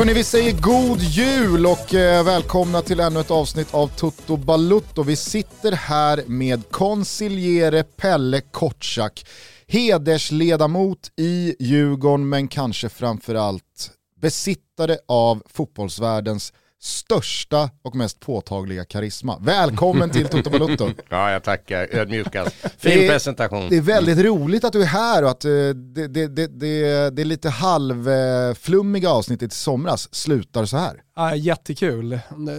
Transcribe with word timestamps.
Hörni, 0.00 0.12
vi 0.12 0.24
säger 0.24 0.52
god 0.52 1.00
jul 1.00 1.66
och 1.66 1.94
eh, 1.94 2.24
välkomna 2.24 2.82
till 2.82 3.00
ännu 3.00 3.20
ett 3.20 3.30
avsnitt 3.30 3.74
av 3.74 3.86
Toto 3.86 4.36
Balutto. 4.36 5.02
Vi 5.02 5.16
sitter 5.16 5.72
här 5.72 6.22
med 6.26 6.70
konsiljere 6.70 7.82
Pelle 7.82 8.40
Kortsak, 8.40 9.26
hedersledamot 9.66 11.12
i 11.16 11.56
Djurgården 11.58 12.28
men 12.28 12.48
kanske 12.48 12.88
framförallt 12.88 13.90
besittare 14.20 14.98
av 15.08 15.42
fotbollsvärldens 15.46 16.52
största 16.82 17.70
och 17.82 17.94
mest 17.96 18.20
påtagliga 18.20 18.84
karisma. 18.84 19.38
Välkommen 19.40 20.10
till 20.10 20.28
Toto 20.28 20.50
Balutto. 20.50 20.90
Ja, 21.08 21.30
jag 21.32 21.42
tackar 21.44 21.88
ödmjukast. 21.94 22.56
Det 22.62 22.70
Fin 22.78 23.04
är- 23.04 23.08
presentation. 23.08 23.66
Det 23.68 23.76
är 23.76 23.80
väldigt 23.80 24.18
roligt 24.18 24.64
att 24.64 24.72
du 24.72 24.82
är 24.82 24.86
här 24.86 25.22
och 25.24 25.30
att 25.30 25.44
eh, 25.44 25.50
det, 25.50 26.08
det, 26.08 26.26
det, 26.28 26.46
det, 26.46 27.10
det 27.10 27.22
är 27.22 27.24
lite 27.24 27.48
halvflummiga 27.50 29.10
avsnittet 29.10 29.52
i 29.52 29.56
somras 29.56 30.14
slutar 30.14 30.64
så 30.64 30.76
här. 30.76 31.02
Ja, 31.16 31.34
jättekul. 31.36 32.18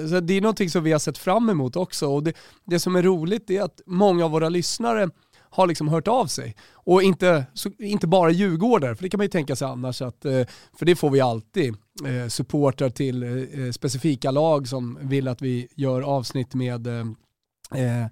Så 0.10 0.20
Det 0.20 0.34
är 0.34 0.42
någonting 0.42 0.70
som 0.70 0.84
vi 0.84 0.92
har 0.92 1.00
sett 1.00 1.18
fram 1.18 1.50
emot 1.50 1.76
också 1.76 2.08
och 2.08 2.24
det, 2.24 2.34
det 2.66 2.80
som 2.80 2.96
är 2.96 3.04
roligt 3.04 3.50
är 3.50 3.62
att 3.62 3.82
många 3.86 4.26
av 4.26 4.32
våra 4.32 4.50
lyssnare 4.50 5.10
har 5.54 5.68
liksom 5.68 5.88
hört 5.88 6.08
av 6.08 6.26
sig. 6.26 6.56
Och 6.74 7.04
inte, 7.04 7.46
så, 7.54 7.70
inte 7.80 8.08
bara 8.08 8.32
djurgårdare, 8.32 8.96
för 8.96 9.04
det 9.04 9.10
kan 9.10 9.18
man 9.18 9.26
ju 9.26 9.30
tänka 9.30 9.56
sig 9.56 9.68
annars, 9.68 10.02
att, 10.02 10.26
eh, 10.26 10.32
för 10.80 10.86
det 10.86 10.96
får 10.96 11.10
vi 11.10 11.22
alltid. 11.22 11.76
Eh, 12.06 12.28
supportrar 12.28 12.90
till 12.90 13.24
eh, 13.24 13.72
specifika 13.72 14.32
lag 14.32 14.68
som 14.68 14.98
vill 15.02 15.28
att 15.28 15.42
vi 15.42 15.68
gör 15.76 16.02
avsnitt 16.02 16.54
med 16.54 16.88
eh, 16.88 17.00
eh, 17.76 18.08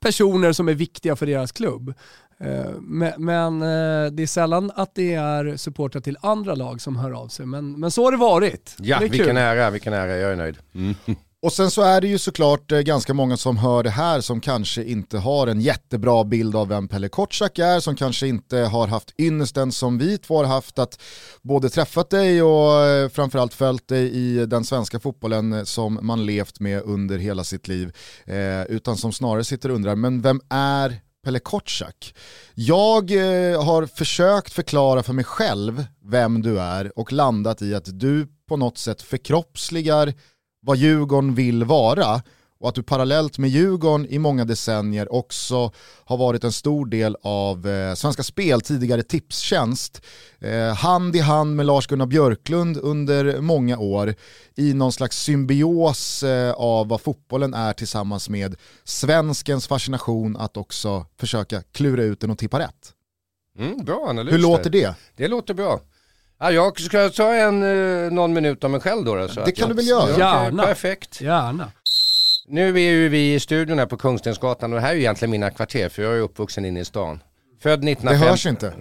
personer 0.00 0.52
som 0.52 0.68
är 0.68 0.74
viktiga 0.74 1.16
för 1.16 1.26
deras 1.26 1.52
klubb. 1.52 1.94
Eh, 2.40 2.70
Men, 3.18 3.62
eh, 3.62 4.12
det 4.12 4.22
är 4.22 4.26
sällan 4.26 4.70
att 4.74 4.94
det 4.94 5.14
är 5.14 5.56
supportrar 5.56 6.00
till 6.00 6.16
andra 6.20 6.54
lag 6.54 6.80
som 6.80 6.96
hör 6.96 7.10
av 7.10 7.28
sig. 7.28 7.46
Men, 7.46 7.80
men 7.80 7.90
så 7.90 8.04
har 8.04 8.12
det 8.12 8.18
varit. 8.18 8.76
Ja, 8.78 8.98
det 8.98 9.04
är 9.04 9.08
vilken 9.08 9.36
ära, 9.36 9.70
vilken 9.70 9.92
ära, 9.92 10.16
jag 10.16 10.32
är 10.32 10.36
nöjd. 10.36 10.56
Mm. 10.74 10.94
Och 11.44 11.52
sen 11.52 11.70
så 11.70 11.82
är 11.82 12.00
det 12.00 12.08
ju 12.08 12.18
såklart 12.18 12.72
eh, 12.72 12.80
ganska 12.80 13.14
många 13.14 13.36
som 13.36 13.56
hör 13.56 13.82
det 13.82 13.90
här 13.90 14.20
som 14.20 14.40
kanske 14.40 14.84
inte 14.84 15.18
har 15.18 15.46
en 15.46 15.60
jättebra 15.60 16.24
bild 16.24 16.56
av 16.56 16.68
vem 16.68 16.88
Pelle 16.88 17.08
Kotschack 17.08 17.58
är, 17.58 17.80
som 17.80 17.96
kanske 17.96 18.26
inte 18.26 18.56
har 18.56 18.86
haft 18.86 19.20
ynnesten 19.20 19.72
som 19.72 19.98
vi 19.98 20.18
två 20.18 20.36
har 20.36 20.44
haft 20.44 20.78
att 20.78 21.00
både 21.42 21.70
träffat 21.70 22.10
dig 22.10 22.42
och 22.42 22.80
eh, 22.80 23.08
framförallt 23.08 23.54
följt 23.54 23.88
dig 23.88 24.12
i 24.14 24.46
den 24.46 24.64
svenska 24.64 25.00
fotbollen 25.00 25.66
som 25.66 25.98
man 26.02 26.26
levt 26.26 26.60
med 26.60 26.82
under 26.82 27.18
hela 27.18 27.44
sitt 27.44 27.68
liv, 27.68 27.96
eh, 28.24 28.62
utan 28.62 28.96
som 28.96 29.12
snarare 29.12 29.44
sitter 29.44 29.68
och 29.68 29.74
undrar, 29.74 29.94
men 29.94 30.22
vem 30.22 30.40
är 30.50 31.00
Pelle 31.24 31.38
Kotschack? 31.38 32.14
Jag 32.54 33.10
eh, 33.10 33.64
har 33.64 33.86
försökt 33.86 34.52
förklara 34.52 35.02
för 35.02 35.12
mig 35.12 35.24
själv 35.24 35.84
vem 36.04 36.42
du 36.42 36.60
är 36.60 36.98
och 36.98 37.12
landat 37.12 37.62
i 37.62 37.74
att 37.74 38.00
du 38.00 38.26
på 38.48 38.56
något 38.56 38.78
sätt 38.78 39.02
förkroppsligar 39.02 40.14
vad 40.64 40.76
Djurgården 40.76 41.34
vill 41.34 41.64
vara 41.64 42.22
och 42.64 42.68
att 42.68 42.74
du 42.74 42.82
parallellt 42.82 43.38
med 43.38 43.50
Djurgården 43.50 44.06
i 44.06 44.18
många 44.18 44.44
decennier 44.44 45.12
också 45.12 45.72
har 46.04 46.16
varit 46.16 46.44
en 46.44 46.52
stor 46.52 46.86
del 46.86 47.16
av 47.22 47.68
eh, 47.68 47.94
Svenska 47.94 48.22
Spel, 48.22 48.60
tidigare 48.60 49.02
Tipstjänst, 49.02 50.04
eh, 50.40 50.74
hand 50.74 51.16
i 51.16 51.18
hand 51.18 51.56
med 51.56 51.66
Lars-Gunnar 51.66 52.06
Björklund 52.06 52.76
under 52.76 53.40
många 53.40 53.78
år 53.78 54.14
i 54.54 54.74
någon 54.74 54.92
slags 54.92 55.22
symbios 55.22 56.22
eh, 56.22 56.52
av 56.52 56.88
vad 56.88 57.00
fotbollen 57.00 57.54
är 57.54 57.72
tillsammans 57.72 58.28
med 58.28 58.56
svenskens 58.84 59.66
fascination 59.66 60.36
att 60.36 60.56
också 60.56 61.06
försöka 61.18 61.62
klura 61.62 62.02
ut 62.02 62.20
den 62.20 62.30
och 62.30 62.38
tippa 62.38 62.58
rätt. 62.58 62.92
Mm, 63.58 63.84
bra 63.84 64.06
analys. 64.08 64.34
Hur 64.34 64.38
låter 64.38 64.70
det? 64.70 64.94
Det 65.16 65.28
låter 65.28 65.54
bra. 65.54 65.80
Ja, 66.38 66.50
jag 66.50 66.80
ska 66.80 67.08
ta 67.10 67.34
en, 67.34 67.62
eh, 68.06 68.12
någon 68.12 68.32
minut 68.32 68.64
om 68.64 68.72
mig 68.72 68.80
själv 68.80 69.04
då. 69.04 69.14
då 69.14 69.28
så 69.28 69.34
Det 69.34 69.40
att 69.46 69.56
kan 69.56 69.68
jag- 69.68 69.70
du 69.70 69.74
väl 69.74 69.86
göra? 69.88 70.18
Gärna. 70.18 70.62
Perfekt. 70.62 71.20
Gärna. 71.20 71.70
Nu 72.48 72.68
är 72.76 72.78
ju 72.92 73.08
vi 73.08 73.34
i 73.34 73.40
studion 73.40 73.78
här 73.78 73.86
på 73.86 73.96
Kungstensgatan 73.96 74.72
och 74.72 74.76
det 74.76 74.82
här 74.82 74.90
är 74.90 74.94
ju 74.94 75.00
egentligen 75.00 75.30
mina 75.30 75.50
kvarter 75.50 75.88
för 75.88 76.02
jag 76.02 76.14
är 76.14 76.20
uppvuxen 76.20 76.64
inne 76.64 76.80
i 76.80 76.84
stan. 76.84 77.22
Född 77.62 77.80
Det 77.80 77.90
1950. 77.92 78.28
hörs 78.28 78.46
inte. 78.46 78.72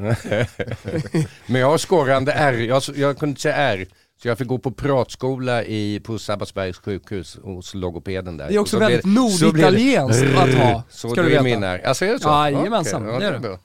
Men 1.46 1.62
jag 1.62 1.68
har 1.68 1.78
skorrande 1.78 2.32
R, 2.34 2.54
jag, 2.54 2.82
jag 2.96 3.18
kunde 3.20 3.30
inte 3.32 3.42
säga 3.42 3.56
R. 3.56 3.86
Så 4.22 4.28
jag 4.28 4.38
fick 4.38 4.48
gå 4.48 4.58
på 4.58 4.72
pratskola 4.72 5.64
i, 5.64 6.00
på 6.00 6.20
Sabbatsbergs 6.20 6.78
sjukhus 6.78 7.38
hos 7.44 7.74
logopeden 7.74 8.38
där. 8.38 8.48
Det 8.48 8.56
är 8.56 8.60
också 8.60 8.80
väldigt 8.80 9.04
det- 9.04 9.10
norditalienskt 9.10 10.38
att 10.38 10.54
ha, 10.54 10.84
Så 10.90 11.10
ska 11.10 11.22
det 11.22 11.28
du 11.30 11.36
är 11.36 11.44
veta. 11.44 11.44
min 11.44 11.64
R. 11.64 11.82
Alltså 11.86 12.06
är 12.06 12.14
det 12.14 12.20
så? 12.20 12.30
Jajamensan, 12.30 13.10
Okej, 13.10 13.20
det 13.20 13.26
är 13.36 13.40
det. 13.40 13.58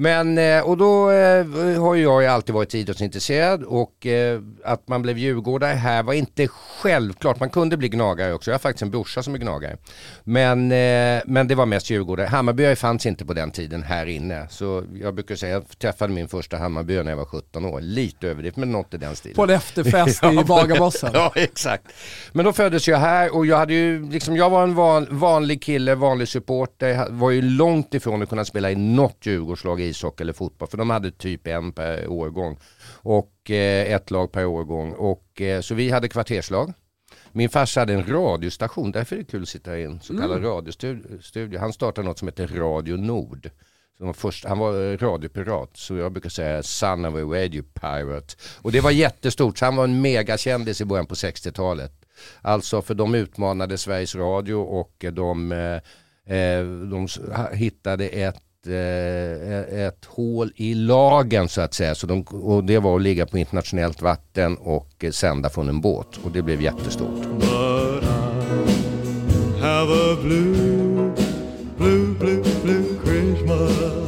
Men, 0.00 0.38
eh, 0.38 0.60
och 0.60 0.76
då 0.76 1.10
eh, 1.10 1.46
har 1.80 1.94
jag 1.94 2.22
ju 2.22 2.28
alltid 2.28 2.54
varit 2.54 2.74
idrottsintresserad 2.74 3.62
och 3.62 4.06
eh, 4.06 4.40
att 4.64 4.88
man 4.88 5.02
blev 5.02 5.18
djurgårdare 5.18 5.72
här 5.72 6.02
var 6.02 6.12
inte 6.12 6.48
självklart. 6.48 7.40
Man 7.40 7.50
kunde 7.50 7.76
bli 7.76 7.88
gnagare 7.88 8.34
också. 8.34 8.50
Jag 8.50 8.54
har 8.54 8.58
faktiskt 8.58 8.82
en 8.82 8.90
brorsa 8.90 9.22
som 9.22 9.34
är 9.34 9.38
gnagare. 9.38 9.76
Men, 10.24 10.68
men 11.32 11.48
det 11.48 11.54
var 11.54 11.66
mest 11.66 11.90
djurgårdare. 11.90 12.26
Hammarbyare 12.26 12.76
fanns 12.76 13.06
inte 13.06 13.24
på 13.24 13.32
den 13.34 13.50
tiden 13.50 13.82
här 13.82 14.06
inne. 14.06 14.46
Så 14.50 14.84
jag 15.00 15.14
brukar 15.14 15.36
säga, 15.36 15.52
jag 15.52 15.78
träffade 15.78 16.12
min 16.12 16.28
första 16.28 16.56
Hammarbyare 16.56 17.02
när 17.02 17.10
jag 17.10 17.16
var 17.16 17.24
17 17.24 17.64
år. 17.64 17.80
Lite 17.80 18.28
överdrivet 18.28 18.56
men 18.56 18.72
något 18.72 18.94
i 18.94 18.96
den 18.96 19.16
stilen. 19.16 19.36
På 19.36 19.42
en 19.42 19.50
efterfest 19.50 20.24
i 20.24 20.44
Bagarmossen. 20.46 21.10
Ja, 21.14 21.32
exakt. 21.34 21.84
Men 22.32 22.44
då 22.44 22.52
föddes 22.52 22.88
jag 22.88 22.98
här 22.98 23.34
och 23.34 23.46
jag 23.46 23.56
hade 23.56 23.74
ju, 23.74 24.10
liksom, 24.10 24.36
jag 24.36 24.50
var 24.50 24.62
en 24.62 24.74
van, 24.74 25.06
vanlig 25.10 25.62
kille, 25.62 25.94
vanlig 25.94 26.28
supporter. 26.28 26.88
Jag 26.88 27.10
var 27.10 27.30
ju 27.30 27.42
långt 27.42 27.94
ifrån 27.94 28.22
att 28.22 28.28
kunna 28.28 28.44
spela 28.44 28.70
i 28.70 28.76
något 28.76 29.16
Djurgårdslag, 29.22 29.87
ishockey 29.88 30.22
eller 30.22 30.32
fotboll. 30.32 30.68
För 30.68 30.78
de 30.78 30.90
hade 30.90 31.10
typ 31.10 31.46
en 31.46 31.72
per 31.72 32.08
årgång. 32.08 32.58
Och 32.92 33.50
eh, 33.50 33.92
ett 33.92 34.10
lag 34.10 34.32
per 34.32 34.46
årgång. 34.46 34.92
Och, 34.92 35.40
eh, 35.40 35.60
så 35.60 35.74
vi 35.74 35.90
hade 35.90 36.08
kvarterslag. 36.08 36.72
Min 37.32 37.48
farsa 37.48 37.80
hade 37.80 37.94
en 37.94 38.06
radiostation, 38.06 38.92
därför 38.92 39.16
är 39.16 39.20
det 39.20 39.24
kul 39.24 39.42
att 39.42 39.48
sitta 39.48 39.78
i 39.78 39.84
en 39.84 40.00
så 40.00 40.18
kallad 40.18 40.44
radiostudio. 40.44 41.58
Han 41.58 41.72
startade 41.72 42.08
något 42.08 42.18
som 42.18 42.28
heter 42.28 42.46
Radio 42.48 42.96
Nord. 42.96 43.50
Var 43.98 44.12
först, 44.12 44.44
han 44.44 44.58
var 44.58 44.92
eh, 44.92 44.96
radiopirat, 44.98 45.76
så 45.76 45.96
jag 45.96 46.12
brukar 46.12 46.30
säga 46.30 46.62
son 46.62 47.04
of 47.04 47.14
a 47.14 47.18
radio 47.18 47.62
pirate. 47.62 48.34
Och 48.62 48.72
det 48.72 48.80
var 48.80 48.90
jättestort, 48.90 49.58
så 49.58 49.64
han 49.64 49.76
var 49.76 49.84
en 49.84 50.00
megakändis 50.00 50.80
i 50.80 50.84
början 50.84 51.06
på 51.06 51.14
60-talet. 51.14 51.92
Alltså 52.42 52.82
för 52.82 52.94
de 52.94 53.14
utmanade 53.14 53.78
Sveriges 53.78 54.14
Radio 54.14 54.54
och 54.54 55.04
eh, 55.04 55.12
de, 55.12 55.52
eh, 55.52 56.62
de 56.90 57.08
hittade 57.52 58.08
ett 58.08 58.42
eh, 58.66 59.86
ett 59.86 60.04
hål 60.04 60.52
i 60.56 60.74
lagen 60.74 61.48
så 61.48 61.60
att 61.60 61.74
säga. 61.74 61.94
Så 61.94 62.06
de, 62.06 62.22
och 62.22 62.64
det 62.64 62.78
var 62.78 62.96
att 62.96 63.02
ligga 63.02 63.26
på 63.26 63.38
internationellt 63.38 64.02
vatten 64.02 64.56
och 64.56 65.04
eh, 65.04 65.10
sända 65.10 65.50
från 65.50 65.68
en 65.68 65.80
båt. 65.80 66.16
Och 66.24 66.30
det 66.30 66.42
blev 66.42 66.62
jättestort. 66.62 67.26
But 67.40 68.02
I 68.02 69.60
have 69.60 69.92
a 69.92 70.16
blue, 70.22 71.12
blue, 71.76 72.14
blue, 72.18 72.44
blue 72.62 72.84
Christmas. 73.04 73.98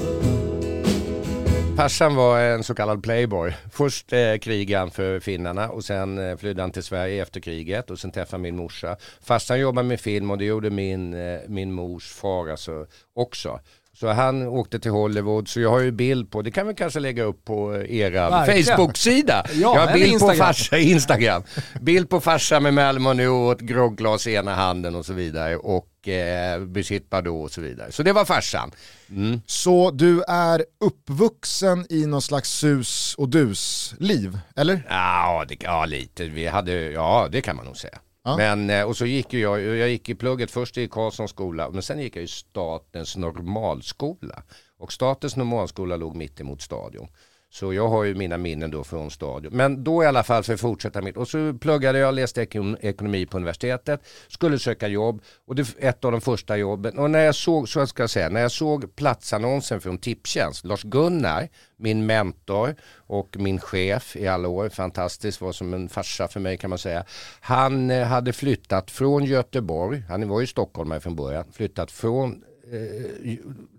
Farsan 1.80 2.14
var 2.14 2.40
en 2.40 2.64
så 2.64 2.74
kallad 2.74 3.02
playboy. 3.02 3.52
Först 3.72 4.12
eh, 4.12 4.36
krigade 4.36 4.80
han 4.80 4.90
för 4.90 5.20
finnarna 5.20 5.68
och 5.70 5.84
sen 5.84 6.18
eh, 6.18 6.36
flydde 6.36 6.62
han 6.62 6.70
till 6.70 6.82
Sverige 6.82 7.22
efter 7.22 7.40
kriget 7.40 7.90
och 7.90 7.98
sen 7.98 8.10
träffade 8.10 8.42
min 8.42 8.56
morsa. 8.56 8.96
Farsan 9.20 9.60
jobbade 9.60 9.88
med 9.88 10.00
film 10.00 10.30
och 10.30 10.38
det 10.38 10.44
gjorde 10.44 10.70
min, 10.70 11.14
eh, 11.14 11.40
min 11.48 11.72
mors 11.72 12.12
far 12.12 12.48
alltså 12.48 12.86
också. 13.14 13.60
Så 14.00 14.08
han 14.08 14.46
åkte 14.46 14.78
till 14.78 14.90
Hollywood, 14.90 15.48
så 15.48 15.60
jag 15.60 15.70
har 15.70 15.80
ju 15.80 15.90
bild 15.90 16.30
på, 16.30 16.42
det 16.42 16.50
kan 16.50 16.68
vi 16.68 16.74
kanske 16.74 17.00
lägga 17.00 17.22
upp 17.22 17.44
på 17.44 17.74
eh, 17.74 17.96
era. 17.96 18.46
Facebook-sida. 18.46 19.44
Ja, 19.52 19.74
jag 19.74 19.86
har 19.86 19.92
bild 19.92 20.06
på 20.06 20.12
Instagram. 20.12 20.36
farsa, 20.36 20.78
Instagram. 20.78 21.42
Bild 21.80 22.08
på 22.08 22.20
farsa 22.20 22.60
med 22.60 22.74
Malmö 22.74 23.26
och 23.26 23.52
ett 23.52 23.60
grogglas 23.60 24.26
i 24.26 24.34
ena 24.34 24.54
handen 24.54 24.94
och 24.94 25.06
så 25.06 25.12
vidare. 25.12 25.56
Och 25.56 26.08
eh, 26.08 26.60
Brigitte 26.60 27.06
Bardot 27.10 27.44
och 27.44 27.52
så 27.52 27.60
vidare. 27.60 27.92
Så 27.92 28.02
det 28.02 28.12
var 28.12 28.24
farsan. 28.24 28.70
Mm. 29.10 29.40
Så 29.46 29.90
du 29.90 30.22
är 30.28 30.64
uppvuxen 30.80 31.86
i 31.90 32.06
någon 32.06 32.22
slags 32.22 32.50
sus 32.50 33.14
och 33.14 33.28
dus-liv, 33.28 34.38
eller? 34.56 34.86
Ja, 34.88 35.44
det, 35.48 35.56
ja 35.60 35.84
lite. 35.84 36.24
Vi 36.24 36.46
hade, 36.46 36.72
ja, 36.72 37.28
det 37.32 37.40
kan 37.40 37.56
man 37.56 37.64
nog 37.64 37.76
säga. 37.76 37.98
Ja. 38.22 38.36
Men, 38.36 38.70
eh, 38.70 38.84
och 38.84 38.96
så 38.96 39.06
gick 39.06 39.32
ju 39.32 39.40
jag, 39.40 39.60
jag 39.60 39.88
gick 39.88 40.08
i 40.08 40.14
plugget 40.14 40.50
först 40.50 40.78
i 40.78 40.88
Karlssons 40.88 41.30
skola, 41.30 41.70
men 41.70 41.82
sen 41.82 42.00
gick 42.00 42.16
jag 42.16 42.24
i 42.24 42.28
statens 42.28 43.16
normalskola. 43.16 44.42
Och 44.78 44.92
statens 44.92 45.36
normalskola 45.36 45.96
låg 45.96 46.16
mitt 46.16 46.40
emot 46.40 46.62
stadion. 46.62 47.08
Så 47.52 47.72
jag 47.72 47.88
har 47.88 48.04
ju 48.04 48.14
mina 48.14 48.36
minnen 48.36 48.70
då 48.70 48.84
från 48.84 49.10
stadion. 49.10 49.56
Men 49.56 49.84
då 49.84 50.04
i 50.04 50.06
alla 50.06 50.22
fall 50.22 50.42
för 50.42 50.54
att 50.54 50.60
fortsätta 50.60 51.02
mitt. 51.02 51.16
Och 51.16 51.28
så 51.28 51.54
pluggade 51.60 51.98
jag, 51.98 52.14
läste 52.14 52.42
ekonomi 52.80 53.26
på 53.26 53.36
universitetet, 53.36 54.00
skulle 54.28 54.58
söka 54.58 54.88
jobb 54.88 55.22
och 55.46 55.54
det 55.54 55.62
var 55.62 55.88
ett 55.88 56.04
av 56.04 56.12
de 56.12 56.20
första 56.20 56.56
jobben. 56.56 56.98
Och 56.98 57.10
när 57.10 57.24
jag 57.24 57.34
såg, 57.34 57.68
så 57.68 57.86
ska 57.86 58.02
jag 58.02 58.10
säga, 58.10 58.28
när 58.28 58.40
jag 58.40 58.52
såg 58.52 58.96
platsannonsen 58.96 59.80
från 59.80 59.98
Tipstjänst, 59.98 60.64
Lars-Gunnar, 60.64 61.48
min 61.76 62.06
mentor 62.06 62.74
och 62.96 63.36
min 63.38 63.60
chef 63.60 64.16
i 64.16 64.26
alla 64.26 64.48
år, 64.48 64.68
fantastiskt, 64.68 65.40
var 65.40 65.52
som 65.52 65.74
en 65.74 65.88
farsa 65.88 66.28
för 66.28 66.40
mig 66.40 66.56
kan 66.56 66.70
man 66.70 66.78
säga. 66.78 67.04
Han 67.40 67.90
eh, 67.90 68.06
hade 68.06 68.32
flyttat 68.32 68.90
från 68.90 69.24
Göteborg, 69.24 70.02
han 70.08 70.28
var 70.28 70.40
ju 70.40 70.46
stockholmare 70.46 71.00
från 71.00 71.16
början, 71.16 71.44
flyttat 71.52 71.90
från 71.90 72.44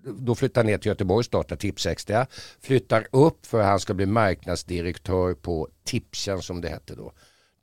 då 0.03 0.35
flyttar 0.35 0.61
han 0.61 0.65
ner 0.65 0.77
till 0.77 0.89
Göteborg, 0.89 1.23
startar 1.23 1.55
Tipsextra, 1.55 2.27
flyttar 2.59 3.07
upp 3.11 3.45
för 3.45 3.59
att 3.59 3.65
han 3.65 3.79
ska 3.79 3.93
bli 3.93 4.05
marknadsdirektör 4.05 5.33
på 5.33 5.67
Tipstjänst 5.83 6.47
som 6.47 6.61
det 6.61 6.69
hette 6.69 6.95
då. 6.95 7.11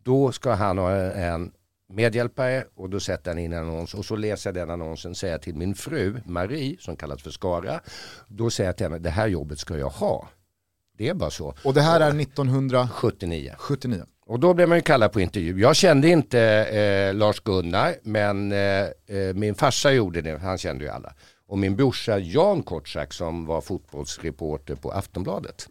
Då 0.02 0.32
ska 0.32 0.52
han 0.52 0.78
ha 0.78 0.92
en 0.92 1.52
medhjälpare 1.88 2.64
och 2.74 2.90
då 2.90 3.00
sätter 3.00 3.30
han 3.30 3.38
in 3.38 3.52
en 3.52 3.68
annons 3.68 3.94
och 3.94 4.04
så 4.04 4.16
läser 4.16 4.50
jag 4.50 4.54
den 4.54 4.70
annonsen 4.70 5.14
säger 5.14 5.34
jag 5.34 5.42
till 5.42 5.54
min 5.54 5.74
fru 5.74 6.20
Marie 6.24 6.76
som 6.80 6.96
kallas 6.96 7.22
för 7.22 7.30
Skara. 7.30 7.80
Då 8.28 8.50
säger 8.50 8.68
jag 8.68 8.76
till 8.76 8.86
henne 8.86 8.98
det 8.98 9.10
här 9.10 9.28
jobbet 9.28 9.58
ska 9.58 9.78
jag 9.78 9.88
ha. 9.88 10.28
Det 10.98 11.08
är 11.08 11.14
bara 11.14 11.30
så. 11.30 11.54
Och 11.64 11.74
det 11.74 11.80
här 11.80 12.00
är 12.00 12.20
1979. 12.20 13.54
79. 13.58 14.04
Och 14.28 14.40
då 14.40 14.54
blev 14.54 14.68
man 14.68 14.78
ju 14.78 14.82
kallad 14.82 15.12
på 15.12 15.20
intervju. 15.20 15.60
Jag 15.60 15.76
kände 15.76 16.08
inte 16.08 16.40
eh, 16.40 17.14
Lars-Gunnar 17.14 17.94
men 18.02 18.52
eh, 18.52 18.58
eh, 18.58 19.34
min 19.34 19.54
farsa 19.54 19.92
gjorde 19.92 20.20
det, 20.22 20.38
han 20.38 20.58
kände 20.58 20.84
ju 20.84 20.90
alla. 20.90 21.12
Och 21.48 21.58
min 21.58 21.76
brorsa 21.76 22.18
Jan 22.18 22.62
Kortsak 22.62 23.12
som 23.12 23.46
var 23.46 23.60
fotbollsreporter 23.60 24.74
på 24.74 24.90
Aftonbladet. 24.92 25.68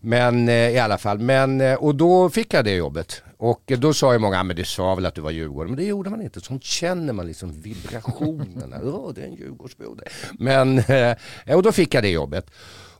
Men 0.00 0.48
eh, 0.48 0.54
i 0.70 0.78
alla 0.78 0.98
fall, 0.98 1.18
men, 1.18 1.60
eh, 1.60 1.74
och 1.74 1.94
då 1.94 2.30
fick 2.30 2.54
jag 2.54 2.64
det 2.64 2.74
jobbet. 2.74 3.22
Och 3.36 3.72
då 3.78 3.94
sa 3.94 4.12
ju 4.12 4.18
många, 4.18 4.40
"Ah, 4.40 4.42
men 4.42 4.56
du 4.56 4.64
sa 4.64 4.94
väl 4.94 5.06
att 5.06 5.14
du 5.14 5.20
var 5.20 5.30
Djurgården, 5.30 5.70
men 5.70 5.76
det 5.76 5.84
gjorde 5.84 6.10
man 6.10 6.22
inte. 6.22 6.40
Sånt 6.40 6.64
känner 6.64 7.12
man 7.12 7.26
liksom 7.26 7.52
vibrationerna, 7.62 8.76
ja 8.84 9.12
det 9.14 9.20
är 9.20 9.26
en 9.26 9.34
Djurgårdsbroder. 9.34 10.08
Men, 10.38 10.78
eh, 10.78 11.16
och 11.56 11.62
då 11.62 11.72
fick 11.72 11.94
jag 11.94 12.02
det 12.02 12.10
jobbet. 12.10 12.50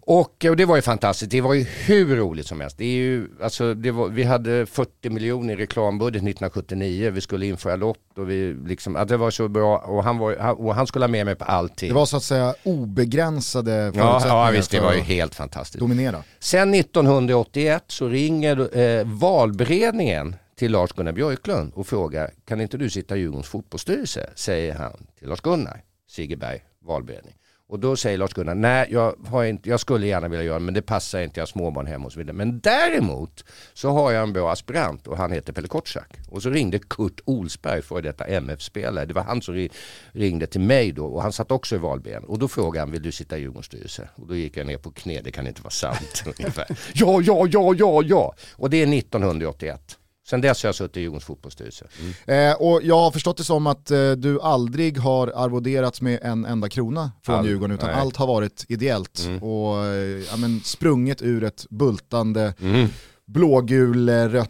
Och, 0.07 0.45
och 0.49 0.57
det 0.57 0.65
var 0.65 0.77
ju 0.77 0.83
fantastiskt, 0.83 1.31
det 1.31 1.41
var 1.41 1.55
ju 1.55 1.63
hur 1.63 2.17
roligt 2.17 2.47
som 2.47 2.61
helst. 2.61 2.79
Det 2.79 2.85
är 2.85 2.97
ju, 2.97 3.29
alltså, 3.43 3.75
det 3.75 3.91
var, 3.91 4.09
vi 4.09 4.23
hade 4.23 4.67
40 4.67 5.11
miljoner 5.11 5.55
i 5.55 5.57
reklambudget 5.57 6.23
1979, 6.23 7.11
vi 7.11 7.21
skulle 7.21 7.47
införa 7.47 7.77
lott 7.77 8.19
och 8.19 8.31
vi 8.31 8.57
liksom, 8.67 8.97
att 8.97 9.09
det 9.09 9.17
var 9.17 9.31
så 9.31 9.49
bra 9.49 9.79
och 9.79 10.05
han, 10.05 10.19
var, 10.19 10.61
och 10.61 10.75
han 10.75 10.87
skulle 10.87 11.05
ha 11.05 11.11
med 11.11 11.27
mig 11.27 11.35
på 11.35 11.45
allting. 11.45 11.89
Det 11.89 11.95
var 11.95 12.07
så 12.07 12.17
att 12.17 12.23
säga 12.23 12.55
obegränsade 12.63 13.73
ja, 13.73 13.93
förutsättningar 13.93 14.45
ja 14.45 14.51
visst, 14.51 14.71
det 14.71 14.81
var 14.81 14.95
ju 14.95 15.01
helt 15.01 15.35
fantastiskt. 15.35 15.81
dominera. 15.81 16.23
Sen 16.39 16.75
1981 16.75 17.85
så 17.87 18.09
ringer 18.09 18.79
eh, 18.79 19.05
valberedningen 19.05 20.37
till 20.57 20.73
Lars-Gunnar 20.73 21.13
Björklund 21.13 21.73
och 21.75 21.87
frågar 21.87 22.31
kan 22.45 22.61
inte 22.61 22.77
du 22.77 22.91
sitta 22.91 23.17
i 23.17 23.21
Djurgårdens 23.21 23.49
fotbollsstyrelse? 23.49 24.31
Säger 24.35 24.75
han 24.75 25.07
till 25.19 25.29
Lars-Gunnar, 25.29 25.83
Sigeberg, 26.09 26.61
valberedning. 26.87 27.35
Och 27.69 27.79
då 27.81 27.97
säger 27.97 28.19
Lars-Gunnar, 28.19 28.55
nej 28.55 28.89
jag, 28.91 29.15
har 29.27 29.45
inte, 29.45 29.69
jag 29.69 29.81
skulle 29.81 30.07
gärna 30.07 30.29
vilja 30.29 30.45
göra 30.45 30.59
det 30.59 30.65
men 30.65 30.75
det 30.75 30.83
passar 30.83 31.21
inte, 31.21 31.41
jag 31.41 31.43
har 31.43 31.47
småbarn 31.47 31.87
hemma 31.87 32.07
och 32.07 32.13
så 32.13 32.19
vidare. 32.19 32.37
Men 32.37 32.61
däremot 32.61 33.45
så 33.75 33.91
har 33.91 34.13
jag 34.13 34.23
en 34.23 34.33
bra 34.33 34.53
aspirant 34.53 35.07
och 35.07 35.17
han 35.17 35.33
heter 35.33 35.53
Pelle 35.53 35.69
Kotschack. 35.69 36.19
Och 36.29 36.43
så 36.43 36.51
ringde 36.51 36.79
Kurt 36.79 37.21
Olsberg, 37.25 37.83
före 37.83 38.01
detta 38.01 38.25
MF-spelare, 38.25 39.05
det 39.05 39.15
var 39.15 39.23
han 39.23 39.43
som 39.43 39.69
ringde 40.13 40.47
till 40.47 40.61
mig 40.61 40.93
då 40.93 41.07
och 41.07 41.23
han 41.23 41.33
satt 41.33 41.51
också 41.51 41.75
i 41.75 41.79
valben. 41.79 42.25
Och 42.25 42.39
då 42.39 42.49
frågade 42.49 42.81
han, 42.81 42.91
vill 42.91 43.03
du 43.03 43.13
sitta 43.13 43.39
i 43.39 43.41
Djurgårdens 43.41 43.67
styrelse? 43.67 44.09
Och 44.15 44.27
då 44.27 44.37
gick 44.37 44.57
jag 44.57 44.67
ner 44.67 44.79
på 44.79 44.91
knä, 44.91 45.21
det 45.21 45.33
kan 45.33 45.47
inte 45.47 45.63
vara 45.63 45.71
sant. 45.71 46.25
ungefär. 46.39 46.67
ja, 46.95 47.21
ja, 47.23 47.47
ja, 47.51 47.75
ja, 47.79 48.03
ja. 48.03 48.35
Och 48.57 48.71
det 48.71 48.77
är 48.77 48.99
1981. 48.99 49.99
Sen 50.27 50.41
dess 50.41 50.63
har 50.63 50.69
jag 50.69 50.75
suttit 50.75 50.97
i 50.97 51.01
Djurgårdens 51.01 51.25
fotbollsstyrelse. 51.25 51.87
Eh, 52.27 52.53
och 52.53 52.81
jag 52.83 52.99
har 53.01 53.11
förstått 53.11 53.37
det 53.37 53.45
som 53.45 53.67
att 53.67 53.91
eh, 53.91 54.13
du 54.13 54.41
aldrig 54.41 54.99
har 54.99 55.33
arvoderats 55.35 56.01
med 56.01 56.19
en 56.23 56.45
enda 56.45 56.69
krona 56.69 57.13
från 57.23 57.35
All- 57.35 57.47
Djurgården 57.47 57.75
utan 57.75 57.91
nej. 57.91 58.01
allt 58.01 58.17
har 58.17 58.27
varit 58.27 58.65
ideellt 58.69 59.23
Mm. 59.27 59.43
och 59.43 59.85
eh, 59.87 60.23
ja, 60.31 60.37
men, 60.37 60.61
sprunget 60.61 61.23
ur 61.23 61.45
ett 61.45 61.67
bultande 61.71 62.55
Mm. 62.61 62.89
blågul 63.27 64.09
eh, 64.09 64.45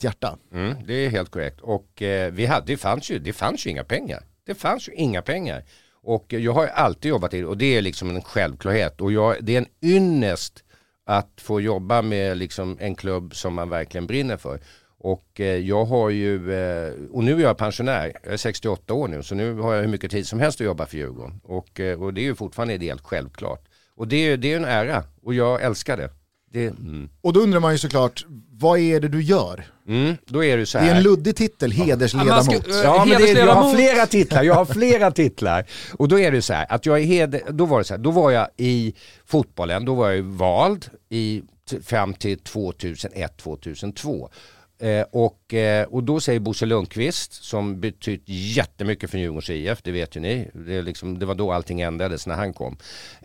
hjärta. 0.00 0.38
Mm, 0.52 0.74
det 0.86 0.94
är 1.06 1.10
helt 1.10 1.30
korrekt. 1.30 1.60
Och 1.60 2.02
eh, 2.02 2.32
vi 2.32 2.46
hade, 2.46 2.66
det, 2.66 2.76
fanns 2.76 3.10
ju, 3.10 3.18
det 3.18 3.32
fanns 3.32 3.66
ju 3.66 3.70
inga 3.70 3.84
pengar. 3.84 4.22
Det 4.46 4.54
fanns 4.54 4.88
ju 4.88 4.92
inga 4.92 5.22
pengar. 5.22 5.64
Och 6.02 6.34
eh, 6.34 6.40
jag 6.40 6.52
har 6.52 6.66
alltid 6.66 7.08
jobbat 7.08 7.34
i 7.34 7.38
det 7.40 7.46
och 7.46 7.56
det 7.58 7.76
är 7.76 7.82
liksom 7.82 8.10
en 8.16 8.22
självklarhet. 8.22 9.00
Och 9.00 9.12
jag, 9.12 9.36
det 9.40 9.54
är 9.56 9.58
en 9.58 9.66
ynnest 9.82 10.64
att 11.06 11.40
få 11.40 11.60
jobba 11.60 12.02
med 12.02 12.36
liksom 12.36 12.76
en 12.80 12.94
klubb 12.94 13.34
som 13.36 13.54
man 13.54 13.68
verkligen 13.68 14.06
brinner 14.06 14.36
för. 14.36 14.60
Och 15.00 15.40
eh, 15.40 15.46
jag 15.46 15.84
har 15.84 16.10
ju, 16.10 16.52
eh, 16.54 16.92
och 17.12 17.24
nu 17.24 17.32
är 17.34 17.38
jag 17.40 17.56
pensionär, 17.56 18.12
jag 18.24 18.32
är 18.32 18.36
68 18.36 18.94
år 18.94 19.08
nu, 19.08 19.22
så 19.22 19.34
nu 19.34 19.54
har 19.54 19.74
jag 19.74 19.82
hur 19.82 19.88
mycket 19.88 20.10
tid 20.10 20.26
som 20.26 20.40
helst 20.40 20.60
att 20.60 20.64
jobba 20.66 20.86
för 20.86 20.96
Djurgården. 20.96 21.40
Och, 21.44 21.80
eh, 21.80 22.02
och 22.02 22.14
det 22.14 22.20
är 22.20 22.22
ju 22.22 22.34
fortfarande 22.34 22.74
ideellt 22.74 23.02
självklart. 23.04 23.64
Och 23.96 24.08
det, 24.08 24.16
är- 24.16 24.36
det 24.36 24.52
är 24.52 24.56
en 24.56 24.64
ära 24.64 25.04
och 25.22 25.34
jag 25.34 25.62
älskar 25.62 25.96
det. 25.96 26.10
det 26.52 26.66
mm. 26.66 27.08
Och 27.20 27.32
då 27.32 27.40
undrar 27.40 27.60
man 27.60 27.72
ju 27.72 27.78
såklart, 27.78 28.26
vad 28.52 28.78
är 28.78 29.00
det 29.00 29.08
du 29.08 29.22
gör? 29.22 29.64
Mm, 29.88 30.16
då 30.26 30.44
är 30.44 30.56
det 30.56 30.66
så 30.66 30.78
Det 30.78 30.84
här. 30.84 30.92
är 30.92 30.96
en 30.96 31.02
luddig 31.02 31.36
titel, 31.36 31.72
hedersledamot. 31.72 32.28
Ja, 32.30 32.52
man 32.62 32.62
ska- 32.72 32.82
Ja, 32.82 33.04
men 33.08 33.18
det, 33.22 33.30
är- 33.30 33.46
jag 33.46 33.54
har 33.54 33.74
flera 33.74 34.06
titlar. 34.06 34.42
Jag 34.42 34.54
har 34.54 34.64
flera 34.64 35.10
titlar. 35.10 35.64
Och 35.98 36.08
då 36.08 36.18
är 36.18 36.32
det 36.32 36.42
så 36.42 36.52
här 36.52 36.66
att 36.68 36.86
jag 36.86 36.98
är 36.98 37.02
heder, 37.04 37.40
då 37.50 37.66
var 37.66 37.78
det 37.78 37.84
så 37.84 37.94
här, 37.94 37.98
då 37.98 38.10
var 38.10 38.30
jag 38.30 38.48
i 38.56 38.94
fotbollen, 39.26 39.84
då 39.84 39.94
var 39.94 40.10
jag 40.10 40.22
vald 40.22 40.86
i, 41.08 41.42
fram 41.82 42.14
till 42.14 42.38
2001-2002. 42.38 44.28
Eh, 44.78 45.04
och, 45.10 45.54
eh, 45.54 45.86
och 45.86 46.02
då 46.02 46.20
säger 46.20 46.40
Bosse 46.40 46.66
Lundqvist, 46.66 47.44
som 47.44 47.80
betytt 47.80 48.22
jättemycket 48.26 49.10
för 49.10 49.18
Djurgårdens 49.18 49.50
IF, 49.50 49.82
det 49.82 49.92
vet 49.92 50.16
ju 50.16 50.20
ni. 50.20 50.50
Det, 50.52 50.82
liksom, 50.82 51.18
det 51.18 51.26
var 51.26 51.34
då 51.34 51.52
allting 51.52 51.80
ändrades 51.80 52.26
när 52.26 52.34
han 52.34 52.52
kom. 52.52 52.76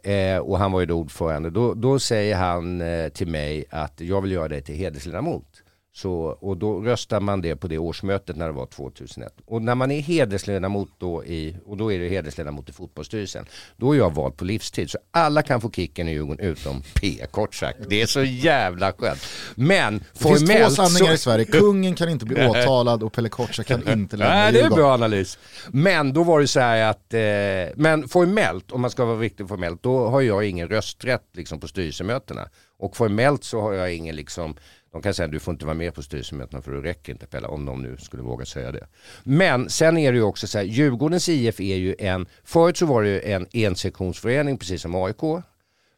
Eh, 0.04 0.38
och 0.38 0.58
han 0.58 0.72
var 0.72 0.80
ju 0.80 0.86
då 0.86 0.96
ordförande. 0.96 1.50
Då, 1.50 1.74
då 1.74 2.00
säger 2.00 2.36
han 2.36 2.82
eh, 2.82 3.10
till 3.10 3.28
mig 3.28 3.66
att 3.70 4.02
jag 4.02 4.22
vill 4.22 4.32
göra 4.32 4.48
dig 4.48 4.62
till 4.62 4.76
hedersledamot. 4.76 5.53
Så, 5.96 6.14
och 6.42 6.58
då 6.58 6.82
röstar 6.82 7.20
man 7.20 7.42
det 7.42 7.56
på 7.56 7.68
det 7.68 7.78
årsmötet 7.78 8.36
när 8.36 8.46
det 8.46 8.52
var 8.52 8.66
2001. 8.66 9.34
Och 9.46 9.62
när 9.62 9.76
man 9.76 9.92
är 9.92 10.02
hedersledamot 10.02 10.90
då 10.98 11.26
i, 11.26 11.56
och 11.66 11.78
då 11.78 11.92
är 11.92 12.00
det 12.00 12.08
hedersledamot 12.10 12.70
i 12.70 12.72
fotbollsstyrelsen, 12.72 13.46
då 13.78 13.94
är 13.94 13.98
jag 13.98 14.16
vald 14.16 14.38
på 14.38 14.46
livstid. 14.46 14.90
Så 14.90 14.98
alla 15.12 15.42
kan 15.42 15.62
få 15.62 15.72
kicken 15.72 16.08
i 16.08 16.12
Djurgården 16.12 16.46
utom 16.46 16.84
P 16.94 17.26
kort 17.32 17.56
sagt. 17.56 17.80
Det 17.90 18.02
är 18.02 18.06
så 18.06 18.24
jävla 18.24 18.94
skönt. 18.94 19.22
Men 19.56 19.94
Det 19.98 20.00
finns 20.00 20.20
två 20.20 20.30
formellt 20.30 20.74
sanningar 20.74 21.08
så... 21.08 21.14
i 21.14 21.18
Sverige, 21.18 21.46
kungen 21.52 21.96
kan 21.96 22.10
inte 22.10 22.26
bli 22.26 22.48
åtalad 22.48 23.04
och 23.04 23.14
Pelle 23.14 23.30
Kotscha 23.30 23.64
kan 23.64 23.88
inte 23.88 24.18
lämna 24.18 24.34
Nej, 24.34 24.52
det 24.52 24.60
är 24.60 24.64
en 24.64 24.70
Djurgården. 24.70 24.84
bra 24.84 24.94
analys. 24.94 25.38
Men 25.68 26.14
då 26.14 26.24
var 26.24 26.40
det 26.40 26.48
så 26.48 26.60
här 26.60 26.90
att, 26.90 27.14
eh, 27.14 27.74
men 27.76 28.08
formellt, 28.08 28.72
om 28.72 28.82
man 28.82 28.90
ska 28.92 29.06
vara 29.06 29.20
riktigt 29.20 29.48
formellt, 29.48 29.84
då 29.84 30.08
har 30.08 30.22
jag 30.22 30.46
ingen 30.46 30.68
rösträtt 30.68 31.30
liksom, 31.34 31.60
på 31.60 31.68
styrelsemötena. 31.68 32.50
Och 32.80 32.98
formellt 32.98 33.44
så 33.44 33.62
har 33.62 33.74
jag 33.74 33.94
ingen 33.94 34.16
liksom, 34.16 34.56
de 34.94 35.02
kan 35.02 35.14
säga 35.14 35.26
att 35.26 35.32
du 35.32 35.40
får 35.40 35.52
inte 35.52 35.66
vara 35.66 35.76
med 35.76 35.94
på 35.94 36.02
styrelsemötena 36.02 36.62
för 36.62 36.72
det 36.72 36.82
räcker 36.82 37.14
inte 37.14 37.26
Pelle, 37.26 37.48
om 37.48 37.66
de 37.66 37.82
nu 37.82 37.98
skulle 37.98 38.24
våga 38.24 38.46
säga 38.46 38.72
det. 38.72 38.88
Men 39.24 39.70
sen 39.70 39.98
är 39.98 40.12
det 40.12 40.18
ju 40.18 40.24
också 40.24 40.48
så 40.48 40.58
här, 40.58 40.66
Djurgårdens 40.66 41.30
IF 41.30 41.60
är 41.60 41.76
ju 41.76 41.96
en, 42.00 42.26
förut 42.44 42.78
så 42.78 42.86
var 42.86 43.04
det 43.04 43.10
ju 43.10 43.22
en 43.22 43.48
ensektionsförening 43.52 44.58
precis 44.58 44.82
som 44.82 44.96
AIK 44.96 45.44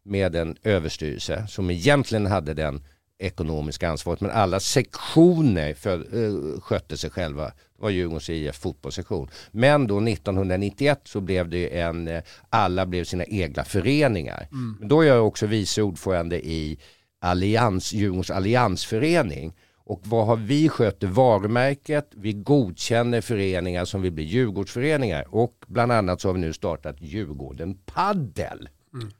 med 0.03 0.35
en 0.35 0.57
överstyrelse 0.63 1.47
som 1.47 1.69
egentligen 1.69 2.25
hade 2.25 2.53
den 2.53 2.83
ekonomiska 3.19 3.89
ansvaret 3.89 4.21
men 4.21 4.31
alla 4.31 4.59
sektioner 4.59 5.73
för, 5.73 5.97
eh, 5.97 6.61
skötte 6.61 6.97
sig 6.97 7.09
själva. 7.09 7.45
Det 7.45 7.81
var 7.81 7.89
Djurgårdens 7.89 8.29
IF 8.29 8.55
fotbollssektion. 8.55 9.29
Men 9.51 9.87
då 9.87 9.99
1991 9.99 11.01
så 11.03 11.21
blev 11.21 11.49
det 11.49 11.79
en, 11.79 12.07
eh, 12.07 12.23
alla 12.49 12.85
blev 12.85 13.03
sina 13.03 13.25
egna 13.25 13.63
föreningar. 13.63 14.47
Men 14.79 14.87
då 14.87 15.01
är 15.01 15.07
jag 15.07 15.27
också 15.27 15.45
vice 15.45 15.81
ordförande 15.81 16.47
i 16.47 16.77
Allians, 17.25 17.93
Djurgårdens 17.93 18.29
alliansförening. 18.29 19.53
Och 19.77 20.01
vad 20.03 20.25
har 20.25 20.35
vi 20.35 20.69
sköter 20.69 21.07
varumärket, 21.07 22.09
vi 22.15 22.33
godkänner 22.33 23.21
föreningar 23.21 23.85
som 23.85 24.01
vill 24.01 24.11
bli 24.11 24.23
Djurgårdsföreningar 24.23 25.25
och 25.29 25.65
bland 25.67 25.91
annat 25.91 26.21
så 26.21 26.27
har 26.27 26.33
vi 26.33 26.39
nu 26.39 26.53
startat 26.53 27.01
Djurgården 27.01 27.77
Paddel. 27.85 28.69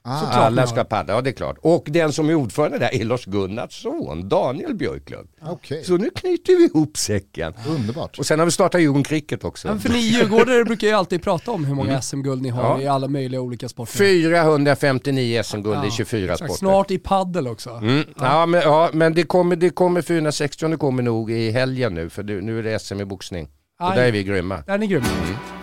Ah, 0.02 0.20
Såklart. 0.20 0.36
Alla 0.36 0.66
ska 0.66 0.84
paddla, 0.84 1.14
ja 1.14 1.20
det 1.20 1.30
är 1.30 1.32
klart. 1.32 1.56
Och 1.62 1.84
den 1.86 2.12
som 2.12 2.28
är 2.30 2.34
ordförande 2.34 2.78
där 2.78 2.94
är 2.94 3.04
Lars 3.04 3.24
Gunnars 3.24 3.82
son, 3.82 4.28
Daniel 4.28 4.74
Björklund. 4.74 5.28
Okej, 5.42 5.84
Så 5.84 5.96
nu 5.96 6.10
knyter 6.10 6.58
vi 6.58 6.64
ihop 6.64 6.96
säcken. 6.96 7.52
underbart. 7.68 8.18
Och 8.18 8.26
sen 8.26 8.38
har 8.38 8.46
vi 8.46 8.52
startat 8.52 8.80
Djurgården 8.80 9.04
Cricket 9.04 9.44
också. 9.44 9.68
Men 9.68 9.80
för 9.80 9.88
ni 9.88 9.98
djurgårdare 9.98 10.64
brukar 10.64 10.86
ju 10.86 10.92
alltid 10.92 11.22
prata 11.22 11.50
om 11.50 11.64
hur 11.64 11.74
många 11.74 12.02
SM-guld 12.02 12.42
ni 12.42 12.48
har 12.48 12.64
Mm. 12.66 12.78
Ja. 12.80 12.84
i 12.84 12.88
alla 12.88 13.08
möjliga 13.08 13.40
olika 13.40 13.68
sporter. 13.68 13.92
459 13.98 15.42
SM-guld 15.42 15.84
i 15.84 15.86
Ja, 15.86 15.90
24 15.90 16.22
exakt. 16.32 16.38
sporter. 16.38 16.54
Snart 16.58 16.90
i 16.90 16.98
paddel 16.98 17.48
också. 17.48 17.70
Mm. 17.70 18.04
Ja, 18.20 18.46
men, 18.46 18.60
ja, 18.60 18.90
men 18.92 19.14
det 19.14 19.22
kommer, 19.22 19.56
det 19.56 19.70
kommer 19.70 20.02
460 20.02 20.68
det 20.68 20.76
kommer 20.76 21.02
nog 21.02 21.30
i 21.30 21.50
helgen 21.50 21.94
nu 21.94 22.10
för 22.10 22.22
nu 22.22 22.58
är 22.58 22.62
det 22.62 22.78
SM 22.78 23.00
i 23.00 23.04
boxning. 23.04 23.48
Och 23.80 23.90
där 23.94 24.02
är 24.04 24.12
vi 24.12 24.22
grymma. 24.24 24.56
Där 24.66 24.74
är 24.74 24.78
ni 24.78 24.86
grymma. 24.86 25.06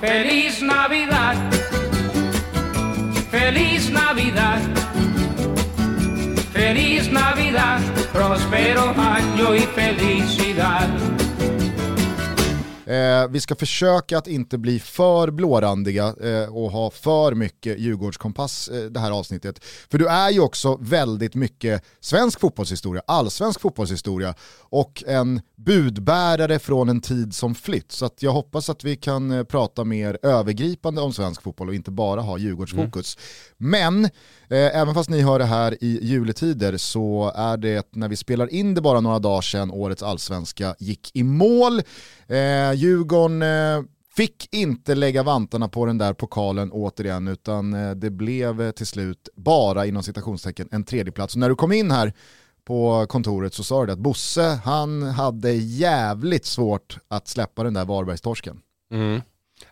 Feliz 0.01 0.61
Navidad. 0.61 1.82
Feliz 6.51 7.11
Navidad. 7.11 7.79
Próspero 8.11 8.93
año 8.95 9.55
y 9.55 9.61
felicidad. 9.61 10.87
Eh, 12.85 13.27
vi 13.29 13.39
ska 13.39 13.55
försöka 13.55 14.17
att 14.17 14.27
inte 14.27 14.57
bli 14.57 14.79
för 14.79 15.31
blårandiga 15.31 16.15
eh, 16.23 16.55
och 16.55 16.71
ha 16.71 16.89
för 16.89 17.35
mycket 17.35 17.79
Djurgårdskompass 17.79 18.67
eh, 18.67 18.83
det 18.83 18.99
här 18.99 19.11
avsnittet. 19.11 19.63
För 19.91 19.97
du 19.97 20.07
är 20.07 20.29
ju 20.29 20.39
också 20.39 20.77
väldigt 20.81 21.35
mycket 21.35 21.83
svensk 21.99 22.39
fotbollshistoria, 22.39 23.01
allsvensk 23.07 23.61
fotbollshistoria 23.61 24.35
och 24.59 25.03
en 25.07 25.41
budbärare 25.55 26.59
från 26.59 26.89
en 26.89 27.01
tid 27.01 27.35
som 27.35 27.55
flytt. 27.55 27.91
Så 27.91 28.09
jag 28.19 28.31
hoppas 28.31 28.69
att 28.69 28.83
vi 28.83 28.95
kan 28.95 29.31
eh, 29.31 29.43
prata 29.43 29.83
mer 29.83 30.17
övergripande 30.21 31.01
om 31.01 31.13
svensk 31.13 31.41
fotboll 31.41 31.67
och 31.67 31.75
inte 31.75 31.91
bara 31.91 32.21
ha 32.21 32.37
Djurgårdsfokus. 32.37 33.17
Men 33.57 34.05
eh, 34.05 34.09
även 34.49 34.93
fast 34.93 35.09
ni 35.09 35.21
hör 35.21 35.39
det 35.39 35.45
här 35.45 35.83
i 35.83 35.99
juletider 36.01 36.77
så 36.77 37.31
är 37.35 37.57
det 37.57 37.87
när 37.91 38.07
vi 38.07 38.15
spelar 38.15 38.53
in 38.53 38.75
det 38.75 38.81
bara 38.81 38.99
några 38.99 39.19
dagar 39.19 39.41
sedan 39.41 39.71
årets 39.71 40.03
allsvenska 40.03 40.75
gick 40.79 41.11
i 41.13 41.23
mål. 41.23 41.81
Eh, 42.27 42.72
Djurgården 42.73 43.41
eh, 43.41 43.83
fick 44.15 44.47
inte 44.51 44.95
lägga 44.95 45.23
vantarna 45.23 45.67
på 45.67 45.85
den 45.85 45.97
där 45.97 46.13
pokalen 46.13 46.71
återigen 46.71 47.27
utan 47.27 47.73
eh, 47.73 47.91
det 47.91 48.09
blev 48.09 48.61
eh, 48.61 48.71
till 48.71 48.87
slut 48.87 49.29
bara 49.35 49.85
inom 49.85 50.03
citationstecken 50.03 50.69
en 50.71 50.83
tredjeplats. 50.83 51.35
Och 51.35 51.39
när 51.39 51.49
du 51.49 51.55
kom 51.55 51.71
in 51.71 51.91
här 51.91 52.13
på 52.65 53.05
kontoret 53.09 53.53
så 53.53 53.63
sa 53.63 53.85
du 53.85 53.91
att 53.91 53.99
Bosse, 53.99 54.59
han 54.65 55.03
hade 55.03 55.51
jävligt 55.53 56.45
svårt 56.45 56.97
att 57.07 57.27
släppa 57.27 57.63
den 57.63 57.73
där 57.73 57.85
Varbergstorsken. 57.85 58.59
Mm. 58.91 59.21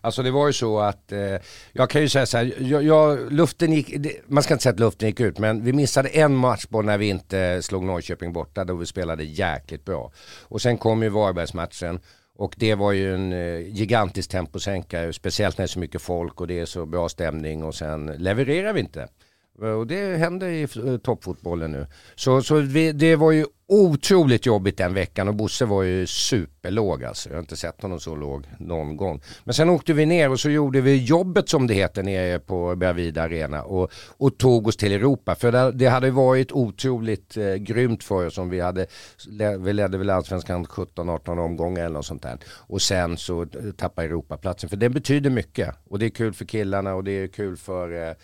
Alltså 0.00 0.22
det 0.22 0.30
var 0.30 0.46
ju 0.46 0.52
så 0.52 0.80
att, 0.80 1.12
eh, 1.12 1.36
jag 1.72 1.90
kan 1.90 2.02
ju 2.02 2.08
säga 2.08 2.26
så 2.26 2.36
här, 2.36 2.54
jag, 2.58 2.82
jag, 2.82 3.32
luften 3.32 3.72
gick, 3.72 3.94
det, 3.98 4.12
man 4.26 4.42
ska 4.42 4.54
inte 4.54 4.62
säga 4.62 4.72
att 4.72 4.80
luften 4.80 5.08
gick 5.08 5.20
ut, 5.20 5.38
men 5.38 5.64
vi 5.64 5.72
missade 5.72 6.08
en 6.08 6.36
matchboll 6.36 6.84
när 6.84 6.98
vi 6.98 7.08
inte 7.08 7.62
slog 7.62 7.84
Norrköping 7.84 8.32
borta, 8.32 8.64
då 8.64 8.74
vi 8.74 8.86
spelade 8.86 9.24
jäkligt 9.24 9.84
bra. 9.84 10.12
Och 10.42 10.62
sen 10.62 10.78
kom 10.78 11.02
ju 11.02 11.08
Varbergsmatchen 11.08 12.00
och 12.38 12.54
det 12.58 12.74
var 12.74 12.92
ju 12.92 13.14
en 13.14 13.32
eh, 13.32 13.58
gigantisk 13.58 14.30
temposänkare, 14.30 15.12
speciellt 15.12 15.58
när 15.58 15.62
det 15.62 15.66
är 15.66 15.68
så 15.68 15.78
mycket 15.78 16.02
folk 16.02 16.40
och 16.40 16.46
det 16.46 16.60
är 16.60 16.66
så 16.66 16.86
bra 16.86 17.08
stämning 17.08 17.64
och 17.64 17.74
sen 17.74 18.06
levererar 18.06 18.72
vi 18.72 18.80
inte. 18.80 19.08
Eh, 19.62 19.68
och 19.68 19.86
det 19.86 20.16
händer 20.16 20.48
i 20.48 20.62
eh, 20.62 20.96
toppfotbollen 20.96 21.72
nu. 21.72 21.86
Så, 22.14 22.42
så 22.42 22.54
vi, 22.54 22.92
det 22.92 23.16
var 23.16 23.32
ju 23.32 23.46
otroligt 23.68 24.46
jobbigt 24.46 24.76
den 24.76 24.94
veckan 24.94 25.28
och 25.28 25.34
Bosse 25.34 25.64
var 25.64 25.82
ju 25.82 26.06
superlåg 26.06 27.04
alltså. 27.04 27.28
Jag 27.28 27.36
har 27.36 27.40
inte 27.40 27.56
sett 27.56 27.82
honom 27.82 28.00
så 28.00 28.16
låg 28.16 28.46
någon 28.58 28.96
gång. 28.96 29.22
Men 29.44 29.54
sen 29.54 29.70
åkte 29.70 29.92
vi 29.92 30.06
ner 30.06 30.30
och 30.30 30.40
så 30.40 30.50
gjorde 30.50 30.80
vi 30.80 31.04
jobbet 31.04 31.48
som 31.48 31.66
det 31.66 31.74
heter 31.74 32.02
nere 32.02 32.38
på 32.38 32.76
Bravida 32.76 33.22
Arena 33.22 33.62
och, 33.62 33.90
och 34.16 34.38
tog 34.38 34.66
oss 34.66 34.76
till 34.76 34.92
Europa. 34.92 35.34
För 35.34 35.52
det, 35.52 35.72
det 35.72 35.86
hade 35.86 36.10
varit 36.10 36.52
otroligt 36.52 37.36
eh, 37.36 37.54
grymt 37.54 38.04
för 38.04 38.26
oss 38.26 38.38
om 38.38 38.50
vi 38.50 38.60
hade, 38.60 38.86
vi 39.58 39.72
ledde 39.72 39.98
väl 39.98 40.10
allsvenskan 40.10 40.66
17-18 40.66 41.38
omgångar 41.38 41.84
eller 41.84 41.94
något 41.94 42.06
sånt 42.06 42.22
där. 42.22 42.38
Och 42.46 42.82
sen 42.82 43.16
så 43.16 43.42
eh, 43.42 43.48
tappade 43.76 44.06
Europaplatsen. 44.06 44.70
För 44.70 44.76
det 44.76 44.88
betyder 44.88 45.30
mycket 45.30 45.74
och 45.88 45.98
det 45.98 46.06
är 46.06 46.10
kul 46.10 46.32
för 46.32 46.44
killarna 46.44 46.94
och 46.94 47.04
det 47.04 47.12
är 47.12 47.26
kul 47.26 47.56
för 47.56 48.08
eh, 48.08 48.14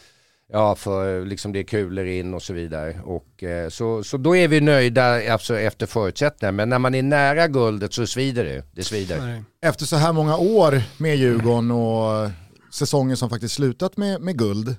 Ja, 0.52 0.74
för 0.74 1.24
liksom 1.24 1.52
det 1.52 1.58
är 1.58 1.64
kulor 1.64 2.06
in 2.06 2.34
och 2.34 2.42
så 2.42 2.52
vidare. 2.52 3.00
Och, 3.04 3.42
eh, 3.42 3.68
så, 3.68 4.04
så 4.04 4.16
då 4.16 4.36
är 4.36 4.48
vi 4.48 4.60
nöjda 4.60 5.32
alltså, 5.32 5.58
efter 5.58 5.86
förutsättningar. 5.86 6.52
Men 6.52 6.68
när 6.68 6.78
man 6.78 6.94
är 6.94 7.02
nära 7.02 7.48
guldet 7.48 7.92
så 7.92 8.06
svider 8.06 8.44
det. 8.44 8.64
Det 8.72 8.82
svider. 8.82 9.18
Nej. 9.20 9.42
Efter 9.62 9.86
så 9.86 9.96
här 9.96 10.12
många 10.12 10.36
år 10.36 10.82
med 10.98 11.16
Djurgården 11.16 11.70
och 11.70 12.30
säsonger 12.72 13.16
som 13.16 13.30
faktiskt 13.30 13.54
slutat 13.54 13.96
med, 13.96 14.20
med 14.20 14.38
guld, 14.38 14.76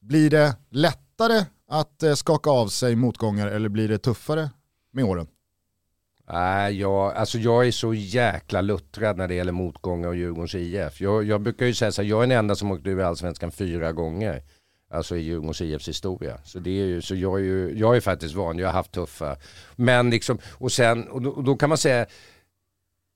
blir 0.00 0.30
det 0.30 0.56
lättare 0.70 1.44
att 1.70 2.02
eh, 2.02 2.14
skaka 2.14 2.50
av 2.50 2.68
sig 2.68 2.96
motgångar 2.96 3.46
eller 3.46 3.68
blir 3.68 3.88
det 3.88 3.98
tuffare 3.98 4.50
med 4.92 5.04
åren? 5.04 5.26
Nej, 6.32 6.80
jag, 6.80 7.14
alltså 7.14 7.38
jag 7.38 7.66
är 7.66 7.70
så 7.70 7.94
jäkla 7.94 8.60
luttrad 8.60 9.16
när 9.16 9.28
det 9.28 9.34
gäller 9.34 9.52
motgångar 9.52 10.08
och 10.08 10.16
Djurgårdens 10.16 10.54
IF. 10.54 11.00
Jag, 11.00 11.24
jag 11.24 11.40
brukar 11.40 11.66
ju 11.66 11.74
säga 11.74 11.92
så 11.92 12.02
här, 12.02 12.08
jag 12.08 12.22
är 12.22 12.26
den 12.26 12.38
enda 12.38 12.54
som 12.54 12.70
åkt 12.70 12.86
ur 12.86 13.00
allsvenskan 13.00 13.50
fyra 13.50 13.92
gånger. 13.92 14.42
Alltså 14.92 15.16
i 15.16 15.20
Djurgårdens 15.20 15.60
IFs 15.60 15.88
historia. 15.88 16.38
Så, 16.44 16.58
det 16.58 16.70
är 16.70 16.84
ju, 16.84 17.02
så 17.02 17.14
jag, 17.14 17.40
är 17.40 17.44
ju, 17.44 17.78
jag 17.78 17.96
är 17.96 18.00
faktiskt 18.00 18.34
van, 18.34 18.58
jag 18.58 18.68
har 18.68 18.72
haft 18.72 18.92
tuffa. 18.92 19.36
Men 19.76 20.10
liksom, 20.10 20.38
och 20.52 20.72
sen, 20.72 21.08
och 21.08 21.22
då, 21.22 21.30
och 21.30 21.44
då 21.44 21.56
kan 21.56 21.68
man 21.68 21.78
säga, 21.78 22.06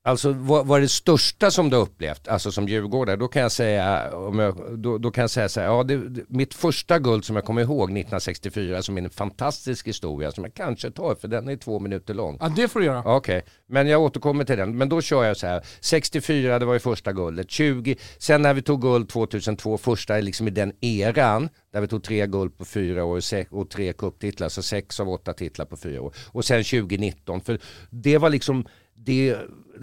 Alltså 0.07 0.33
vad, 0.33 0.67
vad 0.67 0.79
är 0.79 0.83
det 0.83 0.89
största 0.89 1.51
som 1.51 1.71
du 1.71 1.77
har 1.77 1.83
upplevt, 1.83 2.29
alltså 2.29 2.53
som 2.53 2.69
djurgårdare? 2.69 3.17
Då 3.17 3.29
kan 3.29 3.43
jag 3.43 3.53
säga, 3.53 4.17
om 4.17 4.39
jag, 4.39 4.79
då, 4.79 4.99
då 4.99 5.11
kan 5.11 5.23
jag 5.23 5.31
säga 5.31 5.49
så 5.49 5.61
här, 5.61 5.67
ja, 5.67 5.83
det, 5.83 6.09
det, 6.09 6.23
mitt 6.29 6.55
första 6.55 6.99
guld 6.99 7.25
som 7.25 7.37
jag 7.37 7.45
kommer 7.45 7.63
ihåg 7.63 7.83
1964 7.83 8.83
som 8.83 8.99
är 8.99 9.03
en 9.03 9.11
fantastisk 9.11 9.89
historia 9.89 10.33
som 10.33 10.45
jag 10.45 10.55
kanske 10.55 10.91
tar 10.91 11.15
för 11.15 11.29
den 11.29 11.49
är 11.49 11.57
två 11.57 11.79
minuter 11.79 12.15
lång. 12.15 12.39
Ja, 12.41 12.53
det 12.57 12.69
får 12.69 12.81
du 12.81 12.87
göra. 12.87 13.03
Okej, 13.17 13.45
men 13.67 13.89
jag 13.89 14.03
återkommer 14.03 14.45
till 14.45 14.59
den. 14.59 14.77
Men 14.77 14.89
då 14.89 15.01
kör 15.01 15.25
jag 15.25 15.37
så 15.37 15.47
här, 15.47 15.63
64 15.81 16.59
det 16.59 16.67
var 16.67 16.75
ju 16.75 16.81
första 16.81 17.13
guldet, 17.13 17.51
20, 17.51 17.97
sen 18.19 18.43
när 18.43 18.55
vi 18.55 18.63
tog 18.63 18.83
guld 18.83 19.09
2002, 19.09 19.79
första 19.79 20.17
liksom 20.17 20.49
i 20.49 20.51
den 20.51 20.73
eran, 20.81 21.49
där 21.73 21.81
vi 21.81 21.89
tog 21.89 22.05
tre 22.05 22.27
guld 22.27 22.59
på 22.59 22.65
fyra 22.65 23.05
år 23.05 23.21
och 23.51 23.71
tre 23.71 23.93
cuptitlar, 23.93 24.49
så 24.49 24.63
sex 24.63 25.01
av 25.01 25.09
åtta 25.09 25.33
titlar 25.33 25.67
på 25.67 25.77
fyra 25.77 26.03
år. 26.03 26.15
Och 26.27 26.45
sen 26.45 26.65
2019, 26.65 27.41
för 27.41 27.59
det 27.91 28.19
var 28.19 28.31
liksom 28.31 28.65
det, 29.05 29.37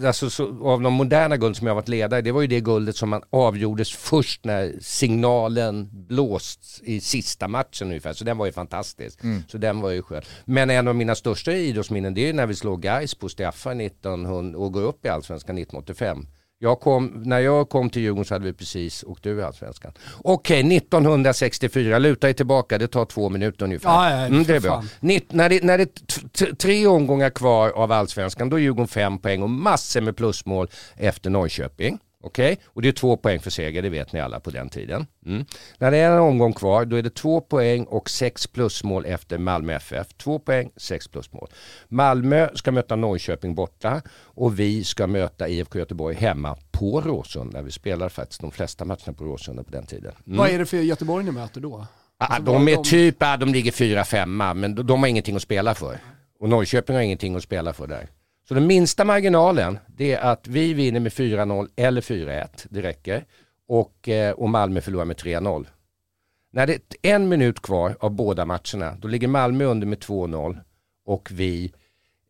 alltså 0.04 0.30
så, 0.30 0.68
av 0.68 0.80
de 0.80 0.92
moderna 0.92 1.36
guld 1.36 1.56
som 1.56 1.66
jag 1.66 1.74
varit 1.74 1.88
ledare, 1.88 2.20
det 2.20 2.32
var 2.32 2.40
ju 2.40 2.46
det 2.46 2.60
guldet 2.60 2.96
som 2.96 3.08
man 3.08 3.22
avgjordes 3.30 3.92
först 3.92 4.44
när 4.44 4.74
signalen 4.80 5.88
blåst 5.92 6.80
i 6.82 7.00
sista 7.00 7.48
matchen 7.48 7.88
ungefär. 7.88 8.12
Så 8.12 8.24
den 8.24 8.38
var 8.38 8.46
ju 8.46 8.52
fantastisk. 8.52 9.20
Så 9.48 9.58
den 9.58 9.80
var 9.80 9.90
ju 9.90 10.02
skön. 10.02 10.22
Men 10.44 10.70
en 10.70 10.88
av 10.88 10.96
mina 10.96 11.14
största 11.14 11.52
idrottsminnen 11.52 12.14
det 12.14 12.28
är 12.28 12.32
när 12.32 12.46
vi 12.46 12.54
slog 12.54 12.82
Gais 12.82 13.14
på 13.14 13.28
Straffar 13.28 13.80
1900 13.80 14.58
och 14.58 14.72
går 14.72 14.82
upp 14.82 15.06
i 15.06 15.08
Allsvenskan 15.08 15.58
1985. 15.58 16.26
Jag 16.62 16.80
kom, 16.80 17.22
när 17.24 17.38
jag 17.38 17.68
kom 17.68 17.90
till 17.90 18.02
Djurgården 18.02 18.24
så 18.24 18.34
hade 18.34 18.44
vi 18.44 18.52
precis 18.52 19.04
åkt 19.04 19.26
ur 19.26 19.42
Allsvenskan. 19.42 19.92
Okej, 20.24 20.76
1964, 20.76 21.98
luta 21.98 22.28
er 22.28 22.32
tillbaka, 22.32 22.78
det 22.78 22.88
tar 22.88 23.04
två 23.04 23.28
minuter 23.28 23.64
ungefär. 23.64 23.88
Ja, 23.88 24.10
ja, 24.10 24.26
mm, 24.26 24.44
det 24.44 24.56
är 24.56 24.60
bra. 24.60 24.84
Nitt, 25.00 25.32
när 25.32 25.48
det, 25.48 25.62
när 25.62 25.78
det 25.78 25.82
är 25.82 26.54
tre 26.54 26.86
omgångar 26.86 27.30
kvar 27.30 27.70
av 27.70 27.92
allsvenskan, 27.92 28.48
då 28.48 28.56
är 28.56 28.60
Djurgården 28.60 28.88
fem 28.88 29.18
poäng 29.18 29.42
och 29.42 29.50
massor 29.50 30.00
med 30.00 30.16
plusmål 30.16 30.68
efter 30.96 31.30
Norrköping. 31.30 31.98
Okej, 32.24 32.58
och 32.66 32.82
det 32.82 32.88
är 32.88 32.92
två 32.92 33.16
poäng 33.16 33.40
för 33.40 33.50
seger, 33.50 33.82
det 33.82 33.88
vet 33.88 34.12
ni 34.12 34.20
alla 34.20 34.40
på 34.40 34.50
den 34.50 34.68
tiden. 34.68 35.06
Mm. 35.26 35.44
När 35.78 35.90
det 35.90 35.96
är 35.96 36.10
en 36.10 36.18
omgång 36.18 36.52
kvar, 36.52 36.84
då 36.84 36.96
är 36.96 37.02
det 37.02 37.14
två 37.14 37.40
poäng 37.40 37.84
och 37.84 38.10
sex 38.10 38.46
plusmål 38.46 39.04
efter 39.06 39.38
Malmö 39.38 39.72
FF. 39.72 40.06
Två 40.16 40.38
poäng, 40.38 40.70
sex 40.76 41.08
plusmål. 41.08 41.48
Malmö 41.88 42.48
ska 42.54 42.72
möta 42.72 42.96
Norrköping 42.96 43.54
borta 43.54 44.02
och 44.12 44.58
vi 44.58 44.84
ska 44.84 45.06
möta 45.06 45.48
IFK 45.48 45.78
Göteborg 45.78 46.16
hemma 46.16 46.56
på 46.70 47.00
Råsunda. 47.00 47.62
Vi 47.62 47.70
spelar 47.70 48.08
faktiskt 48.08 48.40
de 48.40 48.50
flesta 48.50 48.84
matcherna 48.84 49.12
på 49.12 49.24
Råsunda 49.24 49.62
på 49.62 49.70
den 49.70 49.86
tiden. 49.86 50.12
Mm. 50.26 50.38
Vad 50.38 50.50
är 50.50 50.58
det 50.58 50.66
för 50.66 50.76
Göteborg 50.76 51.24
ni 51.24 51.30
möter 51.30 51.60
då? 51.60 51.86
Ah, 52.18 52.26
Alltså, 52.26 52.52
de 52.52 52.68
är 52.68 52.76
typ, 52.76 53.16
ah, 53.18 53.36
de 53.36 53.52
ligger 53.52 53.72
fyra, 53.72 54.04
femma, 54.04 54.54
men 54.54 54.74
de, 54.74 54.86
de 54.86 55.00
har 55.00 55.08
ingenting 55.08 55.36
att 55.36 55.42
spela 55.42 55.74
för. 55.74 55.98
Och 56.40 56.48
Norrköping 56.48 56.96
har 56.96 57.02
ingenting 57.02 57.34
att 57.36 57.42
spela 57.42 57.72
för 57.72 57.86
där. 57.86 58.08
Så 58.52 58.56
den 58.56 58.66
minsta 58.66 59.04
marginalen, 59.04 59.78
det 59.86 60.12
är 60.12 60.20
att 60.20 60.48
vi 60.48 60.74
vinner 60.74 61.00
med 61.00 61.12
4-0 61.12 61.68
eller 61.76 62.00
4-1, 62.00 62.66
det 62.70 62.82
räcker. 62.82 63.24
Och, 63.68 64.08
eh, 64.08 64.32
och 64.32 64.48
Malmö 64.48 64.80
förlorar 64.80 65.04
med 65.04 65.16
3-0. 65.16 65.66
När 66.50 66.66
det 66.66 66.72
är 66.72 67.14
en 67.14 67.28
minut 67.28 67.62
kvar 67.62 67.96
av 68.00 68.10
båda 68.10 68.44
matcherna, 68.44 68.96
då 68.98 69.08
ligger 69.08 69.28
Malmö 69.28 69.64
under 69.64 69.86
med 69.86 69.98
2-0 69.98 70.58
och 71.04 71.28
vi 71.32 71.72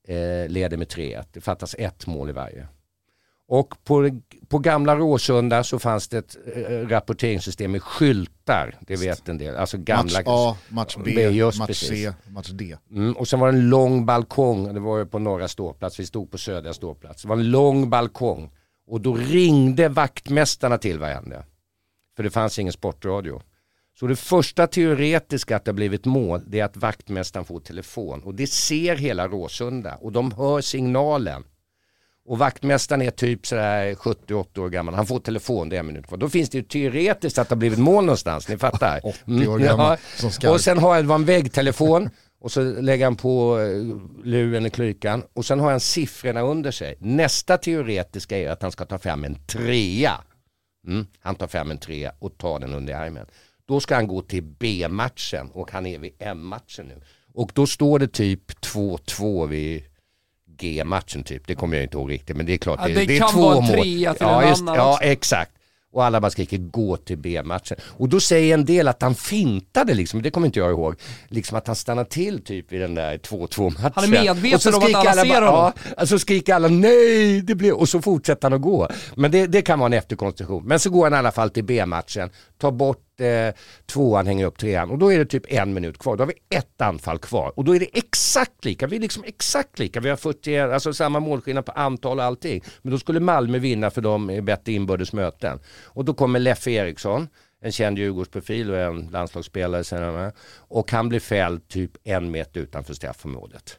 eh, 0.08 0.48
leder 0.48 0.76
med 0.76 0.88
3-1. 0.88 1.24
Det 1.32 1.40
fattas 1.40 1.74
ett 1.78 2.06
mål 2.06 2.30
i 2.30 2.32
varje. 2.32 2.68
Och 3.52 3.84
på, 3.84 4.20
på 4.48 4.58
gamla 4.58 4.96
Råsunda 4.96 5.64
så 5.64 5.78
fanns 5.78 6.08
det 6.08 6.18
ett 6.18 6.36
eh, 6.56 6.88
rapporteringssystem 6.88 7.72
med 7.72 7.82
skyltar, 7.82 8.74
det 8.80 8.96
vet 8.96 9.28
en 9.28 9.38
del. 9.38 9.56
Alltså 9.56 9.78
gamla... 9.78 10.18
Match 10.18 10.24
A, 10.26 10.56
match 10.68 10.96
B, 11.04 11.42
match 11.44 11.66
precis. 11.66 11.88
C, 11.88 12.12
match 12.28 12.48
D. 12.48 12.76
Mm, 12.90 13.12
och 13.12 13.28
sen 13.28 13.40
var 13.40 13.52
det 13.52 13.58
en 13.58 13.68
lång 13.68 14.06
balkong, 14.06 14.74
det 14.74 14.80
var 14.80 14.98
ju 14.98 15.06
på 15.06 15.18
norra 15.18 15.48
ståplats, 15.48 16.00
vi 16.00 16.06
stod 16.06 16.30
på 16.30 16.38
södra 16.38 16.74
ståplats. 16.74 17.22
Det 17.22 17.28
var 17.28 17.36
en 17.36 17.50
lång 17.50 17.90
balkong 17.90 18.50
och 18.86 19.00
då 19.00 19.14
ringde 19.14 19.88
vaktmästarna 19.88 20.78
till 20.78 20.98
varandra. 20.98 21.44
För 22.16 22.22
det 22.22 22.30
fanns 22.30 22.58
ingen 22.58 22.72
sportradio. 22.72 23.42
Så 23.98 24.06
det 24.06 24.16
första 24.16 24.66
teoretiska 24.66 25.56
att 25.56 25.64
det 25.64 25.70
har 25.70 25.76
blivit 25.76 26.04
mål, 26.04 26.42
det 26.46 26.60
är 26.60 26.64
att 26.64 26.76
vaktmästaren 26.76 27.44
får 27.44 27.60
telefon. 27.60 28.22
Och 28.22 28.34
det 28.34 28.46
ser 28.46 28.96
hela 28.96 29.28
Råsunda 29.28 29.96
och 29.96 30.12
de 30.12 30.32
hör 30.32 30.60
signalen. 30.60 31.44
Och 32.24 32.38
vaktmästaren 32.38 33.02
är 33.02 33.10
typ 33.10 33.46
sådär 33.46 33.94
70-80 33.94 34.58
år 34.58 34.68
gammal, 34.68 34.94
han 34.94 35.06
får 35.06 35.20
telefon, 35.20 35.68
det 35.68 35.76
är 35.76 35.80
en 35.80 35.86
minut 35.86 36.06
kvar. 36.06 36.18
Då 36.18 36.28
finns 36.28 36.50
det 36.50 36.58
ju 36.58 36.64
teoretiskt 36.64 37.38
att 37.38 37.48
det 37.48 37.54
har 37.54 37.58
blivit 37.58 37.78
mål 37.78 38.04
någonstans, 38.04 38.48
ni 38.48 38.58
fattar. 38.58 39.00
80 39.26 39.46
år 39.46 39.58
gammal, 39.58 39.96
som 40.16 40.30
skarp. 40.30 40.52
Och 40.52 40.60
sen 40.60 40.78
har 40.78 40.94
han 40.94 41.10
en 41.10 41.24
väggtelefon 41.24 42.10
och 42.40 42.52
så 42.52 42.62
lägger 42.62 43.04
han 43.04 43.16
på 43.16 43.60
eh, 43.60 44.26
luren 44.26 44.66
i 44.66 44.70
klykan 44.70 45.22
och 45.32 45.44
sen 45.44 45.60
har 45.60 45.70
han 45.70 45.80
siffrorna 45.80 46.40
under 46.40 46.70
sig. 46.70 46.96
Nästa 46.98 47.58
teoretiska 47.58 48.38
är 48.38 48.50
att 48.50 48.62
han 48.62 48.72
ska 48.72 48.84
ta 48.84 48.98
fram 48.98 49.24
en 49.24 49.46
trea. 49.46 50.20
Mm, 50.86 51.06
han 51.20 51.34
tar 51.34 51.46
fram 51.46 51.70
en 51.70 51.78
trea 51.78 52.12
och 52.18 52.38
tar 52.38 52.58
den 52.58 52.74
under 52.74 52.94
armen. 52.94 53.26
Då 53.66 53.80
ska 53.80 53.94
han 53.94 54.06
gå 54.06 54.22
till 54.22 54.42
B-matchen 54.42 55.50
och 55.52 55.72
han 55.72 55.86
är 55.86 55.98
vid 55.98 56.12
M-matchen 56.18 56.86
nu. 56.86 57.02
Och 57.34 57.50
då 57.54 57.66
står 57.66 57.98
det 57.98 58.08
typ 58.08 58.50
2-2 58.50 59.46
vid 59.46 59.84
G-matchen 60.62 61.22
typ. 61.24 61.46
Det 61.46 61.54
kommer 61.54 61.76
jag 61.76 61.84
inte 61.84 61.96
ihåg 61.96 62.10
riktigt 62.10 62.36
men 62.36 62.46
det 62.46 62.52
är 62.52 62.58
klart. 62.58 62.80
Ja, 62.82 62.88
det 62.88 63.02
är 63.02 63.18
kan 63.18 63.30
två 63.30 63.40
vara 63.40 63.56
en 63.56 63.64
mål. 63.64 63.72
trea 63.72 64.14
till 64.14 64.26
ja, 64.26 64.42
en 64.42 64.48
just, 64.48 64.62
annan 64.62 64.76
Ja 64.76 64.98
exakt. 65.02 65.52
Och 65.92 66.04
alla 66.04 66.20
bara 66.20 66.30
skriker 66.30 66.58
gå 66.58 66.96
till 66.96 67.18
B-matchen. 67.18 67.76
Och 67.82 68.08
då 68.08 68.20
säger 68.20 68.54
en 68.54 68.64
del 68.64 68.88
att 68.88 69.02
han 69.02 69.14
fintade 69.14 69.94
liksom, 69.94 70.22
det 70.22 70.30
kommer 70.30 70.46
inte 70.46 70.58
jag 70.58 70.70
ihåg. 70.70 70.94
Liksom 71.28 71.58
att 71.58 71.66
han 71.66 71.76
stannar 71.76 72.04
till 72.04 72.44
typ 72.44 72.72
i 72.72 72.78
den 72.78 72.94
där 72.94 73.18
2-2 73.18 73.70
matchen. 73.70 73.92
Han 73.94 74.04
är 74.04 74.34
medveten 74.34 74.60
så 74.60 74.76
om 74.76 74.84
att 74.84 74.94
alla 74.94 75.22
ser 75.22 75.42
honom. 75.42 75.72
Ja, 75.84 75.92
alltså 75.96 76.18
skriker 76.18 76.54
alla 76.54 76.68
nej, 76.68 77.42
det 77.42 77.54
blir... 77.54 77.72
och 77.72 77.88
så 77.88 78.02
fortsätter 78.02 78.42
han 78.42 78.52
att 78.52 78.62
gå. 78.62 78.88
Men 79.16 79.30
det, 79.30 79.46
det 79.46 79.62
kan 79.62 79.78
vara 79.78 79.86
en 79.86 79.92
efterkonstruktion. 79.92 80.64
Men 80.66 80.78
så 80.78 80.90
går 80.90 81.04
han 81.04 81.12
i 81.12 81.16
alla 81.16 81.32
fall 81.32 81.50
till 81.50 81.64
B-matchen, 81.64 82.30
Ta 82.62 82.70
bort 82.70 83.20
eh, 83.20 83.54
tvåan, 83.86 84.26
hänga 84.26 84.46
upp 84.46 84.58
trean 84.58 84.90
och 84.90 84.98
då 84.98 85.12
är 85.12 85.18
det 85.18 85.24
typ 85.24 85.52
en 85.52 85.74
minut 85.74 85.98
kvar. 85.98 86.16
Då 86.16 86.22
har 86.22 86.28
vi 86.28 86.56
ett 86.56 86.80
anfall 86.80 87.18
kvar 87.18 87.52
och 87.56 87.64
då 87.64 87.76
är 87.76 87.80
det 87.80 87.98
exakt 87.98 88.64
lika. 88.64 88.86
Vi 88.86 88.96
är 88.96 89.00
liksom 89.00 89.24
exakt 89.26 89.78
lika. 89.78 90.00
Vi 90.00 90.08
har 90.08 90.16
41, 90.16 90.70
alltså 90.70 90.92
samma 90.92 91.20
målskillnad 91.20 91.66
på 91.66 91.72
antal 91.72 92.18
och 92.18 92.24
allting. 92.24 92.62
Men 92.82 92.92
då 92.92 92.98
skulle 92.98 93.20
Malmö 93.20 93.58
vinna 93.58 93.90
för 93.90 94.00
de 94.00 94.30
är 94.30 94.40
bättre 94.40 94.72
inbördes 94.72 95.12
möten. 95.12 95.60
Och 95.84 96.04
då 96.04 96.14
kommer 96.14 96.38
Leffe 96.38 96.70
Eriksson, 96.70 97.28
en 97.62 97.72
känd 97.72 97.98
Djurgårdsprofil 97.98 98.70
och 98.70 98.78
en 98.78 99.08
landslagsspelare 99.12 99.84
senare. 99.84 100.32
Och 100.56 100.92
han 100.92 101.08
blir 101.08 101.20
fälld 101.20 101.68
typ 101.68 101.90
en 102.04 102.30
meter 102.30 102.60
utanför 102.60 102.94
straffområdet. 102.94 103.78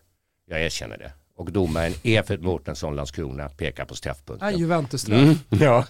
Jag 0.50 0.62
erkänner 0.62 0.98
det. 0.98 1.12
Och 1.36 1.52
domaren 1.52 1.94
Evert 2.04 2.40
Mårtensson, 2.42 2.96
Landskrona, 2.96 3.50
pekar 3.50 3.86
på 3.86 3.96
straffpunkten. 3.96 4.52
Ja, 4.52 4.58
Juventus-straff. 4.58 5.20
Mm, 5.20 5.36
ja. 5.50 5.86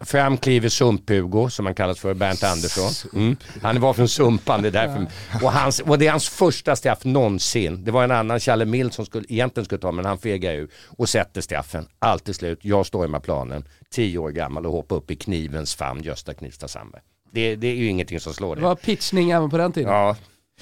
Fram 0.00 0.36
kliver 0.38 0.68
Sump-Hugo, 0.68 1.48
som 1.48 1.66
han 1.66 1.74
kallas 1.74 1.98
för, 2.00 2.14
Bernt 2.14 2.42
Andersson. 2.42 3.10
Mm. 3.22 3.36
Han 3.62 3.80
var 3.80 3.92
från 3.92 4.08
Sumpan, 4.08 4.62
det 4.62 4.68
är 4.68 4.72
därför. 4.72 5.06
Och, 5.44 5.52
hans, 5.52 5.80
och 5.80 5.98
det 5.98 6.06
är 6.06 6.10
hans 6.10 6.28
första 6.28 6.76
straff 6.76 7.04
någonsin. 7.04 7.84
Det 7.84 7.90
var 7.90 8.04
en 8.04 8.10
annan, 8.10 8.40
Challe 8.40 8.64
Mild, 8.64 8.94
som 8.94 9.06
skulle, 9.06 9.24
egentligen 9.28 9.64
skulle 9.64 9.80
ta, 9.80 9.92
men 9.92 10.04
han 10.04 10.18
fegar 10.18 10.52
ur 10.54 10.70
och 10.86 11.08
sätter 11.08 11.40
straffen. 11.40 11.86
Allt 11.98 12.24
till 12.24 12.34
slut, 12.34 12.58
jag 12.62 12.86
stormar 12.86 13.20
planen, 13.20 13.64
tio 13.90 14.18
år 14.18 14.30
gammal 14.30 14.66
och 14.66 14.72
hoppar 14.72 14.96
upp 14.96 15.10
i 15.10 15.16
knivens 15.16 15.74
famn, 15.74 16.02
Gösta 16.02 16.34
Knivsta 16.34 16.68
Sandberg. 16.68 17.02
Det, 17.32 17.56
det 17.56 17.66
är 17.66 17.74
ju 17.74 17.86
ingenting 17.86 18.20
som 18.20 18.34
slår 18.34 18.54
Det 18.56 18.60
det. 18.60 18.66
var 18.66 18.74
pitchning 18.74 19.30
även 19.30 19.50
på 19.50 19.58
den 19.58 19.72
tiden. 19.72 19.92
Ja. 19.92 20.16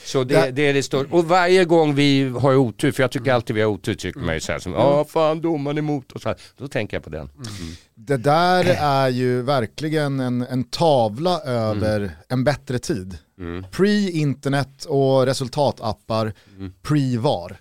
Så 0.04 0.24
det, 0.24 0.50
det 0.50 0.62
är 0.62 0.74
det 0.74 0.82
stora. 0.82 1.08
Och 1.10 1.24
varje 1.24 1.64
gång 1.64 1.94
vi 1.94 2.28
har 2.28 2.54
otur, 2.56 2.92
för 2.92 3.02
jag 3.02 3.10
tycker 3.10 3.32
alltid 3.32 3.56
vi 3.56 3.62
har 3.62 3.68
otur, 3.68 3.94
tycker 3.94 4.20
man 4.20 4.34
ju 4.34 4.40
så 4.40 4.52
här 4.52 4.58
som, 4.58 4.72
ja 4.72 5.04
fan 5.04 5.40
domaren 5.40 5.78
emot 5.78 6.12
oss. 6.12 6.22
Då 6.56 6.68
tänker 6.68 6.96
jag 6.96 7.04
på 7.04 7.10
den. 7.10 7.30
Det 7.94 8.16
där 8.16 8.64
är 8.80 9.08
ju 9.08 9.42
verkligen 9.42 10.20
en, 10.20 10.42
en 10.42 10.64
tavla 10.64 11.40
över 11.40 12.10
en 12.28 12.44
bättre 12.44 12.78
tid. 12.78 13.18
Pre-internet 13.70 14.84
och 14.84 15.26
resultatappar, 15.26 16.32
pre-VAR. 16.82 17.56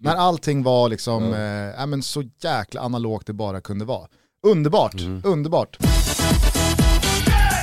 När 0.00 0.14
allting 0.14 0.62
var 0.62 0.88
liksom, 0.88 1.24
eh, 1.24 1.86
men 1.86 2.02
så 2.02 2.24
jäkla 2.42 2.80
analogt 2.80 3.26
det 3.26 3.32
bara 3.32 3.60
kunde 3.60 3.84
vara. 3.84 4.08
Underbart, 4.46 4.94
underbart. 5.24 5.78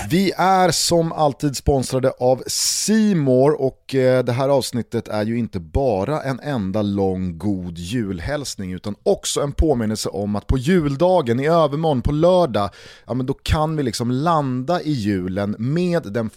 Vi 0.10 0.32
är 0.38 0.72
som 0.72 1.12
alltid 1.12 1.58
sponsrade 1.58 2.12
av 2.20 2.44
Simor 2.48 3.62
och 3.62 3.96
eh, 3.96 4.24
det 4.24 4.32
här 4.32 4.50
avsnittet 4.50 5.08
är 5.08 5.26
ju 5.26 5.38
inte 5.38 5.60
bara 5.60 6.22
en 6.22 6.40
enda 6.40 6.82
lång 6.82 7.38
god 7.38 7.78
julhälsning 7.78 8.74
utan 8.74 8.96
också 9.04 9.42
en 9.42 9.52
påminnelse 9.52 10.10
om 10.10 10.36
att 10.36 10.48
på 10.48 10.58
juldagen 10.58 11.40
i 11.40 11.48
övermorgon 11.48 12.02
på 12.02 12.12
lördag, 12.12 12.70
ja 13.06 13.14
men 13.14 13.26
då 13.26 13.34
kan 13.34 13.76
vi 13.76 13.84
liksom 13.84 14.12
landa 14.12 14.82
i 14.82 14.92
julen 14.92 15.56
med 15.60 16.04
den 16.04 16.30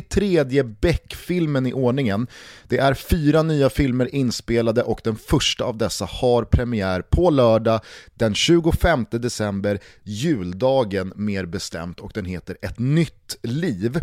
43 0.00 0.62
Beck-filmen 0.62 1.66
i 1.66 1.72
ordningen. 1.72 2.26
Det 2.68 2.78
är 2.78 2.94
fyra 2.94 3.42
nya 3.42 3.70
filmer 3.70 4.14
inspelade 4.14 4.82
och 4.82 5.00
den 5.04 5.16
första 5.16 5.64
av 5.64 5.78
dessa 5.78 6.04
har 6.04 6.44
premiär 6.44 7.02
på 7.02 7.30
lördag 7.30 7.80
den 8.14 8.34
25 8.34 9.06
december, 9.10 9.78
juldagen 10.02 11.12
mer 11.16 11.46
bestämt 11.46 12.00
och 12.00 12.10
den 12.14 12.24
heter 12.24 12.56
Ett 12.62 12.78
nytt 12.78 13.36
liv. 13.42 14.00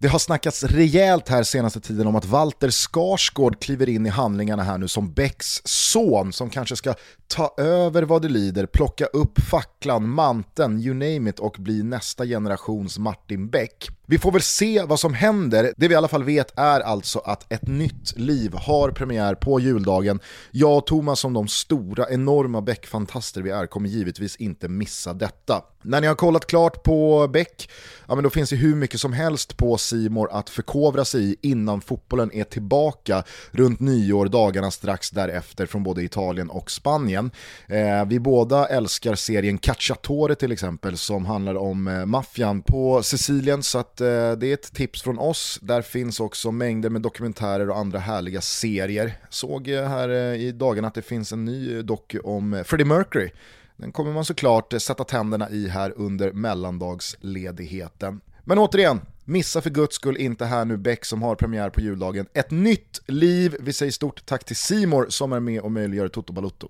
Det 0.00 0.08
har 0.08 0.18
snackats 0.18 0.64
rejält 0.64 1.28
här 1.28 1.42
senaste 1.42 1.80
tiden 1.80 2.06
om 2.06 2.16
att 2.16 2.24
Walter 2.24 2.70
Skarsgård 2.70 3.62
kliver 3.62 3.88
in 3.88 4.06
i 4.06 4.08
handlingarna 4.08 4.62
här 4.62 4.78
nu 4.78 4.88
som 4.88 5.12
Becks 5.12 5.60
son 5.64 6.32
som 6.32 6.50
kanske 6.50 6.76
ska 6.76 6.94
ta 7.26 7.54
över 7.58 8.02
vad 8.02 8.22
det 8.22 8.28
lider, 8.28 8.66
plocka 8.66 9.04
upp 9.04 9.40
facklan, 9.40 10.08
manteln, 10.08 10.80
you 10.80 10.94
name 10.94 11.30
it 11.30 11.38
och 11.38 11.56
bli 11.58 11.82
nästa 11.82 12.26
generations 12.26 12.98
Martin 12.98 13.50
Beck. 13.50 13.88
Vi 14.06 14.18
får 14.18 14.32
väl 14.32 14.42
se 14.42 14.82
vad 14.82 15.00
som 15.00 15.14
händer. 15.14 15.72
Det 15.76 15.88
vi 15.88 15.94
i 15.94 15.96
alla 15.96 16.08
fall 16.08 16.24
vet 16.24 16.58
är 16.58 16.80
alltså 16.80 17.18
att 17.18 17.52
Ett 17.52 17.66
nytt 17.66 18.18
liv 18.18 18.54
har 18.54 18.90
premiär 18.90 19.34
på 19.34 19.60
juldagen. 19.60 20.20
Jag 20.50 20.76
och 20.76 20.86
Thomas 20.86 21.20
som 21.20 21.32
de 21.32 21.48
stora, 21.48 22.10
enorma 22.10 22.60
Beck-fantaster 22.60 23.42
vi 23.42 23.50
är 23.50 23.66
kommer 23.66 23.88
givetvis 23.88 24.36
inte 24.36 24.68
missa 24.68 25.14
detta. 25.14 25.62
När 25.82 26.00
ni 26.00 26.06
har 26.06 26.14
kollat 26.14 26.46
klart 26.46 26.82
på 26.82 27.28
Beck, 27.28 27.70
ja 28.08 28.14
men 28.14 28.24
då 28.24 28.30
finns 28.30 28.50
det 28.50 28.56
hur 28.56 28.74
mycket 28.74 29.00
som 29.00 29.12
helst 29.12 29.56
på 29.56 29.78
Simor 29.78 30.28
att 30.32 30.50
förkovra 30.50 31.04
sig 31.04 31.30
i 31.30 31.36
innan 31.42 31.80
fotbollen 31.80 32.32
är 32.32 32.44
tillbaka 32.44 33.24
runt 33.50 33.80
nyår, 33.80 34.26
dagarna 34.26 34.70
strax 34.70 35.10
därefter 35.10 35.66
från 35.66 35.82
både 35.82 36.02
Italien 36.02 36.50
och 36.50 36.70
Spanien. 36.70 37.30
Eh, 37.66 38.04
vi 38.06 38.20
båda 38.20 38.66
älskar 38.66 39.14
serien 39.14 39.58
Cacciatore 39.58 40.34
till 40.34 40.52
exempel 40.52 40.96
som 40.96 41.26
handlar 41.26 41.54
om 41.54 41.88
eh, 41.88 42.06
maffian 42.06 42.62
på 42.62 43.02
Sicilien 43.02 43.62
så 43.62 43.78
att 43.78 44.00
eh, 44.00 44.32
det 44.32 44.46
är 44.46 44.54
ett 44.54 44.72
tips 44.74 45.02
från 45.02 45.18
oss. 45.18 45.58
Där 45.62 45.82
finns 45.82 46.20
också 46.20 46.50
mängder 46.50 46.90
med 46.90 47.02
dokumentärer 47.02 47.70
och 47.70 47.78
andra 47.78 47.98
härliga 47.98 48.40
serier. 48.40 49.12
Såg 49.30 49.68
eh, 49.68 49.88
här 49.88 50.08
eh, 50.08 50.40
i 50.40 50.52
dagarna 50.52 50.88
att 50.88 50.94
det 50.94 51.02
finns 51.02 51.32
en 51.32 51.44
ny 51.44 51.76
eh, 51.76 51.78
doku 51.78 52.18
om 52.18 52.54
eh, 52.54 52.62
Freddie 52.62 52.84
Mercury. 52.84 53.30
Den 53.78 53.92
kommer 53.92 54.12
man 54.12 54.24
såklart 54.24 54.74
sätta 54.78 55.04
tänderna 55.04 55.50
i 55.50 55.68
här 55.68 55.92
under 55.96 56.32
mellandagsledigheten. 56.32 58.20
Men 58.44 58.58
återigen, 58.58 59.00
missa 59.24 59.60
för 59.60 59.70
guds 59.70 59.96
skull 59.96 60.16
inte 60.16 60.44
här 60.44 60.64
nu 60.64 60.76
Beck 60.76 61.04
som 61.04 61.22
har 61.22 61.34
premiär 61.34 61.70
på 61.70 61.80
juldagen. 61.80 62.26
Ett 62.34 62.50
nytt 62.50 63.00
liv. 63.06 63.56
Vi 63.60 63.72
säger 63.72 63.92
stort 63.92 64.26
tack 64.26 64.44
till 64.44 64.56
Simor 64.56 65.06
som 65.08 65.32
är 65.32 65.40
med 65.40 65.60
och 65.60 65.72
möjliggör 65.72 66.08
Toto 66.08 66.32
Balotto. 66.32 66.68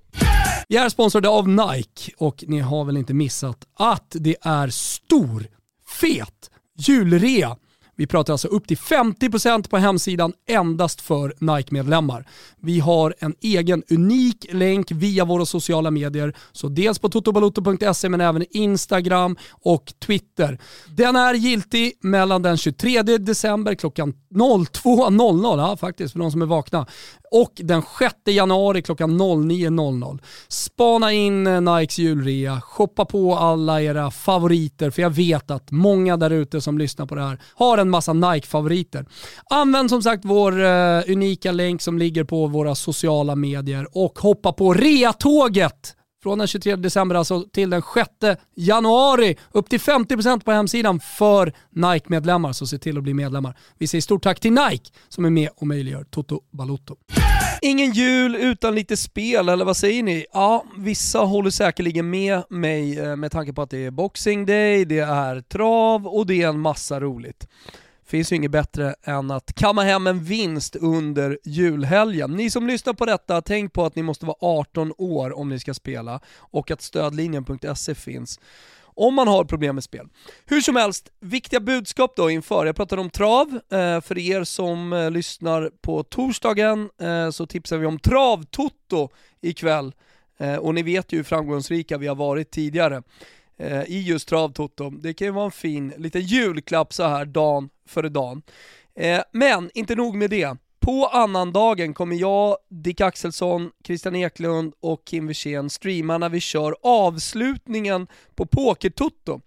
Vi 0.68 0.76
är 0.76 0.88
sponsrade 0.88 1.28
av 1.28 1.48
Nike 1.48 2.12
och 2.18 2.44
ni 2.46 2.58
har 2.60 2.84
väl 2.84 2.96
inte 2.96 3.14
missat 3.14 3.66
att 3.74 4.10
det 4.10 4.36
är 4.40 4.68
stor, 4.68 5.46
fet 6.00 6.50
julrea. 6.78 7.56
Vi 7.98 8.06
pratar 8.06 8.32
alltså 8.34 8.48
upp 8.48 8.66
till 8.68 8.76
50% 8.76 9.68
på 9.68 9.76
hemsidan 9.76 10.32
endast 10.48 11.00
för 11.00 11.34
Nike-medlemmar. 11.38 12.24
Vi 12.60 12.80
har 12.80 13.14
en 13.18 13.34
egen 13.40 13.82
unik 13.90 14.46
länk 14.52 14.90
via 14.90 15.24
våra 15.24 15.46
sociala 15.46 15.90
medier, 15.90 16.36
så 16.52 16.68
dels 16.68 16.98
på 16.98 17.08
totobaloto.se 17.08 18.08
men 18.08 18.20
även 18.20 18.44
Instagram 18.50 19.36
och 19.50 19.92
Twitter. 20.06 20.58
Den 20.96 21.16
är 21.16 21.34
giltig 21.34 21.92
mellan 22.00 22.42
den 22.42 22.56
23 22.56 23.02
december 23.02 23.74
klockan 23.74 24.14
02.00, 24.34 25.58
ja, 25.58 25.76
faktiskt 25.76 26.12
för 26.12 26.18
de 26.18 26.30
som 26.30 26.42
är 26.42 26.46
vakna, 26.46 26.86
och 27.30 27.52
den 27.54 27.82
6 27.98 28.14
januari 28.26 28.82
klockan 28.82 29.20
09.00. 29.20 30.18
Spana 30.48 31.12
in 31.12 31.46
eh, 31.46 31.60
Nikes 31.60 31.98
julrea, 31.98 32.60
shoppa 32.60 33.04
på 33.04 33.34
alla 33.34 33.82
era 33.82 34.10
favoriter, 34.10 34.90
för 34.90 35.02
jag 35.02 35.10
vet 35.10 35.50
att 35.50 35.70
många 35.70 36.16
där 36.16 36.30
ute 36.30 36.60
som 36.60 36.78
lyssnar 36.78 37.06
på 37.06 37.14
det 37.14 37.22
här 37.22 37.38
har 37.54 37.78
en 37.78 37.87
en 37.88 37.90
massa 37.90 38.12
Nike-favoriter. 38.12 39.06
Använd 39.50 39.90
som 39.90 40.02
sagt 40.02 40.24
vår 40.24 40.64
eh, 40.64 41.02
unika 41.06 41.52
länk 41.52 41.82
som 41.82 41.98
ligger 41.98 42.24
på 42.24 42.46
våra 42.46 42.74
sociala 42.74 43.34
medier 43.34 43.86
och 43.92 44.18
hoppa 44.18 44.52
på 44.52 44.74
reatåget 44.74 45.94
från 46.22 46.38
den 46.38 46.46
23 46.46 46.76
december 46.76 47.16
alltså 47.16 47.44
till 47.52 47.70
den 47.70 47.82
6 47.94 48.40
januari. 48.54 49.36
Upp 49.52 49.68
till 49.68 49.80
50% 49.80 50.44
på 50.44 50.52
hemsidan 50.52 51.00
för 51.00 51.52
Nike-medlemmar, 51.70 52.52
så 52.52 52.66
se 52.66 52.78
till 52.78 52.96
att 52.96 53.02
bli 53.02 53.14
medlemmar. 53.14 53.56
Vi 53.78 53.86
säger 53.86 54.02
stort 54.02 54.22
tack 54.22 54.40
till 54.40 54.52
Nike 54.52 54.90
som 55.08 55.24
är 55.24 55.30
med 55.30 55.48
och 55.56 55.66
möjliggör 55.66 56.04
Toto 56.04 56.40
Balotto. 56.50 56.96
Ingen 57.62 57.92
jul 57.92 58.36
utan 58.36 58.74
lite 58.74 58.96
spel, 58.96 59.48
eller 59.48 59.64
vad 59.64 59.76
säger 59.76 60.02
ni? 60.02 60.26
Ja, 60.32 60.64
vissa 60.76 61.18
håller 61.18 61.50
säkerligen 61.50 62.10
med 62.10 62.42
mig 62.50 62.98
eh, 62.98 63.16
med 63.16 63.32
tanke 63.32 63.52
på 63.52 63.62
att 63.62 63.70
det 63.70 63.84
är 63.84 63.90
Boxing 63.90 64.46
Day, 64.46 64.84
det 64.84 64.98
är 64.98 65.40
trav 65.40 66.06
och 66.06 66.26
det 66.26 66.42
är 66.42 66.48
en 66.48 66.60
massa 66.60 67.00
roligt. 67.00 67.46
Finns 68.08 68.32
ju 68.32 68.36
inget 68.36 68.50
bättre 68.50 68.94
än 69.02 69.30
att 69.30 69.54
kamma 69.54 69.82
hem 69.82 70.06
en 70.06 70.24
vinst 70.24 70.76
under 70.76 71.38
julhelgen. 71.44 72.30
Ni 72.30 72.50
som 72.50 72.66
lyssnar 72.66 72.92
på 72.92 73.04
detta, 73.04 73.42
tänk 73.42 73.72
på 73.72 73.84
att 73.84 73.96
ni 73.96 74.02
måste 74.02 74.26
vara 74.26 74.36
18 74.40 74.92
år 74.98 75.38
om 75.38 75.48
ni 75.48 75.58
ska 75.58 75.74
spela 75.74 76.20
och 76.36 76.70
att 76.70 76.82
stödlinjen.se 76.82 77.94
finns 77.94 78.40
om 78.80 79.14
man 79.14 79.28
har 79.28 79.44
problem 79.44 79.74
med 79.74 79.84
spel. 79.84 80.08
Hur 80.46 80.60
som 80.60 80.76
helst, 80.76 81.08
viktiga 81.20 81.60
budskap 81.60 82.16
då 82.16 82.30
inför. 82.30 82.66
Jag 82.66 82.76
pratade 82.76 83.00
om 83.00 83.10
trav. 83.10 83.60
Eh, 83.70 84.00
för 84.00 84.18
er 84.18 84.44
som 84.44 84.92
eh, 84.92 85.10
lyssnar 85.10 85.70
på 85.80 86.02
torsdagen 86.02 86.90
eh, 87.00 87.30
så 87.30 87.46
tipsar 87.46 87.78
vi 87.78 87.86
om 87.86 87.98
Travtoto 87.98 89.08
ikväll. 89.40 89.92
Och 90.60 90.74
ni 90.74 90.82
vet 90.82 91.12
ju 91.12 91.16
hur 91.16 91.24
framgångsrika 91.24 91.98
vi 91.98 92.06
har 92.06 92.14
varit 92.14 92.50
tidigare 92.50 93.02
eh, 93.58 93.82
i 93.82 94.02
just 94.02 94.28
Travtoto. 94.28 94.90
Det 94.90 95.14
kan 95.14 95.26
ju 95.26 95.32
vara 95.32 95.44
en 95.44 95.50
fin 95.50 95.92
liten 95.96 96.22
julklapp 96.22 96.92
så 96.92 97.02
här 97.02 97.24
dagen 97.24 97.68
före 97.86 98.08
dagen. 98.08 98.42
Eh, 98.94 99.20
men 99.32 99.70
inte 99.74 99.94
nog 99.94 100.14
med 100.14 100.30
det. 100.30 100.56
På 100.80 101.06
annandagen 101.06 101.94
kommer 101.94 102.16
jag, 102.16 102.56
Dick 102.68 103.00
Axelsson, 103.00 103.70
Christian 103.86 104.16
Eklund 104.16 104.72
och 104.80 105.04
Kim 105.04 105.26
Wirsén 105.26 105.70
streama 105.70 106.18
när 106.18 106.28
vi 106.28 106.40
kör 106.40 106.76
avslutningen 106.82 108.06
på 108.34 108.46
Pokertutto. 108.46 109.40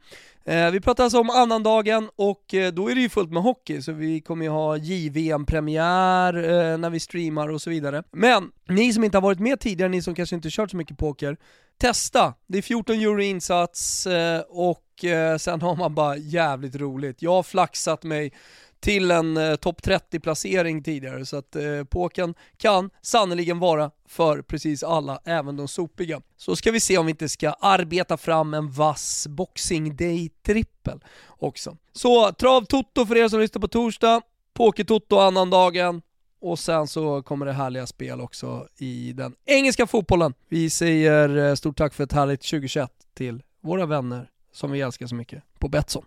Eh, 0.45 0.71
vi 0.71 0.81
pratar 0.81 1.03
alltså 1.03 1.19
om 1.19 1.29
annandagen 1.29 2.09
och 2.15 2.53
eh, 2.53 2.73
då 2.73 2.91
är 2.91 2.95
det 2.95 3.01
ju 3.01 3.09
fullt 3.09 3.31
med 3.31 3.43
hockey, 3.43 3.81
så 3.81 3.91
vi 3.91 4.21
kommer 4.21 4.45
ju 4.45 4.51
ha 4.51 4.77
JVM-premiär 4.77 6.33
eh, 6.33 6.77
när 6.77 6.89
vi 6.89 6.99
streamar 6.99 7.49
och 7.49 7.61
så 7.61 7.69
vidare. 7.69 8.03
Men 8.11 8.51
ni 8.67 8.93
som 8.93 9.03
inte 9.03 9.17
har 9.17 9.21
varit 9.21 9.39
med 9.39 9.59
tidigare, 9.59 9.89
ni 9.89 10.01
som 10.01 10.15
kanske 10.15 10.35
inte 10.35 10.49
kört 10.51 10.71
så 10.71 10.77
mycket 10.77 10.97
poker, 10.97 11.37
testa! 11.81 12.33
Det 12.47 12.57
är 12.57 12.61
14 12.61 12.95
euro 12.95 13.21
insats 13.21 14.07
eh, 14.07 14.41
och 14.47 15.05
eh, 15.05 15.37
sen 15.37 15.61
har 15.61 15.75
man 15.75 15.95
bara 15.95 16.17
jävligt 16.17 16.75
roligt. 16.75 17.21
Jag 17.21 17.31
har 17.31 17.43
flaxat 17.43 18.03
mig 18.03 18.33
till 18.79 19.11
en 19.11 19.37
eh, 19.37 19.55
topp 19.55 19.81
30-placering 19.81 20.83
tidigare, 20.83 21.25
så 21.25 21.37
att 21.37 21.55
eh, 21.55 22.33
kan 22.57 22.89
sannoliken 23.01 23.59
vara 23.59 23.91
för 24.07 24.41
precis 24.41 24.83
alla, 24.83 25.19
även 25.25 25.57
de 25.57 25.67
sopiga. 25.67 26.21
Så 26.37 26.55
ska 26.55 26.71
vi 26.71 26.79
se 26.79 26.97
om 26.97 27.05
vi 27.05 27.09
inte 27.09 27.29
ska 27.29 27.49
arbeta 27.49 28.17
fram 28.17 28.53
en 28.53 28.71
vass 28.71 29.27
Boxing 29.27 29.95
Day-trippel 29.95 30.99
också. 31.27 31.77
Så 31.93 32.31
trav 32.31 32.65
Toto 32.65 33.05
för 33.05 33.17
er 33.17 33.27
som 33.27 33.39
lyssnar 33.39 33.59
på 33.59 33.67
torsdag, 33.67 34.21
Poker-Toto 34.53 35.19
annandagen, 35.19 36.01
och 36.41 36.59
sen 36.59 36.87
så 36.87 37.21
kommer 37.21 37.45
det 37.45 37.53
härliga 37.53 37.87
spel 37.87 38.21
också 38.21 38.67
i 38.77 39.13
den 39.13 39.33
engelska 39.45 39.87
fotbollen. 39.87 40.33
Vi 40.49 40.69
säger 40.69 41.37
eh, 41.49 41.55
stort 41.55 41.77
tack 41.77 41.93
för 41.93 42.03
ett 42.03 42.13
härligt 42.13 42.41
2021 42.41 42.89
till 43.17 43.41
våra 43.63 43.85
vänner 43.85 44.29
som 44.53 44.71
vi 44.71 44.81
älskar 44.81 45.07
så 45.07 45.15
mycket 45.15 45.43
på 45.59 45.67
Betsson. 45.69 46.03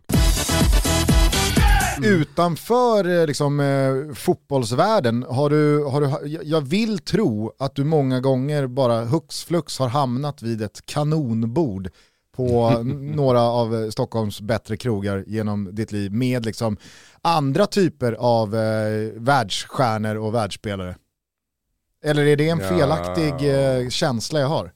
Utanför 2.04 3.20
eh, 3.20 3.26
liksom, 3.26 3.60
eh, 3.60 4.14
fotbollsvärlden, 4.14 5.22
har 5.28 5.50
du, 5.50 5.84
har 5.84 6.00
du, 6.00 6.28
jag- 6.28 6.44
jag 6.44 6.60
vill 6.60 6.98
tro 6.98 7.52
att 7.58 7.74
du 7.74 7.84
många 7.84 8.20
gånger 8.20 8.66
bara 8.66 9.04
hux 9.04 9.44
flux 9.44 9.78
har 9.78 9.88
hamnat 9.88 10.42
vid 10.42 10.62
ett 10.62 10.86
kanonbord 10.86 11.88
på 12.36 12.70
några 12.94 13.40
av 13.42 13.74
eh, 13.74 13.90
Stockholms 13.90 14.40
bättre 14.40 14.76
krogar 14.76 15.24
genom 15.26 15.74
ditt 15.74 15.92
liv 15.92 16.12
med 16.12 16.46
liksom 16.46 16.76
andra 17.22 17.66
typer 17.66 18.12
av 18.12 18.54
eh, 18.54 19.10
världsstjärnor 19.14 20.16
och 20.16 20.34
världsspelare. 20.34 20.96
Eller 22.04 22.26
är 22.26 22.36
det 22.36 22.48
en 22.48 22.58
Ja. 22.60 22.68
felaktig 22.68 23.34
eh, 23.82 23.88
känsla 23.88 24.40
jag 24.40 24.48
har? 24.48 24.72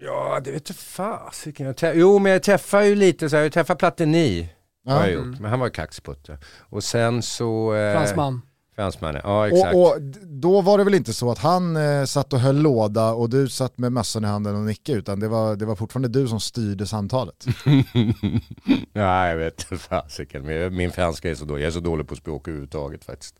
Ja, 0.00 0.40
det 0.44 0.50
vet 0.50 0.68
jag 0.68 0.76
fasiken. 0.76 1.74
Jo, 1.94 2.18
men 2.18 2.32
jag 2.32 2.42
träffar 2.42 2.82
ju 2.82 2.94
lite 2.94 3.30
så 3.30 3.36
här, 3.36 3.42
jag 3.42 3.52
träffar 3.52 3.74
Platini. 3.74 4.48
Har 4.86 4.94
jag 4.94 5.06
Ja. 5.06 5.10
gjort, 5.12 5.40
men 5.40 5.50
han 5.50 5.60
var 5.60 5.66
ju 5.66 5.70
kaxputte. 5.72 6.38
Och 6.60 6.84
sen 6.84 7.22
så... 7.22 7.74
Eh, 7.74 7.92
Fransman. 7.92 8.42
Fransmannen, 8.76 9.20
ja 9.24 9.48
exakt. 9.48 9.74
Och, 9.74 9.92
och 9.92 10.02
då 10.26 10.60
var 10.60 10.78
det 10.78 10.84
väl 10.84 10.94
inte 10.94 11.12
så 11.12 11.30
att 11.30 11.38
han 11.38 11.76
eh, 11.76 12.04
satt 12.04 12.32
och 12.32 12.40
höll 12.40 12.56
låda 12.56 13.12
och 13.12 13.30
du 13.30 13.48
satt 13.48 13.78
med 13.78 13.92
mössan 13.92 14.24
i 14.24 14.26
handen 14.26 14.56
och 14.56 14.62
nickade 14.62 14.98
utan 14.98 15.20
det 15.20 15.28
var, 15.28 15.56
det 15.56 15.66
var 15.66 15.76
fortfarande 15.76 16.08
du 16.08 16.28
som 16.28 16.40
styrde 16.40 16.86
samtalet. 16.86 17.46
ja, 18.92 19.28
jag 19.28 19.36
vet 19.36 19.60
inte 19.72 19.84
fasiken. 19.84 20.44
Jag- 20.48 20.72
Min 20.72 20.90
franska 20.90 21.30
är 21.30 21.34
så 21.34 21.44
dålig. 21.44 21.62
Jag 21.62 21.66
är 21.68 21.72
så 21.72 21.80
dålig 21.80 22.08
på 22.08 22.16
språk 22.16 22.48
överhuvudtaget 22.48 23.04
faktiskt. 23.04 23.34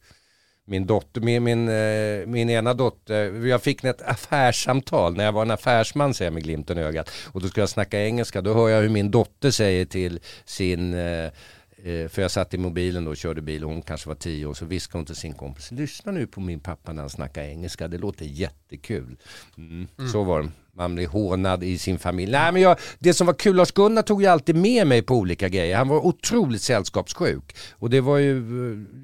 Min 0.68 0.86
dotter, 0.86 1.20
min, 1.20 1.44
min, 1.44 1.68
eh, 1.68 2.26
min 2.26 2.50
ena 2.50 2.74
dotter, 2.74 3.46
jag 3.46 3.62
fick 3.62 3.84
ett 3.84 4.02
affärssamtal 4.02 5.16
när 5.16 5.24
jag 5.24 5.32
var 5.32 5.42
en 5.42 5.50
affärsman 5.50 6.14
säger 6.14 6.26
jag 6.26 6.34
med 6.34 6.42
glimten 6.42 6.78
i 6.78 6.82
ögat. 6.82 7.10
Och 7.32 7.40
då 7.42 7.48
skulle 7.48 7.62
jag 7.62 7.68
snacka 7.68 8.00
engelska, 8.04 8.42
då 8.42 8.54
hör 8.54 8.68
jag 8.68 8.82
hur 8.82 8.88
min 8.88 9.10
dotter 9.10 9.50
säger 9.50 9.84
till 9.84 10.20
sin 10.44 10.94
eh, 10.94 11.30
för 12.08 12.22
jag 12.22 12.30
satt 12.30 12.54
i 12.54 12.58
mobilen 12.58 13.04
då 13.04 13.10
och 13.10 13.16
körde 13.16 13.42
bil 13.42 13.64
och 13.64 13.70
hon 13.70 13.82
kanske 13.82 14.08
var 14.08 14.16
tio 14.16 14.46
år 14.46 14.54
så 14.54 14.64
viskade 14.66 14.98
hon 14.98 15.06
till 15.06 15.16
sin 15.16 15.32
kompis 15.32 15.72
Lyssna 15.72 16.12
nu 16.12 16.26
på 16.26 16.40
min 16.40 16.60
pappa 16.60 16.92
när 16.92 17.02
han 17.02 17.10
snackar 17.10 17.42
engelska, 17.42 17.88
det 17.88 17.98
låter 17.98 18.24
jättekul. 18.24 19.16
Mm. 19.56 19.88
Så 20.12 20.24
var 20.24 20.42
det. 20.42 20.48
Man 20.76 20.94
blir 20.94 21.06
hånad 21.06 21.64
i 21.64 21.78
sin 21.78 21.98
familj. 21.98 22.32
Nej, 22.32 22.52
men 22.52 22.62
jag, 22.62 22.76
det 22.98 23.14
som 23.14 23.26
var 23.26 23.34
kul, 23.34 23.56
Lars-Gunnar 23.56 24.02
tog 24.02 24.22
ju 24.22 24.28
alltid 24.28 24.56
med 24.56 24.86
mig 24.86 25.02
på 25.02 25.14
olika 25.14 25.48
grejer. 25.48 25.76
Han 25.76 25.88
var 25.88 26.06
otroligt 26.06 26.62
sällskapssjuk. 26.62 27.56
Och 27.72 27.90
det 27.90 28.00
var 28.00 28.18
ju, 28.18 28.34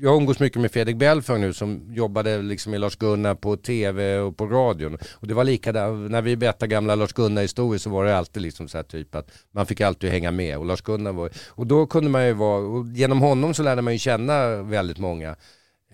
jag 0.00 0.16
umgås 0.16 0.40
mycket 0.40 0.60
med 0.60 0.72
Fredrik 0.72 0.96
Belför 0.96 1.38
nu 1.38 1.52
som 1.52 1.94
jobbade 1.94 2.42
liksom 2.42 2.70
med 2.70 2.80
Lars-Gunnar 2.80 3.34
på 3.34 3.56
tv 3.56 4.18
och 4.18 4.36
på 4.36 4.46
radion. 4.46 4.98
Och 5.12 5.26
det 5.26 5.34
var 5.34 5.44
likadant, 5.44 6.10
när 6.10 6.22
vi 6.22 6.36
berättade 6.36 6.70
gamla 6.70 6.94
Lars-Gunnar 6.94 7.42
historier 7.42 7.78
så 7.78 7.90
var 7.90 8.04
det 8.04 8.16
alltid 8.16 8.42
liksom 8.42 8.68
så 8.68 8.78
här 8.78 8.84
typ 8.84 9.14
att 9.14 9.30
man 9.54 9.66
fick 9.66 9.80
alltid 9.80 10.10
hänga 10.10 10.30
med. 10.30 10.58
Och 10.58 10.66
Lars-Gunnar 10.66 11.12
var, 11.12 11.30
och 11.48 11.66
då 11.66 11.86
kunde 11.86 12.10
man 12.10 12.26
ju 12.26 12.32
vara, 12.32 12.60
och 12.60 12.86
genom 12.86 13.20
honom 13.20 13.54
så 13.54 13.62
lärde 13.62 13.82
man 13.82 13.92
ju 13.92 13.98
känna 13.98 14.62
väldigt 14.62 14.98
många. 14.98 15.36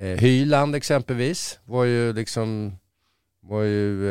Eh, 0.01 0.07
Hyland 0.07 0.75
exempelvis 0.75 1.59
var 1.65 1.85
ju 1.85 2.13
liksom 2.13 2.73
var 3.49 3.63
ju 3.63 4.09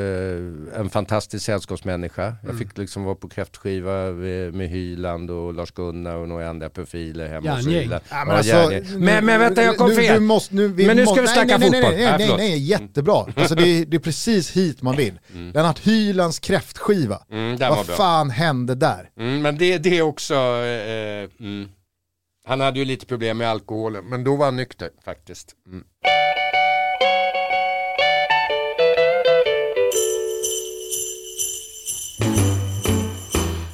eh, 0.74 0.80
en 0.80 0.90
fantastisk 0.90 1.46
sällskapsmänniska. 1.46 2.36
Jag 2.44 2.58
fick 2.58 2.78
liksom 2.78 3.04
vara 3.04 3.16
på 3.16 3.30
kräftskiva 3.30 4.12
med, 4.12 4.54
med 4.54 4.70
Hyland 4.70 5.32
och 5.32 5.54
Lars-Gunnar 5.54 6.16
och 6.16 6.30
några 6.30 6.50
andra 6.50 6.70
profiler 6.70 7.28
hemma 7.30 7.56
hos. 7.56 7.68
Hyland. 7.68 8.04
Ja, 8.10 8.26
Ja, 8.28 8.34
alltså, 8.34 8.98
men, 8.98 9.26
men 9.26 9.40
vänta, 9.40 9.64
jag 9.64 9.78
kom 9.78 9.90
nu, 9.90 9.96
fel. 9.96 10.14
Du 10.14 10.20
måste, 10.20 10.56
nu, 10.56 10.68
Men 10.70 10.98
nu 10.98 11.06
ska 11.06 11.16
vi 11.16 11.22
nej, 11.22 11.28
snacka 11.28 11.58
nej, 11.58 11.70
nej, 11.70 11.82
fotboll. 11.82 11.94
Nej, 11.94 12.04
Ja, 12.04 12.10
nej, 12.10 12.18
nej, 12.18 12.28
förlåt. 12.28 12.40
nej, 12.40 12.58
jättebra. 12.60 13.26
Alltså 13.36 13.56
det, 13.56 13.68
är, 13.68 13.86
det 13.86 13.98
är 13.98 14.02
precis 14.02 14.52
hit 14.52 14.82
man 14.82 14.96
vill. 14.96 15.20
Lennart 15.54 15.80
Hylands 15.80 16.40
kräftskiva. 16.40 17.22
Mm, 17.32 17.58
Vad 17.58 17.86
bra. 17.86 17.96
fan 17.96 18.30
hände 18.30 18.76
där? 18.76 19.10
Mm, 19.20 19.42
men 19.42 19.58
det, 19.58 19.78
det 19.78 19.98
är 19.98 20.02
också, 20.02 20.34
eh, 20.34 21.30
mm. 21.40 21.70
han 22.48 22.60
hade 22.62 22.80
ju 22.80 22.86
lite 22.86 23.06
problem 23.06 23.38
med 23.38 23.50
alkoholen, 23.50 24.06
men 24.10 24.24
då 24.24 24.36
var 24.36 24.46
han 24.46 24.56
nykter 24.56 24.90
faktiskt. 25.06 25.56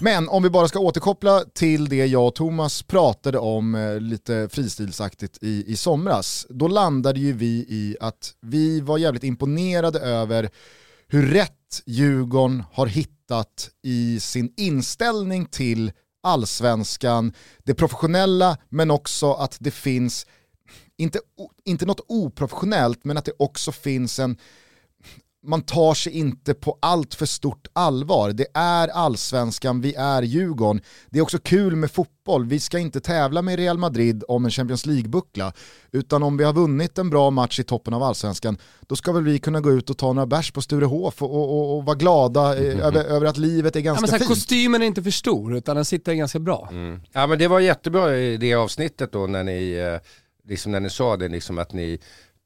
Men 0.03 0.29
om 0.29 0.43
vi 0.43 0.49
bara 0.49 0.67
ska 0.67 0.79
återkoppla 0.79 1.43
till 1.53 1.89
det 1.89 2.05
jag 2.05 2.27
och 2.27 2.35
Thomas 2.35 2.83
pratade 2.83 3.37
om 3.37 3.75
eh, 3.75 3.99
lite 3.99 4.49
fristilsaktigt 4.51 5.37
i, 5.41 5.63
i 5.67 5.75
somras. 5.75 6.45
Då 6.49 6.67
landade 6.67 7.19
ju 7.19 7.33
vi 7.33 7.65
i 7.69 7.97
att 7.99 8.33
vi 8.41 8.81
var 8.81 8.97
jävligt 8.97 9.23
imponerade 9.23 9.99
över 9.99 10.49
hur 11.07 11.27
rätt 11.27 11.81
Djurgården 11.85 12.63
har 12.73 12.87
hittat 12.87 13.69
i 13.83 14.19
sin 14.19 14.53
inställning 14.57 15.45
till 15.45 15.91
allsvenskan, 16.23 17.33
det 17.63 17.73
professionella 17.73 18.57
men 18.69 18.91
också 18.91 19.33
att 19.33 19.57
det 19.59 19.71
finns, 19.71 20.25
inte, 20.97 21.19
inte 21.65 21.85
något 21.85 22.05
oprofessionellt, 22.07 23.03
men 23.03 23.17
att 23.17 23.25
det 23.25 23.33
också 23.39 23.71
finns 23.71 24.19
en 24.19 24.37
man 25.45 25.61
tar 25.61 25.93
sig 25.93 26.13
inte 26.13 26.53
på 26.53 26.77
allt 26.81 27.13
för 27.15 27.25
stort 27.25 27.67
allvar. 27.73 28.31
Det 28.31 28.47
är 28.53 28.87
allsvenskan, 28.87 29.81
vi 29.81 29.93
är 29.95 30.21
Djurgården. 30.21 30.81
Det 31.09 31.19
är 31.19 31.23
också 31.23 31.37
kul 31.37 31.75
med 31.75 31.91
fotboll, 31.91 32.45
vi 32.45 32.59
ska 32.59 32.79
inte 32.79 32.99
tävla 33.01 33.41
med 33.41 33.55
Real 33.59 33.77
Madrid 33.77 34.23
om 34.27 34.45
en 34.45 34.51
Champions 34.51 34.85
League-buckla. 34.85 35.53
Utan 35.91 36.23
om 36.23 36.37
vi 36.37 36.43
har 36.43 36.53
vunnit 36.53 36.97
en 36.97 37.09
bra 37.09 37.29
match 37.29 37.59
i 37.59 37.63
toppen 37.63 37.93
av 37.93 38.03
allsvenskan, 38.03 38.57
då 38.87 38.95
ska 38.95 39.11
väl 39.11 39.23
vi 39.23 39.39
kunna 39.39 39.61
gå 39.61 39.71
ut 39.71 39.89
och 39.89 39.97
ta 39.97 40.13
några 40.13 40.25
bärs 40.25 40.51
på 40.51 40.61
Sturehof 40.61 41.21
och, 41.21 41.33
och, 41.35 41.49
och, 41.59 41.77
och 41.77 41.85
vara 41.85 41.95
glada 41.95 42.57
eh, 42.57 42.85
över, 42.85 43.03
över 43.03 43.25
att 43.25 43.37
livet 43.37 43.75
är 43.75 43.79
Ja, 43.79 43.83
ganska 43.83 44.01
men 44.01 44.07
så 44.07 44.13
här, 44.13 44.19
fint. 44.19 44.29
kostymen 44.29 44.81
är 44.81 44.85
inte 44.85 45.03
för 45.03 45.11
stor, 45.11 45.55
utan 45.57 45.75
den 45.75 45.85
sitter 45.85 46.13
ganska 46.13 46.39
bra. 46.39 46.67
Mm. 46.71 47.01
Ja 47.11 47.27
men 47.27 47.39
det 47.39 47.47
var 47.47 47.59
jättebra 47.59 48.17
i 48.17 48.37
det 48.37 48.53
avsnittet 48.53 49.11
då 49.11 49.27
när 49.27 49.43
ni, 49.43 49.73
eh, 49.73 49.99
liksom 50.49 50.71
när 50.71 50.79
ni 50.79 50.89
sa 50.89 51.17
det, 51.17 51.27
liksom 51.27 51.57
att 51.57 51.73
ni 51.73 51.99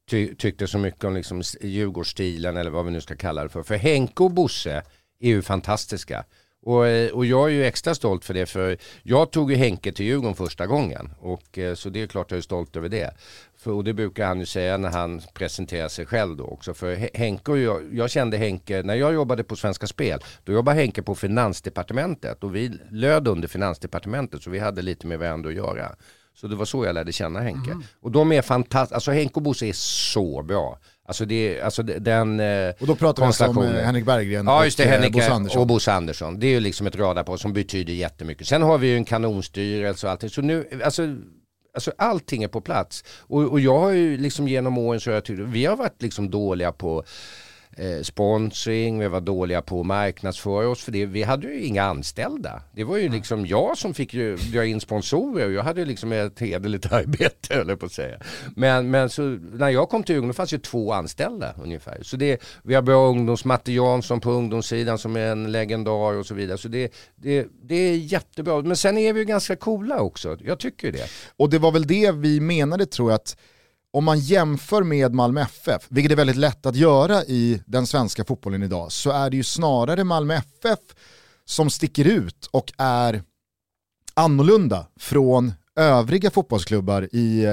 ty 0.10 0.36
tyckte 0.36 0.68
så 0.68 0.78
mycket 0.78 1.04
om 1.04 1.16
liksom 1.16 1.42
Djurgårdsstilen 1.62 2.58
eller 2.58 2.72
vad 2.72 2.86
vi 2.86 2.92
nu 2.92 3.02
ska 3.02 3.16
kalla 3.16 3.44
det 3.44 3.50
för. 3.50 3.64
För 3.64 3.76
Henke 3.76 4.24
och 4.24 4.32
Bosse 4.32 4.84
är 5.20 5.30
ju 5.30 5.42
fantastiska. 5.42 6.26
Och, 6.62 6.88
eh, 6.88 7.12
och 7.12 7.26
jag 7.26 7.48
är 7.48 7.54
ju 7.54 7.66
extra 7.66 7.96
stolt 7.96 8.26
för 8.26 8.34
det 8.34 8.46
för 8.46 8.78
jag 9.04 9.32
tog 9.32 9.52
ju 9.52 9.58
Henke 9.58 9.92
till 9.92 10.06
Djurgården 10.06 10.36
första 10.36 10.68
gången. 10.68 11.14
Och, 11.20 11.58
eh, 11.58 11.76
så 11.76 11.90
det 11.90 12.02
är 12.02 12.08
klart 12.08 12.32
jag 12.32 12.38
är 12.38 12.42
stolt 12.42 12.76
över 12.76 12.90
det. 12.90 13.14
För, 13.58 13.72
och 13.72 13.84
det 13.84 13.94
brukar 13.94 14.28
han 14.28 14.40
ju 14.40 14.46
säga 14.46 14.78
när 14.78 14.90
han 14.90 15.22
presenterar 15.34 15.88
sig 15.88 16.06
själv 16.06 16.38
då 16.38 16.44
också. 16.44 16.74
För 16.74 17.10
Henke 17.18 17.52
och 17.52 17.58
jag, 17.58 17.82
jag 17.94 18.10
kände 18.10 18.38
Henke, 18.38 18.84
när 18.84 18.96
jag 18.96 19.14
jobbade 19.14 19.44
på 19.44 19.56
Svenska 19.56 19.88
Spel, 19.88 20.20
då 20.44 20.54
jobbade 20.54 20.80
Henke 20.80 21.02
på 21.02 21.16
Finansdepartementet 21.16 22.44
och 22.44 22.56
vi 22.56 22.80
löd 22.92 23.28
under 23.28 23.48
Finansdepartementet 23.48 24.44
så 24.44 24.50
vi 24.50 24.60
hade 24.60 24.82
lite 24.82 25.08
med 25.08 25.20
varandra 25.20 25.50
att 25.50 25.56
göra. 25.56 25.96
Så 26.42 26.48
det 26.48 26.56
var 26.56 26.66
så 26.66 26.86
jag 26.86 26.96
lärde 26.96 27.12
känna 27.12 27.40
Henke. 27.40 27.78
Och 28.02 28.12
de 28.12 28.32
är 28.32 28.42
fantastiska, 28.42 28.96
alltså 28.96 29.12
Henke 29.12 29.34
och 29.36 29.42
Bosse 29.42 29.66
är 29.66 29.74
så 29.74 30.44
bra. 30.44 30.80
Alltså, 31.08 31.26
det, 31.26 31.62
alltså 31.62 31.84
den 31.84 32.40
eh, 32.40 32.74
Och 32.80 32.88
då 32.88 32.96
pratar 32.96 33.24
vi 33.24 33.28
alltså 33.28 33.46
om 33.46 33.64
eh, 33.64 33.84
Henrik 33.84 34.06
Berggren 34.06 34.46
Ja 34.46 34.66
just 34.66 34.78
det, 34.78 34.84
och 34.84 34.90
eh, 34.90 34.94
Henrik 34.94 35.14
Bosse 35.14 35.32
Andersson. 35.32 35.62
och 35.62 35.68
Bosse 35.68 35.94
Andersson. 35.94 36.40
Det 36.40 36.48
är 36.48 36.52
ju 36.52 36.60
liksom 36.60 36.88
ett 36.88 36.96
radarpar 36.96 37.38
som 37.38 37.54
betyder 37.54 37.94
jättemycket. 37.94 38.48
Sen 38.48 38.62
har 38.62 38.78
vi 38.78 38.88
ju 38.88 38.96
en 38.96 39.06
kanonstyrelse 39.06 40.08
och 40.08 40.12
allting. 40.12 40.30
Så 40.30 40.42
nu, 40.42 40.82
alltså, 40.84 41.16
alltså 41.74 41.92
allting 41.98 42.44
är 42.44 42.48
på 42.48 42.62
plats. 42.62 43.04
Och, 43.20 43.44
och 43.44 43.60
jag 43.60 43.80
har 43.80 43.92
ju 43.92 44.18
liksom 44.18 44.48
genom 44.48 44.78
åren 44.78 45.00
så 45.00 45.10
har 45.10 45.16
jag 45.16 45.26
tyckt, 45.26 45.40
vi 45.40 45.66
har 45.66 45.76
varit 45.76 46.02
liksom 46.02 46.30
dåliga 46.30 46.72
på 46.72 47.04
eh, 47.78 48.02
sponsring, 48.02 49.00
vi 49.00 49.08
var 49.08 49.22
dåliga 49.22 49.62
på 49.62 49.80
att 49.80 49.86
marknadsföra 49.86 50.70
oss 50.70 50.84
för 50.84 50.92
det. 50.92 51.06
Vi 51.06 51.24
hade 51.24 51.48
ju 51.48 51.64
inga 51.64 51.84
anställda. 51.84 52.62
Det 52.72 52.84
var 52.84 52.98
ju 52.98 53.10
liksom 53.10 53.46
jag 53.46 53.78
som 53.78 53.94
fick 53.94 54.14
ju 54.14 54.36
dra 54.36 54.66
in 54.66 54.80
sponsorer 54.80 55.46
och 55.46 55.52
jag 55.52 55.64
hade 55.64 55.80
ju 55.80 55.86
liksom 55.86 56.12
ett 56.12 56.40
hederligt 56.40 56.86
arbete 56.92 57.56
höll 57.56 57.70
jag 57.70 57.80
på 57.80 57.86
att 57.86 57.92
säga. 57.92 58.20
Men, 58.56 58.92
men 58.92 59.10
så, 59.10 59.22
när 59.54 59.70
jag 59.70 59.90
kom 59.90 60.04
till 60.04 60.16
Djurgården 60.16 60.34
fanns 60.34 60.54
ju 60.54 60.58
två 60.58 60.94
anställda 60.94 61.54
ungefär. 61.64 62.00
Så 62.02 62.18
det, 62.18 62.42
vi 62.64 62.76
har 62.76 62.82
bra 62.82 63.08
ungdoms, 63.08 63.46
Matte 63.46 63.72
Jansson 63.72 64.20
på 64.20 64.32
ungdomssidan 64.32 64.98
som 64.98 65.16
är 65.16 65.28
en 65.28 65.52
legendar 65.52 66.14
och 66.14 66.26
så 66.26 66.34
vidare. 66.34 66.58
Så 66.58 66.68
det, 66.68 66.94
det, 67.16 67.48
det 67.64 67.76
är 67.76 67.96
jättebra. 67.96 68.62
Men 68.62 68.78
sen 68.78 68.98
är 68.98 69.14
vi 69.14 69.20
ju 69.20 69.26
ganska 69.26 69.56
coola 69.56 70.00
också. 70.00 70.38
Jag 70.44 70.60
tycker 70.60 70.92
det. 70.92 71.10
Och 71.38 71.50
det 71.50 71.60
var 71.60 71.72
väl 71.72 71.88
det 71.88 72.12
vi 72.12 72.40
menade 72.40 72.86
tror 72.86 73.12
jag 73.12 73.16
att 73.16 73.38
om 73.94 74.04
man 74.04 74.20
jämför 74.20 74.84
med 74.84 75.14
Malmö 75.14 75.42
FF, 75.42 75.86
vilket 75.90 76.12
är 76.12 76.16
väldigt 76.16 76.36
lätt 76.36 76.66
att 76.66 76.76
göra 76.76 77.24
i 77.24 77.62
den 77.66 77.88
svenska 77.88 78.26
fotbollen 78.26 78.64
idag, 78.64 78.92
så 78.92 79.12
är 79.12 79.30
det 79.30 79.38
ju 79.38 79.44
snarare 79.44 80.04
Malmö 80.04 80.34
FF 80.34 80.80
som 81.46 81.70
sticker 81.70 82.06
ut 82.06 82.50
och 82.52 82.74
är 82.78 83.24
annorlunda 84.14 84.88
från 85.00 85.54
övriga 85.76 86.32
fotbollsklubbar 86.32 87.10
i 87.12 87.46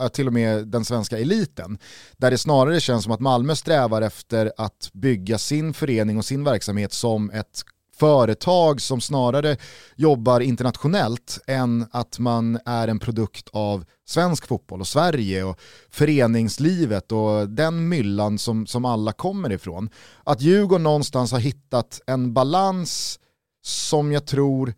eh, 0.00 0.08
till 0.08 0.26
och 0.26 0.32
med 0.32 0.68
den 0.68 0.84
svenska 0.84 1.18
eliten. 1.18 1.78
Där 2.16 2.30
det 2.30 2.38
snarare 2.38 2.80
känns 2.80 3.04
som 3.04 3.12
att 3.12 3.20
Malmö 3.20 3.56
strävar 3.56 4.02
efter 4.02 4.52
att 4.56 4.90
bygga 4.92 5.38
sin 5.38 5.74
förening 5.74 6.18
och 6.18 6.24
sin 6.24 6.44
verksamhet 6.44 6.92
som 6.92 7.30
ett 7.30 7.62
företag 8.02 8.80
som 8.80 9.00
snarare 9.00 9.56
jobbar 9.96 10.40
internationellt 10.40 11.38
än 11.46 11.86
att 11.90 12.18
man 12.18 12.58
är 12.64 12.88
en 12.88 12.98
produkt 12.98 13.48
av 13.52 13.84
svensk 14.06 14.46
fotboll 14.46 14.80
och 14.80 14.86
Sverige 14.86 15.44
och 15.44 15.60
föreningslivet 15.90 17.12
och 17.12 17.48
den 17.48 17.88
myllan 17.88 18.38
som, 18.38 18.66
som 18.66 18.84
alla 18.84 19.12
kommer 19.12 19.52
ifrån. 19.52 19.90
Att 20.24 20.40
Djurgården 20.40 20.82
någonstans 20.82 21.32
har 21.32 21.38
hittat 21.38 22.00
en 22.06 22.34
balans 22.34 23.18
som 23.64 24.12
jag 24.12 24.26
tror 24.26 24.74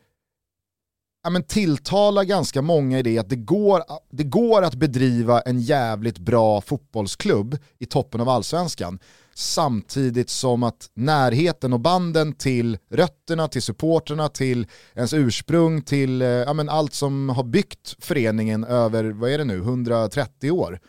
ja, 1.23 1.31
men 1.31 1.43
tilltalar 1.43 2.25
ganska 2.25 2.63
många 2.63 2.99
i 2.99 3.03
det 3.03 3.19
att 3.19 3.31
det 3.31 3.37
går, 3.37 3.83
det 4.11 4.25
går 4.25 4.63
att 4.63 4.75
bedriva 4.75 5.41
en 5.41 5.61
jävligt 5.61 6.19
bra 6.19 6.61
fotbollsklubb 6.61 7.59
i 7.79 7.87
toppen 7.87 8.21
av 8.21 8.29
allsvenskan 8.29 8.99
samtidigt 9.35 10.31
som 10.31 10.63
att 10.63 10.91
närheten 10.95 11.73
och 11.73 11.81
banden 11.81 12.33
till 12.33 12.79
rötterna, 12.91 13.49
till 13.49 13.63
supporterna, 13.63 14.29
till 14.29 14.67
ens 14.95 15.13
ursprung, 15.13 15.83
till 15.83 16.23
eh, 16.23 16.29
ja, 16.29 16.53
men 16.53 16.69
allt 16.69 16.95
som 16.95 17.29
har 17.29 17.45
byggt 17.45 17.97
föreningen 17.99 18.65
över, 18.65 19.05
vad 19.05 19.31
är 19.31 19.39
det 19.39 19.45
nu, 19.45 19.59
130 19.59 20.51
år. 20.51 20.81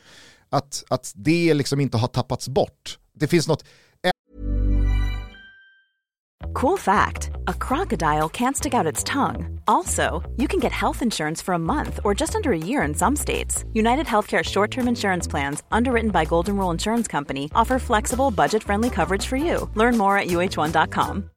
Att, 0.49 0.83
att 0.89 1.11
det 1.15 1.53
liksom 1.53 1.79
inte 1.79 1.97
har 1.97 2.07
tappats 2.07 2.47
bort. 2.49 2.99
Det 3.13 3.27
finns 3.27 3.47
något 3.47 3.63
Cool 6.53 6.77
fact 6.77 7.34
a 7.47 7.53
crocodile 7.53 8.29
can't 8.29 8.57
stick 8.57 8.73
out 8.73 8.87
its 8.87 9.03
tongue. 9.03 9.59
Also, 9.67 10.23
you 10.37 10.47
can 10.47 10.59
get 10.59 10.71
health 10.71 11.01
insurance 11.01 11.41
for 11.41 11.53
a 11.53 11.59
month 11.59 11.99
or 12.03 12.15
just 12.15 12.35
under 12.35 12.51
a 12.51 12.57
year 12.57 12.81
in 12.81 12.93
some 12.93 13.15
states. 13.15 13.63
United 13.73 14.05
Healthcare 14.05 14.43
short 14.43 14.71
term 14.71 14.87
insurance 14.87 15.27
plans, 15.27 15.63
underwritten 15.71 16.11
by 16.11 16.25
Golden 16.25 16.57
Rule 16.57 16.71
Insurance 16.71 17.07
Company, 17.07 17.51
offer 17.53 17.79
flexible, 17.79 18.31
budget 18.31 18.63
friendly 18.63 18.89
coverage 18.89 19.25
for 19.25 19.37
you. 19.37 19.69
Learn 19.75 19.97
more 19.97 20.17
at 20.17 20.27
uh1.com. 20.27 21.29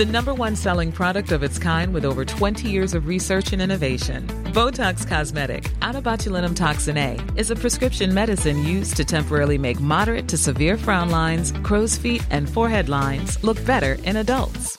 The 0.00 0.06
number 0.06 0.32
one 0.32 0.56
selling 0.56 0.92
product 0.92 1.30
of 1.30 1.42
its 1.42 1.58
kind 1.58 1.92
with 1.92 2.06
over 2.06 2.24
20 2.24 2.66
years 2.66 2.94
of 2.94 3.06
research 3.06 3.52
and 3.52 3.60
innovation. 3.60 4.26
Botox 4.54 5.06
Cosmetic, 5.06 5.70
out 5.82 5.94
botulinum 6.02 6.56
toxin 6.56 6.96
A, 6.96 7.18
is 7.36 7.50
a 7.50 7.54
prescription 7.54 8.14
medicine 8.14 8.64
used 8.64 8.96
to 8.96 9.04
temporarily 9.04 9.58
make 9.58 9.78
moderate 9.78 10.26
to 10.28 10.38
severe 10.38 10.78
frown 10.78 11.10
lines, 11.10 11.52
crow's 11.62 11.98
feet, 11.98 12.24
and 12.30 12.48
forehead 12.48 12.88
lines 12.88 13.42
look 13.44 13.62
better 13.66 13.98
in 14.04 14.16
adults. 14.16 14.78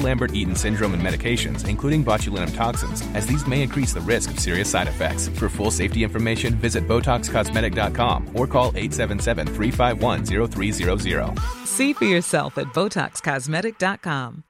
Lambert 0.00 0.34
Eaton 0.34 0.54
syndrome 0.54 0.94
and 0.94 1.02
medications, 1.02 1.68
including 1.68 2.04
botulinum 2.04 2.54
toxins, 2.54 3.02
as 3.14 3.26
these 3.26 3.46
may 3.46 3.62
increase 3.62 3.92
the 3.92 4.00
risk 4.00 4.30
of 4.30 4.40
serious 4.40 4.70
side 4.70 4.88
effects. 4.88 5.28
For 5.28 5.48
full 5.48 5.70
safety 5.70 6.02
information, 6.02 6.54
visit 6.54 6.88
BotoxCosmetic.com 6.88 8.30
or 8.34 8.46
call 8.46 8.72
877 8.74 9.46
351 9.46 10.24
0300. 10.24 11.34
See 11.64 11.92
for 11.92 12.04
yourself 12.04 12.56
at 12.58 12.66
BotoxCosmetic.com. 12.74 14.44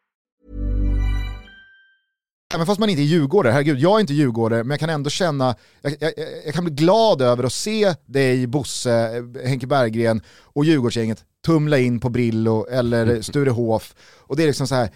Även 2.55 2.67
fast 2.67 2.81
man 2.81 2.91
inte 2.91 3.03
är 3.03 3.05
djurgårdare, 3.05 3.53
herregud 3.53 3.79
jag 3.79 3.97
är 3.97 4.01
inte 4.01 4.15
djurgårdare, 4.15 4.65
men 4.65 4.71
jag 4.71 4.81
kan 4.81 4.91
ändå 4.91 5.11
känna, 5.11 5.55
jag, 5.83 5.97
jag, 6.01 6.13
jag 6.45 6.55
kan 6.55 6.65
bli 6.65 6.75
glad 6.75 7.23
över 7.23 7.45
att 7.45 7.53
se 7.53 7.95
dig, 8.07 8.47
Bosse, 8.47 9.25
Henke 9.45 9.67
Berggren 9.67 10.23
och 10.43 10.65
Djurgårdsgänget 10.65 11.25
tumla 11.47 11.79
in 11.79 12.01
på 12.01 12.09
Brillo 12.09 12.67
eller 12.71 13.23
Sturehof. 13.23 13.95
Och 14.19 14.37
det 14.37 14.43
är 14.43 14.47
liksom 14.47 14.67
så 14.67 14.75
här, 14.75 14.91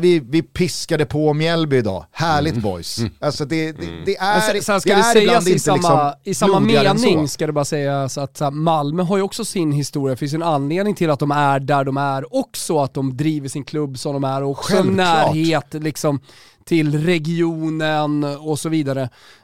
vi, 0.00 0.20
vi 0.20 0.42
piskade 0.42 1.06
på 1.06 1.34
Mjällby 1.34 1.76
idag, 1.76 2.06
härligt 2.12 2.56
boys. 2.62 2.98
Alltså 3.20 3.44
det, 3.44 3.72
det, 3.72 3.86
det 4.06 4.16
är, 4.16 4.40
sen, 4.40 4.62
sen 4.62 4.80
ska 4.80 4.90
det 4.90 4.96
det, 4.96 5.00
är 5.00 5.12
sägas 5.12 5.48
i 5.48 5.58
samma, 5.58 5.78
liksom 5.78 6.20
i 6.24 6.34
samma 6.34 6.60
mening 6.60 7.28
så. 7.28 7.32
ska 7.32 7.46
det 7.46 7.52
bara 7.52 7.64
sägas 7.64 8.18
att 8.18 8.40
här, 8.40 8.50
Malmö 8.50 9.02
har 9.02 9.16
ju 9.16 9.22
också 9.22 9.44
sin 9.44 9.72
historia, 9.72 10.14
det 10.14 10.18
finns 10.18 10.34
en 10.34 10.42
anledning 10.42 10.94
till 10.94 11.10
att 11.10 11.18
de 11.18 11.30
är 11.30 11.60
där 11.60 11.84
de 11.84 11.96
är 11.96 12.36
också, 12.36 12.78
att 12.78 12.94
de 12.94 13.16
driver 13.16 13.48
sin 13.48 13.64
klubb 13.64 13.98
som 13.98 14.12
de 14.12 14.24
är 14.24 14.42
och 14.42 14.50
också 14.50 14.72
Självklart. 14.72 14.96
närhet 14.96 15.74
liksom 15.74 16.20
till 16.64 17.04
regionen 17.04 18.24
och 18.24 18.58
så 18.58 18.68
vidare. 18.68 19.02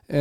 Eh, 0.09 0.17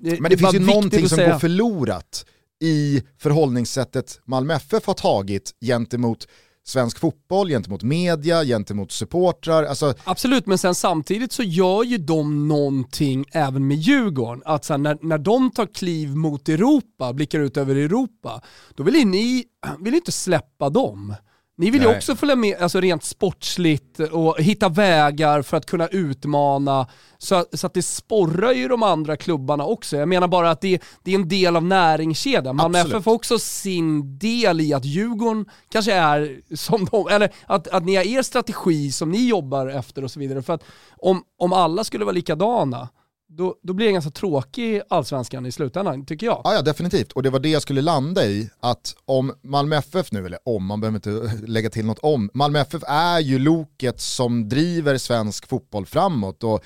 Men 0.00 0.30
det 0.30 0.36
finns 0.36 0.54
ju 0.54 0.60
någonting 0.60 1.08
som 1.08 1.18
går 1.18 1.38
förlorat 1.38 2.24
i 2.60 3.02
förhållningssättet 3.18 4.20
Malmö 4.24 4.54
FF 4.54 4.86
har 4.86 4.94
tagit 4.94 5.50
gentemot 5.60 6.28
svensk 6.66 6.98
fotboll, 6.98 7.48
gentemot 7.48 7.82
media, 7.82 8.44
gentemot 8.44 8.92
supportrar. 8.92 9.64
Alltså, 9.64 9.94
Absolut, 10.04 10.46
men 10.46 10.58
sen 10.58 10.74
samtidigt 10.74 11.32
så 11.32 11.42
gör 11.42 11.84
ju 11.84 11.98
de 11.98 12.48
någonting 12.48 13.24
även 13.32 13.66
med 13.68 13.76
Djurgården. 13.76 14.42
Att 14.44 14.64
sen 14.64 14.82
när, 14.82 14.98
när 15.00 15.18
de 15.18 15.50
tar 15.50 15.66
kliv 15.66 16.16
mot 16.16 16.48
Europa, 16.48 17.12
blickar 17.12 17.40
ut 17.40 17.56
över 17.56 17.76
Europa, 17.76 18.42
då 18.74 18.82
vill 18.82 18.94
ju 18.94 19.04
ni 19.04 19.44
vill 19.78 19.92
ju 19.92 19.98
inte 19.98 20.12
släppa 20.12 20.70
dem. 20.70 21.14
Ni 21.58 21.70
vill 21.70 21.80
ju 21.80 21.88
Nej. 21.88 21.96
också 21.96 22.16
följa 22.16 22.36
med 22.36 22.56
alltså 22.62 22.80
rent 22.80 23.04
sportsligt 23.04 24.00
och 24.00 24.40
hitta 24.40 24.68
vägar 24.68 25.42
för 25.42 25.56
att 25.56 25.66
kunna 25.66 25.88
utmana 25.88 26.86
så, 27.18 27.44
så 27.52 27.66
att 27.66 27.74
det 27.74 27.82
sporrar 27.82 28.52
ju 28.52 28.68
de 28.68 28.82
andra 28.82 29.16
klubbarna 29.16 29.64
också. 29.64 29.96
Jag 29.96 30.08
menar 30.08 30.28
bara 30.28 30.50
att 30.50 30.60
det, 30.60 30.82
det 31.02 31.10
är 31.10 31.14
en 31.14 31.28
del 31.28 31.56
av 31.56 31.64
näringskedjan. 31.64 32.56
Malmö. 32.56 32.78
FF 32.78 33.06
har 33.06 33.12
också 33.12 33.38
sin 33.38 34.18
del 34.18 34.60
i 34.60 34.74
att 34.74 34.84
Djurgården 34.84 35.46
kanske 35.68 35.92
är 35.92 36.40
som 36.54 36.84
de, 36.84 37.08
eller 37.08 37.32
att, 37.46 37.68
att 37.68 37.84
ni 37.84 37.96
har 37.96 38.04
er 38.04 38.22
strategi 38.22 38.92
som 38.92 39.10
ni 39.10 39.28
jobbar 39.28 39.66
efter 39.66 40.04
och 40.04 40.10
så 40.10 40.20
vidare. 40.20 40.42
För 40.42 40.52
att 40.52 40.64
om, 40.96 41.22
om 41.38 41.52
alla 41.52 41.84
skulle 41.84 42.04
vara 42.04 42.14
likadana, 42.14 42.88
då, 43.28 43.54
då 43.62 43.72
blir 43.72 43.86
det 43.86 43.90
en 43.90 43.94
ganska 43.94 44.10
tråkig 44.10 44.82
allsvenskan 44.88 45.46
i 45.46 45.52
slutändan, 45.52 46.06
tycker 46.06 46.26
jag. 46.26 46.40
Ja, 46.44 46.54
ja, 46.54 46.62
definitivt. 46.62 47.12
Och 47.12 47.22
det 47.22 47.30
var 47.30 47.38
det 47.38 47.48
jag 47.48 47.62
skulle 47.62 47.82
landa 47.82 48.24
i, 48.26 48.50
att 48.60 48.94
om 49.04 49.32
Malmö 49.42 49.76
FF 49.76 50.12
nu, 50.12 50.26
eller 50.26 50.38
om, 50.44 50.66
man 50.66 50.80
behöver 50.80 50.96
inte 50.96 51.36
lägga 51.46 51.70
till 51.70 51.86
något 51.86 51.98
om, 51.98 52.30
Malmö 52.34 52.58
FF 52.58 52.82
är 52.86 53.20
ju 53.20 53.38
loket 53.38 54.00
som 54.00 54.48
driver 54.48 54.98
svensk 54.98 55.48
fotboll 55.48 55.86
framåt. 55.86 56.44
Och 56.44 56.64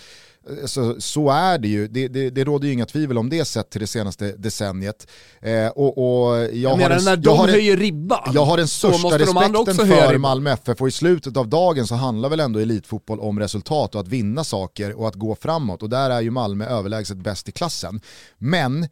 så, 0.67 1.01
så 1.01 1.31
är 1.31 1.59
det 1.59 1.69
ju, 1.69 1.89
det, 1.89 2.09
det, 2.09 2.31
det 2.31 2.45
råder 2.45 2.67
ju 2.67 2.73
inga 2.73 2.87
tvivel 2.87 3.19
om 3.19 3.31
det 3.31 3.45
sett 3.45 3.71
till 3.71 3.81
det 3.81 3.87
senaste 3.87 4.33
decenniet. 4.37 5.07
Eh, 5.41 5.67
och, 5.69 5.99
och 5.99 6.37
jag, 6.39 6.55
Jag, 6.55 6.71
har 6.71 6.77
menar 6.77 6.97
en- 6.97 7.05
när 7.05 7.11
jag 7.11 7.23
de 7.23 7.39
har 7.39 7.49
höjer 7.49 7.77
ribban, 7.77 8.31
Jag 8.35 8.45
har 8.45 8.57
den 8.57 8.69
största 8.69 9.09
de 9.11 9.19
respekten 9.19 9.89
höja 9.89 10.09
för. 10.09 10.19
Malmö 10.19 10.51
FF 10.53 10.81
och 10.81 10.89
i 10.89 10.91
slutet 10.91 11.37
av 11.37 11.49
dagen 11.49 11.87
så 11.87 11.95
handlar 11.95 12.29
väl 12.29 12.41
ändå 12.41 12.59
elitfotboll 12.59 13.21
om 13.21 13.39
resultat 13.41 13.95
och 13.95 14.01
att 14.01 14.09
vinna 14.09 14.45
saker 14.45 14.93
och 15.01 15.09
att 15.09 15.15
gå 15.15 15.35
framåt 15.35 15.83
och 15.83 15.91
där 15.91 16.11
är 16.11 16.21
ju 16.21 16.31
Malmö 16.31 16.67
överlägset 16.67 17.17
bäst 17.17 17.49
i 17.49 17.53
klassen. 17.53 18.01
Men, 18.39 18.89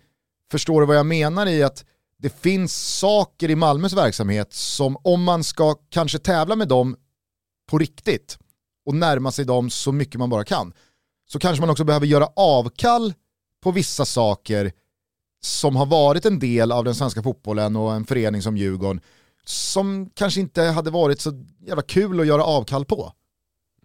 förstår 0.51 0.81
du 0.81 0.87
vad 0.87 0.97
jag 0.97 1.07
menar 1.07 1.47
i 1.47 1.63
att 1.63 1.85
det 2.23 2.41
finns 2.41 2.99
saker 2.99 3.51
i 3.51 3.55
Malmös 3.57 3.93
verksamhet 3.93 4.53
som 4.55 4.97
om 5.05 5.23
man 5.25 5.45
ska 5.45 5.75
kanske 5.91 6.19
tävla 6.19 6.57
med 6.57 6.69
dem 6.69 6.97
på 7.71 7.79
riktigt 7.79 8.39
och 8.87 8.95
närma 8.95 9.33
sig 9.33 9.45
dem 9.45 9.71
så 9.71 9.93
mycket 9.93 10.19
man 10.19 10.31
bara 10.31 10.45
kan, 10.45 10.73
så 11.33 11.39
kanske 11.39 11.61
man 11.61 11.71
också 11.71 11.85
behöver 11.85 12.07
göra 12.07 12.29
avkall 12.37 13.15
på 13.63 13.71
vissa 13.71 14.05
saker 14.05 14.73
som 15.41 15.77
har 15.77 15.87
varit 15.87 16.27
en 16.27 16.39
del 16.39 16.73
av 16.73 16.85
den 16.85 16.95
svenska 16.95 17.23
fotbollen 17.23 17.77
och 17.77 17.93
en 17.93 18.05
förening 18.05 18.43
som 18.43 18.57
Djurgården 18.57 19.01
som 19.45 20.11
kanske 20.15 20.41
inte 20.41 20.63
hade 20.63 20.91
varit 20.91 21.21
så 21.21 21.45
jävla 21.67 21.83
kul 21.83 22.21
att 22.21 22.27
göra 22.27 22.45
avkall 22.45 22.85
på. 22.85 23.13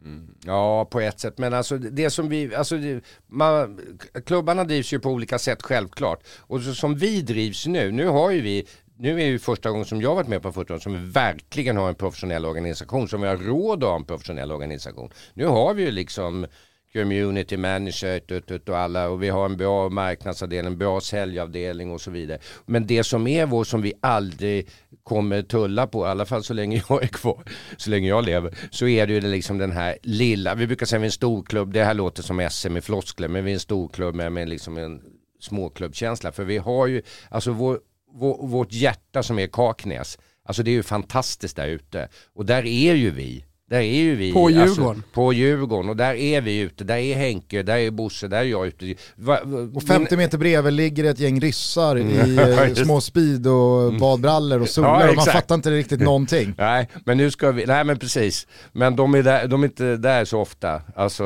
Mm. 0.06 0.36
Ja, 0.45 0.86
på 0.86 0.99
ett 0.99 1.19
sätt. 1.19 1.38
Men 1.38 1.53
alltså 1.53 1.77
det 1.77 2.10
som 2.10 2.29
vi, 2.29 2.56
alltså 2.56 2.77
det, 2.77 3.03
man, 3.27 3.79
klubbarna 4.25 4.63
drivs 4.63 4.93
ju 4.93 4.99
på 4.99 5.10
olika 5.10 5.39
sätt 5.39 5.62
självklart. 5.62 6.23
Och 6.39 6.62
så, 6.62 6.73
som 6.73 6.95
vi 6.95 7.21
drivs 7.21 7.67
nu, 7.67 7.91
nu 7.91 8.08
har 8.08 8.32
ju 8.32 8.41
vi 8.41 8.67
nu 8.97 9.12
är 9.12 9.15
det 9.15 9.23
ju 9.23 9.39
första 9.39 9.69
gången 9.69 9.86
som 9.86 10.01
jag 10.01 10.15
varit 10.15 10.27
med 10.27 10.41
på 10.41 10.51
fotboll 10.51 10.82
som 10.82 10.93
vi 10.93 11.12
verkligen 11.12 11.77
har 11.77 11.89
en 11.89 11.95
professionell 11.95 12.45
organisation, 12.45 13.08
som 13.08 13.21
vi 13.21 13.27
har 13.27 13.38
råd 13.38 13.84
att 13.84 13.89
ha 13.89 13.95
en 13.95 14.06
professionell 14.06 14.51
organisation. 14.51 15.12
Nu 15.34 15.45
har 15.45 15.73
vi 15.73 15.84
ju 15.84 15.91
liksom 15.91 16.47
community 16.93 17.58
manager 17.58 18.19
tut, 18.19 18.47
tut, 18.47 18.69
och 18.69 18.77
alla 18.77 19.10
och 19.10 19.23
vi 19.23 19.29
har 19.29 19.45
en 19.45 19.58
bra 19.58 19.89
marknadsavdelning, 19.89 20.73
en 20.73 20.77
bra 20.77 21.01
säljavdelning 21.01 21.91
och 21.91 22.01
så 22.01 22.12
vidare. 22.12 22.39
Men 22.65 22.88
det 22.88 23.03
som 23.03 23.27
är 23.27 23.45
vår 23.45 23.63
som 23.63 23.82
vi 23.82 23.93
aldrig 24.01 24.69
kommer 25.03 25.41
tulla 25.41 25.88
på, 25.88 26.06
i 26.06 26.10
alla 26.10 26.25
fall 26.25 26.43
så 26.43 26.53
länge 26.53 26.84
jag 26.89 27.03
är 27.03 27.08
kvar, 27.08 27.43
så 27.77 27.89
länge 27.89 28.08
jag 28.08 28.25
lever, 28.25 28.58
så 28.71 28.88
är 28.88 29.08
det 29.08 29.13
ju 29.13 29.21
liksom 29.21 29.58
den 29.58 29.71
här 29.71 29.97
lilla, 30.03 30.56
vi 30.56 30.67
brukar 30.67 30.86
säga 30.86 30.99
vi 30.99 31.03
är 31.03 31.08
en 31.08 31.12
storklubb, 31.12 31.73
det 31.73 31.84
här 31.84 31.93
låter 31.93 32.23
som 32.23 32.47
SM 32.51 32.77
i 32.77 32.82
floskler, 32.82 33.27
men 33.27 33.45
vi 33.45 33.51
är 33.51 33.53
en 33.53 33.60
storklubb 33.60 34.15
med, 34.15 34.32
med 34.32 34.49
liksom 34.49 34.77
en 34.77 35.01
småklubbkänsla. 35.39 36.32
För 36.32 36.43
vi 36.43 36.58
har 36.58 36.88
ju, 36.88 37.01
alltså 37.29 37.51
vår, 37.51 37.79
vår, 38.13 38.47
vårt 38.47 38.71
hjärta 38.71 39.23
som 39.23 39.39
är 39.39 39.47
Kaknäs, 39.47 40.17
alltså 40.45 40.63
det 40.63 40.71
är 40.71 40.73
ju 40.73 40.84
fantastiskt 40.84 41.56
där 41.56 41.67
ute. 41.67 42.10
Och 42.34 42.45
där 42.45 42.65
är 42.65 42.93
ju 42.93 43.12
vi. 43.12 43.45
Där 43.69 43.78
är 43.80 43.82
ju 44.02 44.15
vi. 44.15 44.34
På 44.34 44.45
Alltså, 44.47 44.62
Djurgården. 44.65 45.04
på 45.13 45.34
Djurgården 45.34 45.89
och 45.89 45.95
där 45.97 46.13
är 46.13 46.41
vi 46.41 46.60
ute. 46.60 46.84
Där 46.84 46.97
är 46.97 47.15
Henke, 47.15 47.63
där 47.63 47.78
är 47.78 47.91
Bosse, 47.91 48.28
där 48.28 48.38
är 48.38 48.43
jag 48.43 48.67
ute. 48.67 48.95
Va, 49.15 49.39
va, 49.43 49.60
Och 49.76 49.84
50 49.84 50.17
meter 50.17 50.38
bredvid 50.38 50.73
ligger 50.73 51.04
ett 51.04 51.19
gäng 51.19 51.39
ryssar 51.39 51.97
i 51.97 52.02
Mm. 52.02 52.39
eh, 52.69 52.73
små 52.73 53.02
speed 53.02 53.47
och 53.47 53.93
badbrallor 53.99 54.62
och 54.62 54.69
solar 54.69 55.02
Ja, 55.02 55.10
och 55.10 55.15
man 55.15 55.26
fattar 55.26 55.56
inte 55.56 55.71
riktigt 55.71 55.99
någonting. 56.02 56.54
Nej, 56.58 56.89
men 57.06 57.17
nu 57.17 57.32
ska 57.32 57.52
vi, 57.52 57.65
nej 57.65 57.84
men 57.84 57.99
precis. 57.99 58.47
Men 58.71 58.95
de 58.95 59.13
är, 59.15 59.23
där, 59.23 59.47
de 59.47 59.63
är 59.63 59.67
inte 59.67 59.97
där 59.97 60.26
så 60.26 60.39
ofta. 60.39 60.82
Alltså, 60.95 61.23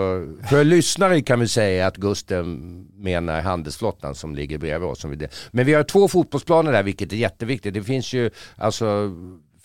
för 0.50 0.63
lyssnare 0.63 1.21
kan 1.21 1.39
vi 1.39 1.47
säga 1.47 1.88
att 1.88 1.97
Gusten 1.97 2.88
menar 2.97 3.41
handelsflottan 3.41 4.15
som 4.15 4.36
ligger 4.36 4.58
bredvid 4.58 4.89
oss. 4.89 5.00
Som 5.00 5.12
vi, 5.12 5.28
men 5.52 5.65
vi 5.65 5.73
har 5.73 5.84
två 5.84 6.08
fotbollsplaner 6.08 6.71
där 6.71 6.84
vilket 6.84 7.13
är 7.13 7.17
jätteviktigt. 7.17 7.73
Det 7.73 7.84
finns 7.84 8.13
ju 8.13 8.30
alltså 8.56 9.12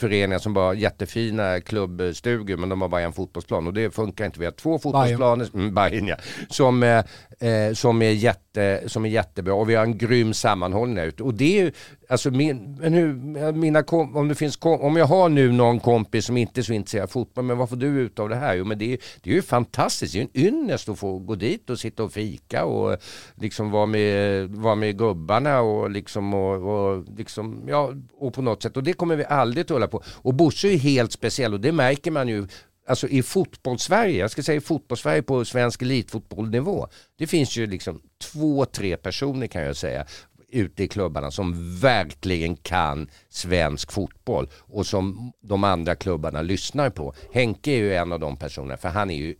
föreningar 0.02 0.38
som 0.38 0.54
bara 0.54 0.66
har 0.66 0.74
jättefina 0.74 1.60
klubbstugor 1.60 2.56
men 2.56 2.68
de 2.68 2.80
har 2.80 2.88
bara 2.88 3.00
en 3.00 3.12
fotbollsplan. 3.12 3.66
Och 3.66 3.74
det 3.74 3.94
funkar 3.94 4.24
inte. 4.24 4.40
Vi 4.40 4.44
har 4.44 4.52
två 4.52 4.78
fotbollsplaner, 4.78 5.48
mm, 5.54 5.74
Bayern 5.74 6.06
ja, 6.06 6.16
som, 6.48 6.82
eh, 6.82 7.04
eh, 7.48 7.72
som, 7.74 8.02
är 8.02 8.10
jätte, 8.10 8.51
som 8.86 9.04
är 9.04 9.08
jättebra 9.08 9.54
och 9.54 9.70
vi 9.70 9.74
har 9.74 9.84
en 9.84 9.98
grym 9.98 10.34
sammanhållning 10.34 10.98
här 10.98 11.06
ute. 11.06 11.22
Och 11.22 11.34
det 11.34 11.58
är 11.58 11.64
ju, 11.64 11.72
alltså 12.08 12.30
min, 12.30 12.76
men 12.80 12.94
hur, 12.94 13.52
mina 13.52 13.82
kom, 13.82 14.16
om 14.16 14.28
det 14.28 14.34
finns 14.34 14.56
kom, 14.56 14.80
om 14.80 14.96
jag 14.96 15.06
har 15.06 15.28
nu 15.28 15.52
någon 15.52 15.80
kompis 15.80 16.26
som 16.26 16.36
inte 16.36 16.60
är 16.60 16.62
så 16.62 16.72
intresserad 16.72 17.02
av 17.02 17.08
fotboll, 17.08 17.44
men 17.44 17.58
vad 17.58 17.68
får 17.68 17.76
du 17.76 17.86
ut 17.86 18.18
av 18.18 18.28
det 18.28 18.36
här? 18.36 18.54
Jo 18.54 18.64
men 18.64 18.78
det 18.78 18.92
är, 18.92 18.98
det 19.22 19.30
är 19.30 19.34
ju 19.34 19.42
fantastiskt, 19.42 20.12
det 20.12 20.18
är 20.18 20.22
ju 20.22 20.28
en 20.34 20.46
ynnest 20.46 20.88
att 20.88 20.98
få 20.98 21.18
gå 21.18 21.34
dit 21.34 21.70
och 21.70 21.78
sitta 21.78 22.04
och 22.04 22.12
fika 22.12 22.64
och 22.64 22.96
liksom 23.34 23.70
vara 23.70 23.86
med, 23.86 24.48
vara 24.50 24.74
med 24.74 24.98
gubbarna 24.98 25.60
och 25.60 25.90
liksom, 25.90 26.34
och, 26.34 26.54
och 26.54 27.04
liksom, 27.16 27.62
ja, 27.68 27.92
och 28.18 28.34
på 28.34 28.42
något 28.42 28.62
sätt. 28.62 28.76
Och 28.76 28.82
det 28.82 28.92
kommer 28.92 29.16
vi 29.16 29.24
aldrig 29.24 29.66
tulla 29.66 29.88
på. 29.88 30.02
Och 30.06 30.34
Bosse 30.34 30.68
är 30.68 30.72
ju 30.72 30.78
helt 30.78 31.12
speciell 31.12 31.54
och 31.54 31.60
det 31.60 31.72
märker 31.72 32.10
man 32.10 32.28
ju 32.28 32.46
Alltså 32.86 33.08
i 33.08 33.22
fotbollssverige, 33.22 34.18
jag 34.18 34.30
ska 34.30 34.42
säga 34.42 34.56
i 34.56 34.60
fotbollssverige 34.60 35.22
på 35.22 35.44
svensk 35.44 35.82
elitfotbollnivå. 35.82 36.88
Det 37.18 37.26
finns 37.26 37.56
ju 37.56 37.66
liksom 37.66 38.02
två, 38.20 38.64
tre 38.64 38.96
personer 38.96 39.46
kan 39.46 39.62
jag 39.62 39.76
säga 39.76 40.06
ute 40.52 40.84
i 40.84 40.88
klubbarna 40.88 41.30
som 41.30 41.78
verkligen 41.80 42.56
kan 42.56 43.10
svensk 43.28 43.92
fotboll 43.92 44.48
och 44.54 44.86
som 44.86 45.32
de 45.40 45.64
andra 45.64 45.94
klubbarna 45.94 46.42
lyssnar 46.42 46.90
på. 46.90 47.14
Henke 47.32 47.70
är 47.70 47.76
ju 47.76 47.94
en 47.94 48.12
av 48.12 48.20
de 48.20 48.36
personerna 48.36 48.76
för 48.76 48.88
han 48.88 49.10
är 49.10 49.16
ju 49.16 49.34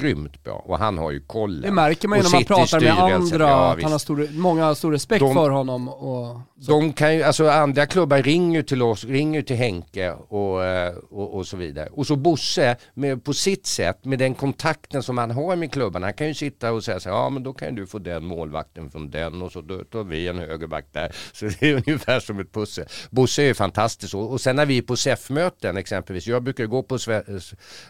grymt 0.00 0.44
bra 0.44 0.52
och 0.66 0.78
han 0.78 0.98
har 0.98 1.10
ju 1.10 1.20
kollen. 1.20 1.62
Det 1.62 1.70
märker 1.70 2.08
man 2.08 2.18
ju 2.18 2.22
när 2.24 2.30
man 2.30 2.44
pratar 2.44 2.80
med 2.80 2.98
andra, 2.98 3.48
Ja, 3.48 3.72
att 3.72 3.82
han 3.82 3.92
har 3.92 3.98
stor, 3.98 4.28
många 4.32 4.64
har 4.64 4.74
stor 4.74 4.92
respekt 4.92 5.20
De- 5.20 5.34
för 5.34 5.50
honom. 5.50 5.88
Och, 5.88 6.40
De 6.68 6.92
kan 6.92 7.14
ju, 7.16 7.22
alltså 7.22 7.48
andra 7.48 7.86
klubbar 7.86 8.22
ringer 8.22 8.62
till 8.62 8.82
oss, 8.82 9.04
ringer 9.04 9.42
till 9.42 9.56
Henke 9.56 10.12
och, 10.12 10.64
eh, 10.64 10.94
och, 11.10 11.34
och 11.34 11.46
så 11.46 11.56
vidare. 11.56 11.88
Och 11.92 12.06
så 12.06 12.16
Bosse, 12.16 12.76
med, 12.94 13.24
på 13.24 13.32
sitt 13.32 13.66
sätt, 13.66 14.04
med 14.04 14.18
den 14.18 14.34
kontakten 14.34 15.02
som 15.02 15.18
han 15.18 15.30
har 15.30 15.56
med 15.56 15.72
klubbarna, 15.72 16.06
han 16.06 16.14
kan 16.14 16.26
ju 16.28 16.34
sitta 16.34 16.72
och 16.72 16.84
säga 16.84 17.00
så 17.00 17.08
här, 17.08 17.16
ja 17.16 17.30
men 17.30 17.42
då 17.42 17.52
kan 17.52 17.74
du 17.74 17.86
få 17.86 17.98
den 17.98 18.24
målvakten 18.24 18.90
från 18.90 19.10
den 19.10 19.42
och 19.42 19.52
så 19.52 19.60
då 19.60 19.84
tar 19.84 20.04
vi 20.04 20.28
en 20.28 20.38
högerback 20.38 20.84
där. 20.92 21.12
Så 21.32 21.44
det 21.60 21.62
är 21.70 21.74
ungefär 21.74 22.20
som 22.20 22.40
ett 22.40 22.52
pussel. 22.52 22.84
Bosse 23.10 23.42
är 23.42 23.46
ju 23.46 23.54
fantastisk 23.54 24.14
och, 24.14 24.30
och 24.32 24.40
sen 24.40 24.56
när 24.56 24.66
vi 24.66 24.78
är 24.78 24.82
på 24.82 24.96
SEF-möten 24.96 25.76
exempelvis, 25.76 26.26
jag 26.26 26.42
brukar 26.42 26.66
gå 26.66 26.82
på 26.82 26.96
sve- 26.96 27.40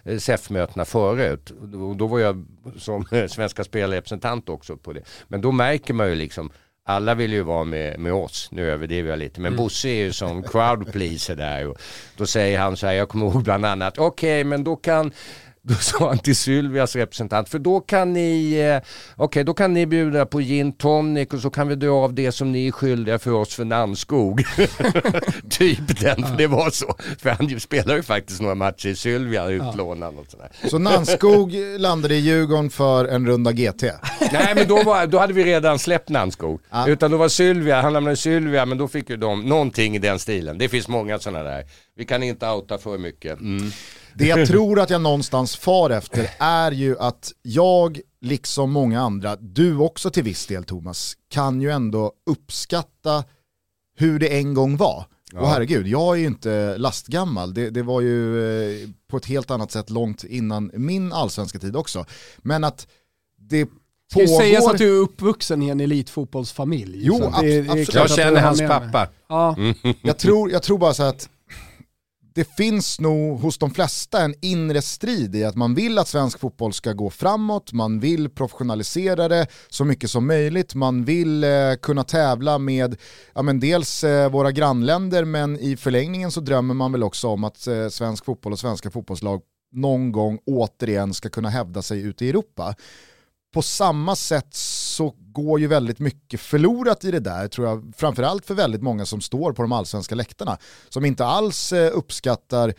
eh, 0.05 0.19
SEF-mötena 0.19 0.85
förut 0.85 1.53
och 1.89 1.97
då 1.97 2.07
var 2.07 2.19
jag 2.19 2.45
som 2.77 3.05
svenska 3.29 3.65
spelrepresentant 3.65 4.49
också 4.49 4.77
på 4.77 4.93
det. 4.93 5.03
Men 5.29 5.41
då 5.41 5.53
märker 5.53 5.95
man 5.95 6.09
ju 6.09 6.15
liksom 6.15 6.51
alla 6.85 7.15
vill 7.15 7.33
ju 7.33 7.43
vara 7.43 7.65
med, 7.65 7.99
med 8.01 8.13
oss, 8.13 8.49
nu 8.53 8.71
överdriver 8.71 9.11
jag 9.11 9.19
lite, 9.19 9.41
men 9.41 9.57
Bosse 9.57 9.89
är 9.89 10.05
ju 10.05 10.13
som 10.13 10.43
crowd 10.43 10.93
pleaser 10.93 11.37
där 11.37 11.67
och 11.67 11.77
då 12.17 12.27
säger 12.27 12.59
han 12.59 12.77
så 12.77 12.87
här, 12.87 12.95
jag 12.95 13.09
kommer 13.09 13.27
ihåg 13.27 13.43
bland 13.43 13.67
annat, 13.67 13.99
okej 13.99 14.45
men 14.45 14.65
då 14.65 14.77
kan 14.77 15.13
då 15.63 15.75
sa 15.75 16.09
han 16.09 16.19
till 16.19 16.37
Sylvias 16.37 16.97
representant, 16.97 17.49
för 17.49 17.59
då 17.59 17.81
kan 17.81 18.13
ni, 18.13 18.55
eh, 18.55 18.89
okej 19.17 19.45
då 19.45 19.55
kan 19.55 19.75
ni 19.75 19.87
bjuda 19.87 20.27
på 20.27 20.41
gin 20.41 20.73
tonic 20.73 21.29
och 21.33 21.41
så 21.41 21.51
kan 21.51 21.69
vi 21.69 21.75
dra 21.75 21.91
av 21.91 22.15
det 22.15 22.33
som 22.33 22.53
ni 22.53 22.67
är 22.67 22.73
skyldiga 22.73 23.19
för 23.19 23.33
oss 23.33 23.55
för 23.55 23.65
Namnskog. 23.65 24.41
typ 25.51 26.01
den, 26.01 26.27
för 26.27 26.37
det 26.37 26.47
var 26.47 26.71
så. 26.71 26.95
För 27.19 27.31
han 27.31 27.61
spelar 27.61 27.97
ju 27.97 28.03
faktiskt 28.03 28.41
några 28.41 28.55
matcher 28.55 28.89
i 28.89 28.97
Sylvia 28.97 29.47
utlånad 29.49 30.19
och 30.19 30.27
sådär. 30.31 30.51
Så 30.71 30.79
Nanskog 30.79 31.53
landade 31.79 32.15
i 32.15 32.19
Djurgården 32.19 32.71
för 32.71 33.05
en 33.05 33.27
runda 33.27 33.53
GT. 33.53 33.83
Nej 34.33 34.55
men 34.55 34.69
då, 34.69 34.83
var, 34.83 35.07
då 35.07 35.19
hade 35.19 35.33
vi 35.33 35.45
redan 35.45 35.79
släppt 35.79 36.09
Nanskog. 36.09 36.61
Ja. 36.71 36.89
Utan 36.89 37.11
då 37.11 37.17
var 37.17 37.29
Sylvia, 37.29 37.81
han 37.81 37.93
lämnade 37.93 38.17
Sylvia 38.17 38.67
men 38.67 38.79
då 38.79 38.89
fick 38.89 39.11
ju 39.11 39.17
de 39.17 39.41
någonting 39.43 39.97
i 39.97 39.99
den 39.99 40.19
stilen. 40.19 40.59
Det 40.59 40.69
finns 40.69 40.89
många 40.89 41.19
sådana 41.19 41.43
där. 41.43 41.65
Vi 41.97 42.05
kan 42.05 42.23
inte 42.23 42.49
outa 42.49 42.79
för 42.79 42.99
mycket. 42.99 43.41
Mm. 43.41 43.71
Det 44.19 44.27
jag 44.27 44.49
tror 44.49 44.81
att 44.81 44.91
jag 44.91 45.01
någonstans 45.01 45.57
far 45.57 45.91
efter 45.91 46.31
är 46.39 46.73
ju 46.73 46.99
att 46.99 47.33
jag, 47.43 48.01
liksom 48.21 48.71
många 48.71 49.01
andra, 49.01 49.37
du 49.37 49.77
också 49.77 50.11
till 50.11 50.23
viss 50.23 50.47
del 50.47 50.65
Thomas, 50.65 51.17
kan 51.31 51.61
ju 51.61 51.71
ändå 51.71 52.13
uppskatta 52.31 53.25
hur 53.97 54.19
det 54.19 54.39
en 54.39 54.55
gång 54.55 54.77
var. 54.77 55.05
Och 55.35 55.49
herregud, 55.49 55.87
jag 55.87 56.17
är 56.17 56.21
ju 56.21 56.27
inte 56.27 56.79
lastgammal, 56.79 57.55
det, 57.55 57.71
det 57.71 57.83
var 57.83 58.01
ju 58.01 58.43
eh, 58.83 58.89
på 59.11 59.17
ett 59.17 59.27
helt 59.27 59.51
annat 59.51 59.73
sätt 59.73 59.91
långt 59.91 60.25
innan 60.25 60.71
min 60.75 61.13
allsvenska 61.13 61.59
tid 61.59 61.77
också. 61.77 62.05
Men 62.39 62.65
att 62.65 62.87
det 63.37 63.69
Ska 64.11 64.21
ju 64.21 64.27
sägas 64.29 64.61
pågår... 64.65 64.75
att 64.75 64.79
du 64.79 64.97
är 64.97 65.01
uppvuxen 65.03 65.63
i 65.63 65.69
en 65.69 65.81
elitfotbollsfamilj. 65.81 66.99
Jo, 67.03 67.15
att 67.25 67.35
abs- 67.35 67.65
klart 67.65 67.79
absolut. 67.79 67.95
Jag 67.95 68.11
känner 68.11 68.41
hans 68.41 68.61
pappa. 68.61 69.09
Ja, 69.29 69.57
Jag 70.03 70.19
tror, 70.19 70.51
jag 70.51 70.63
tror 70.63 70.79
bara 70.79 70.95
så 70.95 71.03
att 71.03 71.29
det 72.39 72.57
finns 72.57 73.01
nog 73.01 73.41
hos 73.41 73.59
de 73.59 73.71
flesta 73.71 74.21
en 74.21 74.35
inre 74.41 74.83
strid 74.83 75.37
i 75.37 75.45
att 75.45 75.57
man 75.57 75.75
vill 75.75 75.99
att 75.99 76.09
svensk 76.09 76.39
fotboll 76.39 76.73
ska 76.73 76.93
gå 76.93 77.11
framåt, 77.11 77.73
man 77.73 78.01
vill 78.01 78.31
professionalisera 78.31 79.29
det 79.29 79.47
så 79.69 79.85
mycket 79.85 80.11
som 80.11 80.27
möjligt, 80.27 80.75
man 80.75 81.05
vill 81.05 81.45
eh, 81.45 81.51
kunna 81.83 82.05
tävla 82.05 82.59
med 82.59 82.97
ja, 83.35 83.43
men 83.43 83.61
dels 83.61 84.05
eh, 84.05 84.31
våra 84.31 84.53
grannländer 84.53 85.25
men 85.25 85.59
i 85.59 85.77
förlängningen 85.77 86.31
så 86.31 86.41
drömmer 86.41 86.75
man 86.75 86.93
väl 86.93 87.03
också 87.03 87.29
om 87.29 87.45
att 87.45 87.67
eh, 87.67 87.89
svensk 87.89 88.25
fotboll 88.25 88.53
och 88.53 88.59
svenska 88.59 88.91
fotbollslag 88.91 89.41
någon 89.73 90.13
gång 90.13 90.39
återigen 90.47 91.15
ska 91.15 91.29
kunna 91.29 91.49
hävda 91.49 91.83
sig 91.83 92.01
ute 92.01 92.25
i 92.25 92.29
Europa. 92.29 92.75
På 93.55 93.63
samma 93.63 94.17
sätt 94.17 94.55
så 94.99 95.15
går 95.19 95.61
ju 95.61 95.67
väldigt 95.67 95.99
mycket 95.99 96.41
förlorat 96.41 97.05
i 97.05 97.11
det 97.11 97.21
där, 97.21 97.49
tror 97.49 97.67
jag, 97.67 97.93
framförallt 97.97 98.47
för 98.47 98.55
väldigt 98.55 98.83
många 98.83 99.07
som 99.07 99.21
står 99.21 99.53
på 99.53 99.63
de 99.63 99.73
allsvenska 99.73 100.15
läktarna, 100.15 100.59
som 100.89 101.05
inte 101.05 101.25
alls 101.25 101.73
eh, 101.73 101.97
uppskattar 101.97 102.75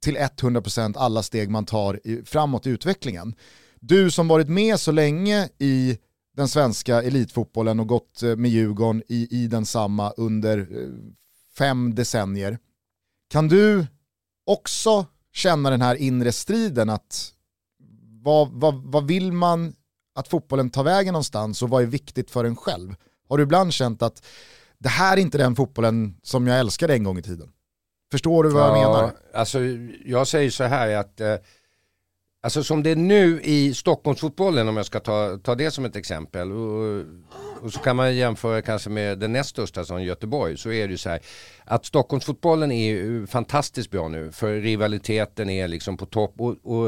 till 0.00 0.16
100% 0.16 0.94
alla 0.98 1.22
steg 1.22 1.50
man 1.50 1.64
tar 1.64 2.00
framåt 2.24 2.66
i 2.66 2.70
utvecklingen. 2.70 3.34
Du 3.80 4.10
som 4.10 4.28
varit 4.28 4.48
med 4.48 4.80
så 4.80 4.92
länge 4.92 5.48
i 5.58 5.98
den 6.36 6.48
svenska 6.48 7.02
elitfotbollen 7.02 7.80
och 7.80 7.86
gått 7.86 8.22
eh, 8.22 8.36
med 8.36 8.50
Djurgården 8.50 9.02
i, 9.08 9.28
i 9.30 9.46
densamma 9.46 10.10
under 10.10 10.58
eh, 10.58 10.88
fem 11.58 11.94
decennier, 11.94 12.58
kan 13.30 13.48
du 13.48 13.86
också 14.46 15.06
känna 15.32 15.70
den 15.70 15.82
här 15.82 15.94
inre 15.94 16.32
striden 16.32 16.90
att 16.90 17.32
vad, 18.22 18.48
vad, 18.52 18.74
vad 18.74 19.06
vill 19.06 19.32
man 19.32 19.74
att 20.14 20.28
fotbollen 20.28 20.70
tar 20.70 20.84
vägen 20.84 21.12
någonstans 21.12 21.62
och 21.62 21.70
vad 21.70 21.82
är 21.82 21.86
viktigt 21.86 22.30
för 22.30 22.44
en 22.44 22.56
själv? 22.56 22.94
Har 23.28 23.36
du 23.36 23.42
ibland 23.42 23.72
känt 23.72 24.02
att 24.02 24.26
det 24.78 24.88
här 24.88 25.16
är 25.16 25.20
inte 25.20 25.38
den 25.38 25.56
fotbollen 25.56 26.16
som 26.22 26.46
jag 26.46 26.58
älskade 26.58 26.94
en 26.94 27.04
gång 27.04 27.18
i 27.18 27.22
tiden? 27.22 27.52
Förstår 28.10 28.44
du 28.44 28.50
vad 28.50 28.62
jag 28.62 28.72
menar? 28.72 29.12
Alltså, 29.34 29.58
jag 30.04 30.28
säger 30.28 30.50
så 30.50 30.64
här 30.64 30.96
att 30.96 31.20
eh, 31.20 31.36
Alltså 32.44 32.62
som 32.64 32.82
det 32.82 32.90
är 32.90 32.96
nu 32.96 33.40
i 33.42 33.74
Stockholmsfotbollen 33.74 34.68
om 34.68 34.76
jag 34.76 34.86
ska 34.86 35.00
ta, 35.00 35.38
ta 35.38 35.54
det 35.54 35.70
som 35.70 35.84
ett 35.84 35.96
exempel. 35.96 36.52
Och, 36.52 37.04
och 37.62 37.72
så 37.72 37.80
kan 37.80 37.96
man 37.96 38.16
jämföra 38.16 38.62
kanske 38.62 38.90
med 38.90 39.18
den 39.18 39.32
näst 39.32 39.50
största 39.50 39.84
som 39.84 40.02
Göteborg. 40.02 40.56
Så 40.56 40.72
är 40.72 40.88
det 40.88 40.92
ju 40.92 40.98
så 40.98 41.08
här 41.08 41.20
att 41.64 41.86
Stockholmsfotbollen 41.86 42.72
är 42.72 42.90
ju 42.90 43.26
fantastiskt 43.26 43.90
bra 43.90 44.08
nu 44.08 44.32
för 44.32 44.60
rivaliteten 44.60 45.50
är 45.50 45.68
liksom 45.68 45.96
på 45.96 46.06
topp. 46.06 46.34
Och, 46.38 46.56
och 46.62 46.86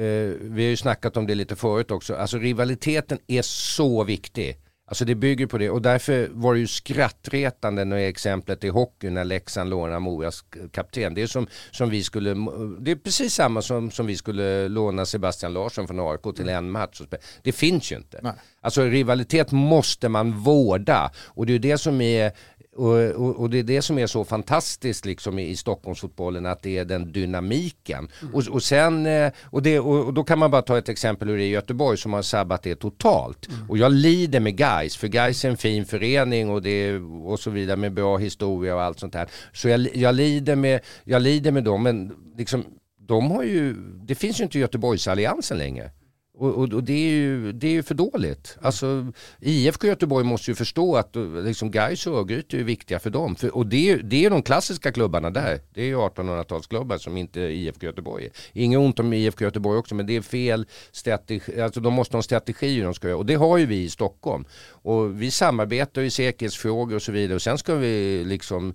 eh, 0.00 0.32
vi 0.40 0.62
har 0.62 0.70
ju 0.70 0.76
snackat 0.76 1.16
om 1.16 1.26
det 1.26 1.34
lite 1.34 1.56
förut 1.56 1.90
också, 1.90 2.14
alltså 2.14 2.38
rivaliteten 2.38 3.18
är 3.26 3.42
så 3.42 4.04
viktig. 4.04 4.56
Alltså 4.86 5.04
det 5.04 5.14
bygger 5.14 5.46
på 5.46 5.58
det 5.58 5.70
och 5.70 5.82
därför 5.82 6.28
var 6.32 6.54
det 6.54 6.60
ju 6.60 6.66
skrattretande 6.66 7.84
när 7.84 7.96
exemplet 7.96 8.64
i 8.64 8.68
hockey 8.68 9.10
när 9.10 9.24
Leksand 9.24 9.70
lånar 9.70 9.98
Moras 9.98 10.44
kapten. 10.72 11.14
Det 11.14 11.22
är 11.22 11.26
som, 11.26 11.46
som 11.70 11.90
vi 11.90 12.02
skulle, 12.02 12.34
det 12.80 12.90
är 12.90 12.96
precis 12.96 13.34
samma 13.34 13.62
som, 13.62 13.90
som 13.90 14.06
vi 14.06 14.16
skulle 14.16 14.68
låna 14.68 15.06
Sebastian 15.06 15.52
Larsson 15.52 15.86
från 15.86 16.00
AIK 16.00 16.36
till 16.36 16.48
en 16.48 16.70
match. 16.70 17.02
Det 17.42 17.52
finns 17.52 17.92
ju 17.92 17.96
inte. 17.96 18.20
Nej. 18.22 18.32
Alltså 18.60 18.82
rivalitet 18.82 19.52
måste 19.52 20.08
man 20.08 20.32
vårda 20.32 21.10
och 21.26 21.46
det 21.46 21.50
är 21.50 21.54
ju 21.54 21.58
det 21.58 21.78
som 21.78 22.00
är 22.00 22.32
och, 22.76 22.96
och, 22.96 23.40
och 23.40 23.50
det 23.50 23.58
är 23.58 23.62
det 23.62 23.82
som 23.82 23.98
är 23.98 24.06
så 24.06 24.24
fantastiskt 24.24 25.04
liksom 25.04 25.38
i, 25.38 25.48
i 25.48 25.56
Stockholmsfotbollen 25.56 26.46
att 26.46 26.62
det 26.62 26.78
är 26.78 26.84
den 26.84 27.12
dynamiken. 27.12 28.08
Och, 28.32 28.48
och, 28.48 28.62
sen, 28.62 29.06
eh, 29.06 29.32
och, 29.42 29.62
det, 29.62 29.78
och, 29.78 30.14
då 30.14 30.24
kan 30.24 30.38
man 30.38 30.50
bara 30.50 30.62
ta 30.62 30.78
ett 30.78 30.88
exempel 30.88 31.28
hur 31.28 31.36
det 31.36 31.44
är 31.44 31.46
i 31.46 31.50
Göteborg 31.50 31.98
som 31.98 32.12
har 32.12 32.22
sabbat 32.22 32.62
det 32.62 32.74
totalt. 32.74 33.48
Och 33.68 33.78
jag 33.78 33.92
lider 33.92 34.40
med 34.40 34.56
Guys 34.56 34.96
för 34.96 35.08
Guys 35.08 35.44
är 35.44 35.50
en 35.50 35.56
fin 35.56 35.84
förening 35.84 36.50
och, 36.50 36.62
det, 36.62 36.96
och 37.24 37.40
så 37.40 37.50
vidare 37.50 37.76
med 37.76 37.92
bra 37.92 38.16
historia 38.16 38.74
och 38.74 38.82
allt 38.82 38.98
sånt 38.98 39.14
här. 39.14 39.28
Så 39.52 39.68
jag, 39.68 39.96
jag, 39.96 40.14
lider, 40.14 40.56
med, 40.56 40.80
jag 41.04 41.22
lider 41.22 41.50
med 41.50 41.64
dem 41.64 41.82
men 41.82 42.12
liksom, 42.36 42.64
de 42.98 43.30
har 43.30 43.42
ju, 43.42 43.74
det 44.06 44.14
finns 44.14 44.40
ju 44.40 44.44
inte 44.44 44.58
Göteborgsalliansen 44.58 45.58
längre. 45.58 45.90
Och, 46.34 46.54
och, 46.54 46.72
och 46.72 46.84
det, 46.84 46.92
är 46.92 47.10
ju, 47.10 47.52
det 47.52 47.66
är 47.66 47.72
ju 47.72 47.82
för 47.82 47.94
dåligt. 47.94 48.56
Alltså, 48.62 49.12
IFK 49.40 49.86
Göteborg 49.86 50.24
måste 50.24 50.50
ju 50.50 50.54
förstå 50.54 50.96
att 50.96 51.16
eh, 51.16 51.22
liksom, 51.22 51.70
Gais 51.70 52.06
och 52.06 52.18
Örgryte 52.18 52.58
är 52.58 52.62
viktiga 52.62 52.98
för 52.98 53.10
dem. 53.10 53.36
För, 53.36 53.56
och 53.56 53.66
det 53.66 53.90
är, 53.90 53.96
det 54.02 54.24
är 54.24 54.30
de 54.30 54.42
klassiska 54.42 54.92
klubbarna 54.92 55.30
där. 55.30 55.60
Det 55.74 55.80
är 55.80 55.86
ju 55.86 55.96
1800-talsklubbar 55.96 56.98
som 56.98 57.16
inte 57.16 57.40
IFK 57.40 57.86
Göteborg 57.86 58.24
är. 58.24 58.30
Inget 58.52 58.78
ont 58.78 58.98
om 58.98 59.12
IFK 59.12 59.44
Göteborg 59.44 59.78
också 59.78 59.94
men 59.94 60.06
det 60.06 60.16
är 60.16 60.22
fel 60.22 60.66
strategi. 60.92 61.60
Alltså 61.60 61.80
de 61.80 61.94
måste 61.94 62.16
ha 62.16 62.18
en 62.18 62.22
strategi 62.22 62.76
hur 62.76 62.84
de 62.84 62.94
ska 62.94 63.08
göra. 63.08 63.18
Och 63.18 63.26
det 63.26 63.34
har 63.34 63.58
ju 63.58 63.66
vi 63.66 63.82
i 63.82 63.90
Stockholm. 63.90 64.44
Och 64.68 65.22
vi 65.22 65.30
samarbetar 65.30 66.02
i 66.02 66.10
säkerhetsfrågor 66.10 66.96
och 66.96 67.02
så 67.02 67.12
vidare. 67.12 67.34
Och 67.34 67.42
sen 67.42 67.58
ska 67.58 67.74
vi 67.74 68.24
liksom 68.24 68.74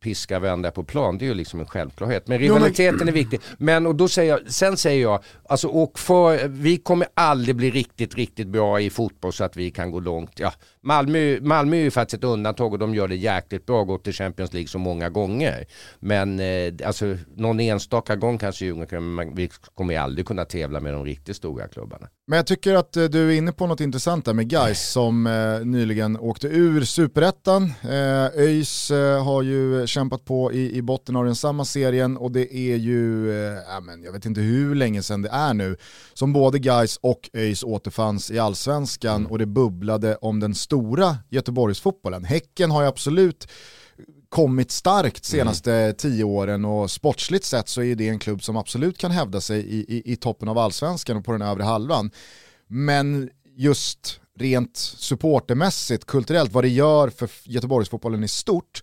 piska 0.00 0.38
vända 0.38 0.70
på 0.70 0.84
plan, 0.84 1.18
det 1.18 1.24
är 1.24 1.26
ju 1.26 1.34
liksom 1.34 1.60
en 1.60 1.66
självklarhet. 1.66 2.28
Men 2.28 2.38
rivaliteten 2.38 3.08
är 3.08 3.12
viktig. 3.12 3.40
Men 3.58 3.86
och 3.86 3.94
då 3.94 4.08
säger 4.08 4.30
jag, 4.30 4.52
sen 4.52 4.76
säger 4.76 5.02
jag, 5.02 5.22
alltså 5.48 5.68
och 5.68 5.98
för, 5.98 6.48
vi 6.48 6.76
kommer 6.76 7.06
aldrig 7.14 7.56
bli 7.56 7.70
riktigt, 7.70 8.14
riktigt 8.14 8.48
bra 8.48 8.80
i 8.80 8.90
fotboll 8.90 9.32
så 9.32 9.44
att 9.44 9.56
vi 9.56 9.70
kan 9.70 9.90
gå 9.90 10.00
långt. 10.00 10.40
Ja, 10.40 10.52
Malmö, 10.86 11.38
Malmö 11.40 11.76
är 11.76 11.80
ju 11.80 11.90
faktiskt 11.90 12.18
ett 12.18 12.24
undantag 12.24 12.72
och 12.72 12.78
de 12.78 12.94
gör 12.94 13.08
det 13.08 13.16
jäkligt 13.16 13.66
bra, 13.66 13.84
gått 13.84 14.04
till 14.04 14.12
Champions 14.12 14.52
League 14.52 14.68
så 14.68 14.78
många 14.78 15.10
gånger. 15.10 15.66
Men 16.00 16.40
eh, 16.40 16.74
alltså 16.84 17.16
någon 17.36 17.60
enstaka 17.60 18.16
gång 18.16 18.38
kanske 18.38 18.64
Djurgården, 18.64 19.14
men 19.14 19.34
vi 19.34 19.50
kommer 19.74 19.94
ju 19.94 20.00
aldrig 20.00 20.26
kunna 20.26 20.44
tävla 20.44 20.80
med 20.80 20.92
de 20.92 21.04
riktigt 21.04 21.36
stora 21.36 21.68
klubbarna. 21.68 22.08
Men 22.26 22.36
jag 22.36 22.46
tycker 22.46 22.74
att 22.74 22.96
eh, 22.96 23.04
du 23.04 23.32
är 23.32 23.36
inne 23.36 23.52
på 23.52 23.66
något 23.66 23.80
intressant 23.80 24.24
där 24.24 24.32
med 24.32 24.48
Gais 24.48 24.92
som 24.92 25.26
eh, 25.26 25.66
nyligen 25.66 26.16
åkte 26.16 26.46
ur 26.46 26.84
superettan. 26.84 27.72
Eh, 27.82 28.40
ÖIS 28.40 28.90
eh, 28.90 29.24
har 29.24 29.42
ju 29.42 29.86
kämpat 29.86 30.24
på 30.24 30.52
i, 30.52 30.76
i 30.76 30.82
botten 30.82 31.16
av 31.16 31.24
den 31.24 31.36
samma 31.36 31.64
serien 31.64 32.16
och 32.16 32.32
det 32.32 32.56
är 32.56 32.76
ju, 32.76 33.30
eh, 33.46 33.80
men 33.82 34.02
jag 34.02 34.12
vet 34.12 34.26
inte 34.26 34.40
hur 34.40 34.74
länge 34.74 35.02
sedan 35.02 35.22
det 35.22 35.30
är 35.30 35.54
nu, 35.54 35.76
som 36.14 36.32
både 36.32 36.58
Gais 36.58 36.96
och 37.02 37.30
ÖIS 37.32 37.62
återfanns 37.62 38.30
i 38.30 38.38
allsvenskan 38.38 39.26
och 39.26 39.38
det 39.38 39.46
bubblade 39.46 40.16
om 40.16 40.40
den 40.40 40.54
stora 40.54 40.75
Göteborgsfotbollen. 41.28 42.24
Häcken 42.24 42.70
har 42.70 42.82
ju 42.82 42.88
absolut 42.88 43.48
kommit 44.28 44.70
starkt 44.70 45.24
senaste 45.24 45.94
tio 45.98 46.24
åren 46.24 46.64
och 46.64 46.90
sportsligt 46.90 47.44
sett 47.44 47.68
så 47.68 47.82
är 47.82 47.94
det 47.94 48.08
en 48.08 48.18
klubb 48.18 48.42
som 48.42 48.56
absolut 48.56 48.98
kan 48.98 49.10
hävda 49.10 49.40
sig 49.40 49.60
i, 49.60 49.78
i, 49.96 50.12
i 50.12 50.16
toppen 50.16 50.48
av 50.48 50.58
allsvenskan 50.58 51.16
och 51.16 51.24
på 51.24 51.32
den 51.32 51.42
övre 51.42 51.62
halvan. 51.62 52.10
Men 52.68 53.30
just 53.56 54.20
rent 54.38 54.76
supportermässigt, 54.76 56.04
kulturellt, 56.04 56.52
vad 56.52 56.64
det 56.64 56.68
gör 56.68 57.08
för 57.08 57.30
Göteborgsfotbollen 57.44 58.24
i 58.24 58.28
stort, 58.28 58.82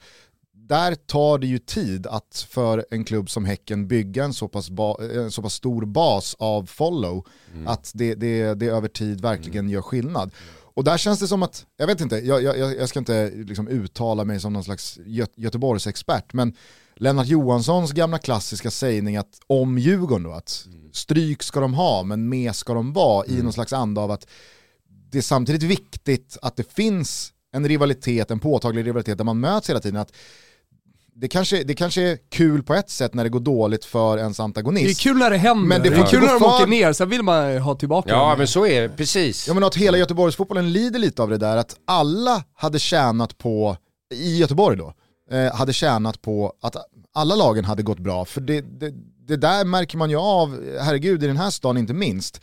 där 0.54 0.96
tar 0.96 1.38
det 1.38 1.48
ju 1.48 1.60
tid 1.60 2.08
att 2.08 2.48
för 2.50 2.86
en 2.91 3.06
klubb 3.06 3.30
som 3.30 3.46
Häcken 3.46 3.88
bygga 3.88 4.24
en 4.24 4.34
så 4.34 4.48
pass, 4.48 4.70
ba, 4.70 4.98
en 5.02 5.32
så 5.32 5.41
pass 5.41 5.54
stor 5.54 5.86
bas 5.86 6.36
av 6.39 6.66
follow, 6.66 7.28
att 7.66 7.91
det, 7.94 8.16
det, 8.16 8.54
det 8.54 8.66
över 8.66 8.88
tid 8.88 9.22
verkligen 9.22 9.70
gör 9.70 9.82
skillnad. 9.82 10.32
Och 10.74 10.84
där 10.84 10.98
känns 10.98 11.20
det 11.20 11.28
som 11.28 11.44
att, 11.44 11.66
jag 11.78 11.88
vet 11.88 12.02
inte, 12.02 12.16
jag, 12.16 12.44
jag, 12.44 12.58
jag 12.58 12.90
ska 12.90 13.00
inte 13.00 13.32
liksom 13.36 13.68
uttala 13.68 14.26
mig 14.26 14.40
som 14.40 14.54
någon 14.54 14.64
slags 14.64 15.00
Gö 15.06 15.26
Göteborgsexpert, 15.36 16.34
men 16.34 16.54
Lennart 16.96 17.28
Johanssons 17.28 17.92
gamla 17.92 18.18
klassiska 18.18 18.72
sägning 18.72 19.18
att 19.18 19.40
om 19.48 19.78
Djurgården 19.78 20.24
då, 20.24 20.32
att 20.32 20.68
stryk 20.92 21.44
ska 21.44 21.60
de 21.60 21.74
ha 21.74 22.04
men 22.04 22.30
med 22.30 22.56
ska 22.56 22.74
de 22.74 22.94
vara 22.94 23.26
i 23.26 23.42
någon 23.42 23.54
slags 23.54 23.74
anda 23.74 24.02
av 24.02 24.12
att 24.12 24.28
det 25.12 25.18
är 25.18 25.22
samtidigt 25.22 25.64
viktigt 25.64 26.38
att 26.42 26.56
det 26.56 26.74
finns 26.74 27.34
en 27.52 27.68
rivalitet, 27.68 28.32
en 28.32 28.40
påtaglig 28.40 28.86
rivalitet 28.86 29.18
där 29.18 29.26
man 29.26 29.40
möts 29.40 29.70
hela 29.70 29.80
tiden. 29.80 30.02
Att 30.02 30.14
det, 31.16 31.28
kanske, 31.28 31.64
det 31.64 31.74
kanske 31.74 32.01
är 32.01 32.18
kul 32.32 32.64
på 32.64 32.74
ett 32.74 32.89
sätt 32.89 33.14
när 33.14 33.24
det 33.24 33.30
går 33.30 33.39
dåligt 33.39 33.86
för 33.86 34.18
ens 34.18 34.39
antagonist. 34.39 34.86
Det 34.86 34.91
är 34.91 35.11
kul 35.11 35.18
när 35.18 35.30
det 35.30 35.38
händer, 35.38 35.68
Men 35.68 35.84
det 35.84 35.91
får 35.91 36.03
är 36.03 36.07
kul 36.07 36.20
inte 36.24 36.34
när 36.34 36.39
gå 36.39 36.45
de 36.47 36.55
åker 36.55 36.68
ner, 36.68 36.93
sen 36.93 37.09
vill 37.09 37.24
man 37.24 37.57
ha 37.57 37.76
tillbaka 37.76 38.09
Ja 38.09 38.30
dem. 38.30 38.38
men 38.38 38.47
så 38.47 38.66
är 38.66 38.82
det, 38.82 38.89
precis. 38.89 39.47
Ja 39.47 39.53
men 39.53 39.64
att 39.64 39.76
hela 39.76 39.97
Göteborgsfotbollen 39.97 40.74
lider 40.74 40.99
lite 40.99 41.22
av 41.22 41.30
det 41.30 41.38
där, 41.38 41.57
att 41.57 41.76
alla 41.88 42.43
hade 42.55 42.80
tjänat 42.80 43.38
på, 43.38 43.78
i 44.14 44.38
Göteborg 44.38 44.78
då, 44.78 44.93
eh, 45.32 45.55
hade 45.55 45.74
tjänat 45.74 46.22
på 46.22 46.53
att 46.61 46.76
alla 47.14 47.36
lagen 47.36 47.66
hade 47.66 47.84
gått 47.84 47.99
bra. 47.99 48.26
För 48.26 48.41
det, 48.41 48.61
det, 48.61 48.93
det 49.28 49.36
där 49.38 49.66
märker 49.66 49.97
man 49.97 50.09
ju 50.09 50.18
av, 50.18 50.59
herregud 50.82 51.24
i 51.24 51.28
den 51.28 51.38
här 51.38 51.49
stan 51.49 51.78
inte 51.78 51.93
minst, 51.93 52.41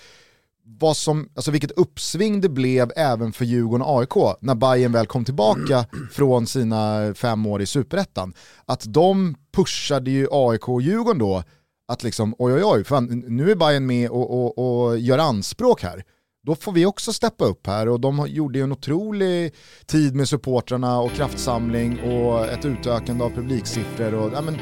vad 0.78 0.96
som, 0.96 1.28
alltså 1.34 1.50
vilket 1.50 1.70
uppsving 1.70 2.40
det 2.40 2.48
blev 2.48 2.92
även 2.96 3.32
för 3.32 3.44
Djurgården 3.44 3.86
och 3.86 4.00
AIK 4.00 4.36
när 4.40 4.54
Bayern 4.54 4.92
väl 4.92 5.06
kom 5.06 5.24
tillbaka 5.24 5.86
från 6.12 6.46
sina 6.46 7.14
fem 7.14 7.46
år 7.46 7.62
i 7.62 7.66
superettan. 7.66 8.34
Att 8.64 8.84
de 8.86 9.34
pushade 9.56 10.10
ju 10.10 10.28
AIK 10.30 10.68
och 10.68 10.82
Djurgården 10.82 11.18
då 11.18 11.42
att 11.88 12.02
liksom 12.02 12.34
oj 12.38 12.52
oj 12.52 12.64
oj, 12.64 12.84
fan, 12.84 13.24
nu 13.26 13.50
är 13.50 13.56
Bayern 13.56 13.86
med 13.86 14.10
och, 14.10 14.30
och, 14.30 14.88
och 14.88 14.98
gör 14.98 15.18
anspråk 15.18 15.82
här. 15.82 16.04
Då 16.46 16.54
får 16.54 16.72
vi 16.72 16.86
också 16.86 17.12
steppa 17.12 17.44
upp 17.44 17.66
här 17.66 17.88
och 17.88 18.00
de 18.00 18.26
gjorde 18.28 18.58
ju 18.58 18.64
en 18.64 18.72
otrolig 18.72 19.54
tid 19.86 20.14
med 20.14 20.28
supportrarna 20.28 21.00
och 21.00 21.12
kraftsamling 21.12 22.00
och 22.00 22.46
ett 22.46 22.64
utökande 22.64 23.24
av 23.24 23.30
publiksiffror. 23.30 24.14
Och, 24.14 24.32
ja, 24.34 24.40
men, 24.40 24.58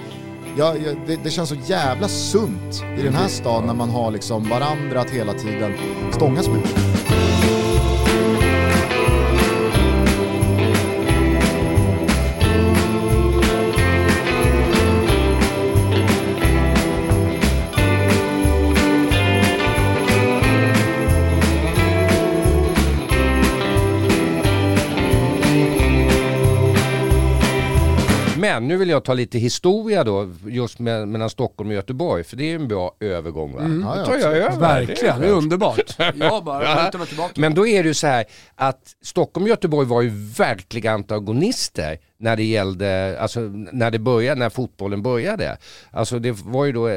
ja, 0.57 0.75
ja, 0.77 0.93
det, 1.07 1.17
det 1.25 1.31
känns 1.31 1.49
så 1.49 1.57
jävla 1.67 2.09
sunt 2.09 2.85
i 2.99 3.03
den 3.03 3.15
här 3.15 3.29
stan 3.29 3.67
när 3.67 3.75
man 3.75 3.91
har 3.91 4.11
liksom 4.11 4.49
varandra 4.49 5.01
att 5.01 5.11
hela 5.11 5.33
tiden 5.33 5.73
stångas 6.13 6.49
med. 6.49 6.88
Men 28.61 28.69
nu 28.69 28.77
vill 28.77 28.89
jag 28.89 29.05
ta 29.05 29.15
lite 29.15 29.39
historia 29.39 30.05
då, 30.05 30.33
just 30.47 30.79
med, 30.79 31.09
mellan 31.09 31.31
Stockholm 31.31 31.71
och 31.71 31.75
Göteborg, 31.77 32.25
för 32.25 32.37
det 32.37 32.51
är 32.51 32.55
en 32.55 32.69
bra 32.69 32.95
övergång 33.01 33.53
va? 33.53 33.61
Ja, 33.63 34.01
Då 34.01 34.05
tar 34.07 34.19
jag 34.19 34.37
över. 34.37 34.57
Verkligen, 34.59 35.21
det 35.21 35.27
är 35.27 35.33
underbart. 35.33 35.95
Jag 36.15 36.45
bara, 36.45 36.65
Ja. 36.65 36.83
jag 36.83 36.93
tar 36.93 36.99
mig 36.99 37.09
tillbaka. 37.09 37.33
Men 37.37 37.55
då 37.55 37.67
är 37.67 37.83
det 37.83 37.87
ju 37.89 37.95
så 37.95 38.07
här 38.07 38.25
att 38.55 38.95
Stockholm 39.03 39.45
och 39.45 39.49
Göteborg 39.51 39.87
var 39.87 40.03
ju 40.03 40.09
verkliga 40.39 40.93
antagonister 40.93 41.99
när 42.21 42.37
det 42.37 42.45
gällde, 42.45 43.17
alltså 43.21 43.41
när 43.73 43.91
det 43.91 43.99
började, 43.99 44.39
när 44.39 44.51
fotbollen 44.51 45.03
började. 45.03 45.57
Alltså 45.91 46.19
det 46.19 46.33
var 46.33 46.65
ju 46.65 46.73
då, 46.73 46.89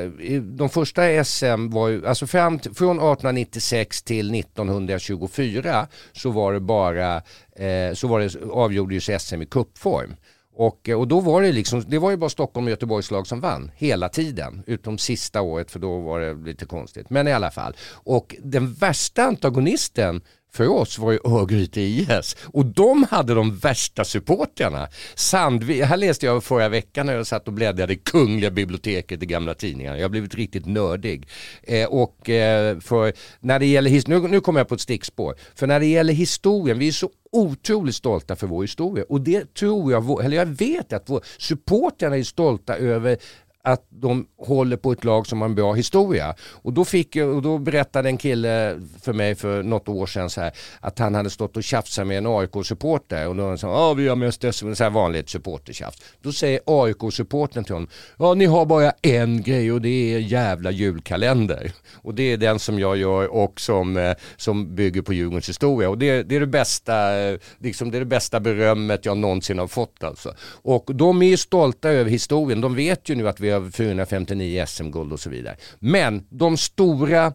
de 0.57 0.69
första 0.69 1.23
SM 1.23 1.69
var 1.69 1.87
ju, 1.87 2.07
alltså 2.07 2.27
fram 2.27 2.59
till, 2.59 2.75
från 2.75 2.95
1896 2.97 4.03
till 4.03 4.35
1924 4.35 5.87
så 6.13 6.29
var 6.31 6.53
det 6.53 6.59
bara, 6.59 7.15
eh, 7.55 7.93
så 7.93 8.07
var 8.07 8.19
det, 8.19 8.35
avgjordes 8.51 9.23
SM 9.23 9.41
i 9.41 9.45
kuppform. 9.45 10.15
Och, 10.53 10.89
eh, 10.89 10.99
och 10.99 11.07
då 11.07 11.19
var 11.19 11.41
det 11.41 11.51
liksom, 11.51 11.83
det 11.87 11.99
var 11.99 12.11
ju 12.11 12.17
bara 12.17 12.29
Stockholm 12.29 12.67
och 12.67 12.71
Göteborgs 12.71 13.11
lag 13.11 13.27
som 13.27 13.39
vann 13.39 13.71
hela 13.75 14.09
tiden. 14.09 14.63
Utom 14.67 14.97
sista 14.97 15.41
året 15.41 15.71
för 15.71 15.79
då 15.79 15.99
var 15.99 16.19
det 16.19 16.33
lite 16.33 16.65
konstigt. 16.65 17.09
Men 17.09 17.27
i 17.27 17.33
alla 17.33 17.51
fall. 17.51 17.75
Och 17.93 18.35
den 18.43 18.73
värsta 18.73 19.23
antagonisten 19.23 20.21
för 20.53 20.67
oss 20.67 20.97
var 20.99 21.11
ju 21.11 21.19
Örgryte 21.25 21.81
IS 21.81 22.35
och 22.43 22.65
de 22.65 23.03
hade 23.11 23.33
de 23.33 23.57
värsta 23.57 24.03
supportrarna. 24.05 24.87
Sandvi 25.15 25.81
här 25.81 25.97
läste 25.97 26.25
jag 26.25 26.43
förra 26.43 26.69
veckan 26.69 27.05
när 27.05 27.13
jag 27.15 27.27
satt 27.27 27.47
och 27.47 27.53
bläddrade 27.53 27.93
i 27.93 27.95
Kungliga 27.95 28.51
biblioteket 28.51 29.23
i 29.23 29.25
gamla 29.25 29.53
tidningar. 29.53 29.95
Jag 29.95 30.03
har 30.03 30.09
blivit 30.09 30.35
riktigt 30.35 30.65
nördig. 30.65 31.27
Eh, 31.63 31.85
och 31.87 32.29
eh, 32.29 32.79
för 32.79 33.13
när 33.39 33.59
det 33.59 33.65
gäller, 33.65 33.89
his- 33.89 34.07
nu, 34.09 34.19
nu 34.19 34.41
kommer 34.41 34.59
jag 34.59 34.67
på 34.67 34.75
ett 34.75 34.81
stickspår. 34.81 35.35
För 35.55 35.67
när 35.67 35.79
det 35.79 35.85
gäller 35.85 36.13
historien, 36.13 36.79
vi 36.79 36.87
är 36.87 36.91
så 36.91 37.09
otroligt 37.31 37.95
stolta 37.95 38.35
för 38.35 38.47
vår 38.47 38.61
historia 38.61 39.05
och 39.09 39.21
det 39.21 39.53
tror 39.53 39.91
jag, 39.91 40.25
eller 40.25 40.37
jag 40.37 40.45
vet 40.45 40.93
att 40.93 41.03
vår, 41.09 41.21
supportrarna 41.37 42.17
är 42.17 42.23
stolta 42.23 42.75
över 42.77 43.17
att 43.63 43.85
de 43.89 44.27
håller 44.37 44.77
på 44.77 44.91
ett 44.91 45.03
lag 45.03 45.27
som 45.27 45.41
har 45.41 45.49
en 45.49 45.55
bra 45.55 45.73
historia. 45.73 46.35
Och 46.51 46.73
då, 46.73 46.85
fick 46.85 47.15
och 47.15 47.41
då 47.41 47.57
berättade 47.57 48.09
en 48.09 48.17
kille 48.17 48.79
för 49.01 49.13
mig 49.13 49.35
för 49.35 49.63
något 49.63 49.89
år 49.89 50.05
sedan 50.05 50.29
så 50.29 50.41
här, 50.41 50.51
att 50.79 50.99
han 50.99 51.15
hade 51.15 51.29
stått 51.29 51.57
och 51.57 51.63
tjafsat 51.63 52.07
med 52.07 52.17
en 52.17 52.27
AIK-supporter 52.27 53.27
och 53.27 53.35
då 53.35 53.57
sa 53.57 53.67
han 53.67 53.77
ah, 53.77 53.93
vi 53.93 54.07
har 54.07 54.15
mest 54.15 54.53
SM, 54.53 54.73
så 54.73 54.83
här 54.83 54.89
vanligt 54.89 55.29
supportertjafs. 55.29 55.97
Då 56.21 56.31
säger 56.31 56.59
AIK-supporten 56.65 57.63
till 57.63 57.73
honom, 57.73 57.89
ja 58.17 58.33
ni 58.33 58.45
har 58.45 58.65
bara 58.65 58.91
en 59.01 59.41
grej 59.41 59.71
och 59.71 59.81
det 59.81 60.13
är 60.13 60.19
jävla 60.19 60.71
julkalender. 60.71 61.71
Och 61.93 62.15
det 62.15 62.23
är 62.23 62.37
den 62.37 62.59
som 62.59 62.79
jag 62.79 62.97
gör 62.97 63.27
och 63.27 63.61
som, 63.61 63.97
eh, 63.97 64.13
som 64.37 64.75
bygger 64.75 65.01
på 65.01 65.13
Djurgårdens 65.13 65.49
historia. 65.49 65.89
Och 65.89 65.97
det, 65.97 66.23
det, 66.23 66.35
är 66.35 66.39
det, 66.39 66.47
bästa, 66.47 67.19
eh, 67.19 67.39
liksom 67.59 67.91
det 67.91 67.97
är 67.97 67.99
det 67.99 68.05
bästa 68.05 68.39
berömmet 68.39 69.05
jag 69.05 69.17
någonsin 69.17 69.59
har 69.59 69.67
fått 69.67 70.03
alltså. 70.03 70.33
Och 70.63 70.91
de 70.95 71.21
är 71.21 71.27
ju 71.27 71.37
stolta 71.37 71.89
över 71.89 72.11
historien. 72.11 72.61
De 72.61 72.75
vet 72.75 73.09
ju 73.09 73.15
nu 73.15 73.27
att 73.27 73.39
vi 73.39 73.50
har 73.51 73.71
459 73.71 74.65
SM-guld 74.67 75.13
och 75.13 75.19
så 75.19 75.29
vidare. 75.29 75.55
Men 75.79 76.25
de 76.29 76.57
stora 76.57 77.33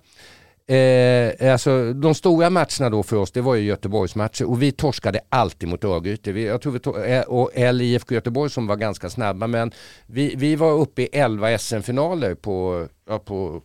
Eh, 0.68 1.52
alltså, 1.52 1.92
de 1.92 2.14
stora 2.14 2.50
matcherna 2.50 2.90
då 2.90 3.02
för 3.02 3.16
oss 3.16 3.32
det 3.32 3.40
var 3.40 3.54
ju 3.54 3.64
Göteborgsmatcher 3.64 4.50
och 4.50 4.62
vi 4.62 4.72
torskade 4.72 5.20
alltid 5.28 5.68
mot 5.68 5.84
Örgryte. 5.84 6.32
Vi, 6.32 6.46
jag 6.46 6.60
tror 6.60 6.72
vi 6.72 7.12
eh, 7.12 7.20
och 7.20 7.74
LIFK 7.74 8.10
Göteborg 8.12 8.50
som 8.50 8.66
var 8.66 8.76
ganska 8.76 9.10
snabba 9.10 9.46
men 9.46 9.72
vi, 10.06 10.34
vi 10.36 10.56
var 10.56 10.72
uppe 10.72 11.02
i 11.02 11.08
11 11.12 11.58
SM-finaler 11.58 12.34
på, 12.34 12.86
ja, 13.08 13.18
på 13.18 13.62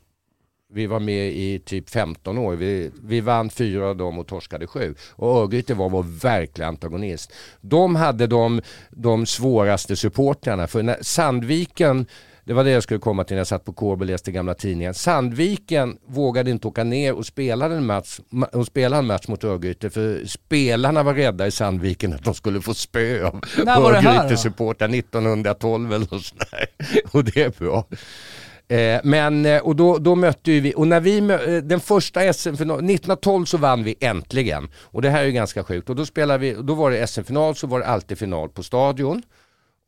vi 0.74 0.88
var 0.88 0.99
med 0.99 1.28
i 1.28 1.60
typ 1.60 1.89
15 1.89 2.38
år. 2.38 2.56
Vi, 2.56 2.91
vi 3.04 3.22
vann 3.22 3.49
fyra 3.49 3.88
av 3.88 3.97
dem 3.97 4.20
och 4.20 4.28
torskade 4.28 4.68
sju. 4.68 4.95
Och 5.12 5.38
Örgryte 5.38 5.74
var 5.74 5.89
vår 5.89 6.04
verkliga 6.04 6.68
antagonist. 6.68 7.34
De 7.62 7.95
hade 7.95 8.28
de, 8.28 8.62
de 8.89 9.26
svåraste 9.26 9.95
supportrarna. 9.95 10.68
För 10.68 10.84
när 10.84 10.97
Sandviken, 11.02 12.06
det 12.46 12.54
var 12.54 12.64
det 12.64 12.72
jag 12.72 12.84
skulle 12.84 13.00
komma 13.00 13.24
till 13.24 13.36
när 13.36 13.39
jag 13.39 13.48
satt 13.48 13.66
på 13.66 13.74
Kårby 13.74 14.04
och 14.04 14.08
läste 14.08 14.32
gamla 14.32 14.54
tidningen. 14.54 14.94
Sandviken 14.94 15.98
vågade 16.08 16.52
inte 16.52 16.68
åka 16.68 16.84
ner 16.84 17.14
och 17.14 17.26
spela 17.26 17.66
en 17.66 17.86
match, 17.86 18.20
ma- 18.30 18.56
och 18.56 18.66
spela 18.66 18.98
en 18.98 19.06
match 19.06 19.28
mot 19.28 19.44
Örgryte 19.44 19.89
för 19.89 20.26
spelarna 20.26 21.04
var 21.04 21.14
rädda 21.14 21.48
i 21.48 21.52
Sandviken 21.52 22.14
att 22.14 22.24
de 22.24 22.34
skulle 22.34 22.62
få 22.62 22.74
spö 22.74 23.28
av? 23.28 23.42
Örgryte-supportrar 23.68 24.96
1912 24.96 25.94
eller 25.94 26.08
något 26.12 26.26
sånt 26.26 26.44
där. 26.52 26.66
Och 27.12 27.24
det 27.24 27.42
är 27.42 27.50
bra. 27.60 27.86
Eh, 28.68 29.02
men, 29.04 29.46
eh, 29.46 29.62
och 29.62 29.76
då, 29.76 29.98
då 29.98 30.16
mötte 30.16 30.52
vi, 30.60 30.74
och 30.76 30.88
när 30.88 31.00
vi 31.00 31.22
mö, 31.22 31.56
eh, 31.56 31.64
den 31.64 31.80
första 31.80 32.34
SM-finalen, 32.34 32.86
1912 32.86 33.46
så 33.46 33.58
vann 33.58 33.84
vi 33.84 33.96
äntligen. 34.00 34.70
Och 34.82 35.02
det 35.02 35.10
här 35.10 35.22
är 35.22 35.26
ju 35.26 35.32
ganska 35.32 35.64
sjukt. 35.64 35.89
Och 35.89 35.96
då 35.96 36.06
spelade 36.06 36.39
vi, 36.39 36.54
då 36.54 36.74
var 36.74 36.92
det 36.92 37.08
SM-final 37.08 37.56
så 37.56 37.68
var 37.68 37.80
det 37.80 37.86
alltid 37.86 38.18
final 38.18 38.50
på 38.50 38.64
stadion. 38.64 39.22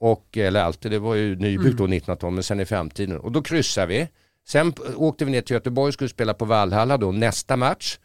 Och, 0.05 0.37
eller 0.37 0.61
alltid, 0.63 0.91
det 0.91 0.99
var 0.99 1.15
ju 1.15 1.35
nybyggt 1.35 1.77
då 1.77 1.83
1912 1.83 2.33
men 2.33 2.43
sen 2.43 2.59
i 2.59 2.65
framtiden. 2.65 3.17
Och 3.17 3.31
då 3.31 3.41
kryssade 3.41 3.87
vi. 3.87 4.07
Sen 4.47 4.73
åkte 4.95 5.25
vi 5.25 5.31
ner 5.31 5.41
till 5.41 5.53
Göteborg 5.53 5.87
och 5.87 5.93
skulle 5.93 6.09
spela 6.09 6.33
på 6.33 6.45
Valhalla 6.45 6.97
då 6.97 7.11
nästa 7.11 7.57
match. 7.57 7.97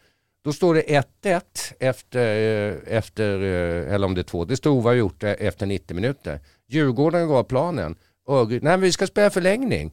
Då 0.45 0.53
står 0.53 0.75
det 0.75 0.83
1-1 1.23 1.43
efter, 1.81 2.21
eh, 2.69 2.97
efter 2.97 3.43
eh, 3.43 3.95
eller 3.95 4.07
om 4.07 4.15
det 4.15 4.21
är 4.21 4.23
två, 4.23 4.45
det 4.45 4.57
stod 4.57 4.87
oavgjort 4.87 5.23
eh, 5.23 5.35
efter 5.39 5.67
90 5.67 5.95
minuter. 5.95 6.41
Djurgården 6.69 7.29
gav 7.29 7.43
planen. 7.43 7.97
Örgryte, 8.29 8.65
nej 8.65 8.79
vi 8.79 8.93
ska 8.93 9.07
spela 9.07 9.31
förlängning. 9.31 9.93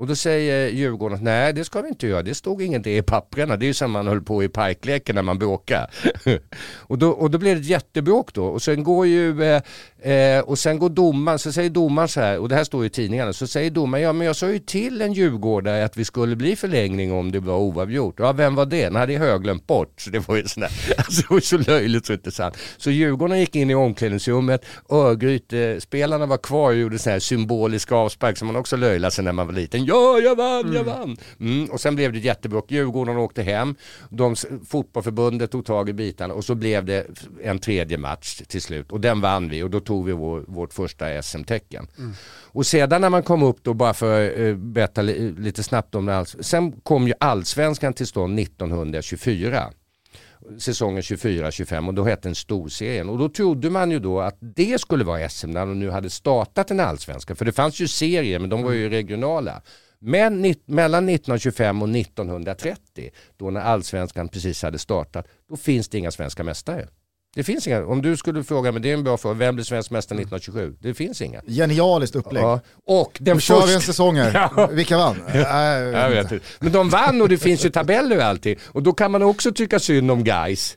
Och 0.00 0.06
då 0.06 0.16
säger 0.16 0.68
Djurgården 0.68 1.16
att 1.16 1.22
nej 1.22 1.52
det 1.52 1.64
ska 1.64 1.82
vi 1.82 1.88
inte 1.88 2.06
göra, 2.06 2.22
det 2.22 2.34
stod 2.34 2.62
ingenting 2.62 2.96
i 2.96 3.02
papperna. 3.02 3.56
Det 3.56 3.64
är 3.64 3.66
ju 3.66 3.74
som 3.74 3.90
man 3.90 4.06
höll 4.06 4.22
på 4.22 4.44
i 4.44 4.48
parkleken 4.48 5.14
när 5.14 5.22
man 5.22 5.38
bråkar. 5.38 5.90
och, 6.76 6.98
då, 6.98 7.10
och 7.10 7.30
då 7.30 7.38
blir 7.38 7.54
det 7.54 7.60
ett 7.60 7.66
jättebråk 7.66 8.34
då. 8.34 8.44
Och 8.44 8.62
sen 8.62 8.84
går 8.84 9.06
ju, 9.06 9.42
eh, 9.42 9.62
eh, 10.12 10.40
och 10.40 10.58
sen 10.58 10.78
går 10.78 10.88
domaren, 10.88 11.38
så 11.38 11.52
säger 11.52 11.70
domaren 11.70 12.08
så 12.08 12.20
här, 12.20 12.38
och 12.38 12.48
det 12.48 12.54
här 12.54 12.64
står 12.64 12.82
ju 12.82 12.86
i 12.86 12.90
tidningarna, 12.90 13.32
så 13.32 13.46
säger 13.46 13.70
domaren, 13.70 14.04
ja 14.04 14.12
men 14.12 14.26
jag 14.26 14.36
sa 14.36 14.48
ju 14.50 14.58
till 14.58 15.02
en 15.02 15.12
djurgårdare 15.12 15.84
att 15.84 15.96
vi 15.96 16.04
skulle 16.04 16.36
bli 16.36 16.56
förlängning 16.56 17.12
om 17.12 17.32
det 17.32 17.40
var 17.40 17.56
oavgjort. 17.56 18.14
Ja 18.18 18.32
vem 18.32 18.54
var 18.54 18.66
det? 18.66 18.90
Nej 18.90 19.06
det 19.06 19.14
är 19.14 19.26
jag 19.26 19.42
glömt 19.42 19.66
bort. 19.66 20.00
Så 20.00 20.10
det 20.10 20.28
var 20.28 20.36
ju 20.36 20.44
sån 20.46 20.60
där, 20.60 20.70
alltså 20.98 21.22
det 21.22 21.34
var 21.34 21.40
så 21.40 21.58
löjligt 21.58 22.06
så 22.06 22.12
inte 22.12 22.30
sant. 22.30 22.56
Så 22.76 22.90
Djurgården 22.90 23.40
gick 23.40 23.56
in 23.56 23.70
i 23.70 23.74
omklädningsrummet, 23.74 24.64
Örgryte-spelarna 24.88 26.26
var 26.26 26.38
kvar 26.38 26.70
och 26.70 26.76
gjorde 26.76 26.98
sån 26.98 27.12
här 27.12 27.20
symbolisk 27.20 27.92
avspark 27.92 28.38
som 28.38 28.46
man 28.46 28.56
också 28.56 28.76
löjlade 28.76 29.10
sig 29.10 29.24
när 29.24 29.32
man 29.32 29.46
var 29.46 29.54
liten. 29.54 29.89
Ja, 29.90 30.18
jag 30.18 30.36
vann, 30.36 30.72
jag 30.72 30.84
vann! 30.84 31.16
Mm, 31.40 31.70
och 31.70 31.80
sen 31.80 31.96
blev 31.96 32.12
det 32.12 32.18
jättebråk. 32.18 32.70
Djurgården 32.70 33.16
åkte 33.16 33.42
hem, 33.42 33.74
de, 34.10 34.36
fotbollförbundet 34.68 35.50
tog 35.50 35.64
tag 35.64 35.88
i 35.88 35.92
bitarna 35.92 36.34
och 36.34 36.44
så 36.44 36.54
blev 36.54 36.84
det 36.84 37.06
en 37.42 37.58
tredje 37.58 37.98
match 37.98 38.42
till 38.48 38.62
slut. 38.62 38.92
Och 38.92 39.00
den 39.00 39.20
vann 39.20 39.48
vi 39.48 39.62
och 39.62 39.70
då 39.70 39.80
tog 39.80 40.06
vi 40.06 40.12
vår, 40.12 40.44
vårt 40.48 40.72
första 40.72 41.22
SM-tecken. 41.22 41.86
Och 42.52 42.66
sedan 42.66 43.00
när 43.00 43.10
man 43.10 43.22
kom 43.22 43.42
upp 43.42 43.58
då, 43.62 43.74
bara 43.74 43.94
för 43.94 44.26
att 44.30 44.38
eh, 44.38 44.54
berätta 44.54 45.02
li, 45.02 45.34
lite 45.38 45.62
snabbt 45.62 45.94
om 45.94 46.06
det, 46.06 46.12
alls- 46.14 46.36
sen 46.42 46.72
kom 46.72 47.06
ju 47.06 47.14
allsvenskan 47.20 47.92
till 47.92 48.06
stånd 48.06 48.40
1924 48.40 49.70
säsongen 50.58 51.02
24-25 51.02 51.88
och 51.88 51.94
då 51.94 52.04
hette 52.04 52.28
den 52.28 52.34
storserien. 52.34 53.08
Och 53.08 53.18
då 53.18 53.28
trodde 53.28 53.70
man 53.70 53.90
ju 53.90 53.98
då 53.98 54.20
att 54.20 54.36
det 54.40 54.80
skulle 54.80 55.04
vara 55.04 55.28
SM 55.28 55.50
när 55.50 55.66
de 55.66 55.78
nu 55.78 55.90
hade 55.90 56.10
startat 56.10 56.70
en 56.70 56.80
allsvenska. 56.80 57.34
För 57.34 57.44
det 57.44 57.52
fanns 57.52 57.80
ju 57.80 57.88
serier 57.88 58.38
men 58.38 58.50
de 58.50 58.62
var 58.62 58.72
ju 58.72 58.88
regionala. 58.88 59.62
Men 59.98 60.54
mellan 60.66 61.08
1925 61.08 61.82
och 61.82 61.88
1930, 61.88 63.10
då 63.36 63.50
när 63.50 63.60
allsvenskan 63.60 64.28
precis 64.28 64.62
hade 64.62 64.78
startat, 64.78 65.26
då 65.48 65.56
finns 65.56 65.88
det 65.88 65.98
inga 65.98 66.10
svenska 66.10 66.44
mästare. 66.44 66.88
Det 67.34 67.44
finns 67.44 67.66
inga. 67.66 67.84
Om 67.86 68.02
du 68.02 68.16
skulle 68.16 68.44
fråga 68.44 68.72
mig, 68.72 68.82
det 68.82 68.90
är 68.90 68.94
en 68.94 69.04
bra 69.04 69.16
fråga, 69.16 69.34
vem 69.34 69.54
blev 69.54 69.64
svensk 69.64 69.90
mästare 69.90 70.16
1927? 70.18 70.76
Det 70.80 70.94
finns 70.94 71.22
inga. 71.22 71.40
Genialiskt 71.46 72.16
upplägg. 72.16 72.42
Ja. 72.44 72.60
Och 72.86 73.16
den 73.20 73.34
Nu 73.36 73.40
kör 73.40 73.66
vi 73.66 73.74
en 73.74 73.80
säsong 73.80 74.16
här. 74.16 74.50
Ja. 74.56 74.66
Vilka 74.66 74.96
vann? 74.98 75.16
Äh, 75.34 75.40
Jag 75.42 76.10
vet 76.10 76.32
inte. 76.32 76.44
Men 76.60 76.72
de 76.72 76.88
vann 76.90 77.22
och 77.22 77.28
det 77.28 77.38
finns 77.38 77.64
ju 77.64 77.70
tabeller 77.70 78.16
och 78.16 78.22
allting. 78.24 78.56
Och 78.66 78.82
då 78.82 78.92
kan 78.92 79.10
man 79.10 79.22
också 79.22 79.52
tycka 79.52 79.78
synd 79.78 80.10
om 80.10 80.24
guys. 80.24 80.76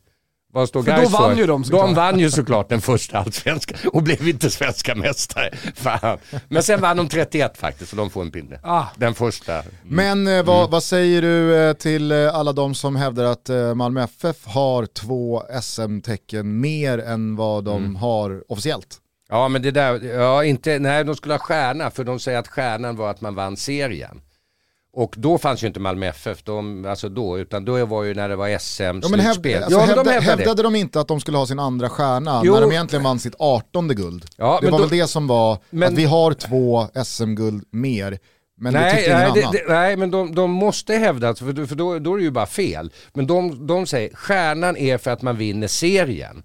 Vad 0.53 0.67
står 0.67 0.83
För 0.83 1.01
då 1.01 1.09
vann 1.09 1.37
ju 1.37 1.47
de 1.47 1.63
såklart. 1.63 1.85
De 1.85 1.95
vann 1.95 2.19
ju 2.19 2.31
såklart 2.31 2.69
den 2.69 2.81
första 2.81 3.17
allsvenskan 3.17 3.77
och 3.93 4.03
blev 4.03 4.27
inte 4.27 4.49
svenska 4.49 4.95
mästare. 4.95 5.49
Fan. 5.75 6.17
Men 6.49 6.63
sen 6.63 6.81
vann 6.81 6.97
de 6.97 7.07
31 7.07 7.57
faktiskt 7.57 7.89
så 7.89 7.95
de 7.95 8.09
får 8.09 8.21
en 8.21 8.31
pinne. 8.31 8.59
Ah. 8.63 8.85
Den 8.95 9.13
första. 9.13 9.63
Men 9.83 10.27
eh, 10.27 10.43
vad, 10.43 10.71
vad 10.71 10.83
säger 10.83 11.21
du 11.21 11.55
eh, 11.55 11.73
till 11.73 12.11
eh, 12.11 12.35
alla 12.35 12.53
de 12.53 12.75
som 12.75 12.95
hävdar 12.95 13.23
att 13.23 13.49
eh, 13.49 13.75
Malmö 13.75 14.03
FF 14.03 14.45
har 14.45 14.85
två 14.85 15.43
SM-tecken 15.61 16.59
mer 16.59 16.97
än 16.97 17.35
vad 17.35 17.63
de 17.63 17.95
har 17.95 18.51
officiellt? 18.51 18.97
Ja 19.29 19.47
men 19.47 19.61
det 19.61 19.71
där, 19.71 20.03
ja 20.03 20.43
inte, 20.43 20.79
nej 20.79 21.03
de 21.03 21.15
skulle 21.15 21.33
ha 21.33 21.39
stjärna 21.39 21.91
för 21.91 22.03
de 22.03 22.19
säger 22.19 22.39
att 22.39 22.47
stjärnan 22.47 22.95
var 22.95 23.09
att 23.09 23.21
man 23.21 23.35
vann 23.35 23.57
serien. 23.57 24.21
Och 24.95 25.15
då 25.17 25.37
fanns 25.37 25.63
ju 25.63 25.67
inte 25.67 25.79
Malmö 25.79 26.05
FF, 26.07 26.43
de, 26.43 26.85
alltså 26.85 27.09
då, 27.09 27.39
utan 27.39 27.65
då 27.65 27.85
var 27.85 28.03
ju 28.03 28.13
när 28.13 28.29
det 28.29 28.35
var 28.35 28.57
SM, 28.59 28.83
Ja, 28.83 28.91
men 29.09 29.19
hävd, 29.19 29.45
alltså, 29.55 29.71
ja, 29.71 29.79
hävda, 29.79 30.03
de 30.03 30.09
hävdade 30.09 30.19
det. 30.19 30.21
hävdade 30.21 30.63
de 30.63 30.75
inte 30.75 30.99
att 30.99 31.07
de 31.07 31.19
skulle 31.19 31.37
ha 31.37 31.45
sin 31.47 31.59
andra 31.59 31.89
stjärna 31.89 32.41
Jo. 32.45 32.53
när 32.53 32.61
de 32.61 32.71
egentligen 32.71 33.03
vann 33.03 33.19
sitt 33.19 33.35
18 33.39 33.87
guld? 33.87 34.25
Ja, 34.37 34.59
det 34.61 34.69
var 34.71 34.77
då- 34.79 34.85
väl 34.87 34.99
det 34.99 35.07
som 35.07 35.27
var, 35.27 35.57
Men- 35.69 35.93
att 35.93 35.99
vi 35.99 36.05
har 36.05 36.33
två 36.33 36.87
SM-guld 37.05 37.63
mer, 37.71 38.19
men 38.57 38.73
det 38.73 38.79
nej, 38.79 38.91
tyckte 38.95 39.09
ingen 39.09 39.19
nej, 39.19 39.41
annan. 39.41 39.51
det, 39.53 39.57
det, 39.67 39.73
nej, 39.73 39.97
men 39.97 40.11
de, 40.11 40.35
de 40.35 40.51
måste 40.51 40.93
hävda, 40.93 41.35
för, 41.35 41.51
då- 41.53 41.67
för 41.67 41.75
då, 41.75 41.99
då 41.99 42.13
är 42.13 42.17
det 42.17 42.23
ju 42.23 42.31
bara 42.31 42.45
fel. 42.45 42.91
Men 43.13 43.27
de, 43.27 43.67
de 43.67 43.85
säger, 43.85 44.15
stjärnan 44.15 44.77
är 44.77 44.97
för 44.97 45.11
att 45.11 45.21
man 45.21 45.37
vinner 45.37 45.67
serien. 45.67 46.43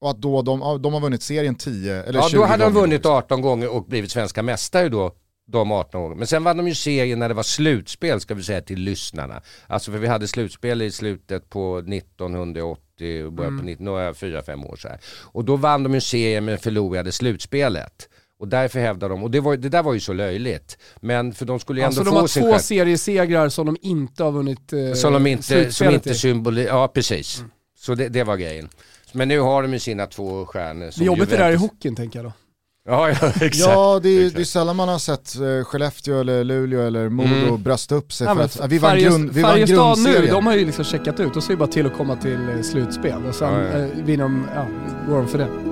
Och 0.00 0.10
att 0.10 0.22
då 0.22 0.42
de, 0.42 0.60
ja, 0.60 0.78
de 0.78 0.92
har 0.92 1.00
vunnit 1.00 1.22
serien 1.22 1.54
10 1.54 2.02
eller 2.02 2.18
Ja, 2.20 2.28
20 2.28 2.36
då 2.38 2.44
hade 2.44 2.64
de 2.64 2.72
gånger 2.72 2.80
vunnit 2.80 3.00
också. 3.06 3.12
18 3.12 3.40
gånger 3.42 3.68
och 3.68 3.84
blivit 3.84 4.10
svenska 4.10 4.42
mästare 4.42 4.88
då, 4.88 5.12
de 5.52 5.72
18 5.72 6.02
gånger. 6.02 6.16
Men 6.16 6.26
sen 6.26 6.44
vann 6.44 6.56
de 6.56 6.68
ju 6.68 6.74
serien 6.74 7.18
när 7.18 7.28
det 7.28 7.34
var 7.34 7.42
slutspel 7.42 8.20
ska 8.20 8.34
vi 8.34 8.42
säga 8.42 8.60
till 8.60 8.80
lyssnarna. 8.80 9.42
Alltså 9.66 9.90
för 9.92 9.98
vi 9.98 10.06
hade 10.06 10.28
slutspel 10.28 10.82
i 10.82 10.90
slutet 10.90 11.50
på 11.50 11.78
1980 11.78 13.24
och 13.26 13.32
början 13.32 13.58
på 13.58 13.64
19, 13.64 13.84
några 13.84 14.14
fyra, 14.14 14.42
fem 14.42 14.64
år 14.64 14.76
så 14.76 14.88
här. 14.88 14.98
Och 15.22 15.44
då 15.44 15.56
vann 15.56 15.82
de 15.82 15.94
ju 15.94 16.00
serien 16.00 16.44
men 16.44 16.58
förlorade 16.58 17.12
slutspelet. 17.12 18.08
Och 18.38 18.48
därför 18.48 18.80
hävdar 18.80 19.08
de, 19.08 19.22
och 19.22 19.30
det, 19.30 19.40
var, 19.40 19.56
det 19.56 19.68
där 19.68 19.82
var 19.82 19.94
ju 19.94 20.00
så 20.00 20.12
löjligt. 20.12 20.78
Men 21.00 21.32
för 21.32 21.46
de 21.46 21.60
skulle 21.60 21.80
ju 21.80 21.84
ändå 21.84 22.00
Alltså 22.00 22.04
de 22.04 22.10
få 22.10 22.20
har 22.20 22.26
sin 22.26 22.42
två 22.42 22.52
chans. 22.52 22.66
seriesegrar 22.66 23.48
som 23.48 23.66
de 23.66 23.76
inte 23.82 24.24
har 24.24 24.32
vunnit 24.32 24.72
eh, 24.72 24.92
Som 24.92 25.12
de 25.12 25.26
inte, 25.26 25.72
som 25.72 25.90
inte 25.90 26.10
i. 26.10 26.14
symboli... 26.14 26.64
Ja 26.66 26.88
precis. 26.88 27.44
Så 27.78 27.94
det, 27.94 28.08
det 28.08 28.24
var 28.24 28.36
grejen. 28.36 28.68
Men 29.12 29.28
nu 29.28 29.40
har 29.40 29.62
de 29.62 29.72
ju 29.72 29.78
sina 29.78 30.06
två 30.06 30.46
stjärnor. 30.46 30.90
Det 30.96 31.02
är 31.02 31.06
jobbigt 31.06 31.30
det 31.30 31.36
där 31.36 31.50
i 31.50 31.54
hockeyn 31.56 31.96
tänker 31.96 32.18
jag 32.18 32.26
då. 32.26 32.32
Ja, 32.88 33.08
ja 33.08 33.14
exakt. 33.40 33.56
Ja, 33.58 34.00
det 34.02 34.08
är, 34.08 34.18
Exakt. 34.20 34.36
det 34.36 34.42
är 34.42 34.44
sällan 34.44 34.76
man 34.76 34.88
har 34.88 34.98
sett 34.98 35.36
eh, 35.36 35.64
Skellefteå 35.64 36.20
eller 36.20 36.44
Luleå 36.44 36.80
eller 36.86 37.08
Modo 37.08 37.28
Mm. 37.48 37.62
brösta 37.62 37.94
upp 37.94 38.12
sig 38.12 38.26
Ja, 38.26 38.34
för 38.34 38.42
att 38.64 38.70
vi 38.72 38.78
vann, 38.78 38.98
grund, 38.98 39.30
vi 39.32 39.42
vann 39.42 39.50
Färjestad 39.52 39.76
nu, 39.78 39.84
grundserien. 40.04 40.34
de 40.34 40.46
har 40.46 40.54
ju 40.56 40.66
liksom 40.66 40.84
checkat 40.84 41.20
ut. 41.20 41.36
Och 41.36 41.42
så 41.42 41.48
är 41.52 41.54
det 41.54 41.58
bara 41.58 41.68
till 41.68 41.86
att 41.86 41.96
komma 41.96 42.16
till 42.16 42.48
eh, 42.56 42.62
slutspel. 42.62 43.26
Och 43.28 43.34
sen 43.34 43.52
Ja, 43.54 43.60
ja. 43.62 43.78
eh, 43.78 44.04
vinner 44.04 44.24
de, 44.24 44.46
ja, 44.54 44.66
går 45.08 45.16
de 45.16 45.28
för 45.28 45.38
det. 45.38 45.71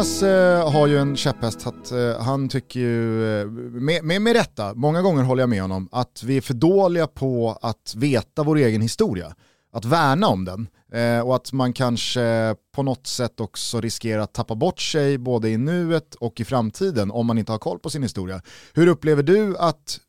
Ner. 0.00 0.04
Thomas 0.04 0.22
eh, 0.22 0.72
har 0.72 0.86
ju 0.86 0.98
en 0.98 1.16
käpphäst 1.16 1.66
att 1.66 1.92
eh, 1.92 2.22
han 2.22 2.48
tycker 2.48 2.80
ju, 2.80 3.40
eh, 3.40 3.46
med, 3.46 4.04
med, 4.04 4.22
med 4.22 4.32
rätta, 4.32 4.74
många 4.74 5.02
gånger 5.02 5.22
håller 5.22 5.42
jag 5.42 5.50
med 5.50 5.62
honom, 5.62 5.88
att 5.92 6.22
vi 6.22 6.36
är 6.36 6.40
för 6.40 6.54
dåliga 6.54 7.06
på 7.06 7.58
att 7.62 7.94
veta 7.96 8.42
vår 8.42 8.56
egen 8.56 8.80
historia. 8.80 9.34
Att 9.72 9.84
värna 9.84 10.28
om 10.28 10.44
den. 10.44 10.68
Eh, 10.92 11.20
och 11.20 11.36
att 11.36 11.52
man 11.52 11.72
kanske 11.72 12.54
på 12.74 12.82
något 12.82 13.06
sätt 13.06 13.40
också 13.40 13.80
riskerar 13.80 14.22
att 14.22 14.32
tappa 14.32 14.54
bort 14.54 14.80
sig 14.80 15.18
både 15.18 15.48
i 15.48 15.56
nuet 15.56 16.14
och 16.14 16.40
i 16.40 16.44
framtiden 16.44 17.10
om 17.10 17.26
man 17.26 17.38
inte 17.38 17.52
har 17.52 17.58
koll 17.58 17.78
på 17.78 17.90
sin 17.90 18.02
historia. 18.02 18.42
Hur 18.74 18.86
upplever 18.86 19.22
du 19.22 19.56
att 19.58 20.00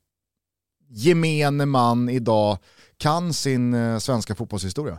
gemene 0.90 1.66
man 1.66 2.10
idag 2.10 2.58
kan 2.98 3.34
sin 3.34 3.74
eh, 3.74 3.98
svenska 3.98 4.36
fotbollshistoria? 4.36 4.98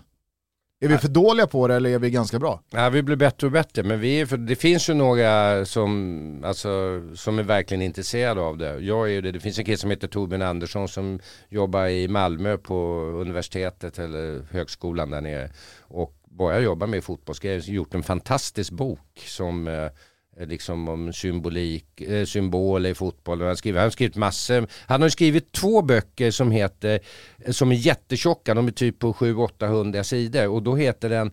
Är 0.85 0.89
vi 0.89 0.99
för 0.99 1.09
dåliga 1.09 1.47
på 1.47 1.69
det 1.69 1.75
eller 1.75 1.91
är 1.91 1.99
vi 1.99 2.11
ganska 2.11 2.39
bra? 2.39 2.61
Ja, 2.71 2.89
vi 2.89 3.03
blir 3.03 3.17
bättre 3.17 3.47
och 3.47 3.53
bättre, 3.53 3.83
men 3.83 4.01
vi 4.01 4.21
är, 4.21 4.27
för 4.27 4.37
det 4.37 4.57
finns 4.57 4.91
ju 4.91 4.95
några 4.95 5.65
som, 5.65 6.43
alltså, 6.45 7.03
som 7.15 7.39
är 7.39 7.43
verkligen 7.43 7.83
intresserade 7.83 8.41
av 8.41 8.59
det. 8.59 8.79
Jag 8.79 9.13
är 9.13 9.23
det. 9.23 9.33
Det 9.33 9.41
finns 9.41 9.59
en 9.59 9.65
kille 9.65 9.77
som 9.77 9.91
heter 9.91 10.09
Torbjörn 10.09 10.43
Andersson 10.43 10.89
som 10.89 11.21
jobbar 11.49 11.87
i 11.87 12.09
Malmö 12.09 12.57
på 12.57 12.75
universitetet 13.21 13.99
eller 13.99 14.43
högskolan 14.51 15.11
där 15.11 15.21
nere 15.21 15.51
och 15.81 16.15
bara 16.25 16.61
jobbar 16.61 16.87
med 16.87 17.05
fotbollsgrejer. 17.05 17.61
Gjort 17.61 17.95
en 17.95 18.03
fantastisk 18.03 18.73
bok 18.73 19.23
som 19.27 19.69
eh, 19.69 19.89
Eh, 20.37 20.47
liksom 20.47 20.89
om 20.89 21.13
symbolik, 21.13 22.01
eh, 22.01 22.25
symboler 22.25 22.91
i 22.91 22.95
fotboll. 22.95 23.43
Han, 23.43 23.57
skriver, 23.57 23.79
han 23.79 23.87
har 23.87 23.91
skrivit 23.91 24.17
massor. 24.17 24.67
Han 24.87 25.03
har 25.03 25.09
skrivit 25.09 25.53
två 25.53 25.83
böcker 25.83 26.31
som 26.31 26.51
heter, 26.51 27.01
eh, 27.39 27.53
som 27.53 27.73
är 27.73 27.77
jättetjocka, 27.77 28.55
de 28.55 28.67
är 28.67 28.73
typ 28.73 28.99
på 28.99 29.13
700-800 29.13 30.03
sidor 30.03 30.49
och 30.49 30.63
då 30.63 30.77
heter 30.77 31.09
den 31.09 31.33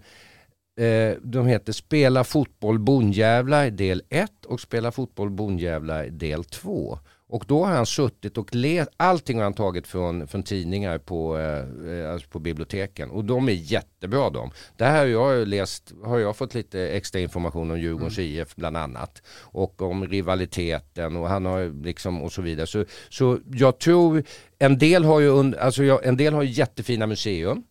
de 1.21 1.47
heter 1.47 1.73
Spela 1.73 2.23
fotboll 2.23 2.79
bondjävlar 2.79 3.69
del 3.69 4.01
1 4.09 4.45
och 4.45 4.61
Spela 4.61 4.91
fotboll 4.91 5.29
bondjävlar 5.29 6.05
del 6.05 6.43
2. 6.43 6.99
Och 7.31 7.43
då 7.47 7.65
har 7.65 7.75
han 7.75 7.85
suttit 7.85 8.37
och 8.37 8.55
läst, 8.55 8.89
allting 8.97 9.37
har 9.37 9.43
han 9.43 9.53
tagit 9.53 9.87
från, 9.87 10.27
från 10.27 10.43
tidningar 10.43 10.97
på, 10.97 11.37
eh, 11.37 11.91
eh, 11.93 12.11
alltså 12.11 12.29
på 12.29 12.39
biblioteken 12.39 13.09
och 13.09 13.25
de 13.25 13.49
är 13.49 13.53
jättebra 13.53 14.29
de. 14.29 14.51
Där 14.77 14.97
har 14.97 15.05
jag 15.05 15.47
läst, 15.47 15.93
har 16.03 16.19
jag 16.19 16.35
fått 16.35 16.53
lite 16.53 16.79
extra 16.81 17.19
information 17.19 17.71
om 17.71 17.79
Djurgårdens 17.79 18.19
IF 18.19 18.55
bland 18.55 18.77
annat. 18.77 19.21
Och 19.41 19.81
om 19.81 20.07
rivaliteten 20.07 21.15
och 21.15 21.29
han 21.29 21.45
har 21.45 21.83
liksom 21.83 22.21
och 22.21 22.31
så 22.31 22.41
vidare. 22.41 22.67
Så, 22.67 22.85
så 23.09 23.39
jag 23.53 23.79
tror, 23.79 24.23
en 24.59 24.77
del 24.77 25.03
har 25.03 25.19
ju, 25.19 25.57
alltså 25.57 25.83
jag, 25.83 26.05
en 26.05 26.17
del 26.17 26.33
har 26.33 26.43
jättefina 26.43 27.07
museum. 27.07 27.63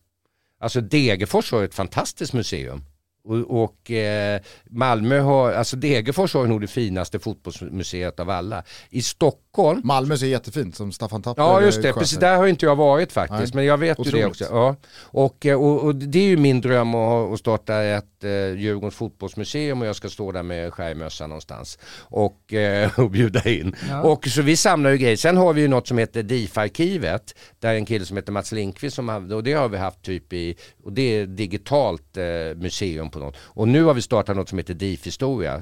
Alltså 0.59 0.81
Degerfors 0.81 1.51
har 1.51 1.63
ett 1.63 1.75
fantastiskt 1.75 2.33
museum. 2.33 2.83
Och, 3.23 3.63
och 3.63 3.91
eh, 3.91 4.41
Malmö 4.69 5.19
har, 5.19 5.51
alltså 5.51 5.77
Degerfors 5.77 6.33
har 6.33 6.47
nog 6.47 6.61
det 6.61 6.67
finaste 6.67 7.19
fotbollsmuseet 7.19 8.19
av 8.19 8.29
alla. 8.29 8.63
I 8.89 9.01
Stockholm, 9.01 9.39
Malmö 9.83 10.17
ser 10.17 10.27
jättefint 10.27 10.75
som 10.75 10.91
Staffan 10.91 11.21
Tapper 11.21 11.41
ja 11.41 11.61
just 11.61 11.81
det, 11.81 11.93
precis 11.93 12.17
där 12.17 12.37
har 12.37 12.47
inte 12.47 12.65
jag 12.65 12.75
varit 12.75 13.11
faktiskt. 13.11 13.53
Nej, 13.53 13.59
Men 13.59 13.65
jag 13.65 13.77
vet 13.77 13.99
ju 13.99 14.03
det 14.03 14.09
otroligt. 14.09 14.27
också. 14.27 14.43
Ja. 14.43 14.75
Och, 15.01 15.45
eh, 15.45 15.61
och, 15.61 15.83
och 15.83 15.95
det 15.95 16.19
är 16.19 16.23
ju 16.23 16.37
min 16.37 16.61
dröm 16.61 16.95
att, 16.95 17.33
att 17.33 17.39
starta 17.39 17.83
ett 17.83 18.23
eh, 18.23 18.29
Djurgårdens 18.29 18.95
fotbollsmuseum 18.95 19.81
och 19.81 19.87
jag 19.87 19.95
ska 19.95 20.09
stå 20.09 20.31
där 20.31 20.43
med 20.43 20.73
skärmössa 20.73 21.27
någonstans. 21.27 21.79
Och, 21.99 22.53
eh, 22.53 22.91
och 22.99 23.11
bjuda 23.11 23.49
in. 23.49 23.75
Ja. 23.89 24.01
Och 24.01 24.27
så 24.27 24.41
vi 24.41 24.57
samlar 24.57 24.89
ju 24.89 24.97
grejer. 24.97 25.17
Sen 25.17 25.37
har 25.37 25.53
vi 25.53 25.61
ju 25.61 25.67
något 25.67 25.87
som 25.87 25.97
heter 25.97 26.23
DIF-arkivet. 26.23 27.35
Där 27.59 27.73
en 27.73 27.85
kille 27.85 28.05
som 28.05 28.17
heter 28.17 28.31
Mats 28.31 28.51
Lindqvist 28.51 28.95
som 28.95 29.09
hade, 29.09 29.35
och 29.35 29.43
det 29.43 29.53
har 29.53 29.69
vi 29.69 29.77
haft 29.77 30.01
typ 30.01 30.33
i, 30.33 30.55
och 30.83 30.93
det 30.93 31.01
är 31.01 31.25
digitalt 31.25 32.17
eh, 32.17 32.23
museum 32.55 33.09
på 33.09 33.19
något. 33.19 33.35
Och 33.41 33.67
nu 33.67 33.83
har 33.83 33.93
vi 33.93 34.01
startat 34.01 34.35
något 34.35 34.49
som 34.49 34.57
heter 34.57 34.73
DIF-historia. 34.73 35.61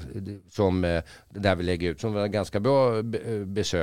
Som, 0.50 0.84
eh, 0.84 1.02
där 1.30 1.56
vi 1.56 1.62
lägger 1.62 1.90
ut, 1.90 2.00
som 2.00 2.12
var 2.12 2.26
ganska 2.26 2.60
bra 2.60 2.98
eh, 2.98 3.02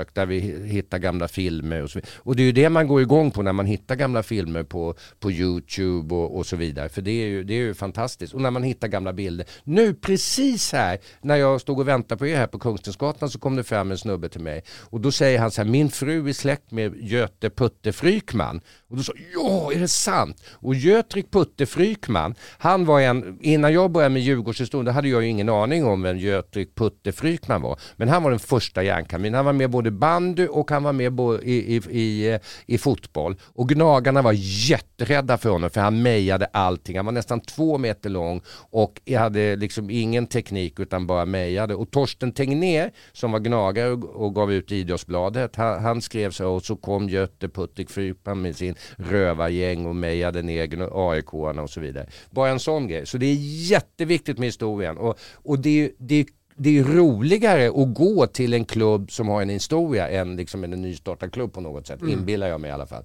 besök. 0.06 0.16
Där 0.16 0.26
vi 0.26 0.40
hittar 0.68 1.00
gamla 1.00 1.28
filmer 1.28 1.84
och 1.84 1.90
så 1.90 2.00
vidare. 2.00 2.12
Och 2.24 2.36
det 2.36 2.44
är 2.44 2.46
ju 2.46 2.52
det 2.52 2.70
man 2.70 2.88
går 2.88 3.02
igång 3.02 3.32
på 3.32 3.42
när 3.42 3.54
man 3.54 3.66
hittar 3.66 3.96
gamla 3.96 4.24
filmer 4.24 4.64
på, 4.64 4.96
på 5.20 5.32
YouTube 5.32 6.16
och, 6.16 6.38
och 6.38 6.46
så 6.46 6.56
vidare. 6.56 6.90
För 6.90 7.02
det 7.02 7.12
är, 7.12 7.28
ju, 7.28 7.44
det 7.44 7.54
är 7.54 7.58
ju 7.58 7.74
fantastiskt. 7.74 8.34
Och 8.34 8.42
när 8.42 8.52
man 8.52 8.64
hittar 8.64 8.88
gamla 8.88 9.14
bilder. 9.14 9.46
Nu 9.64 9.94
precis 9.94 10.74
här 10.74 11.00
när 11.22 11.36
jag 11.36 11.62
stod 11.62 11.80
och 11.80 11.88
väntade 11.88 12.20
på 12.20 12.28
er 12.28 12.38
här 12.38 12.48
på 12.48 12.60
Kungstensgatan 12.60 13.30
så 13.30 13.40
kom 13.40 13.56
det 13.56 13.64
fram 13.64 13.92
en 13.92 13.98
snubbe 13.98 14.30
till 14.30 14.42
mig. 14.42 14.64
Och 14.92 15.02
då 15.02 15.12
säger 15.12 15.40
han 15.40 15.52
så 15.52 15.62
här, 15.62 15.70
min 15.70 15.90
fru 15.90 16.30
är 16.30 16.34
släkt 16.34 16.72
med 16.72 16.96
Göte 16.96 17.50
Putte 17.50 17.94
Frykman. 17.94 18.62
Och 18.96 19.00
då 19.00 19.04
sa 19.04 19.14
ja 19.34 19.72
är 19.74 19.80
det 19.80 19.88
sant? 19.88 20.44
Och 20.54 20.76
Götrik 20.76 21.32
Putte 21.32 21.66
Frykman, 21.66 22.36
han 22.58 22.86
var 22.86 23.02
en, 23.02 23.38
innan 23.42 23.74
jag 23.74 23.92
började 23.92 24.14
med 24.14 24.22
Djurgårdshistorien, 24.22 24.86
då 24.86 24.92
hade 24.92 25.08
jag 25.08 25.24
ju 25.24 25.30
ingen 25.30 25.50
aning 25.50 25.86
om 25.86 26.02
vem 26.02 26.18
Götrik 26.18 26.76
Putte 26.76 27.12
Frykman 27.12 27.62
var. 27.62 27.80
Men 27.96 28.10
han 28.10 28.24
var 28.24 28.30
den 28.30 28.40
första 28.40 28.84
järnkaminen. 28.84 29.34
Han 29.34 29.46
var 29.46 29.54
med 29.54 29.70
både 29.70 29.92
bandy 29.92 30.48
och 30.48 30.72
han 30.72 30.84
var 30.84 30.94
med 30.94 31.20
i, 31.44 31.76
i, 31.76 31.82
i, 31.90 32.34
eh, 32.34 32.40
i 32.66 32.78
fotboll. 32.78 33.36
Och 33.44 33.70
Gnagarna 33.70 34.22
var 34.22 34.34
jätterädda 34.70 35.38
för 35.38 35.50
honom 35.50 35.70
för 35.70 35.82
han 35.82 36.02
mejade 36.02 36.46
allting. 36.46 36.96
Han 36.98 37.06
var 37.06 37.14
nästan 37.14 37.40
två 37.40 37.78
meter 37.78 38.10
lång 38.10 38.42
och 38.72 39.02
hade 39.18 39.56
liksom 39.56 39.90
ingen 39.90 40.28
teknik 40.28 40.80
utan 40.80 41.08
bara 41.08 41.26
mejade. 41.26 41.76
Och 41.76 41.92
Torsten 41.92 42.32
Tegnér 42.32 42.92
som 43.14 43.32
var 43.32 43.40
gnagare 43.40 43.92
och, 43.92 44.26
och 44.26 44.36
gav 44.36 44.54
ut 44.54 44.72
Idrottsbladet, 44.72 45.56
han, 45.56 45.84
han 45.84 46.02
skrev 46.02 46.32
så 46.32 46.50
och 46.50 46.64
så 46.64 46.76
kom 46.76 47.10
Göte 47.10 47.50
Putte 47.50 47.86
Frykman 47.86 48.42
med 48.42 48.56
sin 48.56 48.76
rövargäng 48.98 49.86
och 49.86 49.96
mejade 49.96 50.42
ner 50.42 51.12
aik 51.12 51.34
och 51.34 51.70
så 51.70 51.80
vidare. 51.80 52.08
Bara 52.30 52.50
en 52.50 52.60
sån 52.60 52.88
grej. 52.88 53.06
Så 53.06 53.18
det 53.18 53.26
är 53.26 53.36
jätteviktigt 53.72 54.38
med 54.38 54.48
historien. 54.48 54.98
Och, 54.98 55.20
och 55.34 55.60
det, 55.60 55.86
är- 55.86 55.92
det, 56.00 56.16
är- 56.16 56.26
det 56.58 56.80
är 56.80 56.84
roligare 56.84 57.68
att 57.68 57.94
gå 57.96 58.28
till 58.28 58.54
en 58.54 58.66
klubb 58.66 59.12
som 59.12 59.28
har 59.28 59.42
en 59.42 59.50
historia 59.50 60.10
än 60.10 60.36
liksom 60.36 60.64
en 60.64 60.70
nystartad 60.72 61.32
klubb 61.34 61.54
på 61.54 61.62
något 61.62 61.88
sätt. 61.88 62.00
Inbillar 62.08 62.48
jag 62.48 62.62
mig 62.62 62.70
i 62.70 62.74
alla 62.74 62.86
fall. 62.86 63.04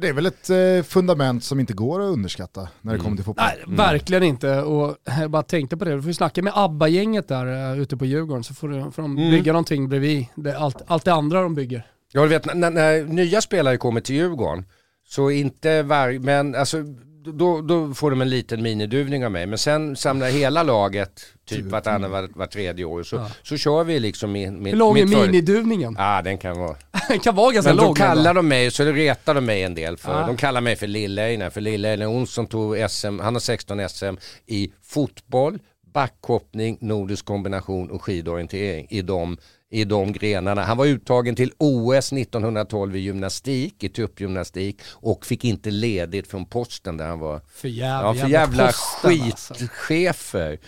Det 0.00 0.08
är 0.08 0.12
väl 0.12 0.26
ett 0.26 0.50
eh, 0.50 0.82
fundament 0.82 1.44
som 1.44 1.60
inte 1.60 1.72
går 1.72 2.00
att 2.00 2.06
underskatta 2.12 2.68
när 2.80 2.92
det 2.92 2.98
kommer 2.98 3.16
till 3.16 3.24
fotboll. 3.24 3.44
Nej, 3.66 3.76
verkligen 3.76 4.22
inte. 4.22 4.62
Och 4.62 4.96
jag 5.20 5.30
bara 5.30 5.42
tänkte 5.42 5.76
på 5.76 5.84
det, 5.84 5.94
du 5.94 6.02
får 6.02 6.08
ju 6.08 6.14
snacka 6.14 6.42
med 6.42 6.52
ABBA-gänget 6.56 7.28
där 7.28 7.72
uh, 7.74 7.80
ute 7.82 7.96
på 7.96 8.04
Djurgården 8.04 8.44
så 8.44 8.54
får, 8.54 8.68
du, 8.68 8.90
får 8.90 9.02
de 9.02 9.16
bygga 9.16 9.52
någonting 9.52 9.88
bredvid 9.88 10.26
det, 10.34 10.58
allt, 10.58 10.82
allt 10.86 11.04
det 11.04 11.12
andra 11.12 11.42
de 11.42 11.54
bygger. 11.54 11.86
Ja, 12.12 12.22
du 12.22 12.28
vet 12.28 12.54
när, 12.54 12.70
när, 12.70 13.04
nya 13.04 13.40
spelare 13.40 13.76
kommer 13.76 14.00
till 14.00 14.14
Djurgården 14.16 14.64
så 15.08 15.30
inte 15.30 15.82
varje, 15.82 16.18
men 16.18 16.54
alltså 16.54 16.84
då, 17.24 17.60
då 17.60 17.94
får 17.94 18.10
de 18.10 18.20
en 18.20 18.30
liten 18.30 18.62
miniduvning 18.62 19.24
av 19.24 19.32
mig. 19.32 19.46
Men 19.46 19.58
sen 19.58 19.96
samlar 19.96 20.28
hela 20.28 20.62
laget 20.62 21.22
typ 21.48 21.64
vartannat, 21.64 22.10
var, 22.10 22.28
var 22.34 22.46
tredje 22.46 22.84
år. 22.84 23.02
Så, 23.02 23.26
så 23.42 23.56
kör 23.56 23.84
vi 23.84 24.00
liksom 24.00 24.32
med, 24.32 24.52
med 24.52 24.72
Hur 24.72 24.78
lång 24.78 24.98
är 24.98 25.06
miniduvningen? 25.06 25.96
Ja, 25.98 26.22
den 26.22 26.38
kan 26.38 26.58
vara. 26.58 26.76
Den 27.08 27.20
kan 27.20 27.34
vara 27.34 27.52
ganska 27.52 27.70
Men 27.70 27.76
lång. 27.76 27.88
då 27.88 27.94
kallar 27.94 28.34
de 28.34 28.48
mig, 28.48 28.70
så 28.70 28.84
retar 28.84 29.34
de 29.34 29.44
mig 29.44 29.62
en 29.62 29.74
del 29.74 29.96
för. 29.96 30.22
Ah. 30.22 30.26
De 30.26 30.36
kallar 30.36 30.60
mig 30.60 30.76
för 30.76 30.86
Lill-Einar, 30.86 31.50
för 31.50 31.60
Lill-Einar 31.60 32.06
Olsson 32.06 32.46
tog 32.46 32.90
SM, 32.90 33.18
han 33.18 33.34
har 33.34 33.40
16 33.40 33.88
SM 33.88 34.14
i 34.46 34.72
fotboll, 34.82 35.58
backhoppning, 35.92 36.78
nordisk 36.80 37.24
kombination 37.24 37.90
och 37.90 38.02
skidorientering 38.02 38.86
i 38.90 39.02
de, 39.02 39.36
i 39.72 39.84
de 39.84 40.12
grenarna. 40.12 40.62
Han 40.64 40.76
var 40.76 40.86
uttagen 40.86 41.36
till 41.36 41.52
OS 41.58 42.12
1912 42.12 42.96
i 42.96 42.98
gymnastik, 42.98 43.84
i 43.84 43.88
tuppgymnastik 43.88 44.80
och 44.90 45.26
fick 45.26 45.44
inte 45.44 45.70
ledigt 45.70 46.30
från 46.30 46.44
posten 46.44 46.96
där 46.96 47.06
han 47.06 47.18
var. 47.18 47.40
För 47.54 47.68
jävla, 47.68 48.08
Ja, 48.08 48.14
för 48.14 48.28
jävla 48.28 48.66
posten, 48.66 49.22
alltså. 49.22 49.54
skitchefer. 49.54 50.58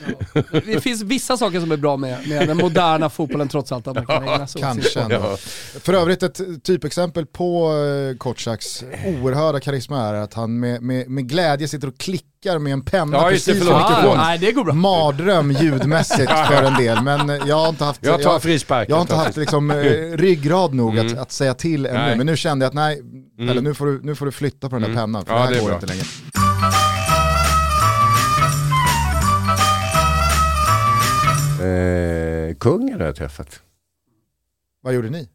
Det 0.66 0.80
finns 0.80 1.02
vissa 1.02 1.36
saker 1.36 1.60
som 1.60 1.72
är 1.72 1.76
bra 1.76 1.96
med, 1.96 2.28
med 2.28 2.48
den 2.48 2.56
moderna 2.56 3.10
fotbollen 3.10 3.48
trots 3.48 3.72
allt. 3.72 3.86
Att 3.86 3.94
man 3.94 4.06
kan 4.06 4.22
ägna 4.22 4.46
sig 4.46 4.58
åt 4.58 4.64
Kanske 4.64 5.00
ändå. 5.00 5.14
Ja. 5.14 5.36
För 5.80 5.92
övrigt 5.92 6.22
ett 6.22 6.64
typexempel 6.64 7.26
på 7.26 7.72
eh, 7.72 8.16
Kortsaks 8.16 8.84
oerhörda 9.06 9.60
karisma 9.60 10.00
är 10.00 10.14
att 10.14 10.34
han 10.34 10.60
med, 10.60 10.82
med, 10.82 11.10
med 11.10 11.28
glädje 11.28 11.68
sitter 11.68 11.88
och 11.88 11.98
klickar 11.98 12.33
prickar 12.44 12.58
med 12.58 12.72
en 12.72 12.82
penna 12.82 13.16
ja, 13.16 13.28
precis 13.28 13.64
det, 13.64 13.74
ah, 13.74 14.14
nej, 14.16 14.38
det 14.38 14.52
går 14.52 14.64
bra. 14.64 14.74
Mardröm 14.74 15.50
ljudmässigt 15.50 16.30
för 16.30 16.62
en 16.62 16.74
del, 16.74 17.02
men 17.02 17.30
eh, 17.30 17.36
jag 17.46 17.56
har 17.56 17.68
inte 17.68 17.84
haft, 17.84 18.06
jag 18.06 18.22
tar 18.22 18.38
frispark, 18.38 18.88
jag, 18.88 18.96
har 18.96 19.02
inte 19.02 19.14
haft 19.14 19.36
liksom, 19.36 19.70
eh, 19.70 19.76
ryggrad 20.16 20.74
nog 20.74 20.98
mm. 20.98 21.06
att, 21.06 21.18
att, 21.18 21.32
säga 21.32 21.54
till 21.54 21.86
ännu. 21.86 21.98
Nej. 21.98 22.16
Men 22.16 22.26
nu 22.26 22.36
kände 22.36 22.64
jag 22.64 22.68
att 22.68 22.74
nej, 22.74 23.00
mm. 23.38 23.48
eller 23.48 23.62
nu 23.62 23.74
får, 23.74 23.86
du, 23.86 24.00
nu 24.02 24.14
får 24.14 24.26
du 24.26 24.32
flytta 24.32 24.68
på 24.68 24.74
den 24.74 24.82
där 24.82 24.88
mm. 24.88 25.00
pennan 25.00 25.24
för 25.24 25.32
ja, 25.32 25.38
det 25.38 25.54
här 25.54 25.60
går 25.60 25.66
bra. 25.66 25.74
inte 25.74 25.86
längre. 25.86 26.04
Eh, 32.50 32.54
kungen 32.54 33.00
har 33.00 33.06
jag 33.06 33.16
träffat. 33.16 33.60
Vad 34.82 34.94
gjorde 34.94 35.10
ni? 35.10 35.28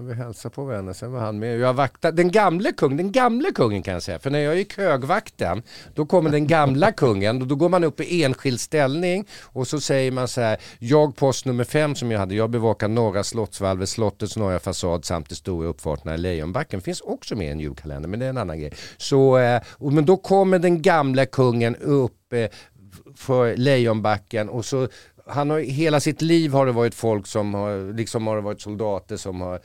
Vi 0.00 0.14
hälsade 0.14 0.54
på 0.54 0.64
varandra, 0.64 0.94
sen 0.94 1.12
var 1.12 1.20
han 1.20 1.38
med. 1.38 1.58
Jag 1.58 1.74
vaktade, 1.74 2.16
den 2.16 2.30
gamle 2.30 2.72
kungen, 2.72 2.96
den 2.96 3.12
gamle 3.12 3.52
kungen 3.52 3.82
kan 3.82 3.94
jag 3.94 4.02
säga. 4.02 4.18
För 4.18 4.30
när 4.30 4.38
jag 4.38 4.56
gick 4.56 4.76
högvakten, 4.76 5.62
då 5.94 6.06
kommer 6.06 6.30
den 6.30 6.46
gamla 6.46 6.92
kungen. 6.96 7.42
Och 7.42 7.48
då 7.48 7.54
går 7.54 7.68
man 7.68 7.84
upp 7.84 8.00
i 8.00 8.24
enskild 8.24 8.60
ställning 8.60 9.26
och 9.42 9.68
så 9.68 9.80
säger 9.80 10.12
man 10.12 10.28
så 10.28 10.40
här. 10.40 10.58
Jag 10.78 11.16
post 11.16 11.44
nummer 11.46 11.64
fem 11.64 11.94
som 11.94 12.10
jag 12.10 12.18
hade, 12.18 12.34
jag 12.34 12.50
bevakar 12.50 12.88
norra 12.88 13.24
slottsvalvet, 13.24 13.88
slottets 13.88 14.36
norra 14.36 14.58
fasad 14.58 15.04
samt 15.04 15.28
de 15.28 15.34
stora 15.34 15.68
uppfarterna 15.68 16.14
i 16.14 16.18
Lejonbacken. 16.18 16.80
Finns 16.80 17.00
också 17.00 17.36
med 17.36 17.46
i 17.46 17.50
en 17.50 17.60
julkalender, 17.60 18.08
men 18.08 18.20
det 18.20 18.26
är 18.26 18.30
en 18.30 18.38
annan 18.38 18.60
grej. 18.60 18.72
Så, 18.96 19.38
eh, 19.38 19.62
och, 19.70 19.92
men 19.92 20.06
då 20.06 20.16
kommer 20.16 20.58
den 20.58 20.82
gamla 20.82 21.26
kungen 21.26 21.76
upp 21.76 22.32
eh, 22.32 22.46
för 23.16 23.56
Lejonbacken 23.56 24.48
och 24.48 24.64
så 24.64 24.88
han 25.28 25.50
har, 25.50 25.58
hela 25.58 26.00
sitt 26.00 26.22
liv 26.22 26.52
har 26.52 26.66
det 26.66 26.72
varit 26.72 26.94
folk 26.94 27.26
som 27.26 27.54
har, 27.54 27.92
liksom 27.92 28.26
har 28.26 28.36
det 28.36 28.42
varit 28.42 28.60
soldater 28.60 29.16
som 29.16 29.40
har 29.40 29.60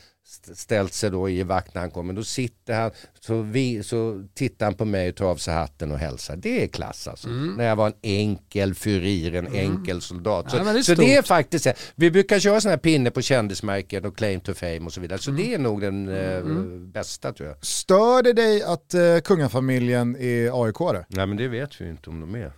ställt 0.53 0.93
sig 0.93 1.11
då 1.11 1.29
i 1.29 1.43
vakt 1.43 1.73
när 1.73 1.81
han 1.81 1.91
kommer. 1.91 2.13
Då 2.13 2.23
sitter 2.23 2.73
han, 2.73 2.91
så, 3.19 3.41
vi, 3.41 3.83
så 3.83 4.23
tittar 4.33 4.65
han 4.65 4.75
på 4.75 4.85
mig 4.85 5.09
och 5.09 5.15
tar 5.15 5.25
av 5.25 5.35
sig 5.35 5.53
hatten 5.53 5.91
och 5.91 5.97
hälsar. 5.97 6.35
Det 6.35 6.63
är 6.63 6.67
klass 6.67 7.07
alltså. 7.07 7.29
När 7.29 7.65
jag 7.65 7.75
var 7.75 7.87
en 7.87 7.93
enkel 8.01 8.73
furir, 8.75 9.35
en 9.35 9.47
enkel 9.47 10.01
soldat. 10.01 10.51
Så, 10.51 10.57
Ja, 10.57 10.63
det 10.63 10.79
är 10.79 10.83
så 10.83 10.95
det 10.95 11.15
är 11.15 11.21
faktiskt, 11.21 11.67
vi 11.95 12.11
brukar 12.11 12.39
köra 12.39 12.61
sådana 12.61 12.71
här 12.75 12.77
pinne 12.81 13.11
på 13.11 13.21
kändismärken 13.21 14.05
och 14.05 14.17
claim 14.17 14.39
to 14.39 14.53
fame 14.53 14.79
och 14.79 14.93
så 14.93 15.01
vidare. 15.01 15.19
Så 15.19 15.31
det 15.31 15.53
är 15.53 15.57
nog 15.59 15.81
den 15.81 16.09
eh, 16.09 16.43
bästa 16.79 17.33
tror 17.33 17.49
jag. 17.49 17.65
Stör 17.65 18.23
det 18.23 18.33
dig 18.33 18.63
att 18.63 18.93
eh, 18.93 19.17
kungafamiljen 19.23 20.15
är 20.15 20.49
AIK-are? 20.51 21.05
Nej 21.07 21.27
men 21.27 21.37
det 21.37 21.47
vet 21.47 21.81
vi 21.81 21.89
inte 21.89 22.09
om 22.09 22.19
de 22.19 22.35
är. 22.35 22.51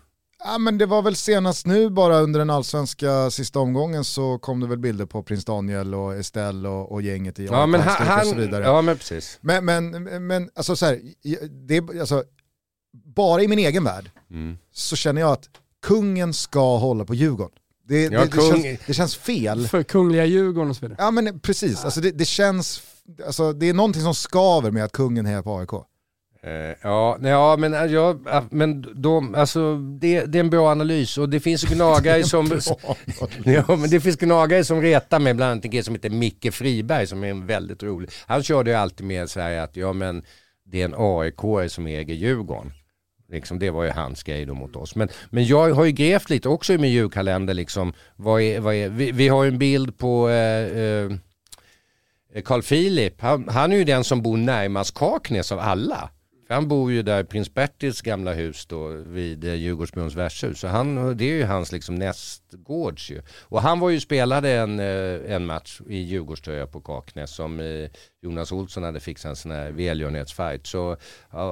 Ja 0.46 0.58
men 0.58 0.78
det 0.78 0.86
var 0.86 1.02
väl 1.02 1.16
senast 1.16 1.66
nu 1.66 1.90
bara 1.90 2.20
under 2.20 2.40
den 2.40 2.50
allsvenska 2.50 3.32
sista 3.32 3.60
omgången 3.60 4.04
så 4.06 4.40
kom 4.40 4.60
det 4.60 4.68
väl 4.68 4.78
bilder 4.78 5.06
på 5.06 5.24
prins 5.24 5.46
Daniel 5.46 5.94
och 5.96 6.16
Estelle 6.16 6.70
och, 6.70 6.92
och 6.92 7.02
gänget 7.02 7.40
i 7.40 7.46
Ja 7.46 7.66
men 7.66 7.82
han, 7.82 8.20
och 8.22 8.28
så 8.28 8.36
vidare. 8.36 8.64
ja 8.64 8.82
men 8.82 8.98
precis. 8.98 9.38
Men, 9.42 9.66
men, 9.66 9.92
men 10.28 10.50
alltså 10.56 10.76
så 10.76 10.86
här, 10.86 11.00
det, 11.68 12.00
alltså, 12.00 12.24
bara 13.16 13.42
i 13.44 13.48
min 13.48 13.60
egen 13.60 13.84
värld 13.84 14.12
Mm. 14.32 14.58
så 14.72 14.96
känner 14.96 15.22
jag 15.22 15.32
att 15.32 15.50
kungen 15.86 16.34
ska 16.34 16.78
hålla 16.78 17.06
på 17.06 17.16
Djurgården. 17.16 17.58
Det, 17.88 18.04
Ja, 18.04 18.10
det, 18.10 18.18
det, 18.26 18.32
kung- 18.32 18.64
känns, 18.64 18.80
det 18.88 18.94
känns 18.94 19.16
fel. 19.16 19.68
För 19.68 19.84
kungliga 19.84 20.26
Djurgården 20.26 20.70
och 20.70 20.76
så 20.76 20.82
vidare. 20.82 20.96
Ja 21.00 21.12
men 21.12 21.40
precis, 21.40 21.86
alltså 21.86 22.02
det, 22.02 22.12
det 22.12 22.26
känns, 22.26 22.82
alltså, 23.26 23.54
det 23.54 23.70
är 23.70 23.74
någonting 23.74 24.02
som 24.02 24.16
skaver 24.16 24.72
med 24.72 24.84
att 24.84 24.92
kungen 24.92 25.26
hejar 25.26 25.42
på 25.42 25.58
AIK. 25.58 25.70
Eh, 26.46 26.76
ja, 26.82 27.18
ja, 27.22 27.58
men, 27.58 27.74
eh, 27.74 27.86
ja, 27.86 28.16
ja, 28.26 28.44
men 28.52 29.02
de, 29.02 29.36
alltså, 29.36 29.76
det, 29.76 30.26
det 30.26 30.38
är 30.38 30.40
en 30.40 30.50
bra 30.50 30.72
analys 30.72 31.18
och 31.18 31.30
det 31.30 31.40
finns 31.40 31.64
gnagare 31.64 32.24
som, 32.34 32.60
ja, 33.46 33.64
men 33.68 33.90
det 33.90 34.00
finns 34.00 34.18
gnagare 34.18 34.64
som 34.64 34.82
retar 34.82 35.20
mig, 35.20 35.34
bland 35.34 35.52
annat 35.52 35.66
en 35.66 35.72
kille 35.72 35.84
som 35.84 35.96
heter 35.96 36.10
Micke 36.10 36.54
Friberg 36.54 37.08
som 37.08 37.24
är 37.24 37.28
en 37.28 37.46
väldigt 37.46 37.84
rolig. 37.84 38.10
Han 38.28 38.44
körde 38.44 38.70
ju 38.70 38.76
alltid 38.76 39.08
med 39.08 39.30
så 39.30 39.40
här 39.40 39.58
att 39.58 39.76
ja 39.76 39.94
men 39.94 40.24
det 40.66 40.82
är 40.82 40.86
en 40.86 40.96
aik 40.98 41.72
som 41.72 41.88
äger 41.88 42.14
Djurgården. 42.14 42.72
Liksom, 43.30 43.60
det 43.60 43.70
var 43.70 43.84
ju 43.84 43.90
hans 43.90 44.24
grej 44.24 44.46
då 44.46 44.54
mot 44.54 44.76
oss. 44.76 44.96
Men, 44.96 45.10
men 45.30 45.46
jag 45.46 45.74
har 45.74 45.86
ju 45.86 45.92
grävt 45.92 46.30
lite 46.30 46.50
också 46.50 46.74
i 46.74 46.78
min 46.78 46.92
julkalender. 46.92 47.54
Liksom, 47.54 47.94
vad 48.16 48.42
är, 48.42 48.60
vad 48.60 48.76
är, 48.76 48.90
vi, 48.90 49.12
vi 49.12 49.28
har 49.28 49.44
ju 49.44 49.48
en 49.48 49.58
bild 49.58 49.98
på 49.98 50.30
eh, 50.30 50.78
eh, 50.78 51.12
Carl 52.44 52.62
Philip. 52.62 53.22
Han, 53.22 53.50
han 53.50 53.72
är 53.72 53.78
ju 53.78 53.84
den 53.84 54.04
som 54.04 54.22
bor 54.22 54.38
närmast 54.38 54.94
Kaknäs 54.94 55.52
av 55.52 55.60
alla. 55.60 56.10
För 56.48 56.54
han 56.54 56.68
bor 56.68 56.92
ju 56.92 57.02
där 57.02 57.22
i 57.22 57.24
prins 57.24 57.54
Bertils 57.54 58.02
gamla 58.02 58.34
hus 58.34 58.66
då 58.66 58.88
vid 58.88 59.44
Djurgårdsbrons 59.44 59.62
Djurgårdsbrunns 59.62 60.16
värdshus. 60.16 60.60
Så 60.60 60.68
han, 60.68 61.18
det 61.18 61.26
är 61.26 61.34
ju 61.34 61.44
hans 61.44 61.72
liksom 61.72 61.96
nästgårds 61.96 63.12
ju. 63.12 63.22
Och 63.44 63.62
han 63.62 63.80
var 63.80 63.90
ju 63.90 64.00
spelade 64.00 64.52
en, 64.52 64.80
eh, 64.80 65.36
en 65.36 65.46
match 65.46 65.82
i 65.90 65.98
Djurgårdströja 65.98 66.68
på 66.68 66.82
Kaknäs 66.82 67.32
som 67.32 67.60
eh, 67.60 67.90
Jonas 68.22 68.52
Olsson 68.52 68.84
hade 68.84 69.00
fixat 69.00 69.30
en 69.30 69.36
sån 69.36 69.52
här 69.52 69.72
välgörenhetsfight. 69.72 70.68
Så 70.68 70.98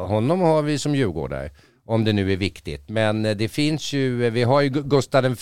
honom 0.07 0.41
har 0.41 0.61
vi 0.61 0.79
som 0.79 0.95
djurgårdare. 0.95 1.49
Om 1.85 2.03
det 2.03 2.13
nu 2.13 2.31
är 2.31 2.37
viktigt. 2.37 2.89
Men 2.89 3.23
det 3.23 3.51
finns 3.51 3.93
ju, 3.93 4.29
vi 4.29 4.43
har 4.43 4.61
ju 4.61 4.69
Gustav 4.69 5.35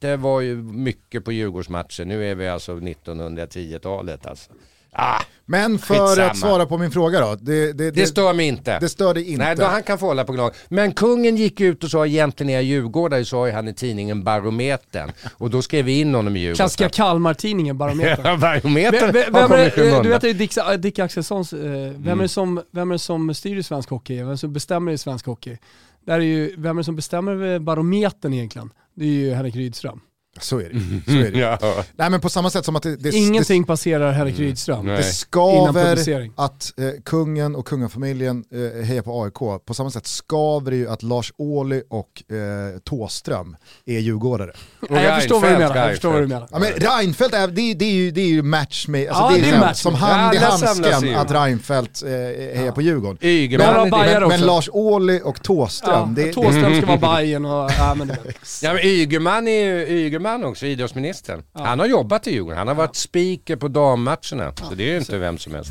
V 0.00 0.16
var 0.16 0.40
ju 0.40 0.56
mycket 0.56 1.24
på 1.24 1.32
Djurgårdsmatcher. 1.32 2.04
Nu 2.04 2.30
är 2.30 2.34
vi 2.34 2.48
alltså 2.48 2.76
1910-talet 2.76 4.26
alltså. 4.26 4.52
Ah, 4.98 5.20
Men 5.46 5.78
för 5.78 5.94
Skitsamma. 5.94 6.30
att 6.30 6.36
svara 6.38 6.66
på 6.66 6.78
min 6.78 6.90
fråga 6.90 7.20
då, 7.20 7.34
det, 7.40 7.72
det, 7.72 7.90
det 7.90 8.06
stör 8.06 8.32
mig 8.32 8.46
inte. 8.46 8.78
det 8.78 8.88
stör 8.88 9.14
dig 9.14 9.30
inte. 9.30 9.44
Nej, 9.44 9.56
då 9.56 9.64
han 9.64 9.82
kan 9.82 9.98
få 9.98 10.06
hålla 10.06 10.24
på 10.24 10.32
lag. 10.32 10.52
Men 10.68 10.92
kungen 10.92 11.36
gick 11.36 11.60
ut 11.60 11.84
och 11.84 11.90
sa 11.90 12.06
egentligen 12.06 12.50
är 12.50 12.54
jag 12.54 12.62
djurgårdare, 12.62 13.24
sa 13.24 13.46
ju 13.46 13.52
han 13.52 13.68
i 13.68 13.74
tidningen 13.74 14.24
Barometern. 14.24 15.12
Och 15.34 15.50
då 15.50 15.62
skrev 15.62 15.84
vi 15.84 16.00
in 16.00 16.14
honom 16.14 16.36
i 16.36 16.40
Djurgården. 16.40 16.56
Klassiska 16.56 16.88
Kalmar-tidningen 16.88 17.78
Barometern. 17.78 18.24
Ja, 18.26 18.36
Barometern 18.36 19.12
Vem, 19.12 19.32
vem, 19.32 19.34
har 19.34 19.48
kommit 19.48 19.78
är, 19.78 19.82
det- 19.96 20.02
du 20.02 20.08
vet 20.08 20.20
det 20.22 20.30
är 20.30 20.34
Dick, 20.34 20.52
Dick 20.78 20.98
Axelssons, 20.98 21.52
eh, 21.52 21.58
vem, 21.60 21.94
Mm. 21.94 22.18
är 22.18 22.22
det 22.22 22.28
som, 22.28 22.62
vem 22.70 22.90
är 22.90 22.94
det 22.94 22.98
som 22.98 23.34
styr 23.34 23.56
i 23.56 23.62
svensk 23.62 23.90
hockey? 23.90 24.22
Vem 24.22 24.36
som 24.38 24.52
bestämmer 24.52 24.92
i 24.92 24.98
svensk 24.98 25.26
hockey? 25.26 25.58
Där 26.06 26.14
är 26.14 26.20
ju, 26.20 26.54
vem 26.58 26.76
är 26.76 26.80
det 26.80 26.84
som 26.84 26.96
bestämmer 26.96 27.58
Barometern 27.58 28.32
egentligen? 28.34 28.70
Det 28.94 29.04
är 29.04 29.08
ju 29.08 29.34
Henrik 29.34 29.56
Rydström. 29.56 30.00
Så 30.40 30.58
är 30.60 30.70
det. 30.72 31.12
Så 31.12 31.18
är 31.18 31.30
det. 31.30 31.38
Ja. 31.38 31.58
Nej 31.96 32.10
men 32.10 32.20
på 32.20 32.28
samma 32.28 32.50
sätt 32.50 32.64
som 32.64 32.76
att 32.76 32.82
det, 32.82 32.96
det, 32.96 33.10
Ingenting 33.10 33.64
passerar 33.64 34.12
Henrik 34.12 34.38
Rydström. 34.38 34.80
Mm. 34.80 34.86
Nej. 34.86 34.96
det, 34.96 35.02
det 35.02 35.12
skaver 35.12 36.30
att 36.36 36.72
eh, 36.76 36.84
kungen 37.04 37.56
och 37.56 37.66
kungafamiljen 37.66 38.44
eh, 38.52 38.84
hejar 38.86 39.02
på 39.02 39.22
AIK. 39.22 39.64
På 39.66 39.74
samma 39.74 39.90
sätt 39.90 40.06
skaver 40.06 40.70
det 40.70 40.76
ju 40.76 40.88
att 40.88 41.02
Lars 41.02 41.32
Ohly 41.36 41.82
och 41.90 42.32
eh, 42.36 42.78
Tåström 42.84 43.56
är 43.86 43.98
djurgårdare. 43.98 44.52
Nej, 44.90 45.04
jag 45.04 45.16
förstår 45.16 45.40
vad 45.40 45.50
du 45.50 45.58
menar. 45.58 45.76
Jag 45.76 45.90
förstår 45.90 46.12
vad 46.12 46.22
du 46.22 46.26
menar. 46.26 46.48
Ja, 46.50 46.58
men 46.58 46.68
Reinfeldt 46.70 47.34
är, 47.34 47.48
det, 47.48 47.60
är- 47.70 47.74
det, 47.74 47.84
är 47.84 47.92
ju, 47.92 48.10
det 48.10 48.20
är 48.20 48.26
ju 48.28 48.42
match 48.42 48.88
med, 48.88 49.08
alltså 49.08 49.22
Ja, 49.22 49.30
det 49.30 49.48
är, 49.48 49.50
det 49.52 49.56
är 49.56 49.60
match 49.60 49.76
som 49.78 49.94
hand 49.94 50.34
i 50.34 50.38
Ja, 50.38 50.42
handsken 50.46 51.16
att 51.16 51.30
Reinfeldt 51.30 52.02
eh, 52.02 52.10
hejar 52.10 52.72
på 52.72 52.82
Djurgården. 52.82 53.18
Det. 53.20 53.58
Men, 53.58 53.90
men 53.90 54.22
också. 54.24 54.44
Lars 54.44 54.68
Ohly 54.72 55.20
och 55.20 55.42
Tåström, 55.42 56.14
Ja, 56.16 56.22
det, 56.24 56.32
Thåström 56.32 56.76
ska 56.76 56.86
vara 56.86 56.98
Bajen 56.98 57.44
och... 57.44 57.70
Ja, 57.78 57.94
men 57.94 58.08
det, 58.08 58.16
Ja, 58.62 58.72
men 58.72 58.82
Ygeman 58.84 59.48
är 59.48 59.64
ju 59.64 59.88
Ygeman 59.88 60.25
också, 60.26 60.66
idrottsministern. 60.66 61.42
Han 61.52 61.78
har 61.78 61.86
jobbat 61.86 62.26
i 62.26 62.30
Djurgården, 62.30 62.58
han 62.58 62.68
har 62.68 62.74
varit 62.74 62.96
speaker 62.96 63.56
på 63.56 63.68
dammatcherna. 63.68 64.52
Så 64.56 64.74
det 64.74 64.84
är 64.84 64.92
ju 64.92 64.98
inte 64.98 65.18
vem 65.18 65.38
som 65.38 65.54
helst. 65.54 65.70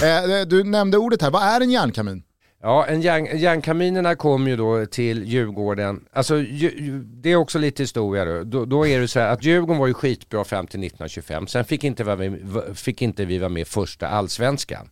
det, 0.00 0.40
eh, 0.40 0.46
du 0.46 0.64
nämnde 0.64 0.98
ordet 0.98 1.22
här, 1.22 1.30
vad 1.30 1.42
är 1.42 1.60
en 1.60 1.70
järnkamin? 1.70 2.22
Ja, 2.62 2.86
en 2.86 3.00
järn, 3.00 3.38
järnkaminerna 3.38 4.14
kom 4.14 4.48
ju 4.48 4.56
då 4.56 4.86
till 4.86 5.24
Djurgården. 5.24 6.04
Alltså 6.12 6.38
ju, 6.38 7.02
det 7.04 7.32
är 7.32 7.36
också 7.36 7.58
lite 7.58 7.82
historia 7.82 8.24
då. 8.24 8.44
då. 8.44 8.64
Då 8.64 8.86
är 8.86 9.00
det 9.00 9.08
så 9.08 9.20
här 9.20 9.32
att 9.32 9.44
Djurgården 9.44 9.78
var 9.78 9.86
ju 9.86 9.94
skitbra 9.94 10.44
fram 10.44 10.66
till 10.66 10.80
1925. 10.80 11.46
Sen 11.46 11.64
fick 11.64 11.84
inte, 11.84 12.04
med, 12.04 12.78
fick 12.78 13.02
inte 13.02 13.24
vi 13.24 13.38
vara 13.38 13.48
med 13.48 13.66
första 13.66 14.08
allsvenskan. 14.08 14.90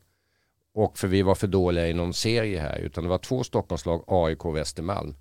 Och 0.74 0.98
för 0.98 1.08
vi 1.08 1.22
var 1.22 1.34
för 1.34 1.46
dåliga 1.46 1.88
i 1.88 1.92
någon 1.92 2.14
serie 2.14 2.60
här. 2.60 2.78
Utan 2.78 3.04
det 3.04 3.10
var 3.10 3.18
två 3.18 3.44
Stockholmslag, 3.44 4.04
AIK 4.06 4.44
och 4.44 4.56
Västermalm. 4.56 5.14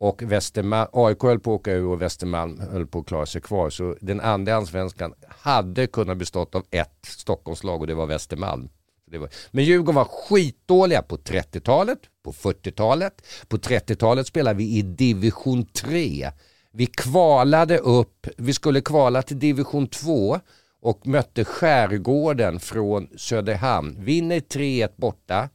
Och 0.00 0.22
Västermalm, 0.22 0.88
AIK 0.92 1.22
höll 1.22 1.40
på 1.40 1.54
att 1.54 1.60
åka 1.60 1.72
ur 1.72 1.86
och 1.86 2.02
Västermalm 2.02 2.60
höll 2.72 2.86
på 2.86 2.98
att 2.98 3.06
klara 3.06 3.26
sig 3.26 3.40
kvar. 3.40 3.70
Så 3.70 3.96
den 4.00 4.20
andra 4.20 4.56
allsvenskan 4.56 5.14
hade 5.28 5.86
kunnat 5.86 6.16
bestått 6.16 6.54
av 6.54 6.64
ett 6.70 7.06
Stockholmslag 7.06 7.80
och 7.80 7.86
det 7.86 7.94
var 7.94 8.06
Västermalm. 8.06 8.68
Det 9.10 9.18
var, 9.18 9.28
men 9.50 9.64
Djurgården 9.64 9.94
var 9.94 10.04
skitdåliga 10.04 11.02
på 11.02 11.16
30-talet, 11.16 11.98
på 12.22 12.32
40-talet. 12.32 13.22
På 13.48 13.56
30-talet 13.56 14.26
spelade 14.26 14.58
vi 14.58 14.78
i 14.78 14.82
division 14.82 15.66
3. 15.66 16.30
Vi 16.72 16.86
kvalade 16.86 17.78
upp, 17.78 18.26
vi 18.36 18.52
skulle 18.52 18.80
kvala 18.80 19.22
till 19.22 19.38
division 19.38 19.86
2 19.86 20.40
och 20.82 21.06
mötte 21.06 21.44
Skärgården 21.44 22.60
från 22.60 23.08
Söderhamn. 23.16 24.04
Vinner 24.04 24.40
3-1 24.40 24.90
borta. 24.96 25.48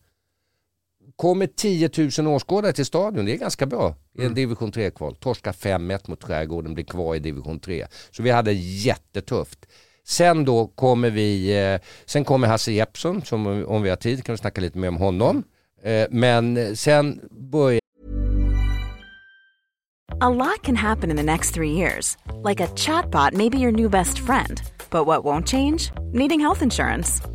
Kommer 1.18 1.47
10 1.47 1.89
000 2.24 2.28
åskådare 2.36 2.74
till 2.74 2.86
stadion, 2.86 3.26
det 3.26 3.32
är 3.34 3.38
ganska 3.38 3.66
bra 3.66 3.95
i 4.20 4.26
en 4.26 4.34
division 4.34 4.72
3-kval. 4.72 5.16
Torska 5.16 5.51
5-1 5.51 5.99
mot 6.09 6.24
Skärgården, 6.24 6.74
blir 6.74 6.84
kvar 6.86 7.16
i 7.16 7.20
division 7.20 7.59
3. 7.59 7.88
Så 8.11 8.24
vi 8.24 8.30
hade 8.30 8.51
jättetufft. 8.53 9.59
Sen 10.07 10.45
då 10.45 10.68
kommer 10.68 11.09
vi, 11.09 11.57
eh, 11.74 11.80
sen 12.05 12.26
kommer 12.26 12.47
Hasse 12.47 12.72
Jeppsson, 12.72 13.22
som 13.22 13.66
om- 13.68 13.82
vi 13.82 13.89
har 13.89 13.95
tid 13.97 14.24
kan 14.24 14.34
vi 14.34 14.38
snacka 14.38 14.61
lite 14.61 14.78
mer 14.78 14.88
om 14.88 14.97
honom. 14.97 15.43
Eh, 15.84 16.07
men 16.09 16.76
sen 16.76 17.20
börjar 17.51 17.80
A 20.22 20.30
lot 20.30 20.63
can 20.63 20.76
happen 20.76 21.11
in 21.11 21.18
the 21.18 21.24
next 21.24 21.53
three 21.53 21.72
years. 21.72 22.18
Like 22.49 22.63
a 22.63 22.68
chatbot 22.76 23.34
may 23.34 23.49
be 23.49 23.57
your 23.57 23.72
new 23.72 23.89
best 23.89 24.18
friend. 24.20 24.59
But 24.91 25.05
what 25.07 25.24
won't 25.24 25.45
change? 25.47 25.91
Needing 26.13 26.39
health 26.41 26.63
insurance. 26.63 27.34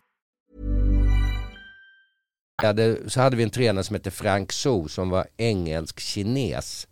hade, 2.67 3.09
så 3.09 3.21
hade 3.21 3.35
vi 3.35 3.43
en 3.43 3.49
tränare 3.49 3.83
som 3.83 3.93
hette 3.93 4.11
Frank 4.11 4.51
So 4.51 4.87
som 4.87 5.09
var 5.09 5.27
engelsk-kines. 5.37 6.87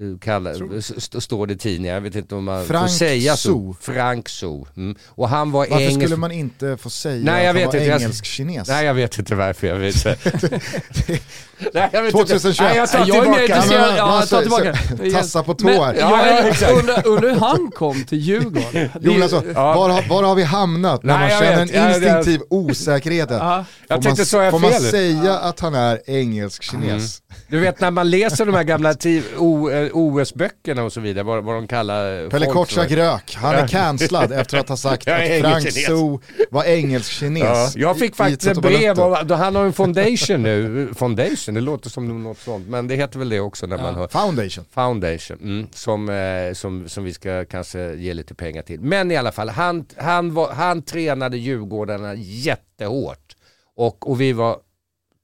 Eh, 0.00 0.18
Kalla, 0.20 0.50
st- 0.78 1.20
står 1.20 1.46
det 1.46 1.52
i 1.54 1.56
tidningar, 1.56 1.94
jag 1.94 2.00
vet 2.00 2.14
inte 2.14 2.34
om 2.34 2.44
man 2.44 2.66
Frank 2.66 2.88
får 2.90 2.96
säga 2.96 3.36
så. 3.36 3.48
So. 3.48 3.74
Frank 3.80 4.28
So. 4.28 4.66
Mm. 4.76 4.96
Och 5.08 5.28
han 5.28 5.50
var 5.52 5.60
Varför 5.60 5.76
engelsk... 5.76 6.00
skulle 6.00 6.16
man 6.16 6.32
inte 6.32 6.76
få 6.76 6.90
säga 6.90 7.24
Nej, 7.24 7.44
jag 7.44 7.56
att 7.56 7.62
han 7.64 7.72
vet 7.72 7.80
var. 7.80 7.88
Jag- 7.88 8.00
engelsk-kines? 8.02 8.68
Nej 8.68 8.86
jag 8.86 8.94
vet 8.94 9.18
inte 9.18 9.34
varför 9.34 9.66
jag 9.66 9.76
vet. 9.76 10.04
Nej, 11.74 11.88
jag 11.92 12.02
vet 12.02 12.12
2021. 12.12 12.46
Inte. 12.60 12.62
Nej, 12.64 12.76
jag 12.76 12.90
tar 12.90 12.98
Jag 12.98 13.08
är 13.16 13.22
tillbaka. 13.22 13.42
intresserad- 13.42 13.86
men- 13.88 13.96
ja, 13.96 14.18
jag 14.20 14.28
tar 14.28 14.40
tillbaka. 14.40 14.76
Tassa 15.12 15.42
på 15.42 15.54
tå 15.54 15.68
här. 15.68 15.94
Ja, 15.98 16.26
jag 16.60 16.78
undrar, 16.78 17.06
undrar 17.06 17.28
hur 17.30 17.40
han 17.40 17.70
kom 17.70 18.04
till 18.04 18.18
Djurgården. 18.18 18.62
Det 18.72 18.80
är 18.80 18.90
Jo, 19.00 19.22
alltså, 19.22 19.40
var, 19.40 19.88
har, 19.88 20.08
var 20.08 20.22
har 20.22 20.34
vi 20.34 20.42
hamnat 20.42 21.02
när 21.02 21.18
Nej, 21.18 21.20
man 21.22 21.30
jag 21.30 21.38
känner 21.56 21.66
vet. 21.66 21.74
en 21.74 21.88
instinktiv 22.12 22.40
osäkerhet? 22.50 23.28
Ja. 23.30 23.64
Jag 23.88 23.96
Får 23.98 24.02
tänkte, 24.02 24.24
sa 24.26 24.42
jag 24.44 24.50
får 24.50 24.58
man 24.58 24.72
säga 24.72 25.38
att 25.38 25.60
han 25.60 25.74
är 25.74 26.00
engelsk-kines? 26.06 27.22
Du 27.48 27.58
vet 27.60 27.80
när 27.80 27.90
man 27.90 28.10
läser 28.10 28.46
de 28.46 28.54
här 28.54 28.62
gamla 28.64 28.94
OS-böckerna 29.92 30.84
och 30.84 30.92
så 30.92 31.00
vidare, 31.00 31.24
vad, 31.24 31.44
vad 31.44 31.54
de 31.54 31.66
kallar 31.66 32.30
Pelle 32.30 32.46
för. 32.46 32.96
rök, 32.96 33.34
han 33.34 33.54
är 33.54 33.68
cancellad 33.68 34.32
efter 34.40 34.58
att 34.58 34.68
ha 34.68 34.76
sagt 34.76 35.08
att 35.08 35.40
Frank. 35.40 35.72
So 35.72 36.20
var 36.50 36.64
engelsk-kines. 36.64 37.42
Ja, 37.44 37.70
jag 37.74 37.98
fick 37.98 38.16
faktiskt 38.16 38.46
ett 38.46 38.62
brev, 38.62 39.00
av, 39.00 39.32
han 39.32 39.56
har 39.56 39.64
en 39.64 39.72
foundation 39.72 40.42
nu, 40.42 40.88
foundation, 40.94 41.54
det 41.54 41.60
låter 41.60 41.90
som 41.90 42.22
något 42.22 42.38
sånt, 42.38 42.68
men 42.68 42.88
det 42.88 42.96
heter 42.96 43.18
väl 43.18 43.28
det 43.28 43.40
också 43.40 43.66
när 43.66 43.78
man 43.78 43.94
hör 43.94 44.08
Foundation. 44.08 44.64
Foundation, 44.70 45.38
mm, 45.42 45.66
som, 45.72 46.08
eh, 46.08 46.52
som, 46.54 46.88
som 46.88 47.04
vi 47.04 47.12
ska 47.12 47.44
kanske 47.44 47.94
ge 47.94 48.14
lite 48.14 48.34
pengar 48.34 48.62
till. 48.62 48.80
Men 48.80 49.10
i 49.10 49.16
alla 49.16 49.32
fall, 49.32 49.48
han, 49.48 49.86
han, 49.96 50.34
var, 50.34 50.52
han 50.52 50.82
tränade 50.82 51.36
Djurgårdarna 51.36 52.14
jättehårt. 52.14 53.36
Och, 53.76 54.10
och 54.10 54.20
vi 54.20 54.32
var 54.32 54.56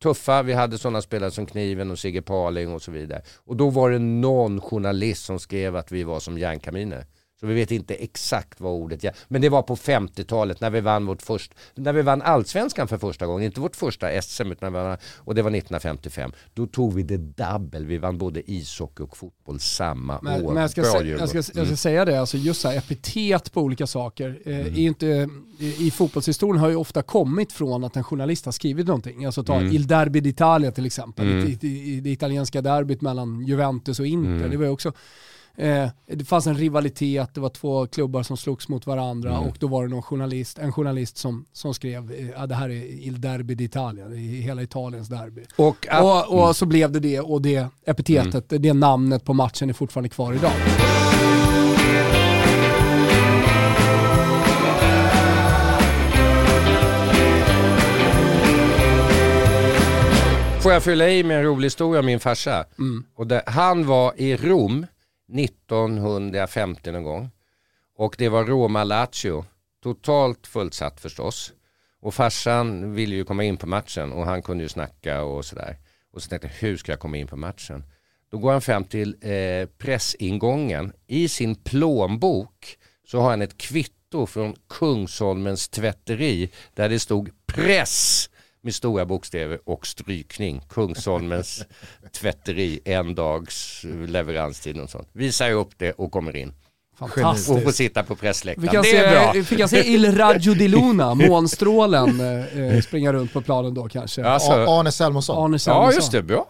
tuffa, 0.03 0.43
vi 0.43 0.53
hade 0.53 0.79
sådana 0.79 1.03
spelare 1.03 1.31
som 1.31 1.47
Kniven 1.47 1.91
och 1.91 1.99
Sigge 1.99 2.23
Parling 2.23 2.73
och 2.73 2.83
så 2.83 2.91
vidare. 2.91 3.23
Och 3.37 3.57
då 3.57 3.71
var 3.71 3.91
det 3.91 3.99
någon 3.99 4.61
journalist 4.61 5.25
som 5.25 5.39
skrev 5.39 5.77
att 5.77 5.93
vi 5.93 6.05
var 6.05 6.21
som 6.21 6.39
järnkaminer. 6.39 7.07
Så 7.41 7.47
vi 7.47 7.55
vet 7.55 7.71
inte 7.71 7.95
exakt 7.95 8.61
vad 8.61 8.73
ordet 8.73 9.05
är. 9.05 9.13
Men 9.29 9.41
det 9.43 9.49
var 9.49 9.63
på 9.63 9.77
50-talet 9.77 10.61
när 10.61 10.71
vi 10.71 10.81
vann 10.81 11.07
vårt 11.07 11.23
först, 11.23 11.55
när 11.75 11.93
vi 11.93 12.03
vann 12.03 12.23
allsvenskan 12.23 12.89
för 12.89 12.99
första 12.99 13.27
gången. 13.27 13.45
Inte 13.45 13.61
vårt 13.61 13.77
första 13.77 14.23
SM 14.23 14.53
utan 14.53 14.73
vi 14.73 14.79
vann, 14.79 14.97
och 15.17 15.35
det 15.35 15.43
var 15.43 15.51
1955. 15.51 16.33
Då 16.55 16.67
tog 16.67 16.95
vi 16.95 17.03
det 17.03 17.17
double. 17.17 17.81
Vi 17.81 17.99
vann 17.99 18.19
både 18.19 18.51
ishockey 18.51 19.03
och 19.03 19.17
fotboll 19.17 19.61
samma 19.61 20.19
Men, 20.23 20.45
år. 20.45 20.53
men 20.53 20.61
jag, 20.63 20.71
ska 20.71 20.81
Bra 20.83 21.05
jag, 21.05 21.29
ska, 21.29 21.37
jag 21.39 21.45
ska 21.45 21.61
Mm. 21.61 21.77
säga 21.77 22.05
det, 22.05 22.21
alltså 22.21 22.37
just 22.37 22.61
så 22.61 22.69
här, 22.69 22.77
epitet 22.79 23.53
på 23.53 23.61
olika 23.63 23.87
saker. 23.87 24.39
Eh, 24.45 24.59
Mm. 24.61 24.77
inte, 24.77 25.29
i, 25.59 25.91
fotbollshistorien 25.91 26.61
har 26.61 26.69
ju 26.69 26.77
ofta 26.77 27.03
kommit 27.03 27.53
från 27.53 27.85
att 27.85 27.97
en 27.97 28.05
journalist 28.05 28.45
har 28.45 28.53
skrivit 28.53 28.87
någonting. 28.87 29.25
Alltså 29.25 29.45
ta 29.45 29.55
Mm. 29.55 29.73
Il 29.73 29.87
Derby 29.87 30.21
d'Italia 30.21 30.71
till 30.71 30.87
exempel, 30.87 31.27
Mm. 31.27 31.47
i, 31.47 31.59
i, 31.67 31.95
i 31.97 32.01
det 32.01 32.11
italienska 32.11 32.63
derbyt 32.63 33.01
mellan 33.01 33.41
Juventus 33.47 34.01
och 34.01 34.07
Inter. 34.07 34.31
Mm. 34.33 34.51
Det 34.51 34.57
var 34.57 34.65
ju 34.65 34.71
också 34.71 34.93
Eh, 35.59 35.89
det 36.07 36.25
fanns 36.25 36.47
en 36.47 36.55
rivalitet, 36.55 37.35
det 37.35 37.41
var 37.41 37.49
två 37.49 37.87
klubbar 37.87 38.23
som 38.23 38.37
slogs 38.37 38.69
mot 38.69 38.87
varandra 38.87 39.31
Mm. 39.37 39.43
och 39.49 39.57
då 39.61 39.67
var 39.67 39.83
det 39.83 39.89
någon 39.91 40.03
journalist, 40.03 40.59
en 40.59 40.73
journalist 40.73 41.17
som, 41.17 41.45
som 41.53 41.75
skrev 41.75 42.13
eh, 42.13 42.29
ja, 42.37 42.47
det 42.47 42.55
här 42.55 42.69
är 42.71 42.85
Il 42.85 43.21
Derby 43.21 43.55
d'Italia, 43.55 44.15
hela 44.41 44.63
Italiens 44.63 45.09
derby. 45.09 45.45
Och, 45.57 45.87
Och, 46.03 46.49
och 46.49 46.57
så 46.57 46.67
blev 46.67 46.93
det 46.93 47.01
det 47.01 47.21
och 47.21 47.43
det 47.43 47.67
epitetet, 47.87 48.45
det 48.49 48.73
namnet 48.73 49.25
på 49.25 49.35
matchen 49.35 49.69
är 49.71 49.75
fortfarande 49.75 50.09
kvar 50.09 50.33
idag. 50.33 50.53
Får 60.63 60.73
jag 60.73 60.83
fylla 60.83 61.09
i 61.09 61.25
med 61.25 61.37
en 61.37 61.43
rolig 61.45 61.67
historia 61.67 62.01
om 62.01 62.07
min 62.07 62.21
farsa? 62.21 62.65
Och 63.17 63.27
det, 63.27 63.43
han 63.47 63.87
var 63.87 64.13
i 64.17 64.37
Rom 64.37 64.87
1950 65.35 66.93
någon 66.93 67.05
gång. 67.05 67.31
Och 67.97 68.15
det 68.19 68.29
var 68.29 68.45
Roma-Lazio. 68.45 69.45
Totalt 69.83 70.47
fullsatt 70.47 71.01
förstås. 71.01 71.53
Och 72.01 72.15
farsan 72.15 72.95
ville 72.95 73.15
ju 73.15 73.25
komma 73.25 73.45
in 73.45 73.57
på 73.57 73.67
matchen 73.67 74.13
och 74.13 74.25
han 74.25 74.43
kunde 74.43 74.65
ju 74.65 74.69
snacka 74.69 75.23
och 75.23 75.45
sådär. 75.45 75.77
Och 76.13 76.23
så 76.23 76.29
tänkte 76.29 76.49
jag, 76.49 76.55
hur 76.55 76.77
ska 76.77 76.93
jag 76.93 77.01
komma 77.01 77.17
in 77.17 77.27
på 77.27 77.37
matchen? 77.37 77.85
Då 78.31 78.39
går 78.39 78.53
han 78.53 78.61
fram 78.61 78.85
till 78.85 79.17
eh, 79.21 79.69
pressingången. 79.79 80.93
I 81.07 81.29
sin 81.29 81.55
plånbok 81.55 82.79
så 83.07 83.21
har 83.21 83.31
han 83.31 83.43
ett 83.43 83.59
kvitto 83.59 84.27
från 84.27 84.57
Kungsholmens 84.69 85.69
tvätteri 85.69 86.51
där 86.75 86.89
det 86.89 86.99
stod 86.99 87.31
press 87.47 88.31
med 88.63 88.75
stora 88.75 89.07
bokstäver 89.07 89.59
och 89.65 89.87
strykning. 89.87 90.61
Kungsholmens 90.69 91.65
tvätteri, 92.13 92.81
en 92.85 93.15
dags 93.15 93.85
leveranstid 94.09 94.81
och 94.81 94.91
sånt. 94.91 95.09
Visar 95.13 95.51
upp 95.51 95.71
det 95.77 95.93
och 95.93 96.13
kommer 96.13 96.37
in. 96.37 96.53
Och 96.99 97.11
får 97.11 97.21
Fantastiskt. 97.23 97.77
sitta 97.77 98.03
på 98.03 98.17
pressläktaren. 98.17 98.83
Det 98.83 98.97
är 98.97 99.33
bra. 99.33 99.43
vi 99.51 99.57
kan 99.57 99.69
se 99.69 99.89
Il 99.89 100.17
Raggio 100.17 100.55
di 100.55 100.69
Luna, 100.69 101.15
månstrålen, 101.29 102.21
eh, 102.21 102.59
eh, 102.63 102.81
springa 102.81 103.13
runt 103.13 103.33
på 103.33 103.41
planen 103.41 103.75
då 103.75 103.89
kanske. 103.89 104.25
Alltså, 104.25 104.53
Arne 104.53 104.93
Selmonsson. 104.93 105.45
Arne 105.45 105.55
ja 105.55 105.59
Selmesson. 105.59 105.95
just 105.95 106.13
det, 106.13 106.23
bra. 106.23 106.47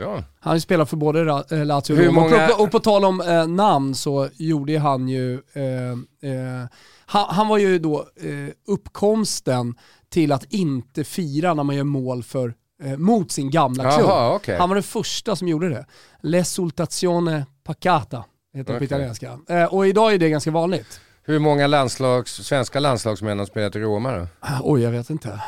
Bra. 0.00 0.24
Han 0.40 0.60
spelat 0.60 0.90
för 0.90 0.96
både 0.96 1.20
eh, 1.50 1.64
Lazio 1.66 1.92
och 1.92 1.98
Roma. 1.98 2.20
många- 2.20 2.54
Och, 2.58 2.70
på, 2.70 2.78
tal 2.80 3.04
om 3.04 3.20
eh, 3.20 3.46
namn 3.46 3.94
så 3.94 4.28
gjorde 4.36 4.78
han 4.78 5.08
ju, 5.08 5.34
eh, 5.34 5.90
eh, 6.30 6.66
han, 7.06 7.26
han 7.34 7.48
var 7.48 7.58
ju 7.58 7.78
då 7.78 7.98
eh, 7.98 8.52
uppkomsten 8.66 9.74
till 10.08 10.32
att 10.32 10.44
inte 10.52 11.04
fira 11.04 11.54
när 11.54 11.62
man 11.64 11.76
gör 11.76 11.84
mål 11.84 12.22
för, 12.22 12.54
eh, 12.82 12.96
mot 12.96 13.32
sin 13.32 13.50
gamla 13.50 13.82
klubb. 13.96 14.06
Jaha, 14.08 14.34
okej. 14.34 14.56
Han 14.58 14.68
var 14.68 14.74
den 14.76 14.82
första 14.82 15.36
som 15.36 15.48
gjorde 15.48 15.68
det. 15.68 15.86
L'esultazione 16.22 17.44
pacata 17.64 18.24
heter 18.54 18.72
det 18.72 18.78
på 18.78 18.84
italienska. 18.84 19.38
Och 19.70 19.86
idag 19.86 20.14
är 20.14 20.18
det 20.18 20.28
ganska 20.30 20.50
vanligt. 20.50 21.00
Hur 21.22 21.38
många 21.38 21.66
landslags, 21.66 22.32
svenska 22.46 22.80
landslagsmän 22.80 23.38
har 23.38 23.46
spelat 23.46 23.76
i 23.76 23.78
Roma 23.80 24.12
då? 24.16 24.26
Oj, 24.62 24.82
jag 24.82 24.90
vet 24.90 25.10
inte. 25.10 25.40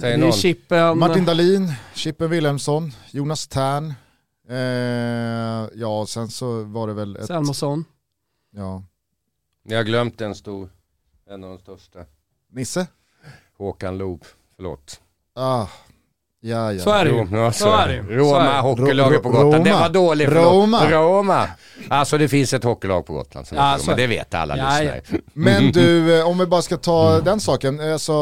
Säg 0.00 0.10
det 0.10 0.16
är 0.16 0.18
någon. 0.18 0.32
Chippen. 0.32 0.98
Martin 0.98 1.24
Dahlin, 1.24 1.72
Chippen 1.94 2.30
Wilhelmsson, 2.30 2.92
Jonas 3.10 3.48
Tern. 3.48 3.94
Eh, 4.48 4.56
ja, 5.74 6.06
sen 6.08 6.28
så 6.28 6.62
var 6.64 6.86
det 6.86 6.94
väl 6.94 7.16
ett... 7.16 7.26
Selmosson. 7.26 7.84
Ja. 8.50 8.82
Ni 9.64 9.74
har 9.74 9.82
glömt 9.84 10.20
en 10.20 10.34
stor, 10.34 10.70
en 11.26 11.44
av 11.44 11.50
de 11.50 11.58
största. 11.58 12.04
Nisse? 12.50 12.86
Håkan 13.56 13.98
Loob, 13.98 14.24
förlåt. 14.56 15.00
Ah, 15.34 15.66
Ja, 16.42 16.72
ja. 16.72 16.82
Så 16.82 16.90
är 16.90 17.04
det 17.04 17.10
ju. 17.10 17.26
Ja, 17.38 17.52
Så 17.52 17.72
är 17.72 17.88
det 17.88 18.16
Roma 18.16 18.38
det. 18.54 18.60
hockeylaget 18.60 19.22
på 19.22 19.28
Gotland. 19.30 19.64
Det 19.64 19.70
Roma. 19.70 19.80
var 19.80 19.88
dåligt. 19.88 20.28
förlåt. 20.28 20.44
Roma. 20.54 20.90
Roma. 20.90 21.46
Alltså 21.88 22.18
det 22.18 22.28
finns 22.28 22.52
ett 22.54 22.64
hockeylag 22.64 23.06
på 23.06 23.12
Gotland 23.12 23.46
som 23.46 23.56
Ja, 23.56 23.70
heter 23.70 23.84
så 23.84 23.90
Roma. 23.90 23.96
det. 23.96 24.02
Det 24.02 24.06
vet 24.06 24.34
alla 24.34 24.56
Ja, 24.56 24.64
lyssnare. 24.80 25.00
Men 25.32 25.72
du, 25.72 26.18
eh, 26.20 26.28
om 26.28 26.38
vi 26.38 26.46
bara 26.46 26.62
ska 26.62 26.76
ta 26.76 27.20
den 27.20 27.40
saken. 27.40 27.80
Alltså, 27.92 28.12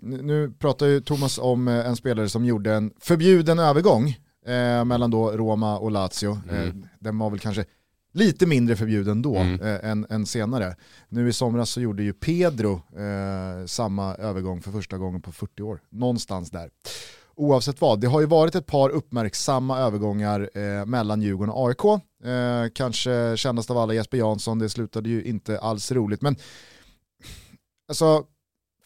nu 0.00 0.52
pratar 0.60 0.86
ju 0.86 1.00
Thomas 1.00 1.38
om 1.38 1.68
en 1.68 1.96
spelare 1.96 2.28
som 2.28 2.44
gjorde 2.44 2.74
en 2.74 2.90
förbjuden 3.00 3.58
övergång 3.58 4.08
eh, 4.46 4.84
mellan 4.84 5.10
då 5.10 5.30
Roma 5.30 5.78
och 5.78 5.90
Lazio. 5.90 6.30
Eh, 6.52 6.68
den 7.00 7.18
var 7.18 7.30
väl 7.30 7.38
kanske 7.38 7.64
lite 8.18 8.46
mindre 8.46 8.76
förbjuden 8.76 9.22
då 9.22 9.36
eh, 9.36 9.90
än, 9.90 10.06
än 10.10 10.26
senare. 10.26 10.76
Nu 11.08 11.28
i 11.28 11.32
somras 11.32 11.70
så 11.70 11.80
gjorde 11.80 12.02
ju 12.02 12.12
Pedro 12.12 12.72
eh, 12.74 13.66
samma 13.66 14.14
övergång 14.14 14.60
för 14.60 14.72
första 14.72 14.98
gången 14.98 15.22
på 15.22 15.32
40 15.32 15.62
år. 15.62 15.80
Någonstans 15.90 16.50
där. 16.50 16.70
Oavsett 17.34 17.80
vad, 17.80 18.00
det 18.00 18.06
har 18.06 18.20
ju 18.20 18.26
varit 18.26 18.54
ett 18.54 18.66
par 18.66 18.90
uppmärksamma 18.90 19.78
övergångar 19.78 20.50
eh, 20.54 20.86
mellan 20.86 21.22
Djurgården 21.22 21.54
och 21.54 21.68
AIK. 21.68 21.84
Eh, 22.24 22.72
kanske 22.74 23.36
kändast 23.36 23.70
av 23.70 23.78
alla 23.78 23.94
Jesper 23.94 24.18
Jansson, 24.18 24.58
det 24.58 24.68
slutade 24.68 25.08
ju 25.08 25.24
inte 25.24 25.58
alls 25.58 25.92
roligt. 25.92 26.22
Men 26.22 26.36
alltså, 27.88 28.24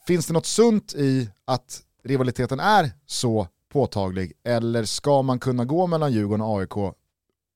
finns 0.07 0.27
det 0.27 0.33
något 0.33 0.47
sunt 0.47 0.95
i 0.95 1.31
att 1.45 1.83
rivaliteten 2.05 2.61
är 2.61 2.91
så 3.07 3.49
påtaglig? 3.73 4.33
Eller 4.45 4.85
ska 4.85 5.23
man 5.23 5.39
kunna 5.39 5.65
gå 5.65 5.87
mellan 5.87 6.13
Djurgården 6.13 6.41
och 6.41 6.59
AIK 6.59 6.95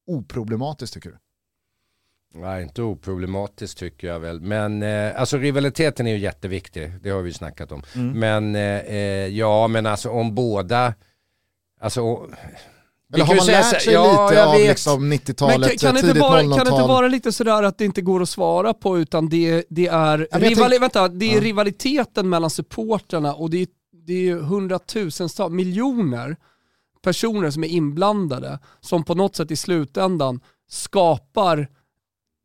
oproblematiskt 0.06 0.94
tycker 0.94 1.10
du? 1.10 1.18
Nej, 2.40 2.62
inte 2.62 2.82
oproblematiskt 2.82 3.78
tycker 3.78 4.06
jag 4.06 4.20
väl. 4.20 4.40
Men 4.40 4.82
eh, 4.82 5.20
alltså 5.20 5.36
rivaliteten 5.38 6.06
är 6.06 6.12
ju 6.12 6.18
jätteviktig. 6.18 6.92
Det 7.02 7.10
har 7.10 7.22
vi 7.22 7.32
snackat 7.32 7.72
om. 7.72 7.82
Mm. 7.94 8.18
Men 8.20 8.54
eh, 8.56 8.62
eh, 8.96 9.26
ja, 9.26 9.68
men 9.68 9.86
alltså 9.86 10.10
om 10.10 10.34
båda... 10.34 10.94
Alltså, 11.80 12.00
o- 12.00 12.26
vi 13.08 13.14
Eller 13.14 13.26
kan 13.26 13.26
har 13.26 13.34
ju 13.34 13.38
man 13.38 13.46
säga 13.46 13.58
lärt 13.58 13.74
så- 13.74 13.80
sig 13.80 13.92
ja, 13.94 14.28
lite 14.30 14.44
av 14.46 14.58
liksom 14.58 15.08
Men 15.08 15.18
90-talet, 15.18 15.68
kan, 15.70 15.78
kan, 15.78 15.94
det 15.94 16.00
tidigt 16.00 16.16
inte 16.16 16.20
vara, 16.28 16.40
kan 16.40 16.48
det 16.50 16.56
00-tal? 16.56 16.80
inte 16.80 16.88
vara 16.88 17.08
lite 17.08 17.32
sådär 17.32 17.62
att 17.62 17.78
det 17.78 17.84
inte 17.84 18.02
går 18.02 18.22
att 18.22 18.28
svara 18.28 18.74
på 18.74 18.98
utan 18.98 19.28
det, 19.28 19.64
det 19.68 19.86
är, 19.86 20.18
rivali, 20.32 20.70
tänk- 20.70 20.82
vänta, 20.82 21.08
det 21.08 21.30
är 21.30 21.34
Ja. 21.34 21.40
rivaliteten 21.40 22.28
mellan 22.28 22.50
supporterna 22.50 23.34
och 23.34 23.50
det 23.50 23.62
är, 23.62 23.66
det 24.06 24.12
är 24.12 24.20
ju 24.20 24.40
hundratusentals, 24.40 25.52
miljoner 25.52 26.36
personer 27.02 27.50
som 27.50 27.64
är 27.64 27.68
inblandade 27.68 28.58
som 28.80 29.04
på 29.04 29.14
något 29.14 29.36
sätt 29.36 29.50
i 29.50 29.56
slutändan 29.56 30.40
skapar 30.68 31.68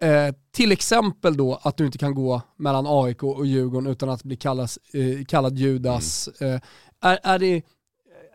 eh, 0.01 0.35
till 0.51 0.71
exempel 0.71 1.37
då 1.37 1.59
att 1.61 1.77
du 1.77 1.85
inte 1.85 1.97
kan 1.97 2.15
gå 2.15 2.41
mellan 2.57 2.85
AIK 2.87 3.23
och 3.23 3.45
Djurgården 3.45 3.91
utan 3.91 4.09
att 4.09 4.23
bli 4.23 4.35
kallas, 4.35 4.79
eh, 4.93 5.25
kallad 5.25 5.57
Judas. 5.57 6.29
Mm. 6.39 6.53
Eh, 6.53 6.61
är, 7.01 7.19
är 7.23 7.39
det 7.39 7.61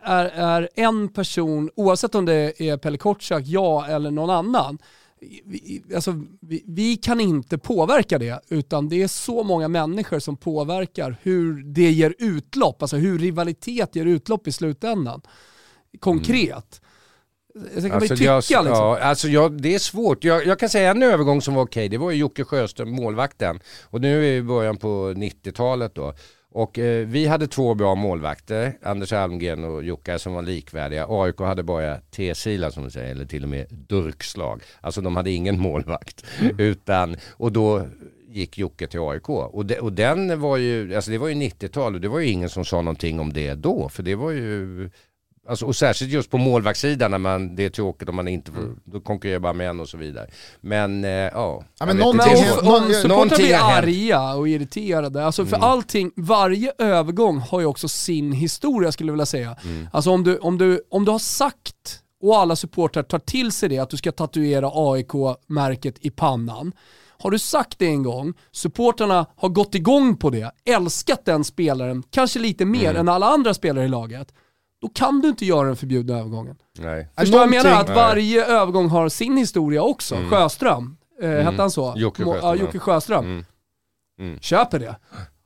är, 0.02 0.24
är 0.24 0.68
en 0.74 1.08
person, 1.08 1.70
oavsett 1.76 2.14
om 2.14 2.24
det 2.24 2.60
är 2.60 2.76
Pelle 2.76 2.98
Kotschack, 2.98 3.46
jag 3.46 3.90
eller 3.90 4.10
någon 4.10 4.30
annan, 4.30 4.78
vi, 5.44 5.82
alltså, 5.94 6.24
vi, 6.40 6.62
vi 6.66 6.96
kan 6.96 7.20
inte 7.20 7.58
påverka 7.58 8.18
det, 8.18 8.40
utan 8.48 8.88
det 8.88 9.02
är 9.02 9.08
så 9.08 9.42
många 9.42 9.68
människor 9.68 10.18
som 10.18 10.36
påverkar 10.36 11.16
hur 11.22 11.62
det 11.62 11.90
ger 11.90 12.14
utlopp, 12.18 12.82
alltså 12.82 12.96
hur 12.96 13.18
rivalitet 13.18 13.96
ger 13.96 14.06
utlopp 14.06 14.46
i 14.46 14.52
slutändan. 14.52 15.20
Konkret. 16.00 16.80
Jag 17.74 17.82
kan 17.82 17.92
Alltså, 17.92 18.16
tycka 18.16 18.24
jag, 18.24 18.38
liksom. 18.38 18.66
ja, 18.66 18.98
alltså 18.98 19.28
jag, 19.28 19.62
det 19.62 19.74
är 19.74 19.78
svårt. 19.78 20.24
Jag, 20.24 20.46
jag 20.46 20.58
kan 20.58 20.68
säga 20.68 20.90
en 20.90 21.02
övergång 21.02 21.42
som 21.42 21.54
var 21.54 21.62
okej, 21.62 21.88
det 21.88 21.98
var 21.98 22.10
ju 22.10 22.16
Jocke 22.16 22.44
Sjöström, 22.44 22.90
målvakten. 22.90 23.60
Och 23.84 24.00
nu 24.00 24.16
är 24.16 24.20
vi 24.20 24.36
i 24.36 24.42
början 24.42 24.76
på 24.76 25.12
90-talet 25.16 25.94
då. 25.94 26.14
Och 26.50 26.78
eh, 26.78 27.06
vi 27.06 27.26
hade 27.26 27.46
två 27.46 27.74
bra 27.74 27.94
målvakter, 27.94 28.78
Anders 28.82 29.12
Almgren 29.12 29.64
och 29.64 29.84
Jocke 29.84 30.18
som 30.18 30.34
var 30.34 30.42
likvärdiga. 30.42 31.06
AIK 31.08 31.38
hade 31.38 31.62
bara 31.62 31.96
T-sila 31.96 32.70
som 32.70 32.82
man 32.82 32.90
säger, 32.90 33.10
eller 33.10 33.26
till 33.26 33.42
och 33.42 33.48
med 33.48 33.66
durkslag. 33.70 34.62
Alltså 34.80 35.00
de 35.00 35.16
hade 35.16 35.30
ingen 35.30 35.60
målvakt. 35.66 36.24
Utan, 36.58 37.16
och 37.30 37.52
då 37.52 37.86
gick 38.28 38.58
Jocke 38.58 38.86
till 38.86 39.00
AIK. 39.00 39.28
Och, 39.28 39.66
de, 39.66 39.74
och 39.78 39.92
den 39.92 40.40
var 40.40 40.56
ju, 40.56 40.94
alltså 40.96 41.10
det 41.10 41.18
var 41.18 41.28
ju 41.28 41.34
90-tal 41.34 41.94
och 41.94 42.00
det 42.00 42.08
var 42.08 42.18
ju 42.20 42.26
ingen 42.26 42.48
som 42.48 42.64
sa 42.64 42.76
någonting 42.82 43.20
om 43.20 43.32
det 43.32 43.54
då. 43.54 43.88
För 43.88 44.02
det 44.02 44.14
var 44.14 44.30
ju 44.30 44.90
Alltså, 45.48 45.66
och 45.66 45.76
särskilt 45.76 46.12
just 46.12 46.30
på 46.30 46.38
målvaktssidan 46.38 47.10
när 47.10 47.18
man, 47.18 47.56
det 47.56 47.64
är 47.64 47.70
tråkigt 47.70 48.08
om 48.08 48.16
man 48.16 48.28
inte 48.28 48.52
får, 48.52 48.62
då 48.84 49.00
konkurrerar 49.00 49.38
bara 49.38 49.52
med 49.52 49.68
en 49.68 49.80
och 49.80 49.88
så 49.88 49.96
vidare. 49.96 50.26
Men 50.60 51.04
eh, 51.04 51.10
ja. 51.10 51.64
Ja, 51.78 51.86
men 51.86 51.96
någonting 51.96 52.30
inte. 52.32 52.42
Men 52.42 52.48
händer- 52.48 52.60
om, 52.60 52.66
någon- 52.66 52.82
om 52.82 52.88
supportrar 52.92 53.08
någonting 53.08 53.36
blir 53.46 53.56
arga 53.56 54.34
och 54.34 54.48
irriterade, 54.48 55.24
alltså 55.26 55.46
för 55.46 55.56
Mm. 55.56 55.68
allting, 55.68 56.10
varje 56.16 56.72
övergång 56.78 57.38
har 57.38 57.60
ju 57.60 57.66
också 57.66 57.88
sin 57.88 58.32
historia 58.32 58.92
skulle 58.92 59.08
jag 59.08 59.12
vilja 59.14 59.26
säga. 59.26 59.56
Mm. 59.64 59.88
Alltså 59.92 60.10
om 60.10 60.24
du, 60.24 60.38
om, 60.38 60.58
du, 60.58 60.80
om 60.90 61.04
du 61.04 61.10
har 61.10 61.18
sagt, 61.18 62.00
och 62.22 62.36
alla 62.38 62.56
supportrar 62.56 63.02
tar 63.02 63.18
till 63.18 63.52
sig 63.52 63.68
det, 63.68 63.78
att 63.78 63.90
du 63.90 63.96
ska 63.96 64.12
tatuera 64.12 64.70
AIK-märket 64.74 65.94
i 66.00 66.10
pannan. 66.10 66.72
Har 67.18 67.30
du 67.30 67.38
sagt 67.38 67.78
det 67.78 67.86
en 67.86 68.02
gång, 68.02 68.34
supportrarna 68.52 69.26
har 69.36 69.48
gått 69.48 69.74
igång 69.74 70.16
på 70.16 70.30
det, 70.30 70.50
älskat 70.64 71.24
den 71.24 71.44
spelaren, 71.44 72.02
kanske 72.10 72.38
lite 72.38 72.64
mer 72.64 72.90
Mm. 72.90 72.96
än 72.96 73.08
alla 73.08 73.26
andra 73.26 73.54
spelare 73.54 73.84
i 73.84 73.88
laget, 73.88 74.28
då 74.86 74.92
kan 74.94 75.20
du 75.20 75.28
inte 75.28 75.44
göra 75.46 75.66
den 75.66 75.76
förbjudna 75.76 76.18
övergången. 76.18 76.56
Nej. 76.78 77.08
Förstår 77.18 77.32
du 77.32 77.46
vad 77.46 77.54
jag 77.54 77.64
menar? 77.64 77.80
Att 77.80 77.86
Nej. 77.86 77.96
varje 77.96 78.44
övergång 78.44 78.88
har 78.88 79.08
sin 79.08 79.36
historia 79.36 79.82
också. 79.82 80.16
Sjöström, 80.30 80.96
eh, 81.22 81.30
hette 81.30 81.62
han 81.62 81.70
så? 81.70 81.88
Mm. 81.88 82.00
Jocke 82.00 82.24
Sjöström, 82.24 82.44
Ja, 82.44 82.54
Jocke 82.54 82.78
Sjöström. 82.78 83.24
Mm. 83.24 83.44
Mm. 84.20 84.40
Köper 84.40 84.78
det. 84.78 84.96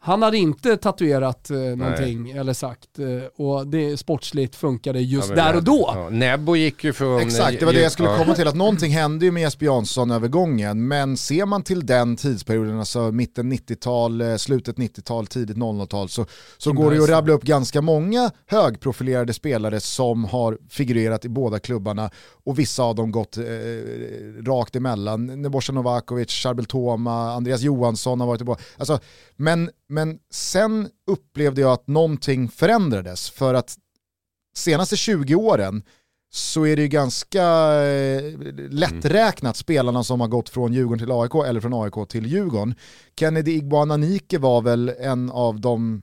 Han 0.03 0.22
hade 0.22 0.38
inte 0.38 0.76
tatuerat 0.76 1.51
eh, 1.51 1.57
någonting 1.57 2.30
eller 2.30 2.53
sagt 2.53 2.98
eh, 2.98 3.07
och 3.46 3.66
det 3.66 3.96
sportsligt 3.96 4.57
funkade 4.57 5.01
just 5.01 5.28
Ja, 5.28 5.34
där 5.34 5.57
och 5.57 5.64
då. 5.64 5.90
Ja, 5.94 6.09
Nebbo 6.11 6.57
gick 6.57 6.84
ju 6.84 6.92
från... 6.92 7.20
Exakt, 7.20 7.61
det 7.61 7.66
var 7.66 7.72
det 7.72 7.80
jag 7.80 7.92
skulle 7.92 8.18
komma 8.18 8.34
till. 8.34 8.48
Att 8.48 8.55
någonting 8.55 8.92
hände 8.92 9.24
ju 9.24 9.30
med 9.30 9.40
Jesper 9.40 9.66
Jansson-övergången, 9.66 10.88
men 10.88 11.16
ser 11.16 11.46
man 11.46 11.62
till 11.62 11.86
den 11.86 12.16
tidsperioden, 12.16 12.78
alltså 12.78 13.12
mitten 13.12 13.53
90-tal, 13.53 14.20
eh, 14.20 14.36
slutet 14.36 14.76
90-tal, 14.76 15.26
tidigt 15.26 15.57
00-tal, 15.57 16.09
så, 16.09 16.26
så 16.59 16.72
går 16.72 16.90
det 16.90 16.96
ju 16.96 17.03
att 17.03 17.11
rabbla 17.11 17.32
upp 17.32 17.42
ganska 17.42 17.80
många 17.80 18.30
högprofilerade 18.46 19.32
spelare 19.32 19.80
som 19.80 20.24
har 20.24 20.59
figurerat 20.68 21.24
i 21.24 21.28
båda 21.28 21.59
klubbarna 21.59 22.11
och 22.44 22.59
vissa 22.59 22.82
av 22.82 22.94
dem 22.94 23.11
gått 23.11 23.36
eh, 23.36 23.44
rakt 24.46 24.76
emellan. 24.76 25.42
Nebojsa 25.42 25.72
Novakovic, 25.72 26.30
Charbel 26.30 26.64
Toma, 26.64 27.32
Andreas 27.32 27.61
Johansson 27.61 28.20
har 28.20 28.26
varit 28.26 28.38
tillbaka. 28.38 28.62
Alltså, 28.78 28.98
men, 29.36 29.70
men 29.91 30.18
sen 30.32 30.88
upplevde 31.07 31.61
jag 31.61 31.72
att 31.72 31.86
någonting 31.86 32.49
förändrades 32.49 33.30
för 33.30 33.55
att 33.55 33.74
senaste 34.57 34.97
20 34.97 35.34
åren 35.34 35.82
så 36.32 36.66
är 36.66 36.76
det 36.76 36.82
ju 36.82 36.88
ganska 36.88 37.43
eh, 37.82 38.32
lätträknat 38.70 39.57
spelarna 39.57 40.05
som 40.05 40.20
har 40.20 40.28
gått 40.28 40.49
från 40.49 40.72
Djurgården 40.72 40.99
till 40.99 41.12
AIK 41.12 41.34
eller 41.49 41.61
från 41.61 41.74
AIK 41.74 42.09
till 42.09 42.26
Djurgården. 42.26 42.74
Kennedy 43.20 43.51
Igboananike 43.53 44.38
var 44.38 44.62
väl 44.62 44.88
en 45.01 45.30
av 45.30 45.61
de 45.61 46.03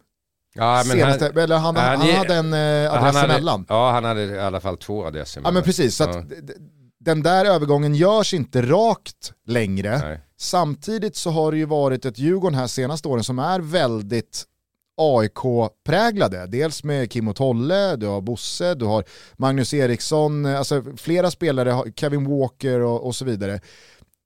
Ja, 0.54 0.84
senaste, 0.86 1.26
han, 1.26 1.38
eller 1.44 1.58
han, 1.58 1.76
han, 1.76 2.02
han- 2.02 2.10
hade 2.16 2.36
en 2.36 2.54
eh, 2.54 2.94
adress 2.94 3.04
han 3.04 3.16
hade, 3.16 3.34
emellan. 3.34 3.66
Ja, 3.70 3.92
han 3.92 4.04
hade 4.04 4.24
i 4.24 4.40
alla 4.40 4.60
fall 4.60 4.78
två 4.78 5.06
adresser 5.06 5.42
Ja 5.46 5.52
men 5.52 5.64
precis, 5.64 5.96
så 5.96 6.04
Ja. 6.04 6.24
den 7.00 7.24
där 7.24 7.46
övergången 7.46 7.96
görs 7.96 8.34
inte 8.34 8.62
rakt 8.62 9.34
längre. 9.46 9.98
Nej. 10.00 10.20
Samtidigt 10.40 11.16
så 11.16 11.30
har 11.30 11.52
det 11.52 11.58
ju 11.58 11.66
varit 11.66 12.06
ett 12.06 12.20
Djurgården 12.20 12.60
här 12.60 12.68
senaste 12.68 13.08
åren 13.08 13.24
som 13.24 13.40
är 13.40 13.60
väldigt 13.60 14.46
AIK-präglade. 14.98 16.48
Dels 16.48 16.84
med 16.84 17.12
Kim 17.12 17.28
och 17.28 17.36
Tolle, 17.36 17.96
du 17.96 18.06
har 18.06 18.22
Bosse, 18.22 18.76
du 18.76 18.86
har 18.86 19.04
Magnus 19.38 19.74
Eriksson, 19.74 20.46
alltså 20.46 20.84
flera 20.98 21.32
spelare, 21.32 21.92
Kevin 21.96 22.40
Walker 22.40 22.80
och, 22.80 23.06
och 23.06 23.16
så 23.16 23.26
vidare. 23.26 23.62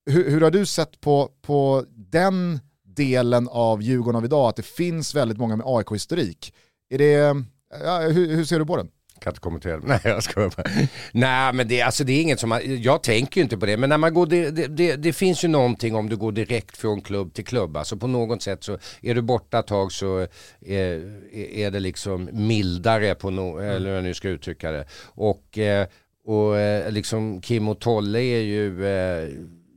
Hur, 0.06 0.30
hur 0.30 0.42
har 0.42 0.52
du 0.52 0.66
sett 0.66 1.02
på, 1.02 1.30
på 1.42 1.86
den 1.96 2.60
delen 2.84 3.48
av 3.48 3.82
Djurgården 3.82 4.16
av 4.16 4.26
idag, 4.26 4.50
att 4.50 4.56
det 4.56 4.66
finns 4.66 5.16
väldigt 5.16 5.38
många 5.38 5.56
med 5.56 5.66
AIK-historik? 5.68 6.54
Är 6.90 6.98
det, 6.98 7.44
ja, 7.84 8.00
hur, 8.00 8.36
hur 8.36 8.46
ser 8.46 8.60
du 8.60 8.66
på 8.66 8.78
den? 8.78 8.90
Kan 9.22 9.32
inte 9.32 9.40
kommentera 9.40 9.80
det. 9.80 9.88
Nej 9.88 10.00
jag 10.04 10.24
skojar 10.24 10.54
bara. 10.58 10.88
Nej 11.12 11.54
men 11.54 11.68
det, 11.68 11.82
alltså, 11.82 12.04
det 12.04 12.14
är 12.14 12.22
inget 12.22 12.40
som 12.40 12.50
man, 12.50 12.82
jag 12.82 13.04
tänker 13.04 13.38
ju 13.38 13.44
inte 13.44 13.58
på 13.58 13.66
det. 13.66 13.78
Men 13.78 13.90
när 13.90 13.98
man 13.98 14.14
går, 14.14 14.26
det, 14.26 14.52
det, 14.68 14.96
det, 14.96 15.14
finns 15.14 15.44
ju 15.44 15.48
någonting 15.48 15.96
om 15.96 16.10
du 16.10 16.18
går 16.18 16.32
direkt 16.32 16.78
från 16.78 17.02
klubb 17.02 17.34
till 17.34 17.46
klubb. 17.46 17.78
Alltså 17.78 17.98
på 17.98 18.08
något 18.08 18.42
sätt 18.42 18.64
så 18.64 18.78
är 19.02 19.16
du 19.16 19.22
borta 19.22 19.60
ett 19.60 19.68
tag 19.68 19.92
så 19.92 20.28
är, 20.66 21.22
är 21.34 21.72
det 21.72 21.80
liksom 21.80 22.30
mildare 22.32 23.16
på 23.16 23.30
no, 23.30 23.60
eller 23.60 23.90
hur 23.90 23.96
jag 23.96 24.04
nu 24.04 24.14
ska 24.14 24.30
uttrycka 24.30 24.72
det. 24.72 24.86
Och, 25.06 25.58
eh, 25.58 25.88
och 26.26 26.58
eh, 26.60 26.92
liksom 26.92 27.42
Kim 27.42 27.68
och 27.68 27.80
Tolle 27.80 28.20
är 28.20 28.42
ju, 28.42 28.86
eh, 28.86 29.30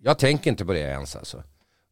jag 0.02 0.18
tänker 0.18 0.50
inte 0.50 0.64
på 0.64 0.72
det 0.72 0.80
ens 0.80 1.16
alltså. 1.16 1.42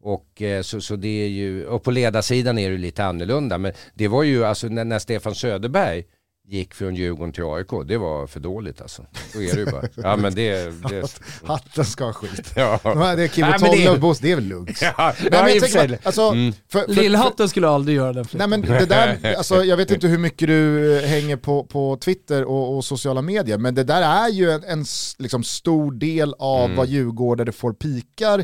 Och, 0.02 0.42
eh, 0.42 0.62
så, 0.62 0.80
så 0.80 0.96
det 0.96 1.24
är 1.24 1.28
ju, 1.28 1.66
och 1.66 1.82
på 1.82 1.90
ledarsidan 1.90 2.58
är 2.58 2.70
det 2.70 2.78
lite 2.78 3.04
annorlunda. 3.04 3.58
Men 3.58 3.72
det 3.94 4.08
var 4.08 4.22
ju 4.22 4.44
alltså 4.44 4.68
när, 4.68 4.84
när 4.84 4.98
Stefan 4.98 5.34
Söderberg 5.34 6.04
gick 6.52 6.74
från 6.74 6.94
Djurgården 6.94 7.32
till 7.32 7.44
AIK. 7.44 7.68
Det 7.88 7.96
var 7.98 8.26
för 8.26 8.40
dåligt 8.40 8.80
alltså. 8.80 9.06
Så 9.32 9.40
är 9.40 9.54
det 9.54 9.60
ju 9.60 9.66
bara. 9.70 9.82
Ja 9.94 10.16
men 10.16 10.34
det... 10.34 10.70
det 10.90 11.20
Hatten 11.46 11.84
ska 11.84 12.04
ha 12.04 12.12
skit. 12.12 12.52
ja. 12.56 12.80
Nej, 12.84 13.16
det 13.16 13.22
är 13.22 13.28
Kim 13.28 13.46
och 13.48 13.58
Tolle 13.58 13.84
är- 13.84 13.92
och 13.92 14.00
Boss, 14.00 14.18
det 14.18 14.32
är 14.32 14.34
väl 14.34 14.44
lugnt. 14.44 14.78
Ja, 14.82 15.14
Nej, 15.20 15.30
men 15.30 15.48
jag 15.54 15.60
tänker 15.72 15.98
alltså, 16.02 16.22
Mm. 16.22 16.52
för, 16.52 16.78
för, 16.80 16.94
för, 16.94 17.02
Lillhatten 17.02 17.48
skulle 17.48 17.68
aldrig 17.68 17.96
göra 17.96 18.12
den 18.12 18.24
Nej 18.32 18.46
men 18.48 18.60
det 18.60 18.86
där, 18.86 19.34
alltså, 19.38 19.64
jag 19.64 19.76
vet 19.76 19.90
inte 19.90 20.06
hur 20.06 20.18
mycket 20.18 20.48
du 20.48 20.96
eh, 20.98 21.08
hänger 21.08 21.36
på, 21.36 21.64
på 21.64 21.96
Twitter 21.96 22.44
och, 22.44 22.76
och 22.76 22.84
sociala 22.84 23.22
medier, 23.22 23.58
men 23.58 23.74
det 23.74 23.84
där 23.84 24.02
är 24.02 24.28
ju 24.28 24.50
en, 24.50 24.64
en 24.64 24.84
liksom, 25.18 25.42
stor 25.44 25.92
del 25.92 26.34
av 26.38 26.64
Mm. 26.64 26.76
vad 26.76 26.88
djurgårdare 26.88 27.52
får 27.52 27.72
pikar 27.72 28.38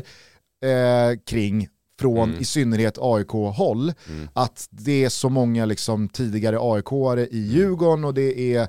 eh, 0.65 1.17
kring 1.29 1.67
från 1.99 2.29
Mm. 2.29 2.41
i 2.41 2.45
synnerhet 2.45 2.97
AIK-håll. 3.01 3.93
Att 4.33 4.67
det 4.69 5.03
är 5.03 5.09
så 5.09 5.29
många 5.29 5.65
liksom, 5.65 6.09
tidigare 6.09 6.57
AIK-are 6.59 7.27
i 7.31 7.39
Djurgården 7.39 8.05
och 8.05 8.13
det 8.13 8.55
är 8.55 8.67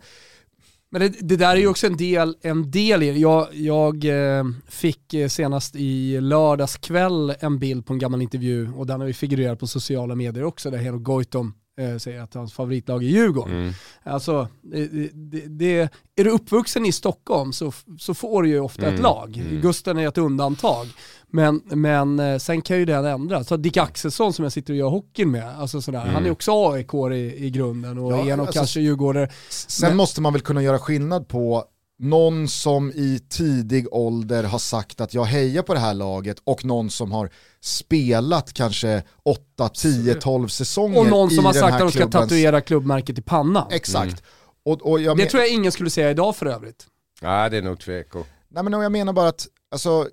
Men 0.93 1.01
det, 1.01 1.09
det 1.21 1.37
där 1.37 1.51
är 1.57 1.61
ju 1.61 1.67
också 1.67 1.87
en 1.87 1.97
del, 1.97 2.37
en 2.43 2.71
del 2.71 3.03
i 3.03 3.11
det. 3.11 3.19
Jag, 3.19 3.49
jag 3.53 4.05
eh, 4.05 4.45
fick 4.69 5.15
eh, 5.15 5.29
senast 5.29 5.77
i 5.77 6.21
lördags 6.21 6.77
kväll 6.77 7.35
en 7.41 7.59
bild 7.59 7.87
på 7.87 7.93
en 7.93 7.99
gammal 7.99 8.23
intervju 8.23 8.73
och 8.77 8.87
den 8.87 9.01
har 9.01 9.07
ju 9.07 9.13
figurerat 9.13 9.59
på 9.59 9.67
sociala 9.67 10.15
medier 10.15 10.45
också 10.45 10.71
där 10.71 10.79
Heno 10.79 10.99
Goitom 10.99 11.55
eh, 11.81 11.97
säger 11.99 12.21
att 12.21 12.35
hans 12.35 12.53
favoritlag 12.53 13.03
är 13.05 13.09
Djurgården. 13.09 13.57
Mm. 13.57 13.73
Alltså, 14.03 14.49
det, 14.63 14.87
det, 15.13 15.41
det, 15.47 15.81
är 16.17 16.25
du 16.25 16.31
uppvuxen 16.31 16.87
i 16.87 16.93
Stockholm 16.93 17.53
så, 17.53 17.73
så 17.99 18.15
får 18.15 18.43
du 18.43 18.49
ju 18.49 18.61
ofta 18.61 18.83
Mm. 18.83 18.95
ett 18.95 19.01
lag. 19.01 19.43
Gusten 19.63 19.99
är 19.99 20.09
ett 20.09 20.19
undantag. 20.19 20.87
Men, 21.33 21.63
men 21.65 22.19
eh, 22.19 22.39
sen 22.39 22.63
kan 22.63 22.79
ju 22.79 22.85
den 22.85 23.05
ändras. 23.05 23.47
Så 23.49 23.57
Dick 23.57 23.77
Axelsson 23.77 24.33
som 24.33 24.43
jag 24.43 24.53
sitter 24.53 24.73
och 24.73 24.77
gör 24.79 24.89
hockeyn 24.89 25.31
med, 25.31 25.59
alltså 25.61 25.81
sådär, 25.83 25.99
han 26.01 26.27
är 26.27 26.31
också 26.31 26.53
AIK 26.73 26.95
i, 27.13 27.47
i 27.47 27.51
grunden 27.51 27.99
och 27.99 28.13
Ja, 28.13 28.19
är 28.19 28.37
nog 28.37 28.47
alltså- 28.47 28.53
kanske 28.61 28.81
djurgårdare. 28.81 29.29
Sen 29.49 29.89
Men- 29.89 29.97
måste 29.97 30.21
man 30.21 30.33
väl 30.33 30.43
kunna 30.43 30.63
göra 30.63 30.79
skillnad 30.79 31.29
på 31.29 31.65
någon 32.01 32.49
som 32.49 32.91
i 32.91 33.21
tidig 33.29 33.87
ålder 33.95 34.45
har 34.45 34.59
sagt 34.59 35.01
att 35.01 35.15
jag 35.15 35.25
hejar 35.25 35.63
på 35.63 35.75
det 35.75 35.81
här 35.81 35.95
laget 35.95 36.37
och 36.45 36.65
någon 36.65 36.91
som 36.91 37.13
har 37.13 37.31
spelat 37.61 38.53
kanske 38.53 39.03
8, 39.23 39.69
10, 39.69 40.15
12 40.15 40.49
säsonger 40.49 40.99
Och 41.01 41.07
någon 41.07 41.31
som 41.31 41.45
i 41.45 41.47
har 41.47 41.53
sagt 41.53 41.75
att 41.75 41.81
de 41.81 41.91
ska 41.93 42.01
klubbens- 42.05 42.11
tatuera 42.13 42.61
klubbmärket 42.61 43.19
i 43.19 43.23
pannan. 43.23 43.67
Exakt. 43.71 44.23
Och, 44.63 44.83
och 44.91 45.01
jag 45.01 45.17
Det 45.17 45.23
men- 45.23 45.31
tror 45.31 45.43
jag 45.43 45.53
ingen 45.53 45.73
skulle 45.73 45.91
säga 45.91 46.11
idag 46.11 46.37
för 46.37 46.47
övrigt. 46.47 46.87
Ja 47.21 47.49
det 47.49 47.57
är 47.57 47.63
nog 47.63 47.81
tveko. 47.81 48.25
Nej, 48.49 48.65
men 48.65 48.73
jag 48.73 48.93
menar 48.93 49.13
bara 49.13 49.29
att, 49.29 49.47
alltså, 49.71 50.09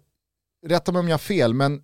rätta 0.68 0.92
mig 0.92 1.00
om 1.00 1.08
jag 1.08 1.14
har 1.14 1.20
fel, 1.20 1.54
men 1.54 1.82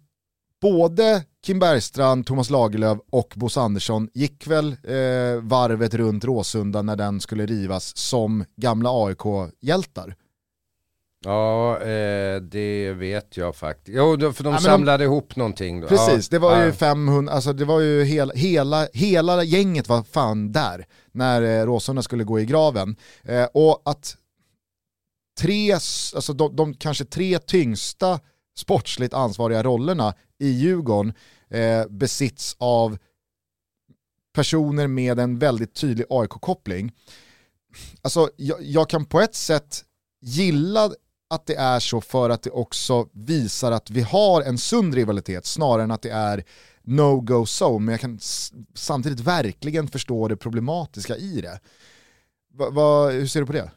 både 0.62 1.24
Kim 1.44 1.60
Bergstrand, 1.60 2.26
Thomas 2.26 2.50
Lagerlöf 2.50 3.00
och 3.12 3.34
Bosse 3.36 3.60
Andersson 3.62 4.10
gick 4.14 4.48
väl 4.48 4.68
eh, 4.68 5.42
varvet 5.42 5.94
runt 5.94 6.24
Råsunda 6.26 6.82
när 6.82 6.96
den 6.96 7.22
skulle 7.22 7.46
rivas 7.46 7.98
som 7.98 8.46
gamla 8.56 8.90
AIK-hjältar. 9.06 10.16
Ja 11.26 11.80
eh, 11.82 12.42
det 12.42 12.94
vet 12.94 13.38
jag 13.38 13.56
faktiskt. 13.56 13.98
Jo 13.98 14.32
för 14.32 14.44
de 14.44 14.50
Ja, 14.50 14.52
men 14.52 14.54
de- 14.54 14.60
samlade 14.62 15.04
ihop 15.04 15.36
någonting. 15.36 15.82
Då. 15.82 15.88
Precis, 15.88 16.32
ja, 16.32 16.36
det 16.36 16.40
var 16.40 16.60
ju 16.60 16.66
ja. 16.66 16.74
500, 16.74 17.34
alltså 17.34 17.54
det 17.54 17.66
var 17.66 17.80
ju 17.80 18.04
hela, 18.04 18.34
hela, 18.34 18.88
hela 18.94 19.44
gänget 19.44 19.90
var 19.90 20.04
fan 20.04 20.52
där 20.52 20.86
när 21.12 21.42
eh, 21.42 21.66
Råsunda 21.66 22.02
skulle 22.02 22.24
gå 22.24 22.40
i 22.40 22.46
graven. 22.46 22.96
Eh, 23.24 23.46
och 23.54 23.82
att 23.86 24.18
tre, 25.40 25.74
alltså 25.74 26.34
de, 26.34 26.56
de 26.56 26.74
kanske 26.74 27.06
tre 27.06 27.40
tyngsta 27.40 28.20
sportsligt 28.56 29.14
ansvariga 29.14 29.64
rollerna 29.64 30.14
i 30.40 30.50
Djurgården 30.50 31.14
eh, 31.50 31.86
besitts 31.90 32.56
av 32.60 32.98
personer 34.34 34.88
med 34.88 35.20
en 35.20 35.40
väldigt 35.40 35.74
tydlig 35.74 36.06
AIK-koppling. 36.10 36.92
Alltså 38.02 38.30
jag, 38.36 38.64
jag 38.64 38.90
kan 38.90 39.06
på 39.06 39.20
ett 39.20 39.36
sätt 39.36 39.84
gilla 40.22 40.92
att 41.30 41.46
det 41.46 41.56
är 41.56 41.80
så 41.80 42.02
för 42.02 42.30
att 42.30 42.42
det 42.42 42.50
också 42.50 43.08
visar 43.12 43.72
att 43.72 43.90
vi 43.90 44.02
har 44.02 44.42
en 44.42 44.58
sund 44.58 44.94
rivalitet 44.94 45.46
snarare 45.46 45.84
än 45.84 45.92
att 45.92 46.02
det 46.02 46.10
är 46.10 46.44
no-go 46.82 47.46
zone. 47.46 47.86
Men 47.86 47.92
jag 47.92 48.02
kan 48.02 48.20
samtidigt 48.74 49.20
verkligen 49.20 49.88
förstå 49.88 50.28
det 50.28 50.38
problematiska 50.38 51.18
i 51.18 51.42
det. 51.42 51.60
Va, 52.54 52.70
va, 52.70 53.10
hur 53.10 53.28
ser 53.28 53.40
du 53.40 53.46
på 53.46 53.54
det? 53.54 53.72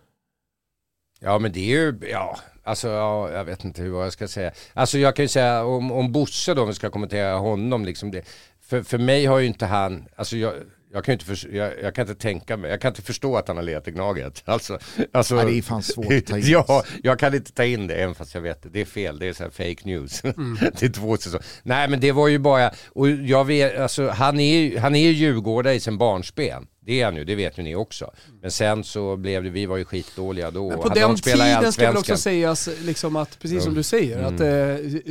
Ja 1.20 1.38
men 1.38 1.52
det 1.52 1.60
är 1.60 1.78
ju, 1.80 1.98
ja, 2.10 2.38
alltså 2.64 2.88
ja, 2.88 3.30
jag 3.32 3.44
vet 3.44 3.64
inte 3.64 3.82
hur 3.82 4.02
jag 4.02 4.12
ska 4.12 4.28
säga. 4.28 4.50
Alltså 4.74 4.98
jag 4.98 5.16
kan 5.16 5.24
ju 5.24 5.28
säga 5.28 5.64
om, 5.64 5.92
om 5.92 6.12
Bosse 6.12 6.54
då, 6.54 6.62
om 6.62 6.68
vi 6.68 6.74
ska 6.74 6.90
kommentera 6.90 7.34
honom 7.36 7.84
liksom 7.84 8.10
det. 8.10 8.22
För, 8.66 8.82
för 8.82 8.98
mig 8.98 9.26
har 9.26 9.38
ju 9.38 9.46
inte 9.46 9.66
han, 9.66 10.04
alltså 10.16 10.36
jag, 10.36 10.54
jag 10.92 11.04
kan 11.04 11.12
inte, 11.12 11.24
förs- 11.24 11.46
jag, 11.52 11.72
jag 11.82 11.94
kan 11.94 12.08
inte 12.08 12.22
tänka 12.22 12.56
mig, 12.56 12.70
jag 12.70 12.80
kan 12.80 12.88
inte 12.88 13.02
förstå 13.02 13.36
att 13.36 13.48
han 13.48 13.56
har 13.56 13.64
letat 13.64 13.88
i 13.88 13.90
Gnaget. 13.90 14.42
Alltså, 14.46 14.78
alltså, 15.12 15.36
Ja, 15.36 15.44
det 15.44 15.58
är 15.58 15.62
fan 15.62 15.82
svårt 15.82 16.12
att 16.12 16.26
ta 16.26 16.38
in. 16.38 16.44
ja, 16.46 16.84
jag 17.02 17.18
kan 17.18 17.34
inte 17.34 17.52
ta 17.52 17.64
in 17.64 17.86
det 17.86 17.94
även 17.94 18.14
fast 18.14 18.34
jag 18.34 18.42
vet 18.42 18.62
det. 18.62 18.68
Det 18.68 18.80
är 18.80 18.84
fel, 18.84 19.18
det 19.18 19.26
är 19.26 19.32
så 19.32 19.42
här 19.42 19.50
fake 19.50 19.76
news. 19.84 20.22
det 20.80 20.82
är 20.82 20.88
två 20.92 21.16
säsonger. 21.16 21.46
Nej 21.62 21.88
men 21.88 22.00
det 22.00 22.12
var 22.12 22.28
ju 22.28 22.38
bara, 22.38 22.70
och 22.88 23.08
jag 23.10 23.44
vet, 23.44 23.78
alltså 23.78 24.08
han 24.08 24.40
är 24.40 24.56
ju 24.56 24.78
han 24.78 24.94
är 24.94 25.00
ju 25.00 25.10
djurgårdare 25.12 25.74
i 25.74 25.80
sin 25.80 25.98
barnsben. 25.98 26.66
Det 26.86 27.00
är 27.00 27.04
han 27.04 27.16
ju, 27.16 27.24
det 27.24 27.34
vet 27.34 27.58
ju 27.58 27.62
ni 27.62 27.74
också. 27.74 28.10
Men 28.42 28.50
sen 28.50 28.84
så 28.84 29.16
blev 29.16 29.44
det, 29.44 29.50
vi 29.50 29.66
var 29.66 29.76
ju 29.76 29.84
skitdåliga 29.84 30.50
då. 30.50 30.68
Men 30.68 30.76
på 30.78 30.88
Hade 30.88 31.00
den 31.00 31.16
tiden 31.16 31.72
ska 31.72 31.86
väl 31.86 31.96
också 31.96 32.16
sägas, 32.16 32.68
liksom 32.82 33.16
att, 33.16 33.38
precis 33.38 33.62
som 33.62 33.68
Mm. 33.72 33.76
du 33.76 33.82
säger, 33.82 34.22
att 34.22 34.40
eh, 34.40 34.48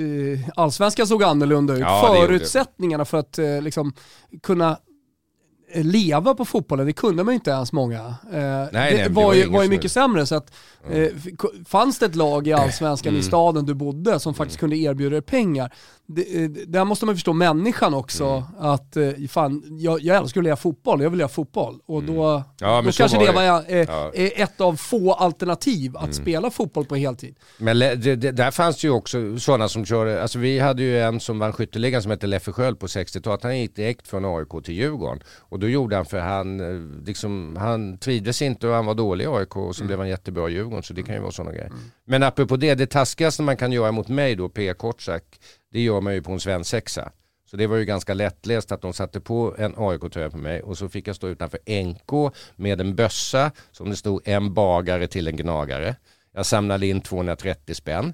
eh, 0.03 0.49
allsvenskan 0.55 1.07
såg 1.07 1.23
annorlunda 1.23 1.73
ut. 1.73 1.79
Ja. 1.79 2.13
Förutsättningarna 2.27 3.05
för 3.05 3.17
att 3.17 3.39
eh, 3.39 3.61
liksom, 3.61 3.93
kunna 4.43 4.77
eh, 5.73 5.83
leva 5.83 6.35
på 6.35 6.45
fotbollen, 6.45 6.85
det 6.85 6.93
kunde 6.93 7.23
man 7.23 7.31
ju 7.33 7.35
inte 7.35 7.51
ens 7.51 7.73
många. 7.73 7.99
Eh, 7.99 8.15
det, 8.31 8.69
nej, 8.73 8.97
det 8.97 9.09
var, 9.09 9.23
var 9.23 9.33
ju, 9.33 9.49
var 9.49 9.63
ju 9.63 9.69
mycket 9.69 9.91
sämre. 9.91 10.25
Så 10.25 10.35
att, 10.35 10.53
eh, 10.91 11.01
f- 11.01 11.39
fanns 11.67 11.99
det 11.99 12.05
ett 12.05 12.15
lag 12.15 12.47
i 12.47 12.53
allsvenskan 12.53 13.09
Mm. 13.09 13.19
i 13.19 13.23
staden 13.23 13.65
du 13.65 13.73
bodde 13.73 14.19
som 14.19 14.33
faktiskt 14.33 14.59
kunde 14.59 14.77
erbjuda 14.77 15.09
dig 15.13 15.21
pengar, 15.21 15.73
det, 16.07 16.43
eh, 16.43 16.49
där 16.49 16.85
måste 16.85 17.05
man 17.05 17.15
förstå 17.15 17.33
människan 17.33 17.93
också. 17.93 18.25
Mm. 18.25 18.43
Att 18.71 18.97
eh, 18.97 19.09
fan, 19.29 19.63
jag, 19.79 20.01
jag 20.01 20.17
älskar 20.17 20.41
att 20.41 20.45
lira 20.45 20.55
fotboll, 20.55 21.01
jag 21.01 21.09
vill 21.09 21.19
göra 21.19 21.29
fotboll. 21.29 21.79
Och 21.85 22.03
då, 22.03 22.25
Mm. 22.25 22.43
Ja, 22.59 22.81
då 22.81 22.91
kanske 22.91 23.17
var 23.17 23.25
det 23.25 23.31
det. 23.31 23.35
var 23.35 23.63
eh, 23.67 23.77
Ja. 23.87 24.11
Mm. 24.15 24.31
ett 24.35 24.61
av 24.61 24.75
få 24.75 25.13
alternativ 25.13 25.97
att 25.97 26.15
spela 26.15 26.51
fotboll 26.51 26.85
på 26.85 26.95
heltid. 26.95 27.35
Men 27.57 27.79
det, 27.79 27.95
det, 28.15 28.31
där 28.31 28.51
fanns 28.51 28.83
ju 28.85 28.89
också 28.89 29.39
sådana 29.39 29.69
som 29.69 29.85
körde, 29.85 30.21
alltså 30.21 30.39
vi 30.39 30.59
hade 30.59 30.83
ju 30.83 30.99
en 31.01 31.19
som 31.19 31.39
vann 31.39 31.53
skytteligan 31.53 32.01
som 32.01 32.11
hette 32.11 32.27
Leffe 32.27 32.51
Sköld 32.51 32.79
på 32.79 32.87
60-talet. 32.87 33.43
Han 33.43 33.59
gick 33.59 33.75
direkt 33.75 34.07
från 34.07 34.25
AIK 34.25 34.63
till 34.65 34.73
Djurgården. 34.75 35.19
Och 35.39 35.59
då 35.59 35.67
gjorde 35.67 35.95
han 35.95 36.05
för 36.05 36.19
han, 36.19 36.57
liksom, 37.05 37.55
han 37.59 37.97
trivdes 37.97 38.41
inte 38.41 38.67
och 38.67 38.73
han 38.75 38.85
var 38.85 38.93
dålig 38.93 39.25
i 39.25 39.27
AIK 39.27 39.55
och 39.57 39.75
så 39.75 39.83
blev 39.83 39.99
han 39.99 40.09
jättebra 40.09 40.49
i 40.49 40.53
Djurgården. 40.53 40.83
Så 40.83 40.93
det 40.93 41.03
kan 41.03 41.15
ju 41.15 41.21
vara 41.21 41.31
sådana 41.31 41.51
grejer. 41.51 41.71
Men 42.07 42.23
apropå 42.23 42.57
det, 42.57 42.75
det 42.75 42.87
taskigaste 42.87 43.41
man 43.43 43.57
kan 43.57 43.71
göra 43.71 43.91
mot 43.91 44.07
mig 44.07 44.35
då, 44.35 44.49
P. 44.49 44.73
Kortsak, 44.73 45.23
det 45.75 45.81
gör 45.81 46.01
man 46.01 46.13
ju 46.13 46.21
på 46.21 46.31
en 46.31 46.39
svensexa. 46.39 47.11
Så 47.45 47.57
det 47.57 47.67
var 47.67 47.77
ju 47.77 47.85
ganska 47.85 48.13
lättläst 48.13 48.71
att 48.71 48.81
de 48.81 48.93
satte 48.93 49.19
på 49.19 49.55
en 49.57 49.73
AIK-tröja 49.77 50.29
på 50.29 50.37
mig 50.37 50.61
och 50.61 50.77
så 50.77 50.89
fick 50.89 51.07
jag 51.07 51.15
stå 51.15 51.27
utanför 51.27 51.59
NK 51.83 52.35
med 52.55 52.81
en 52.81 52.95
bössa 52.95 53.51
som 53.71 53.89
det 53.89 53.95
stod 53.95 54.21
en 54.25 54.53
bagare 54.53 55.07
till 55.07 55.27
en 55.27 55.35
gnagare. 55.35 55.95
Jag 56.33 56.45
samlade 56.45 56.87
in 56.87 57.01
230 57.01 57.73
spänn. 57.73 58.13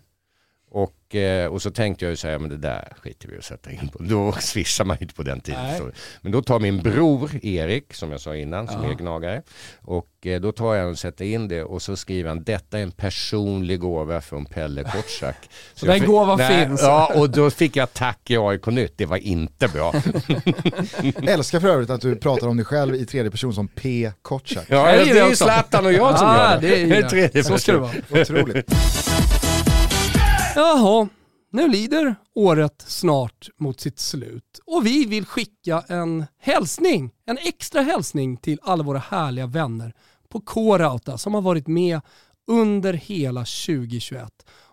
Och, 0.74 1.16
eh, 1.16 1.48
och 1.48 1.62
så 1.62 1.72
tänkte 1.72 2.06
jag 2.06 2.10
ju 2.10 2.16
säga, 2.16 2.40
men 2.40 2.50
det 2.50 2.58
där 2.58 2.94
skiter 3.02 3.28
vi 3.28 3.38
att 3.38 3.44
sätta 3.44 3.72
in 3.72 3.90
på. 3.94 4.04
Då 4.04 4.32
swishar 4.40 4.86
man 4.86 4.98
ju 5.00 5.04
inte 5.04 5.16
på 5.16 5.24
den 5.24 5.42
tiden. 5.42 5.64
Nej. 5.64 5.78
Så. 5.80 5.90
Men 6.22 6.32
då 6.32 6.42
tar 6.42 6.60
min 6.60 6.78
bror 6.82 7.32
Erik, 7.46 7.94
som 7.94 8.12
jag 8.12 8.22
sa 8.22 8.36
innan, 8.36 8.68
som 8.68 8.84
är 8.84 8.94
gnagare. 8.94 9.42
Och 9.82 10.08
eh, 10.26 10.42
då 10.42 10.52
tar 10.52 10.76
jag 10.76 10.90
och 10.90 11.00
sätter 11.00 11.26
in 11.26 11.48
det 11.48 11.64
och 11.64 11.82
så 11.82 11.96
skriver 11.96 12.30
han, 12.30 12.44
detta 12.44 12.80
är 12.80 12.84
en 12.84 12.92
personlig 12.92 13.80
gåva 13.80 14.22
från 14.22 14.46
Pelle 14.46 14.84
Kortsak. 14.84 15.36
Så 15.74 15.86
den 15.86 16.06
gåvan 16.06 16.38
finns. 16.38 16.82
Ja, 16.82 17.12
och 17.16 17.30
då 17.30 17.50
fick 17.52 17.76
jag 17.76 17.94
tack 17.94 18.30
i 18.32 18.38
AIK 18.38 18.66
Nytt. 18.66 18.94
Det 18.98 19.06
var 19.06 19.18
inte 19.18 19.68
bra. 19.68 19.94
Jag 21.04 21.24
älskar 21.30 21.60
för 21.60 21.68
övrigt 21.68 21.90
att 21.90 22.02
du 22.02 22.16
pratar 22.16 22.48
om 22.48 22.58
dig 22.58 22.66
själv 22.66 22.96
i 22.96 23.06
tredje 23.06 23.32
person 23.32 23.54
som 23.54 23.68
P. 23.68 24.12
Kortsak. 24.22 24.66
Ja, 24.68 24.84
det 24.92 25.10
är 25.12 25.30
ju. 25.30 25.36
Zlatan 25.36 25.86
och 25.86 25.94
jag 25.94 26.18
som 26.20 26.28
Ah, 26.28 26.54
gör 26.54 26.62
det. 26.62 26.68
det 26.86 26.96
är 26.98 27.10
tredje 27.10 27.44
Så 27.44 27.58
ska 27.58 27.72
det 27.74 27.80
person. 27.80 28.02
vara. 28.10 28.22
Otroligt. 28.22 28.72
Jaha, 30.56 31.08
nu 31.52 31.68
lider 31.68 32.16
året 32.36 32.84
snart 32.88 33.50
mot 33.60 33.80
sitt 33.80 34.00
slut 34.00 34.60
och 34.66 34.86
vi 34.86 35.06
vill 35.06 35.26
skicka 35.26 35.84
en 35.88 36.26
hälsning, 36.40 37.12
en 37.26 37.38
extra 37.38 37.82
hälsning 37.82 38.38
till 38.38 38.60
alla 38.64 38.84
våra 38.84 39.00
härliga 39.00 39.48
vänner 39.48 39.94
på 40.30 40.42
K-Rauta 40.42 41.18
som 41.18 41.34
har 41.34 41.42
varit 41.42 41.68
med 41.68 42.02
under 42.48 42.94
hela 42.94 43.40
2021 43.40 44.30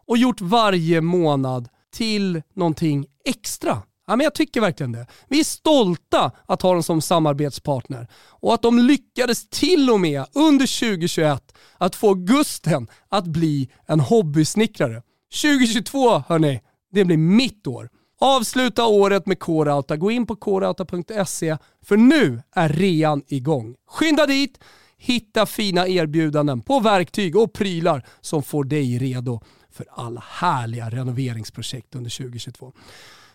och 0.06 0.18
gjort 0.18 0.40
varje 0.40 1.00
månad 1.00 1.68
till 1.96 2.42
någonting 2.54 3.06
extra. 3.24 3.82
Ja, 4.06 4.16
men 4.16 4.24
jag 4.24 4.34
tycker 4.34 4.60
verkligen 4.60 4.92
det. 4.92 5.06
Vi 5.28 5.40
är 5.40 5.44
stolta 5.44 6.32
att 6.46 6.62
ha 6.62 6.72
dem 6.72 6.82
som 6.82 7.00
samarbetspartner 7.00 8.08
och 8.14 8.54
att 8.54 8.62
de 8.62 8.78
lyckades 8.78 9.48
till 9.48 9.90
och 9.90 10.00
med 10.00 10.24
under 10.34 10.80
2021 10.80 11.58
att 11.78 11.96
få 11.96 12.14
Gusten 12.14 12.88
att 13.08 13.24
bli 13.24 13.70
en 13.86 14.00
hobbysnickrare. 14.00 15.02
2022 15.42 16.22
hörni, 16.28 16.60
det 16.92 17.04
blir 17.04 17.16
mitt 17.16 17.66
år. 17.66 17.90
Avsluta 18.20 18.86
året 18.86 19.26
med 19.26 19.38
K-Rauta. 19.38 19.96
Gå 19.96 20.10
in 20.10 20.26
på 20.26 20.36
krauta.se 20.36 21.56
för 21.82 21.96
nu 21.96 22.42
är 22.55 22.68
rean 22.68 23.22
igång. 23.26 23.74
Skynda 23.86 24.26
dit, 24.26 24.59
Hitta 25.00 25.46
fina 25.46 25.88
erbjudanden 25.88 26.60
på 26.60 26.80
verktyg 26.80 27.36
och 27.36 27.52
prylar 27.52 28.06
som 28.20 28.42
får 28.42 28.64
dig 28.64 28.98
redo 28.98 29.40
för 29.70 29.86
alla 29.90 30.24
härliga 30.26 30.90
renoveringsprojekt 30.90 31.94
under 31.94 32.10
2022. 32.10 32.72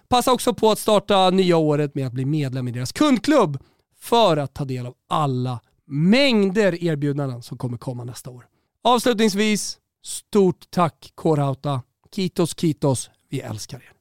Passa 0.07 0.31
också 0.31 0.53
på 0.53 0.71
att 0.71 0.79
starta 0.79 1.29
nya 1.29 1.57
året 1.57 1.95
med 1.95 2.07
att 2.07 2.13
bli 2.13 2.25
medlem 2.25 2.67
i 2.67 2.71
deras 2.71 2.91
kundklubb 2.91 3.59
för 3.99 4.37
att 4.37 4.53
ta 4.53 4.65
del 4.65 4.85
av 4.85 4.93
alla 5.09 5.59
mängder 5.87 6.83
erbjudanden 6.83 7.43
som 7.43 7.57
kommer 7.57 7.77
komma 7.77 8.03
nästa 8.03 8.29
år. 8.29 8.45
Avslutningsvis, 8.83 9.77
stort 10.03 10.71
tack 10.71 11.11
Kårauta, 11.15 11.81
Kitos 12.15 12.55
kitos, 12.55 13.09
vi 13.29 13.39
älskar 13.39 13.77
er. 13.77 13.93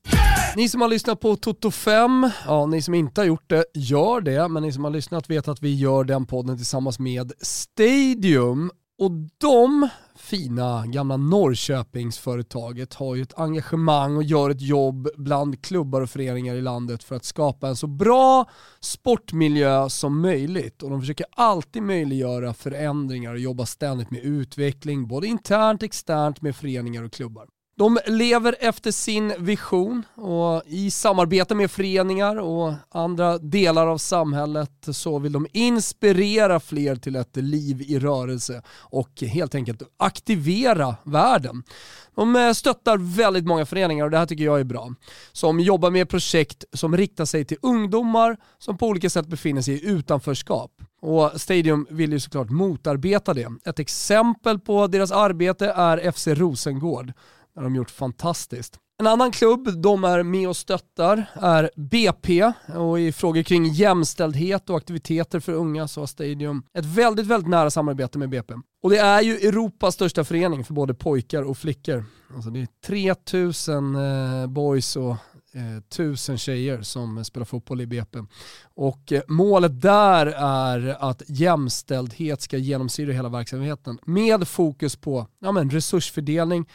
Ni 0.57 0.69
som 0.69 0.81
har 0.81 0.89
lyssnat 0.89 1.21
på 1.21 1.37
Toto 1.37 1.71
5, 1.71 2.31
ja 2.47 2.67
ni 2.67 2.83
som 2.83 2.95
inte 2.95 3.21
har 3.21 3.27
gjort 3.27 3.51
det, 3.51 3.65
gör 3.75 4.21
det. 4.21 4.49
Men 4.49 4.63
ni 4.63 4.73
som 4.73 4.85
har 4.85 4.91
lyssnat 4.91 5.31
vet 5.31 5.49
att 5.49 5.63
vi 5.63 5.75
gör 5.75 6.05
den 6.05 6.27
podden 6.27 6.57
tillsammans 6.57 6.99
med 6.99 7.33
Stadium. 7.41 8.71
Och 8.99 9.11
de 9.39 9.89
fina 10.17 10.87
gamla 10.87 11.17
Norrköpingsföretaget 11.17 12.95
har 12.95 13.15
ju 13.15 13.23
ett 13.23 13.39
engagemang 13.39 14.17
och 14.17 14.23
gör 14.23 14.51
ett 14.51 14.61
jobb 14.61 15.09
bland 15.17 15.63
klubbar 15.63 16.01
och 16.01 16.11
föreningar 16.11 16.55
i 16.55 16.61
landet 16.61 17.05
för 17.05 17.17
att 17.17 17.25
skapa 17.25 17.69
en 17.69 17.77
så 17.77 17.87
bra 17.87 18.51
sportmiljö 18.81 19.89
som 19.89 20.21
möjligt. 20.21 20.83
Och 20.83 20.91
de 20.91 21.01
försöker 21.01 21.27
alltid 21.31 21.83
möjliggöra 21.83 22.55
förändringar 22.55 23.33
och 23.33 23.39
jobba 23.39 23.67
ständigt 23.67 24.11
med 24.11 24.21
utveckling, 24.25 25.09
både 25.09 25.27
internt 25.27 25.83
och 25.83 25.87
externt 25.87 26.43
med 26.43 26.57
föreningar 26.57 27.03
och 27.03 27.13
klubbar. 27.13 27.47
De 27.77 27.99
lever 28.07 28.57
efter 28.61 28.91
sin 28.91 29.33
vision 29.39 30.03
och 30.15 30.63
i 30.67 30.91
samarbete 30.91 31.55
med 31.55 31.71
föreningar 31.71 32.37
och 32.37 32.75
andra 32.91 33.39
delar 33.39 33.87
av 33.87 33.99
samhället 33.99 34.71
så 34.91 35.19
vill 35.19 35.33
de 35.33 35.47
inspirera 35.53 36.61
fler 36.61 36.97
till 36.97 37.17
ett 37.17 37.37
liv 37.37 37.83
i 37.83 37.99
rörelse 37.99 38.63
och 38.69 39.23
helt 39.23 39.55
enkelt 39.55 39.83
aktivera 39.97 40.97
världen. 41.05 41.63
De 42.15 42.37
eh, 42.37 42.53
stöttar 42.53 43.17
väldigt 43.17 43.47
många 43.47 43.67
föreningar 43.67 44.05
och 44.05 44.11
det 44.11 44.19
här 44.19 44.27
tycker 44.27 44.45
jag 44.45 44.61
är 44.61 44.65
bra. 44.65 44.95
Som 45.33 45.61
jobbar 45.61 45.91
med 45.91 46.09
projekt 46.09 46.65
som 46.73 46.97
riktar 46.97 47.25
sig 47.25 47.45
till 47.45 47.59
ungdomar 47.63 48.37
som 48.59 48.79
på 48.79 48.87
olika 48.87 49.11
sätt 49.11 49.27
befinner 49.27 49.63
sig 49.63 49.75
i 49.75 49.89
utanförskap. 49.89 50.71
Och 51.03 51.41
Stadium 51.41 51.87
vill 51.91 52.13
ju 52.13 52.21
såklart 52.21 52.51
motarbeta 52.51 53.35
det. 53.35 53.49
Ett 53.65 53.79
exempel 53.79 54.59
på 54.59 54.87
deras 54.87 55.13
arbete 55.13 55.73
är 55.77 56.13
FC 56.13 56.27
Rosengård 56.27 57.13
det 57.55 57.61
har 57.61 57.65
de 57.65 57.75
gjort 57.75 57.91
fantastiskt. 57.91 58.79
En 59.01 59.07
annan 59.07 59.31
klubb 59.31 59.83
de 59.83 60.05
är 60.05 60.23
med 60.23 60.49
och 60.49 60.57
stöttar 60.57 61.25
är 61.35 61.71
BP 61.77 62.53
och 62.75 63.01
i 63.01 63.13
frågor 63.13 63.43
kring 63.43 63.67
jämställdhet 63.67 64.71
och 64.71 64.77
aktiviteter 64.77 65.41
för 65.41 65.53
unga 65.53 65.89
så 65.89 66.01
har 66.01 66.07
Stadium 66.07 66.63
ett 66.79 66.85
väldigt, 66.85 67.27
väldigt 67.27 67.51
nära 67.51 67.71
samarbete 67.71 68.19
med 68.19 68.29
BP. 68.29 68.55
Och 68.83 68.91
det 68.91 68.99
är 68.99 69.21
ju 69.21 69.37
Europas 69.37 69.95
största 69.95 70.25
förening 70.25 70.65
för 70.65 70.75
både 70.75 70.95
pojkar 70.95 71.43
och 71.43 71.59
flickor. 71.59 72.05
Alltså 72.35 72.51
det 72.51 72.61
är 72.61 72.69
3000 72.87 73.97
eh, 73.97 74.47
boys 74.47 74.97
och 74.97 75.11
eh, 75.55 75.83
tusen 75.89 76.39
tjejer 76.39 76.83
som 76.83 77.25
spelar 77.25 77.45
fotboll 77.45 77.81
i 77.81 77.87
BP. 77.87 78.19
Och 78.75 79.13
eh, 79.13 79.23
målet 79.29 79.81
där 79.81 80.27
är 80.37 80.97
att 81.11 81.23
jämställdhet 81.27 82.41
ska 82.41 82.57
genomsyra 82.57 83.13
hela 83.13 83.29
verksamheten 83.29 83.99
med 84.05 84.49
fokus 84.49 84.97
på 84.97 85.27
ja, 85.41 85.53
men 85.53 85.71
resursfördelning, 85.71 86.67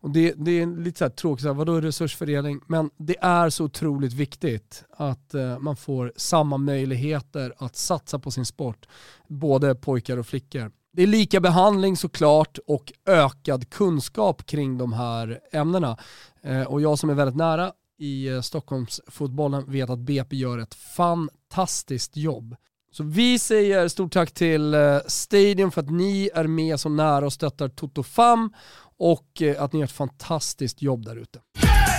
och 0.00 0.10
det, 0.10 0.34
det 0.36 0.60
är 0.60 0.82
lite 0.82 0.98
så 0.98 1.04
här 1.04 1.10
tråkigt, 1.10 1.42
så 1.42 1.48
här, 1.48 1.54
vadå 1.54 1.80
resursfördelning? 1.80 2.60
Men 2.66 2.90
det 2.96 3.16
är 3.20 3.50
så 3.50 3.64
otroligt 3.64 4.12
viktigt 4.12 4.84
att 4.90 5.34
eh, 5.34 5.58
man 5.58 5.76
får 5.76 6.12
samma 6.16 6.56
möjligheter 6.56 7.54
att 7.58 7.76
satsa 7.76 8.18
på 8.18 8.30
sin 8.30 8.46
sport, 8.46 8.86
både 9.28 9.74
pojkar 9.74 10.16
och 10.16 10.26
flickor. 10.26 10.70
Det 10.92 11.02
är 11.02 11.06
lika 11.06 11.40
behandling 11.40 11.96
såklart 11.96 12.58
och 12.66 12.92
ökad 13.06 13.70
kunskap 13.70 14.46
kring 14.46 14.78
de 14.78 14.92
här 14.92 15.40
ämnena. 15.52 15.96
Eh, 16.42 16.62
och 16.62 16.80
jag 16.80 16.98
som 16.98 17.10
är 17.10 17.14
väldigt 17.14 17.36
nära 17.36 17.72
i 17.98 18.28
eh, 18.28 18.40
Stockholmsfotbollen 18.40 19.70
vet 19.70 19.90
att 19.90 19.98
BP 19.98 20.36
gör 20.36 20.58
ett 20.58 20.74
fantastiskt 20.74 22.16
jobb. 22.16 22.56
Så 22.92 23.04
vi 23.04 23.38
säger 23.38 23.88
stort 23.88 24.12
tack 24.12 24.30
till 24.30 24.74
eh, 24.74 24.98
Stadium 25.06 25.70
för 25.70 25.80
att 25.80 25.90
ni 25.90 26.30
är 26.34 26.46
med 26.46 26.80
så 26.80 26.88
nära 26.88 27.26
och 27.26 27.32
stöttar 27.32 27.68
Toto 27.68 28.02
Fam 28.02 28.52
och 28.98 29.42
eh, 29.42 29.62
att 29.62 29.72
ni 29.72 29.78
gör 29.78 29.84
ett 29.84 29.92
fantastiskt 29.92 30.82
jobb 30.82 31.04
där 31.04 31.16
ute. 31.16 31.40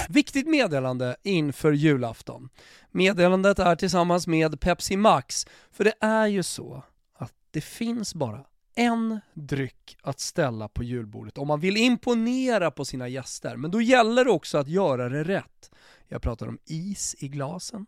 Viktigt 0.10 0.48
meddelande 0.48 1.16
inför 1.24 1.72
julafton. 1.72 2.50
Meddelandet 2.92 3.60
är 3.60 3.76
tillsammans 3.76 4.28
med 4.28 4.60
Pepsi 4.60 4.98
Max, 4.98 5.48
för 5.72 5.84
det 5.84 5.94
är 6.00 6.28
ju 6.28 6.44
så 6.44 6.84
att 7.14 7.34
det 7.52 7.62
finns 7.62 8.16
bara 8.16 8.46
en 8.76 9.20
dryck 9.34 9.98
att 10.02 10.20
ställa 10.20 10.68
på 10.68 10.84
julbordet 10.84 11.38
om 11.38 11.48
man 11.48 11.60
vill 11.60 11.78
imponera 11.78 12.72
på 12.72 12.86
sina 12.86 13.08
gäster. 13.08 13.56
Men 13.56 13.72
då 13.72 13.82
gäller 13.82 14.26
det 14.26 14.32
också 14.32 14.58
att 14.58 14.68
göra 14.68 15.10
det 15.10 15.24
rätt. 15.24 15.72
Jag 16.08 16.22
pratar 16.22 16.48
om 16.48 16.60
is 16.66 17.16
i 17.20 17.28
glasen, 17.28 17.86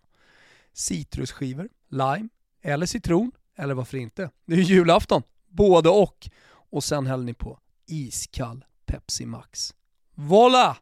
citrusskivor, 0.74 1.70
lime 1.90 2.30
eller 2.62 2.86
citron, 2.86 3.32
eller 3.56 3.74
varför 3.74 3.98
inte? 3.98 4.30
Det 4.46 4.54
är 4.54 4.58
ju 4.58 4.64
julafton, 4.64 5.24
både 5.48 5.90
och. 5.90 6.30
Och 6.48 6.84
sen 6.84 7.08
häller 7.08 7.24
ni 7.24 7.34
på 7.34 7.60
iskall 7.86 8.66
Pepsi 8.92 9.26
Max. 9.26 9.74
Voila! 10.16 10.78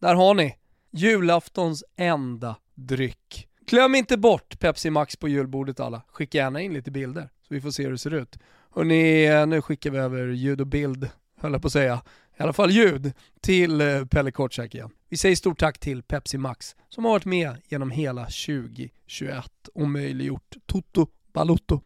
Där 0.00 0.14
har 0.14 0.34
ni 0.34 0.54
julaftons 0.90 1.84
enda 1.96 2.56
dryck. 2.74 3.48
Glöm 3.66 3.94
inte 3.94 4.16
bort 4.16 4.58
Pepsi 4.58 4.90
Max 4.90 5.16
på 5.16 5.28
julbordet 5.28 5.80
alla. 5.80 6.02
Skicka 6.08 6.38
gärna 6.38 6.60
in 6.60 6.72
lite 6.72 6.90
bilder 6.90 7.28
så 7.48 7.54
vi 7.54 7.60
får 7.60 7.70
se 7.70 7.82
hur 7.82 7.90
det 7.90 7.98
ser 7.98 8.14
ut. 8.14 8.38
Hörrni, 8.74 9.26
eh, 9.26 9.46
nu 9.46 9.62
skickar 9.62 9.90
vi 9.90 9.98
över 9.98 10.26
ljud 10.26 10.60
och 10.60 10.66
bild, 10.66 11.08
höll 11.40 11.52
jag 11.52 11.62
på 11.62 11.66
att 11.66 11.72
säga. 11.72 12.02
I 12.38 12.42
alla 12.42 12.52
fall 12.52 12.70
ljud, 12.70 13.12
till 13.40 13.80
eh, 13.80 14.04
Pelle 14.04 14.30
Kortsäck 14.30 14.74
igen. 14.74 14.90
Vi 15.08 15.16
säger 15.16 15.36
stort 15.36 15.58
tack 15.58 15.78
till 15.78 16.02
Pepsi 16.02 16.38
Max 16.38 16.76
som 16.88 17.04
har 17.04 17.12
varit 17.12 17.24
med 17.24 17.56
genom 17.68 17.90
hela 17.90 18.24
2021 18.24 19.50
och 19.74 19.88
möjliggjort 19.88 20.56
Toto 20.66 21.06
Balotto 21.32 21.80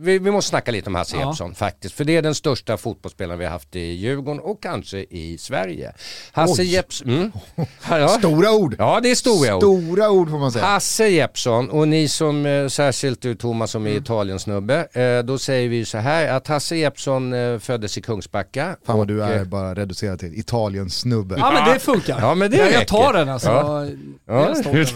vi, 0.00 0.18
vi, 0.18 0.30
måste 0.30 0.48
snacka 0.48 0.70
lite 0.70 0.90
om 0.90 0.94
Hasse 0.94 1.16
ja. 1.16 1.26
Jeppsson 1.26 1.54
faktiskt. 1.54 1.94
För 1.94 2.04
det 2.04 2.16
är 2.16 2.22
den 2.22 2.34
största 2.34 2.76
fotbollsspelaren 2.76 3.38
vi 3.38 3.44
har 3.44 3.52
haft 3.52 3.76
i 3.76 3.80
Djurgården 3.80 4.40
och 4.40 4.62
kanske 4.62 4.98
i 4.98 5.38
Sverige. 5.38 5.92
Hasse 6.32 6.62
Jeppsson... 6.62 7.08
Mm. 7.08 7.32
Ja. 7.88 8.08
Stora 8.08 8.52
ord! 8.52 8.76
Ja 8.78 9.00
det 9.02 9.10
är 9.10 9.14
stora 9.14 9.56
ord. 9.56 9.62
Stora 9.62 10.10
ord 10.10 10.30
får 10.30 10.38
man 10.38 10.52
säga. 10.52 10.64
Hasse 10.64 11.08
Jeppsson 11.08 11.70
och 11.70 11.88
ni 11.88 12.08
som, 12.08 12.46
eh, 12.46 12.68
särskilt 12.68 13.22
du 13.22 13.34
Thomas 13.34 13.70
som 13.70 13.86
är 13.86 13.90
mm. 13.90 14.02
Italien-snubbe, 14.02 14.88
eh, 14.92 15.24
då 15.24 15.38
säger 15.38 15.68
vi 15.68 15.84
så 15.84 15.98
här 15.98 16.28
att 16.28 16.46
Hasse 16.46 16.76
Jeppsson 16.76 17.32
eh, 17.32 17.58
föddes 17.58 17.98
i 17.98 18.02
Kungsbacka. 18.02 18.76
Fan 18.86 18.98
vad 18.98 19.08
du 19.08 19.22
är 19.22 19.44
bara 19.44 19.74
reducerad 19.74 20.18
till 20.18 20.38
Italien-snubbe. 20.38 21.34
Ja 21.38 21.52
men 21.52 21.74
det 21.74 21.80
funkar. 21.80 22.20
Ja, 22.20 22.34
men 22.34 22.50
det 22.50 22.56
jag, 22.56 22.72
jag 22.72 22.88
tar 22.88 23.12
den 23.12 23.28
alltså. 23.28 23.48
Ja. 23.48 23.86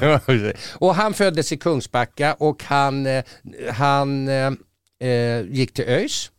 Ja. 0.00 0.20
och 0.78 0.94
han 0.94 1.14
föddes 1.14 1.52
i 1.52 1.56
Kungsbacka 1.56 2.34
och 2.34 2.62
han, 2.64 3.06
han 3.72 4.28
eh, 5.00 5.40
gick 5.40 5.74
till 5.74 5.84
ÖIS. 5.88 6.30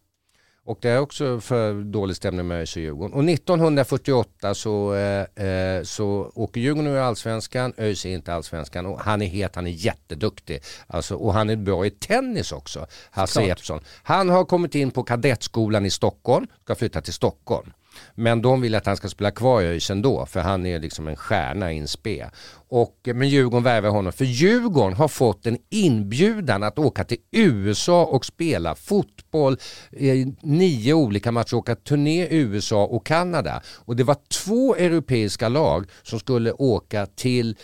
Och 0.65 0.77
det 0.81 0.89
är 0.89 0.99
också 0.99 1.41
för 1.41 1.73
dålig 1.73 2.15
stämning 2.15 2.47
med 2.47 2.59
ÖIS 2.59 2.75
och 2.75 2.81
Djurgården. 2.81 3.13
Och 3.13 3.23
1948 3.23 4.53
så, 4.53 4.93
eh, 4.93 5.45
eh, 5.45 5.83
så 5.83 6.31
åker 6.35 6.61
Djurgården 6.61 6.91
ur 6.91 6.97
allsvenskan, 6.97 7.73
ÖIS 7.77 8.05
är 8.05 8.09
inte 8.09 8.33
allsvenskan 8.33 8.85
och 8.85 8.99
han 9.01 9.21
är 9.21 9.25
het, 9.25 9.55
han 9.55 9.67
är 9.67 9.71
jätteduktig. 9.71 10.61
Alltså, 10.87 11.15
och 11.15 11.33
han 11.33 11.49
är 11.49 11.55
bra 11.55 11.85
i 11.85 11.89
tennis 11.89 12.51
också, 12.51 12.87
Hasse 13.11 13.43
Jeppsson. 13.43 13.79
Han 14.03 14.29
har 14.29 14.45
kommit 14.45 14.75
in 14.75 14.91
på 14.91 15.03
kadettskolan 15.03 15.85
i 15.85 15.89
Stockholm, 15.89 16.47
ska 16.63 16.75
flytta 16.75 17.01
till 17.01 17.13
Stockholm. 17.13 17.71
Men 18.15 18.41
de 18.41 18.61
vill 18.61 18.75
att 18.75 18.85
han 18.85 18.97
ska 18.97 19.09
spela 19.09 19.31
kvar 19.31 19.61
i 19.61 19.65
ÖIS 19.65 19.89
ändå 19.89 20.25
för 20.25 20.39
han 20.39 20.65
är 20.65 20.79
liksom 20.79 21.07
en 21.07 21.15
stjärna 21.15 21.73
i 21.73 21.77
en 21.77 21.87
spe. 21.87 22.29
Och, 22.69 22.97
eh, 23.07 23.13
men 23.13 23.29
Djurgården 23.29 23.63
värvar 23.63 23.89
honom 23.89 24.13
för 24.13 24.25
Djurgården 24.25 24.93
har 24.93 25.07
fått 25.07 25.45
en 25.45 25.57
inbjudan 25.69 26.63
att 26.63 26.79
åka 26.79 27.03
till 27.03 27.17
USA 27.31 28.05
och 28.05 28.25
spela 28.25 28.75
fotboll 28.75 29.57
i 29.91 30.35
nio 30.41 30.93
olika 30.93 31.31
matcher, 31.31 31.55
åka 31.55 31.75
turné 31.75 32.27
i 32.27 32.37
USA 32.37 32.85
och 32.85 33.05
Kanada. 33.05 33.61
Och 33.77 33.95
det 33.95 34.03
var 34.03 34.17
två 34.29 34.75
europeiska 34.75 35.49
lag 35.49 35.89
som 36.03 36.19
skulle 36.19 36.51
åka 36.51 37.05
till 37.05 37.55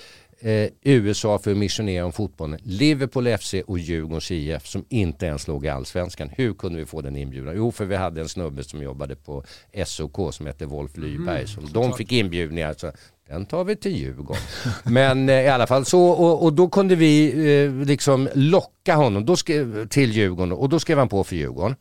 eh, 0.48 0.70
USA 0.84 1.40
för 1.40 1.52
att 1.52 1.58
missionera 1.58 2.06
om 2.06 2.12
fotbollen. 2.12 2.60
Liverpool 2.64 3.38
FC 3.38 3.54
och 3.68 3.80
Djurgårdens 3.80 4.32
IF 4.32 4.68
som 4.68 4.86
inte 4.90 5.26
ens 5.26 5.48
låg 5.48 5.66
i 5.66 5.70
allsvenskan. 5.70 6.30
Hur 6.36 6.54
kunde 6.54 6.80
vi 6.80 6.86
få 6.86 7.02
den 7.02 7.16
inbjudan? 7.16 7.56
Jo, 7.56 7.72
för 7.72 7.86
vi 7.86 7.96
hade 7.96 8.22
en 8.22 8.30
snubbe 8.30 8.64
som 8.64 8.82
jobbade 8.82 9.16
på 9.16 9.44
SOK 9.86 10.34
som 10.34 10.46
hette 10.46 10.66
Wolf 10.66 10.98
Lyberg. 10.98 11.40
Mm, 11.40 11.48
som 11.48 11.66
de 11.74 11.94
fick 11.94 12.12
inbjudningar. 12.12 12.76
Så 12.78 12.92
den 13.28 13.46
tar 13.46 13.64
vi 13.64 13.76
till 13.76 13.96
Djurgården. 13.96 14.42
Men 14.84 15.30
eh, 15.30 15.42
i 15.42 15.48
alla 15.48 15.68
fall 15.68 15.86
så, 15.86 16.02
och, 16.02 16.44
och 16.44 16.54
då 16.54 16.70
kunde 16.70 16.96
vi 16.96 17.34
eh, 17.64 17.86
liksom 17.86 18.30
locka 18.34 18.96
honom 18.96 19.26
då 19.26 19.36
skrev, 19.36 19.88
till 19.88 20.12
Djurgården 20.12 20.52
och 20.52 20.70
då 20.70 20.80
skrev 20.80 20.98
han 20.98 21.10
på 21.10 21.24
för 21.24 21.36
Djurgården. 21.36 21.76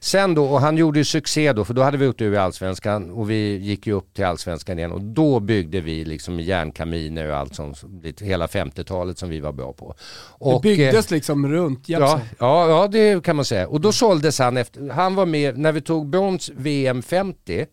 Sen 0.00 0.34
då, 0.34 0.44
och 0.44 0.60
han 0.60 0.76
gjorde 0.76 0.98
ju 0.98 1.04
succé 1.04 1.52
då, 1.52 1.64
för 1.64 1.74
då 1.74 1.82
hade 1.82 1.96
vi 1.98 2.08
åkt 2.08 2.20
ur 2.20 2.36
allsvenskan 2.36 3.10
och 3.10 3.30
vi 3.30 3.56
gick 3.56 3.86
ju 3.86 3.92
upp 3.92 4.14
till 4.14 4.24
allsvenskan 4.24 4.78
igen 4.78 4.92
och 4.92 5.00
då 5.00 5.40
byggde 5.40 5.80
vi 5.80 6.04
liksom 6.04 6.40
järnkaminer 6.40 7.30
och 7.30 7.36
allt 7.36 7.54
sånt, 7.54 7.84
hela 8.20 8.46
50-talet 8.46 9.18
som 9.18 9.28
vi 9.28 9.40
var 9.40 9.52
bra 9.52 9.72
på. 9.72 9.94
Det 10.38 10.44
Och, 10.44 10.52
eh, 10.54 10.60
byggdes 10.60 11.10
liksom 11.10 11.48
runt 11.52 11.88
Ja, 11.88 12.00
Jeppsson. 12.00 12.20
ja, 12.38 12.68
ja, 12.68 12.88
det 12.88 13.24
kan 13.24 13.36
man 13.36 13.44
säga. 13.44 13.68
Och 13.68 13.80
då 13.80 13.92
såldes 13.92 14.38
han 14.38 14.56
efter, 14.56 14.90
han 14.90 15.14
var 15.14 15.26
med 15.26 15.58
när 15.58 15.72
vi 15.72 15.80
tog 15.80 16.08
brons 16.10 16.50
VM 16.56 17.02
50 17.02 17.66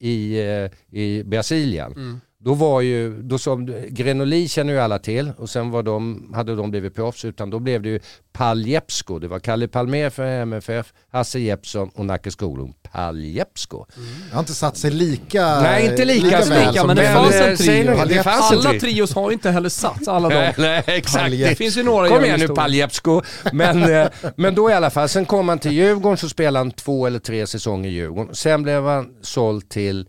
i, 0.00 0.40
eh, 0.40 0.98
i 1.00 1.22
Brasilien. 1.24 2.20
Då 2.44 2.54
var 2.54 2.80
ju, 2.80 3.22
då 3.22 3.38
som, 3.38 3.74
Grenoli 3.88 4.48
känner 4.48 4.72
ju 4.72 4.78
alla 4.78 4.98
till 4.98 5.32
och 5.36 5.50
sen 5.50 5.70
var 5.70 5.82
de, 5.82 6.30
hade 6.34 6.56
de 6.56 6.70
blivit 6.70 6.94
proffs 6.94 7.24
utan 7.24 7.50
då 7.50 7.58
blev 7.58 7.82
det 7.82 7.88
ju 7.88 8.00
Pal 8.32 8.66
Jeppsko. 8.66 9.18
Det 9.18 9.28
var 9.28 9.38
Kalle 9.38 9.68
Palmér 9.68 10.10
för 10.10 10.22
MFF, 10.24 10.92
Hasse 11.12 11.38
Jeppsson 11.38 11.90
och 11.94 12.06
Nacke 12.06 12.30
Skoglund. 12.30 12.74
Pal 12.92 13.24
Jeppsko. 13.24 13.86
Det 14.28 14.34
har 14.34 14.40
inte 14.40 14.54
satt 14.54 14.76
sig 14.76 14.90
lika 14.90 15.60
Nej, 15.60 15.86
inte 15.90 16.04
lika 16.04 16.40
väl 16.40 16.66
lika, 16.66 16.86
men 16.86 16.96
det 16.96 17.12
fanns 17.12 17.34
en 17.34 17.56
trio. 17.56 18.04
det 18.08 18.22
fanns 18.22 18.52
en 18.52 18.58
Alla 18.58 18.70
trio. 18.70 18.80
trios 18.80 19.14
har 19.14 19.30
inte 19.30 19.50
heller 19.50 19.68
satts, 19.68 20.08
alla 20.08 20.28
de. 20.28 20.52
Nej, 20.58 20.82
exakt. 20.86 21.22
Paljepp. 21.24 21.48
Det 21.50 21.56
finns 21.56 21.76
ju 21.78 21.82
några 21.82 22.08
Kom 22.08 22.24
igen 22.24 22.40
nu. 22.40 22.48
Paljepsko. 22.48 23.22
Men, 23.52 23.82
eh, 23.94 24.08
men 24.36 24.54
då 24.54 24.70
i 24.70 24.72
alla 24.72 24.90
fall, 24.90 25.08
sen 25.08 25.24
kom 25.24 25.48
han 25.48 25.58
till 25.58 25.72
Djurgården 25.72 26.16
så 26.16 26.28
spelade 26.28 26.58
han 26.58 26.70
två 26.70 27.06
eller 27.06 27.18
tre 27.18 27.46
säsonger 27.46 27.90
i 27.90 27.92
Djurgården. 27.92 28.34
Sen 28.34 28.62
blev 28.62 28.82
han 28.84 29.08
såld 29.22 29.68
till 29.68 30.08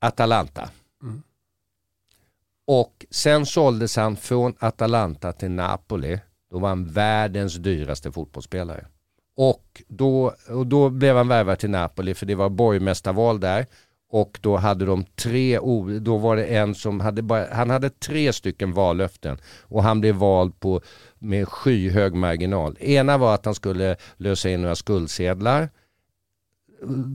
Atalanta. 0.00 0.68
Och 2.66 3.06
sen 3.10 3.46
såldes 3.46 3.96
han 3.96 4.16
från 4.16 4.54
Atalanta 4.58 5.32
till 5.32 5.50
Napoli. 5.50 6.20
Då 6.50 6.58
var 6.58 6.68
han 6.68 6.84
världens 6.84 7.54
dyraste 7.54 8.12
fotbollsspelare. 8.12 8.86
Och 9.36 9.82
då, 9.88 10.34
och 10.48 10.66
då 10.66 10.90
blev 10.90 11.16
han 11.16 11.28
värvad 11.28 11.58
till 11.58 11.70
Napoli 11.70 12.14
för 12.14 12.26
det 12.26 12.34
var 12.34 12.48
borgmästarval 12.48 13.40
där. 13.40 13.66
Och 14.10 14.38
då 14.42 14.56
hade 14.56 14.84
de 14.84 15.04
tre, 15.04 15.58
då 16.00 16.18
var 16.18 16.36
det 16.36 16.44
en 16.44 16.74
som 16.74 17.00
hade 17.00 17.22
bara, 17.22 17.46
han 17.52 17.70
hade 17.70 17.90
tre 17.90 18.32
stycken 18.32 18.72
vallöften 18.72 19.38
och 19.62 19.82
han 19.82 20.00
blev 20.00 20.14
vald 20.14 20.60
på 20.60 20.80
med 21.18 21.48
skyhög 21.48 22.14
marginal. 22.14 22.76
Ena 22.80 23.18
var 23.18 23.34
att 23.34 23.44
han 23.44 23.54
skulle 23.54 23.96
lösa 24.16 24.50
in 24.50 24.62
några 24.62 24.74
skuldsedlar. 24.74 25.68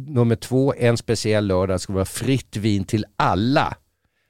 Nummer 0.07 0.35
två, 0.35 0.73
en 0.77 0.97
speciell 0.97 1.47
lördag 1.47 1.81
skulle 1.81 1.95
vara 1.95 2.05
fritt 2.05 2.57
vin 2.57 2.83
till 2.83 3.05
alla 3.15 3.77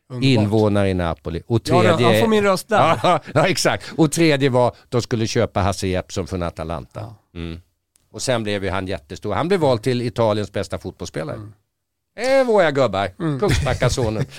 Underbart. 0.10 0.44
invånare 0.44 0.90
i 0.90 0.94
Napoli. 0.94 1.44
Och 1.48 1.62
Ja, 1.66 1.82
tredje, 1.82 2.08
han 2.08 2.22
får 2.22 2.28
min 2.28 2.44
röst 2.44 2.70
där. 2.70 3.00
Ja, 3.04 3.20
ja, 3.34 3.48
exakt. 3.48 3.92
Och 3.98 4.12
tredje 4.12 4.50
var 4.50 4.76
de 4.90 5.02
skulle 5.02 5.28
köpa 5.28 5.60
Hasse 5.60 5.88
Jeppsson 5.88 6.28
från 6.28 6.44
Atalanta. 6.44 7.16
Mm. 7.36 7.62
Och 8.12 8.22
sen 8.22 8.44
blev 8.44 8.64
ju 8.64 8.70
han 8.70 8.88
jättestor. 8.88 9.34
Han 9.34 9.48
blev 9.48 9.60
vald 9.60 9.82
till 9.84 10.02
Italiens 10.02 10.52
bästa 10.52 10.78
fotbollsspelare. 10.78 11.36
Mm. 11.36 11.54
Det 12.20 12.26
är 12.26 12.44
våra 12.44 12.72
gubbar. 12.72 13.40
Kungsbackasonen. 13.40 14.26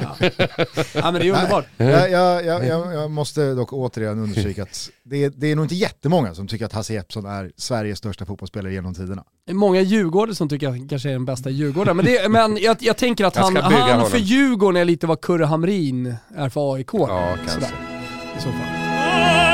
Ja 0.94 1.11
men 1.11 1.15
det 1.15 1.28
är 1.28 1.32
underbart. 1.32 1.66
Jag, 1.77 2.11
jag, 2.11 2.44
jag, 2.44 2.66
jag, 2.66 2.94
jag 2.94 3.11
måste 3.11 3.55
dock 3.55 3.73
återigen 3.73 4.19
understryka 4.19 4.62
att 4.62 4.90
det 5.02 5.24
är, 5.24 5.32
det 5.36 5.47
är 5.47 5.57
nog 5.57 5.65
inte 5.65 5.74
jättemånga 5.74 6.35
som 6.35 6.48
tycker 6.48 6.65
att 6.65 6.73
Hasse 6.73 6.94
Jeppsson 6.94 7.27
är 7.27 7.52
Sveriges 7.57 7.98
största 7.98 8.27
fotbollsspelare 8.27 8.73
genom 8.73 8.94
tiderna. 8.94 9.24
Det 9.47 9.52
är 9.52 9.57
många 9.57 9.81
Djurgårdare 9.81 10.35
som 10.35 10.48
tycker 10.48 10.69
att 10.69 10.73
han 10.78 10.89
kanske 10.89 11.09
är 11.09 11.12
den 11.12 11.24
bästa 11.24 11.51
Djurgården. 11.51 11.97
Men, 11.97 12.07
det, 12.07 12.28
men 12.28 12.57
jag, 12.57 12.77
jag 12.81 12.97
tänker 12.97 13.24
att 13.24 13.36
han, 13.36 13.57
han 13.57 13.73
honom. 13.73 14.11
för 14.11 14.19
Djurgården 14.19 14.81
är 14.81 14.85
lite 14.85 15.07
vad 15.07 15.20
Kurre 15.20 15.44
Hamrin 15.44 16.15
är 16.36 16.48
för 16.48 16.74
AIK. 16.74 16.90
Ja, 16.93 17.36
kanske. 17.36 17.51
Sådär, 17.51 17.70
I 18.39 18.43
så 18.43 18.48
fall. 18.48 19.49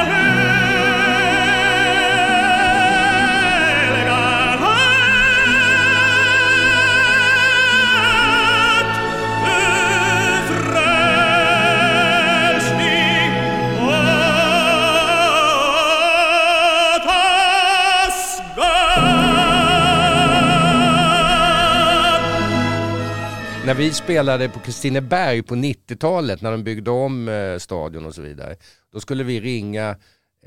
Vi 23.77 23.93
spelade 23.93 24.48
på 24.48 24.61
Kristineberg 24.61 25.43
på 25.43 25.55
90-talet 25.55 26.43
när 26.43 26.51
de 26.51 26.65
byggde 26.65 26.90
om 26.90 27.28
eh, 27.28 27.59
stadion 27.59 28.07
och 28.07 28.15
så 28.15 28.23
vidare. 28.23 28.57
Då 28.93 29.01
skulle 29.01 29.24
vi 29.24 29.40
ringa, 29.40 29.97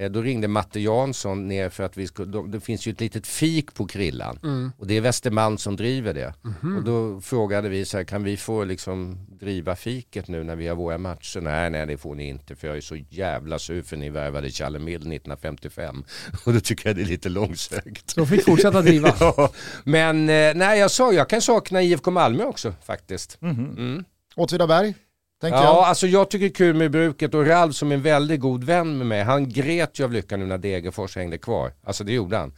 då 0.08 0.22
ringde 0.22 0.48
Matte 0.48 0.80
Jansson 0.80 1.48
ner 1.48 1.70
för 1.70 1.84
att 1.84 1.98
vi 1.98 2.08
skulle, 2.08 2.32
då, 2.32 2.44
det 2.44 2.60
finns 2.60 2.88
ju 2.88 2.92
ett 2.92 3.00
litet 3.02 3.28
fik 3.28 3.74
på 3.74 3.88
Krillan. 3.88 4.74
Och 4.78 4.88
det 4.88 4.98
är 4.98 5.02
Västermalm 5.02 5.58
som 5.58 5.76
driver 5.76 6.14
det. 6.14 6.34
Och 6.78 6.84
då 6.84 7.22
frågade 7.22 7.70
vi 7.70 7.86
så 7.86 7.98
här, 7.98 8.04
kan 8.04 8.24
vi 8.24 8.38
få 8.38 8.64
liksom 8.64 9.18
driva 9.40 9.76
fiket 9.76 10.28
nu 10.28 10.44
när 10.44 10.56
vi 10.56 10.68
har 10.68 10.76
våra 10.76 10.98
matcher? 10.98 11.42
Nej, 11.42 11.70
nej 11.70 11.86
det 11.86 11.98
får 11.98 12.16
ni 12.16 12.28
inte 12.28 12.56
för 12.56 12.68
jag 12.68 12.78
är 12.78 12.82
så 12.82 12.96
jävla 13.10 13.60
sur 13.60 13.82
för 13.82 13.98
ni 13.98 14.10
värvade 14.10 14.50
Challe 14.50 14.80
Mill 14.80 14.96
1955. 15.02 16.04
Och 16.46 16.54
då 16.54 16.60
tycker 16.60 16.90
jag 16.90 16.96
det 16.96 17.02
är 17.02 17.06
lite 17.06 17.30
långsökt. 17.30 18.16
De 18.16 18.28
fick 18.28 18.46
fortsätta 18.46 18.82
driva. 18.82 19.16
Ja, 19.20 19.52
men 19.84 20.30
eh, 20.30 20.54
nej 20.56 20.80
jag 20.80 20.92
sa, 20.92 21.14
jag 21.14 21.30
kan 21.30 21.42
sakna 21.42 21.82
IFK 21.82 22.12
Malmö 22.12 22.44
också 22.44 22.74
faktiskt. 22.86 23.38
Åtvidaberg, 24.36 24.96
tänker 25.42 25.58
Ja, 25.58 25.64
jag. 25.64 25.76
alltså 25.84 26.08
jag 26.08 26.30
tycker 26.30 26.50
kul 26.50 26.76
med 26.76 26.92
bruket 26.92 27.34
och 27.34 27.46
Ralf 27.48 27.76
som 27.76 27.92
är 27.92 27.96
en 27.96 28.02
väldigt 28.02 28.40
god 28.40 28.64
vän 28.64 28.98
med 28.98 29.08
mig, 29.08 29.24
han 29.24 29.50
grät 29.50 30.00
ju 30.00 30.04
av 30.04 30.12
lycka 30.12 30.38
nu 30.38 30.46
när 30.46 30.58
Degerfors 30.58 31.16
hängde 31.16 31.38
kvar. 31.38 31.74
Alltså 31.84 32.04
det 32.04 32.14
gjorde 32.14 32.38
han. 32.38 32.54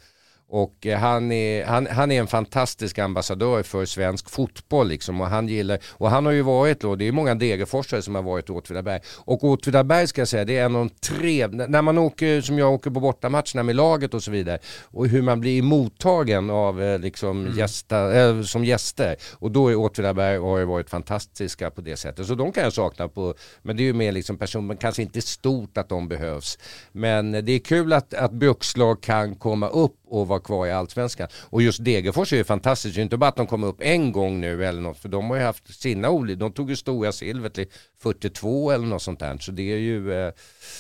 Och 0.54 0.88
eh, 0.88 1.00
han 1.00 1.32
är, 1.32 1.66
han, 1.66 1.88
han 1.88 2.12
är 2.12 2.20
en 2.20 2.28
fantastisk 2.28 3.00
ambassadör 3.00 3.64
för 3.64 3.86
svensk 3.86 4.30
fotboll 4.30 4.88
liksom 4.88 5.22
och 5.22 5.28
han 5.28 5.48
gillar, 5.48 5.80
och 5.92 6.10
han 6.10 6.26
har 6.26 6.34
ju 6.34 6.42
varit 6.42 6.82
då, 6.82 6.96
det 6.96 7.08
är 7.08 7.12
många 7.12 7.36
Degerforsare 7.36 8.02
som 8.02 8.16
har 8.16 8.22
varit 8.22 8.50
i 8.50 8.52
Åtvidaberg. 8.52 9.02
Och 9.18 9.44
Åtvidaberg 9.44 10.08
ska 10.08 10.22
jag 10.22 10.28
säga, 10.28 10.46
det 10.46 10.58
är 10.58 10.66
en 10.66 10.76
av 10.76 10.86
de 10.86 10.90
tre, 10.90 11.48
när 11.48 11.82
man 11.82 11.98
åker, 11.98 12.42
som 12.42 12.60
jag 12.60 12.74
åker 12.74 12.92
på 12.92 13.00
bortamatcherna 13.00 13.64
med 13.64 13.76
laget 13.76 14.14
och 14.14 14.24
så 14.24 14.32
vidare, 14.32 14.60
och 14.84 15.08
hur 15.08 15.22
man 15.22 15.40
blir 15.40 15.62
mottagen 15.62 16.50
av 16.50 16.82
eh, 16.84 17.00
liksom 17.00 17.54
gästa, 17.58 18.20
eh, 18.20 18.42
som 18.42 18.66
gäster. 18.66 19.16
Och 19.34 19.52
då 19.52 19.72
är 19.72 19.76
Åtvidaberg 19.76 20.38
och 20.38 20.50
har 20.50 20.60
ju 20.60 20.66
varit 20.66 20.90
fantastiska 20.90 21.72
på 21.72 21.82
det 21.82 21.98
sättet. 21.98 22.28
Så 22.28 22.36
de 22.36 22.52
kan 22.52 22.64
jag 22.64 22.74
sakna 22.74 23.08
på, 23.08 23.36
men 23.62 23.78
det 23.78 23.84
är 23.84 23.86
ju 23.86 23.94
mer 23.94 24.12
liksom 24.12 24.38
men 24.68 24.78
kanske 24.78 25.02
inte 25.02 25.22
stort 25.22 25.78
att 25.78 25.90
de 25.90 26.08
behövs. 26.08 26.58
Men 26.92 27.32
det 27.32 27.52
är 27.52 27.60
kul 27.60 27.94
att, 27.94 28.14
att 28.14 28.32
brukslag 28.32 29.02
kan 29.02 29.36
komma 29.36 29.68
upp 29.68 29.96
och 30.12 30.28
vara 30.28 30.40
kvar 30.40 30.68
i 30.68 30.72
allsvenskan. 30.72 31.28
Och 31.34 31.62
just 31.62 31.84
Degerfors 31.84 32.34
är 32.34 32.38
ju 32.38 32.44
fantastiskt, 32.44 32.96
det 32.96 33.02
är 33.02 33.04
inte 33.04 33.18
bara 33.18 33.30
att 33.30 33.36
de 33.36 33.48
kommer 33.48 33.68
upp 33.68 33.82
en 33.82 34.12
gång 34.12 34.42
nu 34.42 34.66
eller 34.66 34.82
något, 34.82 34.98
för 34.98 35.10
de 35.10 35.30
har 35.30 35.38
ju 35.38 35.44
haft 35.44 35.82
sina 35.82 36.10
olika, 36.10 36.40
de 36.40 36.52
tog 36.52 36.70
ju 36.70 36.76
stora 36.76 37.12
silvret 37.12 37.54
till 37.54 37.66
42 38.04 38.72
eller 38.72 38.86
något 38.86 39.02
sånt 39.02 39.20
där. 39.20 39.38
Så 39.38 39.52
det 39.52 39.74
är 39.74 39.78
ju, 39.78 40.14
eh, 40.14 40.32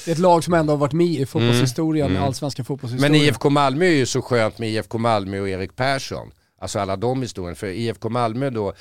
Det 0.06 0.12
är 0.12 0.14
ett 0.14 0.18
lag 0.18 0.44
som 0.44 0.54
ändå 0.54 0.74
har 0.74 0.78
varit 0.78 0.94
med 0.94 1.08
i 1.08 1.26
fotbollshistorien, 1.26 2.18
allsvenska 2.18 2.64
fotbollshistorien. 2.64 3.12
men 3.12 3.22
IFK 3.22 3.50
Malmö 3.50 3.86
är 3.86 3.96
ju 3.96 4.06
så 4.06 4.22
skönt 4.22 4.60
med 4.60 4.70
IFK 4.70 4.98
Malmö 4.98 5.40
och 5.40 5.50
Erik 5.50 5.76
Persson. 5.76 6.32
Alltså 6.62 6.80
alla 6.80 6.96
de 6.96 7.22
historierna. 7.22 7.56
För 7.56 7.68
IFK 7.68 8.10
Malmö 8.10 8.50
då, 8.50 8.74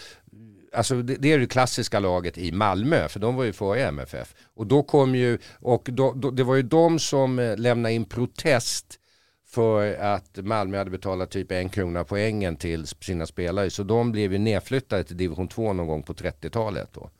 alltså 0.74 1.02
det, 1.02 1.16
det 1.16 1.32
är 1.32 1.38
det 1.38 1.46
klassiska 1.46 1.98
laget 2.00 2.38
i 2.38 2.52
Malmö, 2.52 3.08
för 3.08 3.20
de 3.20 3.36
var 3.36 3.44
ju 3.44 3.52
före 3.52 3.84
MFF. 3.84 4.34
Och 4.56 4.66
då 4.66 4.82
kom 4.82 5.14
ju, 5.14 5.38
och 5.60 5.88
då, 5.92 6.12
då, 6.12 6.30
det 6.30 6.44
var 6.44 6.54
ju 6.54 6.62
de 6.62 6.98
som 6.98 7.38
eh, 7.38 7.56
lämnade 7.56 7.94
in 7.94 8.04
protest 8.04 8.99
för 9.54 9.94
att 9.94 10.38
Malmö 10.42 10.78
hade 10.78 10.90
betalat 10.90 11.30
typ 11.30 11.52
en 11.52 11.68
krona 11.68 12.04
poängen 12.04 12.56
till 12.56 12.86
sina 12.86 13.26
spelare. 13.26 13.70
Så 13.70 13.82
de 13.82 14.12
blev 14.12 14.32
ju 14.32 14.38
nedflyttade 14.38 15.04
till 15.04 15.16
division 15.16 15.48
2 15.48 15.72
någon 15.72 15.86
gång 15.86 16.02
på 16.02 16.12
30-talet. 16.12 16.88
Då. 16.94 17.00
Och 17.00 17.10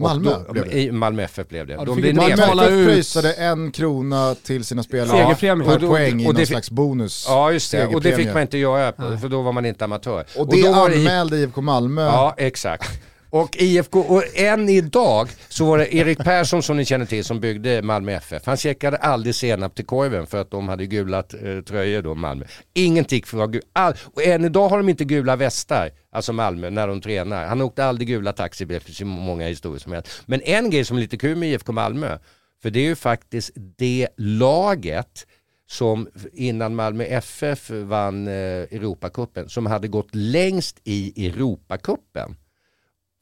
Malmö 0.00 0.30
då, 0.46 0.52
blev 0.52 0.92
Malmö 0.94 1.22
FF 1.22 1.48
blev 1.48 1.66
det. 1.66 1.72
Ja, 1.72 1.84
de 1.84 1.96
blev 2.00 2.14
Malmö. 2.14 2.32
FF 2.34 2.70
ut- 2.70 2.86
pröjsade 2.86 3.32
en 3.32 3.72
krona 3.72 4.34
till 4.34 4.64
sina 4.64 4.82
spelare 4.82 5.08
Segerpremie. 5.18 5.66
per 5.66 5.74
Och 5.74 5.80
då- 5.80 5.88
poäng 5.88 6.20
i 6.20 6.24
och 6.24 6.26
någon 6.26 6.34
det- 6.34 6.46
slags 6.46 6.70
bonus. 6.70 7.24
Ja 7.28 7.52
just 7.52 7.72
det, 7.72 7.86
och 7.86 8.00
det 8.02 8.16
fick 8.16 8.32
man 8.32 8.42
inte 8.42 8.58
göra 8.58 9.18
för 9.18 9.28
då 9.28 9.42
var 9.42 9.52
man 9.52 9.66
inte 9.66 9.84
amatör. 9.84 10.24
Och 10.36 10.48
det 10.50 10.56
i- 10.58 10.66
anmälde 10.66 11.36
IFK 11.36 11.60
Malmö. 11.60 12.02
Ja, 12.04 12.34
exakt. 12.36 13.00
Och 13.30 13.56
IFK, 13.56 14.00
och 14.00 14.22
än 14.34 14.68
idag 14.68 15.28
så 15.48 15.64
var 15.64 15.78
det 15.78 15.94
Erik 15.94 16.18
Persson 16.18 16.62
som 16.62 16.76
ni 16.76 16.84
känner 16.84 17.06
till 17.06 17.24
som 17.24 17.40
byggde 17.40 17.82
Malmö 17.82 18.12
FF. 18.12 18.46
Han 18.46 18.56
checkade 18.56 18.96
aldrig 18.96 19.34
senap 19.34 19.74
till 19.74 19.86
korven 19.86 20.26
för 20.26 20.40
att 20.40 20.50
de 20.50 20.68
hade 20.68 20.86
gula 20.86 21.18
eh, 21.18 21.60
tröjor 21.60 22.02
då, 22.02 22.14
Malmö. 22.14 22.44
Ingenting 22.74 23.22
för 23.24 23.36
att 23.36 23.38
vara 23.38 23.46
gul. 23.46 23.62
All, 23.72 23.94
och 24.14 24.22
än 24.22 24.44
idag 24.44 24.68
har 24.68 24.76
de 24.76 24.88
inte 24.88 25.04
gula 25.04 25.36
västar, 25.36 25.90
alltså 26.12 26.32
Malmö, 26.32 26.70
när 26.70 26.88
de 26.88 27.00
tränar. 27.00 27.46
Han 27.46 27.60
åkte 27.60 27.84
aldrig 27.84 28.08
gula 28.08 28.32
taxibilar 28.32 28.80
det 28.80 28.84
finns 28.84 29.00
ju 29.00 29.04
många 29.04 29.46
historier 29.46 29.80
som 29.80 29.92
helst. 29.92 30.22
Men 30.26 30.40
en 30.42 30.70
grej 30.70 30.84
som 30.84 30.96
är 30.96 31.00
lite 31.00 31.16
kul 31.16 31.36
med 31.36 31.48
IFK 31.48 31.72
Malmö, 31.72 32.18
för 32.62 32.70
det 32.70 32.80
är 32.80 32.84
ju 32.84 32.96
faktiskt 32.96 33.50
det 33.54 34.08
laget 34.16 35.26
som 35.70 36.08
innan 36.32 36.74
Malmö 36.74 37.04
FF 37.04 37.70
vann 37.70 38.28
eh, 38.28 38.32
Europacupen, 38.34 39.48
som 39.48 39.66
hade 39.66 39.88
gått 39.88 40.14
längst 40.14 40.80
i 40.84 41.26
Europacupen. 41.26 42.36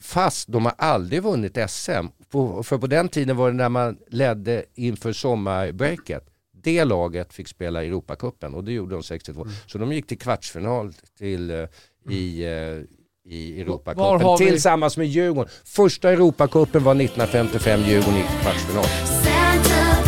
Fast 0.03 0.49
de 0.49 0.65
har 0.65 0.75
aldrig 0.79 1.23
vunnit 1.23 1.59
SM. 1.69 2.07
på, 2.31 2.63
för 2.63 2.79
på 2.79 2.87
den 2.87 3.09
tiden 3.09 3.37
var 3.37 3.51
det 3.51 3.57
när 3.57 3.69
man 3.69 3.99
ledde 4.09 4.65
inför 4.75 5.13
sommarbreaket. 5.13 6.25
Det 6.53 6.85
laget 6.85 7.33
fick 7.33 7.49
spela 7.49 7.85
Europacupen 7.85 8.55
och 8.55 8.65
det 8.65 8.73
gjorde 8.73 8.95
de 8.95 9.03
62. 9.03 9.43
Mm. 9.43 9.55
Så 9.67 9.79
de 9.79 9.93
gick 9.93 10.07
till 10.07 10.19
kvartsfinal 10.19 10.93
till, 11.19 11.51
eh, 11.51 11.67
i, 12.11 12.45
eh, 12.45 13.33
i 13.33 13.61
Europacupen 13.61 14.37
tillsammans 14.37 14.97
med 14.97 15.07
Djurgården. 15.07 15.53
Första 15.65 16.11
Europacupen 16.11 16.85
var 16.85 16.95
1955, 16.95 17.81
Djurgården 17.81 18.17
gick 18.17 18.27
till 18.27 18.39
kvartsfinal. 18.39 18.85
Santa, 18.85 19.99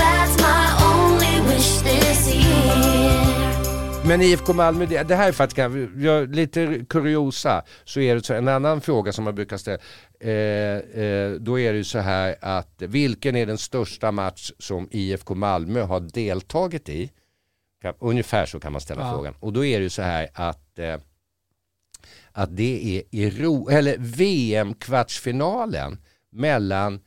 Men 4.06 4.20
IFK 4.22 4.52
Malmö, 4.52 4.86
det, 4.86 5.02
det 5.02 5.16
här 5.16 5.58
är 5.58 5.90
jag, 6.04 6.34
lite 6.34 6.84
kuriosa, 6.88 7.62
så 7.84 8.00
är 8.00 8.14
det 8.14 8.22
så, 8.26 8.34
en 8.34 8.48
annan 8.48 8.80
fråga 8.80 9.12
som 9.12 9.24
man 9.24 9.34
brukar 9.34 9.56
ställa, 9.56 9.78
eh, 10.20 10.76
eh, 11.04 11.30
då 11.32 11.58
är 11.58 11.72
det 11.72 11.78
ju 11.78 11.84
så 11.84 11.98
här 11.98 12.36
att 12.40 12.82
vilken 12.82 13.36
är 13.36 13.46
den 13.46 13.58
största 13.58 14.12
match 14.12 14.52
som 14.58 14.88
IFK 14.90 15.34
Malmö 15.34 15.82
har 15.82 16.00
deltagit 16.00 16.88
i? 16.88 17.10
Ungefär 17.98 18.46
så 18.46 18.60
kan 18.60 18.72
man 18.72 18.80
ställa 18.80 19.00
Ja. 19.02 19.12
frågan. 19.12 19.34
Och 19.40 19.52
då 19.52 19.64
är 19.64 19.78
det 19.78 19.82
ju 19.82 19.90
så 19.90 20.02
här 20.02 20.28
att, 20.34 20.78
eh, 20.78 20.96
att 22.32 22.56
det 22.56 22.98
är 23.12 23.24
Euro, 23.24 23.68
eller 23.70 23.96
VM-kvartsfinalen 23.98 25.98
mellan 26.32 27.00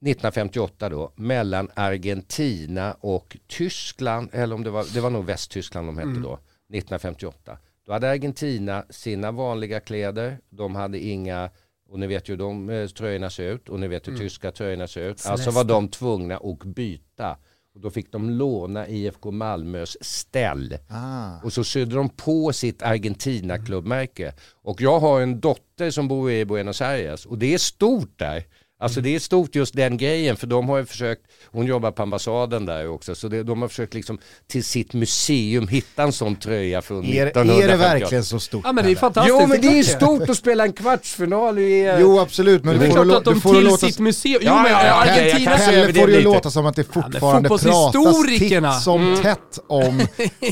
1958 0.00 0.88
då, 0.88 1.12
mellan 1.16 1.70
Argentina 1.74 2.96
och 3.00 3.36
Tyskland, 3.46 4.28
eller 4.32 4.54
om 4.54 4.64
det 4.64 4.70
var, 4.70 4.84
det 4.94 5.00
var 5.00 5.10
nog 5.10 5.24
Västtyskland 5.24 5.88
de 5.88 5.98
hette 5.98 6.20
då, 6.20 6.32
1958. 6.34 7.58
Då 7.86 7.92
hade 7.92 8.10
Argentina 8.10 8.84
sina 8.90 9.32
vanliga 9.32 9.80
kläder, 9.80 10.38
de 10.50 10.74
hade 10.74 10.98
inga, 10.98 11.50
och 11.88 11.98
ni 11.98 12.06
vet 12.06 12.28
ju 12.28 12.32
hur 12.32 12.38
de 12.38 12.70
eh, 12.70 12.88
tröjorna 12.88 13.30
ser 13.30 13.52
ut, 13.52 13.68
och 13.68 13.80
ni 13.80 13.88
vet 13.88 14.08
hur 14.08 14.18
tyska 14.18 14.52
tröjorna 14.52 14.86
ser 14.88 15.10
ut. 15.10 15.26
Alltså 15.26 15.50
var 15.50 15.64
de 15.64 15.88
tvungna 15.88 16.36
att 16.36 16.64
byta. 16.64 17.36
Och 17.74 17.80
då 17.80 17.90
fick 17.90 18.12
de 18.12 18.30
låna 18.30 18.88
IFK 18.88 19.30
Malmös 19.30 20.04
ställ. 20.04 20.78
Ah. 20.88 21.40
Och 21.44 21.52
så 21.52 21.64
sydde 21.64 21.96
de 21.96 22.08
på 22.08 22.52
sitt 22.52 22.82
Argentina-klubbmärke. 22.82 24.32
Och 24.62 24.80
jag 24.80 25.00
har 25.00 25.20
en 25.20 25.40
dotter 25.40 25.90
som 25.90 26.08
bor 26.08 26.30
i 26.30 26.44
Buenos 26.44 26.82
Aires 26.82 27.26
och 27.26 27.38
det 27.38 27.54
är 27.54 27.58
stort 27.58 28.18
där. 28.18 28.44
Alltså 28.80 29.00
det 29.00 29.14
är 29.14 29.18
stort 29.18 29.54
just 29.54 29.74
den 29.74 29.96
grejen 29.96 30.36
för 30.36 30.46
de 30.46 30.68
har 30.68 30.78
ju 30.78 30.86
försökt, 30.86 31.20
hon 31.52 31.66
jobbar 31.66 31.90
på 31.90 32.02
ambassaden 32.02 32.66
där 32.66 32.88
också, 32.88 33.14
så 33.14 33.28
det, 33.28 33.42
de 33.42 33.62
har 33.62 33.68
försökt 33.68 33.94
liksom 33.94 34.18
till 34.46 34.64
sitt 34.64 34.92
museum 34.92 35.68
hitta 35.68 36.02
en 36.02 36.12
sån 36.12 36.36
tröja 36.36 36.82
från 36.82 37.04
Är, 37.04 37.26
1958. 37.26 37.64
är 37.64 37.68
det 37.68 37.76
verkligen 37.76 38.24
så 38.24 38.40
stort? 38.40 38.60
Ja 38.64 38.72
men 38.72 38.84
det 38.84 38.90
är 38.90 38.96
fantastiskt. 38.96 39.36
Jo 39.40 39.46
men 39.46 39.60
det 39.60 39.66
är 39.68 39.74
det 39.76 39.84
stort 39.84 40.28
att 40.30 40.36
spela 40.36 40.64
en 40.64 40.72
kvartsfinal 40.72 41.58
i... 41.58 41.96
Jo 42.00 42.20
absolut, 42.20 42.64
men 42.64 42.74
Det 42.74 42.80
du 42.80 42.86
är 42.86 42.90
får 42.90 42.98
det 42.98 43.04
klart 43.10 43.18
att 43.18 43.24
de 43.24 43.34
det 43.34 43.40
till 43.56 43.64
låta... 43.64 43.86
sitt 43.86 43.98
museum, 43.98 44.38
jo 44.42 44.46
Ja, 44.50 44.62
men 44.62 44.72
ja, 44.72 44.78
ja, 44.84 45.06
jag 45.06 45.18
Argentina... 45.18 45.50
kan 45.50 45.58
Pelle 45.66 45.86
det 45.86 45.94
får 46.00 46.06
det 46.06 46.12
ju 46.12 46.20
låta 46.22 46.50
som 46.50 46.66
att 46.66 46.76
det 46.76 46.84
fortfarande 46.84 47.48
pratas 47.48 47.62
fotbollshistorikerna. 47.94 48.72
titt 48.72 48.82
som 48.82 49.18
tätt 49.22 49.58
om 49.66 50.00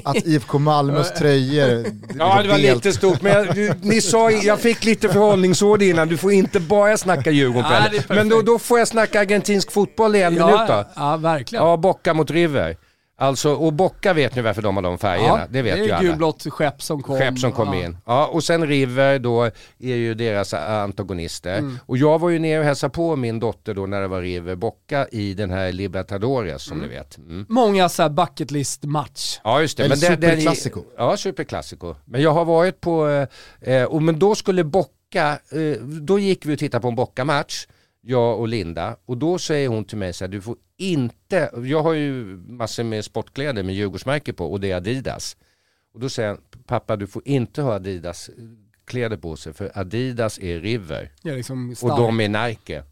att 0.04 0.26
IFK 0.26 0.58
Malmös 0.58 1.12
tröjor 1.14 1.84
Ja 2.18 2.42
det 2.42 2.48
var 2.48 2.58
delt- 2.58 2.74
lite 2.84 2.92
stort 2.92 3.22
men 3.22 3.32
jag, 3.32 3.54
du, 3.54 3.72
ni 3.82 4.00
sa, 4.00 4.30
jag 4.30 4.60
fick 4.60 4.84
lite 4.84 5.08
förhållningsord 5.08 5.82
innan, 5.82 6.08
du 6.08 6.16
får 6.16 6.32
inte 6.32 6.60
bara 6.60 6.96
snacka 6.98 7.30
Djurgården 7.30 7.72
Ja, 7.72 7.88
det 7.92 8.08
Pelle. 8.08 8.15
Men 8.16 8.28
då, 8.28 8.42
då 8.42 8.58
får 8.58 8.78
jag 8.78 8.88
snacka 8.88 9.20
argentinsk 9.20 9.72
fotboll 9.72 10.16
i 10.16 10.22
en 10.22 10.34
minut 10.34 10.48
då. 10.48 10.72
ja, 10.72 10.84
ja, 10.96 11.16
verkligen. 11.16 11.64
Ja, 11.64 11.76
Bocca 11.76 12.14
mot 12.14 12.30
River. 12.30 12.76
Alltså, 13.18 13.54
och 13.54 13.72
Bocca 13.72 14.12
vet 14.12 14.34
ni 14.34 14.42
varför 14.42 14.62
de 14.62 14.76
har 14.76 14.82
de 14.82 14.98
färgerna, 14.98 15.46
det 15.50 15.62
vet 15.62 15.74
det 15.74 15.84
ju 15.84 15.90
är 15.90 15.94
alla. 15.94 16.02
gulblått 16.08 16.46
skepp 16.50 16.82
som 16.82 17.02
kom. 17.02 17.18
Skepp 17.18 17.38
som 17.38 17.52
kom 17.52 17.74
ja. 17.74 17.84
in. 17.84 17.96
Ja, 18.06 18.26
och 18.26 18.44
sen 18.44 18.66
River 18.66 19.18
då 19.18 19.42
är 19.78 19.94
ju 19.96 20.14
deras 20.14 20.54
antagonister. 20.54 21.70
Och 21.86 21.96
jag 21.98 22.18
var 22.18 22.30
ju 22.30 22.38
nere 22.38 22.58
och 22.58 22.64
hälsade 22.64 22.90
på 22.90 23.16
min 23.16 23.40
dotter 23.40 23.74
då 23.74 23.86
när 23.86 24.00
det 24.00 24.08
var 24.08 24.20
River 24.20 24.54
Bocca 24.54 25.06
i 25.12 25.34
den 25.34 25.50
här 25.50 25.72
Libertadores 25.72 26.62
som 26.62 26.78
ni 26.78 26.88
vet. 26.88 27.18
Mm. 27.18 27.46
Många 27.48 27.88
så 27.88 28.02
här 28.02 28.08
bucket 28.08 28.50
list 28.50 28.84
match. 28.84 29.40
Ja 29.44 29.60
just 29.60 29.76
det. 29.76 29.84
Eller 29.84 29.96
superklassiko. 29.96 30.82
Ja, 30.96 31.16
superklassiko. 31.16 31.94
Men 32.04 32.22
jag 32.22 32.30
har 32.32 32.44
varit 32.44 32.80
på, 32.80 33.08
eh, 33.08 33.74
eh, 33.74 33.84
och 33.84 34.02
men 34.02 34.18
då 34.18 34.34
skulle 34.34 34.64
Bocca, 34.64 35.32
eh, 35.32 35.80
då 35.82 36.18
gick 36.18 36.46
vi 36.46 36.54
och 36.54 36.58
tittade 36.58 36.82
på 36.82 36.88
en 36.88 36.94
Bocca-match, 36.96 37.66
jag 38.06 38.40
och 38.40 38.48
Linda, 38.48 38.96
och 39.04 39.18
då 39.18 39.38
säger 39.38 39.68
hon 39.68 39.84
till 39.84 39.98
mig 39.98 40.12
så 40.12 40.24
här, 40.24 40.28
du 40.28 40.40
får 40.40 40.56
inte, 40.76 41.50
jag 41.64 41.82
har 41.82 41.92
ju 41.92 42.24
massor 42.48 42.84
med 42.84 43.04
sportkläder 43.04 43.62
med 43.62 43.74
Djurgårdsmärke 43.74 44.32
på 44.32 44.52
och 44.52 44.60
det 44.60 44.70
är 44.70 44.76
Adidas. 44.76 45.36
Och 45.94 46.00
då 46.00 46.08
säger 46.08 46.28
han, 46.28 46.40
pappa 46.66 46.96
du 46.96 47.06
får 47.06 47.22
inte 47.24 47.62
ha 47.62 47.74
Adidas 47.74 48.30
kläder 48.84 49.16
på 49.16 49.36
sig 49.36 49.52
för 49.52 49.78
Adidas 49.78 50.38
är 50.38 50.60
River 50.60 51.12
är 51.24 51.36
liksom 51.36 51.74
och 51.82 51.88
de 51.88 52.20
är 52.20 52.48
Nike. 52.48 52.82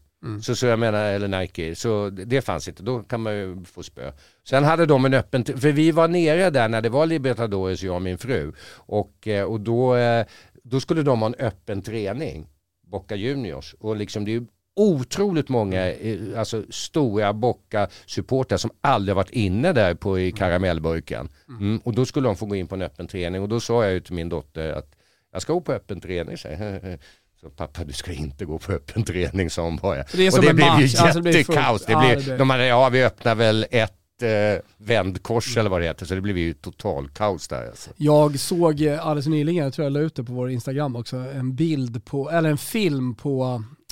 Så, 0.41 0.55
så 0.55 0.65
jag 0.65 0.79
menar, 0.79 1.03
eller 1.03 1.39
Nike, 1.39 1.75
så 1.75 2.09
det 2.09 2.41
fanns 2.41 2.67
inte, 2.67 2.83
då 2.83 3.03
kan 3.03 3.21
man 3.21 3.33
ju 3.35 3.63
få 3.65 3.83
spö. 3.83 4.11
Sen 4.43 4.63
hade 4.63 4.85
de 4.85 5.05
en 5.05 5.13
öppen, 5.13 5.45
för 5.45 5.71
vi 5.71 5.91
var 5.91 6.07
nere 6.07 6.49
där 6.49 6.69
när 6.69 6.81
det 6.81 6.89
var 6.89 7.05
Libertadores, 7.05 7.83
jag 7.83 7.95
och 7.95 8.01
min 8.01 8.17
fru. 8.17 8.53
Och, 8.73 9.27
eh, 9.27 9.43
och 9.43 9.59
då, 9.59 9.95
eh, 9.95 10.25
då 10.63 10.79
skulle 10.79 11.03
de 11.03 11.19
ha 11.19 11.27
en 11.27 11.35
öppen 11.35 11.81
träning, 11.81 12.47
Boca 12.87 13.15
Juniors. 13.15 13.75
Och 13.79 13.95
liksom 13.95 14.25
det 14.25 14.35
är 14.35 14.45
otroligt 14.75 15.49
många 15.49 15.91
eh, 15.91 16.19
alltså, 16.37 16.63
stora 16.69 17.33
Boca-supportrar 17.33 18.57
som 18.57 18.71
aldrig 18.81 19.15
varit 19.15 19.29
inne 19.29 19.73
där 19.73 19.93
på 19.93 20.19
i 20.19 20.31
karamellburken. 20.31 21.29
Mm, 21.47 21.77
och 21.83 21.93
då 21.93 22.05
skulle 22.05 22.27
de 22.27 22.35
få 22.35 22.45
gå 22.45 22.55
in 22.55 22.67
på 22.67 22.75
en 22.75 22.81
öppen 22.81 23.07
träning 23.07 23.41
och 23.41 23.49
då 23.49 23.59
sa 23.59 23.83
jag 23.83 23.93
ju 23.93 23.99
till 23.99 24.13
min 24.13 24.29
dotter 24.29 24.71
att 24.73 24.95
jag 25.31 25.41
ska 25.41 25.53
gå 25.53 25.61
på 25.61 25.73
öppen 25.73 26.01
träning, 26.01 26.37
jag. 26.43 26.99
Så 27.41 27.49
pappa 27.49 27.83
du 27.83 27.93
ska 27.93 28.13
inte 28.13 28.45
gå 28.45 28.59
på 28.59 28.71
öppen 28.71 29.03
träning 29.03 29.49
sa 29.49 29.61
hon 29.61 29.75
bara. 29.75 30.03
Det 30.13 30.27
och 30.27 30.33
som 30.33 30.45
det 30.45 30.53
blev 30.53 30.65
ju 30.65 30.71
match, 30.71 30.95
alltså 30.95 31.21
jättekaos. 31.21 31.85
Det 31.85 31.95
blev, 31.95 32.25
det 32.25 32.37
De 32.37 32.49
hade, 32.49 32.65
ja 32.65 32.89
vi 32.89 33.03
öppnar 33.03 33.35
väl 33.35 33.65
ett 33.71 34.21
eh, 34.21 34.61
vändkors 34.77 35.57
eller 35.57 35.69
vad 35.69 35.81
det 35.81 35.87
heter 35.87 36.05
så 36.05 36.15
det 36.15 36.21
blev 36.21 36.37
ju 36.37 36.53
total 36.53 37.09
kaos 37.09 37.47
där. 37.47 37.67
Alltså. 37.67 37.89
Jag 37.97 38.39
såg 38.39 38.81
eh, 38.81 39.07
alldeles 39.07 39.27
nyligen, 39.27 39.63
jag 39.63 39.73
tror 39.73 39.85
jag 39.85 39.93
la 39.93 39.99
ut 39.99 40.15
det 40.15 40.23
på 40.23 40.33
vår 40.33 40.49
Instagram 40.49 40.95
också, 40.95 41.17
en 41.17 41.55
bild 41.55 42.05
på, 42.05 42.29
eller 42.29 42.49
en 42.49 42.57
film 42.57 43.15
på 43.15 43.63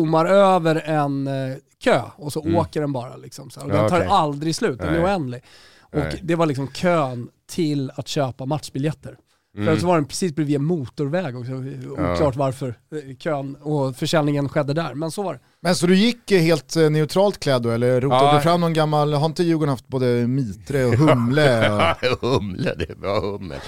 domar 0.00 0.26
över 0.26 0.76
en 0.84 1.26
eh, 1.26 1.56
kö 1.84 2.00
och 2.16 2.32
så 2.32 2.42
Mm. 2.42 2.56
åker 2.56 2.80
den 2.80 2.92
bara. 2.92 3.16
Liksom, 3.16 3.50
så 3.50 3.60
här. 3.60 3.66
Och 3.66 3.74
Ja, 3.76 3.80
den 3.80 3.90
tar 3.90 3.96
okej. 3.96 4.08
aldrig 4.10 4.54
slut, 4.56 4.78
den 4.78 4.94
är 4.94 5.04
oändlig. 5.04 5.42
Och 5.80 5.98
Nej. 5.98 6.20
det 6.22 6.34
var 6.34 6.46
liksom 6.46 6.68
kön 6.68 7.28
till 7.50 7.90
att 7.94 8.08
köpa 8.08 8.46
matchbiljetter. 8.46 9.16
Mm. 9.56 9.66
För 9.74 9.80
så 9.80 9.86
var 9.86 9.94
den 9.94 10.04
precis 10.04 10.34
bredvid 10.34 10.56
en 10.56 10.64
motorväg 10.64 11.36
också, 11.38 11.52
oklart 11.92 12.36
varför 12.36 12.68
eh, 12.68 13.16
kön 13.16 13.56
och 13.56 13.96
försäljningen 13.96 14.48
skedde 14.48 14.72
där, 14.74 14.94
men 14.94 15.10
så 15.10 15.22
var 15.22 15.34
det. 15.34 15.40
Men 15.60 15.74
så 15.76 15.86
du 15.86 15.94
gick 15.96 16.30
eh, 16.30 16.40
helt 16.40 16.76
eh, 16.76 16.90
neutralt 16.90 17.40
klädd 17.40 17.62
då, 17.62 17.70
eller 17.70 18.00
rotade 18.00 18.24
Ja. 18.24 18.34
du 18.36 18.40
fram 18.40 18.60
någon 18.60 18.72
gammal, 18.72 19.12
har 19.12 19.26
inte 19.26 19.42
Djurgården 19.42 19.68
haft 19.70 19.88
både 19.88 20.06
mitre 20.06 20.84
och 20.84 20.94
humle? 20.94 21.70
Och... 22.20 22.28
humle, 22.28 22.74
det 22.78 22.98
bra 22.98 23.20
hummel. 23.20 23.58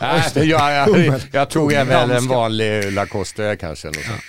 Nej, 0.00 0.22
jag, 0.48 0.72
jag, 0.88 1.20
jag 1.32 1.50
tog 1.50 1.72
jag 1.72 1.84
väl 1.84 2.10
en 2.10 2.28
vanlig 2.28 2.92
Lacoste 2.92 3.56
kanske. 3.60 3.86
Något 3.88 3.96
sånt. 3.96 4.20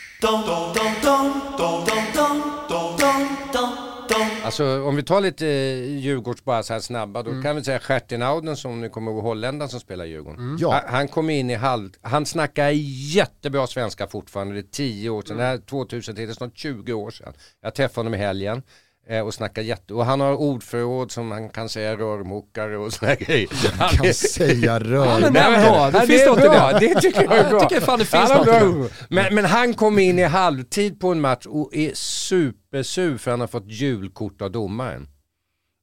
Alltså 4.43 4.84
om 4.84 4.95
vi 4.95 5.03
tar 5.03 5.22
lite 5.22 5.48
eh, 5.48 5.98
Djurgårds 5.98 6.43
bara 6.43 6.64
så 6.64 6.73
här 6.73 6.80
snabba, 6.80 7.23
då 7.23 7.41
kan 7.41 7.56
vi 7.56 7.64
säga 7.64 7.80
Stjärtenauden 7.80 8.57
som 8.57 8.81
ni 8.81 8.89
kommer 8.89 9.11
ihåg, 9.11 9.23
holländaren 9.23 9.69
som 9.69 9.80
spelar 9.80 10.06
Djurgården. 10.06 10.57
Ja. 10.60 10.72
Han, 10.72 10.93
han 10.95 11.07
kom 11.07 11.30
in 11.30 11.49
i 11.49 11.56
halv, 11.56 11.89
han 12.02 12.26
snackar 12.26 12.69
jättebra 13.15 13.68
svenska 13.68 14.07
fortfarande, 14.07 14.53
det 14.53 14.60
är 14.60 14.72
10 14.72 15.10
år 15.10 15.22
sedan, 15.22 15.38
det 15.38 15.43
här 15.43 15.53
är 15.53 15.57
2000 15.57 16.15
det 16.15 16.23
är 16.23 16.34
snart 16.34 16.57
20 16.57 16.93
år 16.93 17.11
sedan. 17.11 17.34
Jag 17.61 17.76
träffade 17.76 17.99
honom 17.99 18.14
i 18.14 18.23
helgen. 18.23 18.61
Eh, 19.07 19.19
Och 19.19 19.34
snackar 19.34 19.61
jätte... 19.61 19.94
Och 19.94 20.06
han 20.06 20.19
har 20.19 20.36
ordförråd 20.36 21.11
som 21.11 21.32
han 21.32 21.49
kan 21.49 21.69
säga 21.69 21.98
rörmokare 21.98 22.78
och 22.78 22.94
sådana 22.94 23.15
grejer. 23.19 23.49
Han 23.80 23.90
kan 23.90 24.14
säga 24.14 24.80
rör. 24.80 25.19
men 25.22 25.34
Nej, 25.34 25.52
men, 25.52 25.72
bra, 25.72 25.91
det 25.91 26.07
finns 26.07 26.26
något 26.26 26.40
i 26.40 26.41
det. 26.41 26.78
Det 26.80 27.02
tycker 27.02 27.23
jag 27.23 27.38
är 27.38 27.49
bra. 27.49 27.60
Jag 27.60 27.69
tycker 27.69 27.82
fan 27.82 27.99
det 27.99 28.06
finns 28.06 28.32
Han 28.32 28.45
något 28.45 28.91
men, 29.10 29.36
men 29.36 29.45
han 29.45 29.73
kom 29.73 29.99
in 29.99 30.19
i 30.19 30.23
halvtid 30.23 30.99
på 30.99 31.11
en 31.11 31.22
match 31.22 31.45
och 31.45 31.76
är 31.76 31.91
supersur 31.94 33.18
för 33.18 33.32
han 33.32 33.40
har 33.40 33.48
fått 33.48 33.68
julkort 33.68 34.41
av 34.41 34.52
domaren. 34.52 35.07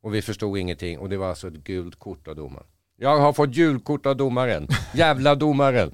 Och 0.03 0.15
vi 0.15 0.23
förstod 0.23 0.59
ingenting 0.59 0.99
och 0.99 1.09
det 1.09 1.16
var 1.16 1.28
alltså 1.28 1.49
ett 1.49 1.65
gult 1.65 1.99
kort 1.99 2.28
av 2.28 2.36
domaren. 2.36 2.66
Jag 3.01 3.19
har 3.19 3.33
fått 3.33 3.57
julkort 3.57 4.07
av 4.07 4.16
domaren. 4.16 4.69
Jävla 4.95 5.35
domaren. 5.35 5.91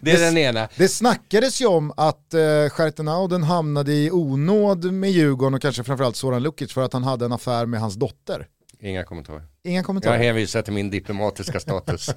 Det 0.00 0.10
är 0.12 0.20
den 0.20 0.38
ena. 0.38 0.68
Det 0.76 0.88
snackades 0.88 1.60
ju 1.60 1.66
om 1.66 1.92
att 1.96 2.34
eh, 2.34 2.40
Stjärtenauden 2.70 3.42
hamnade 3.42 3.92
i 3.92 4.10
onåd 4.12 4.92
med 4.92 5.10
Djurgården 5.10 5.54
och 5.54 5.62
kanske 5.62 5.84
framförallt 5.84 6.16
Soran 6.16 6.42
Lukic 6.42 6.72
för 6.72 6.82
att 6.82 6.92
han 6.92 7.04
hade 7.04 7.24
en 7.24 7.32
affär 7.32 7.66
med 7.66 7.80
hans 7.80 7.94
dotter. 7.94 8.46
Inga 8.80 9.04
kommentarer. 9.04 9.42
Inga 9.64 9.78
Jag 9.78 9.84
kommentarer. 9.86 10.18
hänvisar 10.18 10.62
till 10.62 10.72
min 10.72 10.90
diplomatiska 10.90 11.60
status. 11.60 12.10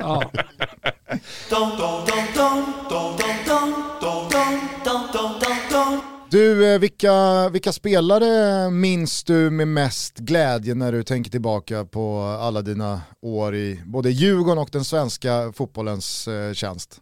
Du, 6.32 6.74
eh, 6.74 6.80
vilka, 6.80 7.50
vilka 7.50 7.72
spelare 7.72 8.70
minns 8.72 9.24
du 9.24 9.50
med 9.50 9.68
mest 9.68 10.18
glädje 10.18 10.76
när 10.76 10.92
du 10.92 11.04
tänker 11.04 11.32
tillbaka 11.32 11.86
på 11.86 12.20
alla 12.22 12.62
dina 12.62 13.02
år 13.22 13.56
i 13.56 13.82
både 13.86 14.10
Djurgården 14.10 14.58
och 14.58 14.70
den 14.72 14.86
svenska 14.86 15.54
fotbollens 15.56 16.28
eh, 16.28 16.54
tjänst? 16.54 17.02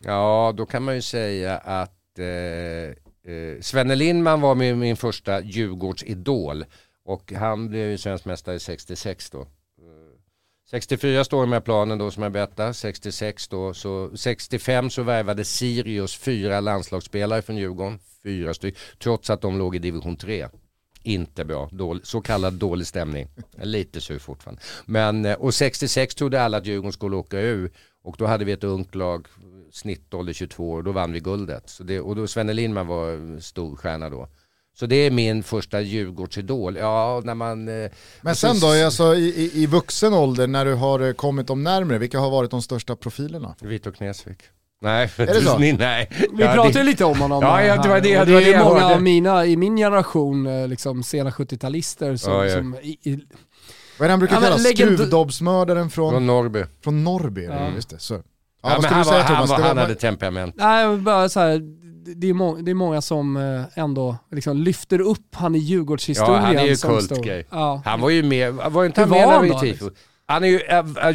Ja, 0.00 0.54
då 0.56 0.66
kan 0.66 0.82
man 0.82 0.94
ju 0.94 1.02
säga 1.02 1.58
att 1.58 2.18
eh, 2.18 2.26
eh, 3.34 3.60
Svenne 3.60 3.94
Lindman 3.94 4.40
var 4.40 4.54
min, 4.54 4.78
min 4.78 4.96
första 4.96 5.40
Djurgårdsidol 5.40 6.64
och 7.04 7.32
han 7.32 7.68
blev 7.68 7.90
ju 7.90 7.98
svensk 7.98 8.24
mästare 8.24 8.58
66 8.60 9.30
då. 9.30 9.40
Eh, 9.40 9.46
64 10.70 11.24
står 11.24 11.46
med 11.46 11.64
planen 11.64 11.98
då 11.98 12.10
som 12.10 12.22
jag 12.22 12.32
berättade, 12.32 12.74
66 12.74 13.48
då, 13.48 13.74
så 13.74 14.16
65 14.16 14.90
så 14.90 15.02
värvade 15.02 15.44
Sirius 15.44 16.16
fyra 16.16 16.60
landslagsspelare 16.60 17.42
från 17.42 17.56
Djurgården, 17.56 17.98
fyra 18.24 18.54
stycken, 18.54 18.80
trots 19.02 19.30
att 19.30 19.40
de 19.40 19.58
låg 19.58 19.76
i 19.76 19.78
division 19.78 20.16
3. 20.16 20.48
Inte 21.04 21.44
bra, 21.44 21.68
dålig, 21.72 22.06
så 22.06 22.20
kallad 22.20 22.54
dålig 22.54 22.86
stämning. 22.86 23.28
Lite 23.62 24.00
sur 24.00 24.18
fortfarande. 24.18 24.62
Men, 24.84 25.24
eh, 25.24 25.34
och 25.34 25.54
66 25.54 26.14
trodde 26.14 26.42
alla 26.42 26.56
att 26.58 26.66
Djurgården 26.66 26.92
skulle 26.92 27.16
åka 27.16 27.40
ur 27.40 27.72
och 28.04 28.14
då 28.18 28.26
hade 28.26 28.44
vi 28.44 28.52
ett 28.52 28.64
ungt 28.64 28.94
lag, 28.94 29.26
snittålder 29.72 30.32
22 30.32 30.70
år, 30.70 30.76
och 30.78 30.84
då 30.84 30.92
vann 30.92 31.12
vi 31.12 31.20
guldet. 31.20 31.68
Så 31.68 31.82
det, 31.82 32.00
och 32.00 32.16
då 32.16 32.26
Svenne 32.26 32.52
Lindman 32.52 32.86
var 32.86 33.40
stor 33.40 33.76
stjärna 33.76 34.10
då. 34.10 34.28
Så 34.74 34.86
det 34.86 34.96
är 34.96 35.10
min 35.10 35.42
första 35.42 35.80
Djurgårdsidol. 35.80 36.76
Ja, 36.76 37.20
när 37.24 37.34
man... 37.34 37.68
eh, 37.68 37.90
Men 38.20 38.30
och 38.30 38.36
så- 38.36 38.46
sen 38.54 38.60
då, 38.60 38.84
alltså, 38.84 39.14
i, 39.14 39.50
i, 39.62 39.66
vuxen 39.66 40.14
ålder 40.14 40.46
när 40.46 40.64
du 40.64 40.74
har 40.74 41.00
eh, 41.00 41.12
kommit 41.12 41.46
dem 41.46 41.62
närmre, 41.62 41.98
vilka 41.98 42.18
har 42.18 42.30
varit 42.30 42.50
de 42.50 42.62
största 42.62 42.96
profilerna? 42.96 43.54
Vito 43.60 43.92
Knesvik. 43.92 44.38
Nej, 44.82 45.10
Är 45.16 45.26
det 45.26 45.40
så? 45.40 45.58
Ni- 45.58 45.72
nej. 45.72 46.08
Vi 46.10 46.42
Ja, 46.42 46.52
pratade 46.52 46.72
det- 46.72 46.78
ju 46.78 46.84
lite 46.84 47.04
om 47.04 47.18
honom 47.20 47.42
Ja, 47.42 47.62
ja, 47.62 47.82
det 47.82 47.88
var 47.88 48.00
det- 48.00 48.10
det 48.10 48.18
var 48.18 48.26
det 48.40 48.48
är 48.48 48.52
jag 48.52 48.64
många 48.64 48.84
av 48.86 49.02
mina, 49.02 49.46
i 49.46 49.56
min 49.56 49.76
generation, 49.76 50.46
eh, 50.46 50.68
liksom 50.68 51.02
sena 51.02 51.30
70-talister 51.30 52.16
som, 52.16 52.32
Ja, 52.32 52.44
ja. 52.46 52.56
som 52.56 52.74
i, 52.82 52.98
i, 53.02 53.10
Vad 53.98 54.04
är 54.06 54.08
det 54.08 54.12
han 54.12 54.18
brukar 54.18 54.34
Ja, 54.36 54.40
men 54.40 54.50
kalla? 54.50 54.62
legend- 54.62 54.96
Skruvdobbsmördaren 54.96 55.90
från, 55.90 56.10
Från 56.12 56.26
Norrby. 56.26 56.64
från 56.84 57.04
Norrby? 57.04 57.44
Ja. 57.44 57.68
Just 57.74 57.90
det, 57.90 57.98
så. 57.98 58.14
Ja, 58.14 58.20
Ja, 58.62 58.68
vad 58.76 58.84
han, 58.84 58.98
du 58.98 59.04
säga 59.04 59.16
var, 59.18 59.24
han, 59.24 59.34
Thomas? 59.36 59.50
var, 59.50 59.56
Det 59.58 59.64
han 59.64 59.76
var- 59.76 59.82
hade 59.82 59.94
temperament. 59.94 60.54
nej, 60.58 60.96
bara 60.96 61.28
så 61.28 61.40
här, 61.40 61.60
det, 62.16 62.28
är 62.28 62.34
må, 62.34 62.56
det 62.56 62.70
är 62.70 62.74
många 62.74 63.00
som 63.02 63.36
eh, 63.36 63.62
ändå 63.84 64.16
liksom 64.30 64.56
lyfter 64.56 65.00
upp 65.00 65.34
han 65.34 65.54
i 65.54 65.58
Djurgårdshistorien. 65.58 66.34
Ja, 66.42 66.46
han 66.46 66.56
är 66.58 66.64
ju 66.64 66.76
kultgrej. 66.76 67.46
Ja. 67.50 67.82
Han 67.84 68.00
var 68.00 68.10
ju 68.10 68.22
med, 68.22 68.54
var 68.54 68.84
inte 68.84 69.00
han 69.00 69.10
med 69.10 69.28
när 69.28 69.40
vi 69.40 69.50
tifo? 69.72 69.90
Han 70.32 70.44
är 70.44 70.48
ju, 70.48 70.60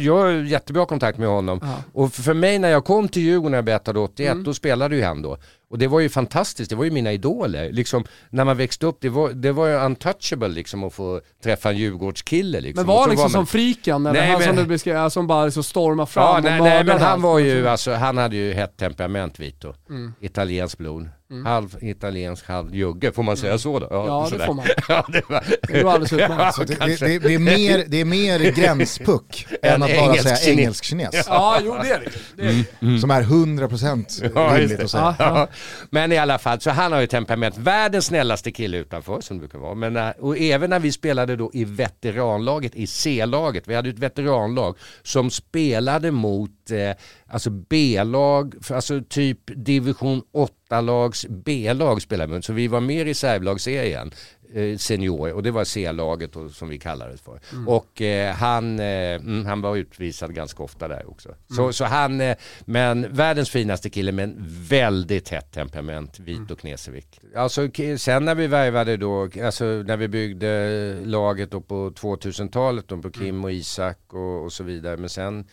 jag 0.04 0.16
har 0.18 0.30
jättebra 0.30 0.86
kontakt 0.86 1.18
med 1.18 1.28
honom. 1.28 1.58
Ja. 1.62 1.74
Och 1.92 2.12
för 2.12 2.34
mig 2.34 2.58
när 2.58 2.68
jag 2.68 2.84
kom 2.84 3.08
till 3.08 3.22
Djurgården 3.22 3.50
när 3.50 3.58
jag 3.58 3.64
berättade 3.64 3.98
81, 4.00 4.32
Mm. 4.32 4.44
då 4.44 4.54
spelade 4.54 4.96
ju 4.96 5.02
han 5.02 5.22
då. 5.22 5.36
Och 5.70 5.78
det 5.78 5.86
var 5.86 6.00
ju 6.00 6.08
fantastiskt, 6.08 6.70
det 6.70 6.76
var 6.76 6.84
ju 6.84 6.90
mina 6.90 7.12
idoler. 7.12 7.72
Liksom, 7.72 8.04
när 8.30 8.44
man 8.44 8.56
växte 8.56 8.86
upp, 8.86 8.96
det 9.00 9.08
var, 9.08 9.30
det 9.30 9.52
var 9.52 9.66
ju 9.66 9.74
untouchable 9.74 10.48
liksom 10.48 10.84
att 10.84 10.94
få 10.94 11.20
träffa 11.44 11.70
en 11.70 11.76
Djurgårdskille. 11.76 12.60
Liksom. 12.60 12.86
Men 12.86 12.94
var 12.94 12.96
han 13.00 13.04
så 13.04 13.10
liksom 13.10 13.22
man- 13.24 13.30
som 13.30 13.46
friken, 13.46 14.06
eller 14.06 14.20
Nej, 14.20 14.30
han 14.30 14.42
som 14.42 14.54
men- 14.54 14.64
du 14.64 14.68
beskrev, 14.68 15.08
som 15.08 15.26
bara 15.26 15.44
liksom 15.44 15.62
stormar 15.62 16.06
fram 16.06 16.24
Ja, 16.24 16.36
och 16.38 16.44
nej, 16.44 16.60
nej 16.60 16.84
men 16.84 16.98
han 17.00 17.22
var 17.22 17.38
ju, 17.38 17.68
alltså, 17.68 17.92
han 17.92 18.16
hade 18.18 18.36
ju 18.36 18.52
hett 18.52 18.76
temperament 18.76 19.40
Vito. 19.40 19.74
Mm. 19.90 20.12
Italienskt 20.20 20.78
blod. 20.78 21.08
Halv 21.44 21.76
italiensk, 21.80 22.48
halv 22.48 22.74
jugge, 22.74 23.12
får 23.12 23.22
man 23.22 23.36
säga 23.36 23.58
så 23.58 23.78
då? 23.78 23.86
Ja, 23.90 24.22
det 24.24 24.30
sådär. 24.30 24.46
får 24.46 24.54
man. 24.54 24.66
ja, 24.88 25.06
det 25.12 25.30
var... 25.30 25.44
Det 25.68 25.84
alldeles 25.84 26.12
utmärkt. 26.12 26.58
Ja, 26.58 26.64
det, 26.64 26.86
det, 26.86 27.06
det, 27.06 27.18
det, 27.18 27.34
är 27.34 27.38
mer, 27.38 27.84
det 27.88 28.00
är 28.00 28.04
mer 28.04 28.38
gränspuck 28.56 29.46
än 29.62 29.82
att 29.82 29.90
bara 29.90 29.98
engelsk 29.98 30.22
säga 30.22 30.36
kines. 30.36 30.58
engelsk-kines. 30.58 31.26
Ja, 31.28 31.58
jo 31.64 31.76
det 31.82 31.90
är 31.90 32.00
det. 32.00 32.10
det, 32.36 32.48
är 32.48 32.64
det. 32.92 33.00
Som 33.00 33.10
är 33.10 33.22
100% 33.22 34.30
Ja, 34.34 34.40
rimligt 34.56 34.78
det. 34.78 34.84
att 34.84 34.90
säga. 34.90 35.14
Ja, 35.18 35.24
ja. 35.24 35.38
Ja. 35.38 35.48
Men 35.90 36.12
i 36.12 36.16
alla 36.18 36.38
fall, 36.38 36.60
så 36.60 36.70
han 36.70 36.92
har 36.92 37.00
ju 37.00 37.06
temperament. 37.06 37.56
Världens 37.58 38.06
snällaste 38.06 38.50
kille 38.50 38.76
utanför 38.76 39.20
som 39.20 39.36
det 39.36 39.40
brukar 39.40 39.58
vara. 39.58 39.74
Men, 39.74 39.96
äh, 39.96 40.10
och 40.18 40.38
även 40.38 40.70
när 40.70 40.78
vi 40.78 40.92
spelade 40.92 41.36
då 41.36 41.50
i 41.54 41.64
veteranlaget, 41.64 42.74
i 42.74 42.86
C-laget, 42.86 43.64
vi 43.66 43.74
hade 43.74 43.90
ett 43.90 43.98
veteranlag 43.98 44.76
som 45.02 45.30
spelade 45.30 46.10
mot 46.10 46.50
eh, 46.70 46.94
alltså 47.26 47.50
B-lag, 47.50 48.54
alltså 48.70 49.00
typ 49.08 49.40
division 49.46 50.22
8-lags 50.32 51.26
B-lag 51.28 52.02
spelade 52.02 52.34
vi. 52.34 52.42
Så 52.42 52.52
vi 52.52 52.68
var 52.68 52.80
med 52.80 52.96
i 52.96 53.04
reservlagsserien 53.04 54.12
eh, 54.54 54.76
senior 54.76 55.32
och 55.32 55.42
det 55.42 55.50
var 55.50 55.64
C-laget 55.64 56.36
som 56.52 56.68
vi 56.68 56.78
kallade 56.78 57.12
det 57.12 57.18
för. 57.18 57.40
Och 57.66 58.02
eh, 58.02 58.34
han, 58.34 58.78
eh, 58.78 59.14
mm, 59.14 59.46
han 59.46 59.60
var 59.60 59.76
utvisad 59.76 60.34
ganska 60.34 60.62
ofta 60.62 60.88
där 60.88 61.10
också. 61.10 61.34
Så, 61.56 61.72
så 61.72 61.84
han, 61.84 62.20
eh, 62.20 62.36
men 62.60 63.14
världens 63.14 63.50
finaste 63.50 63.90
kille 63.90 64.12
men 64.12 64.36
väldigt 64.68 65.28
hett 65.28 65.52
temperament, 65.52 66.20
Vito 66.20 66.56
Knesevik. 66.56 67.20
Alltså 67.36 67.68
sen 67.98 68.24
när 68.24 68.34
vi 68.34 68.46
värvade 68.46 68.96
då, 68.96 69.28
alltså 69.44 69.64
när 69.64 69.96
vi 69.96 70.08
byggde 70.08 71.00
laget 71.04 71.50
då 71.50 71.60
på 71.60 71.90
2000-talet 71.90 72.88
då 72.88 73.02
på 73.02 73.10
Kim 73.10 73.44
och 73.44 73.52
Isak 73.52 73.98
och, 74.08 74.44
och 74.44 74.52
så 74.52 74.64
vidare. 74.64 74.96
Men 74.96 75.08
sen 75.08 75.44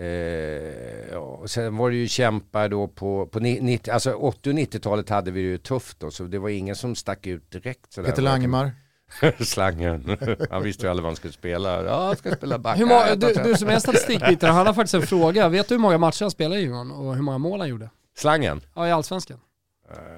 Eh, 0.00 0.06
ja, 1.12 1.18
och 1.18 1.50
sen 1.50 1.76
var 1.76 1.90
det 1.90 1.96
ju 1.96 2.08
kämpar 2.08 2.68
då 2.68 2.88
på, 2.88 3.26
på 3.26 3.40
ni- 3.40 3.60
90, 3.60 3.90
alltså 3.92 4.12
80 4.12 4.50
och 4.50 4.54
90-talet 4.56 5.08
hade 5.08 5.30
vi 5.30 5.42
det 5.42 5.48
ju 5.48 5.58
tufft 5.58 6.00
då 6.00 6.10
så 6.10 6.24
det 6.24 6.38
var 6.38 6.48
ingen 6.48 6.76
som 6.76 6.94
stack 6.94 7.26
ut 7.26 7.50
direkt. 7.50 7.92
Sådär. 7.92 8.08
Peter 8.10 8.22
Langemar. 8.22 8.72
Slangen. 9.44 10.16
Han 10.50 10.62
visste 10.62 10.86
ju 10.86 10.90
aldrig 10.90 11.02
vad 11.02 11.10
han 11.10 11.16
skulle 11.16 11.32
spela. 11.32 11.84
Ja, 11.84 12.06
han 12.06 12.16
ska 12.16 12.34
spela 12.36 12.58
back. 12.58 12.78
Många, 12.78 13.14
du, 13.14 13.34
du 13.34 13.54
som 13.54 13.68
är 13.68 13.78
statistikbitare, 13.78 14.50
han 14.50 14.66
har 14.66 14.74
faktiskt 14.74 14.94
en 14.94 15.02
fråga. 15.02 15.48
Vet 15.48 15.68
du 15.68 15.74
hur 15.74 15.80
många 15.80 15.98
matcher 15.98 16.22
han 16.24 16.30
spelade 16.30 16.60
i 16.60 16.62
Djurgården 16.64 16.90
och 16.90 17.14
hur 17.14 17.22
många 17.22 17.38
mål 17.38 17.60
han 17.60 17.68
gjorde? 17.68 17.90
Slangen? 18.16 18.60
Ja, 18.74 18.88
i 18.88 18.92
Allsvenskan. 18.92 19.38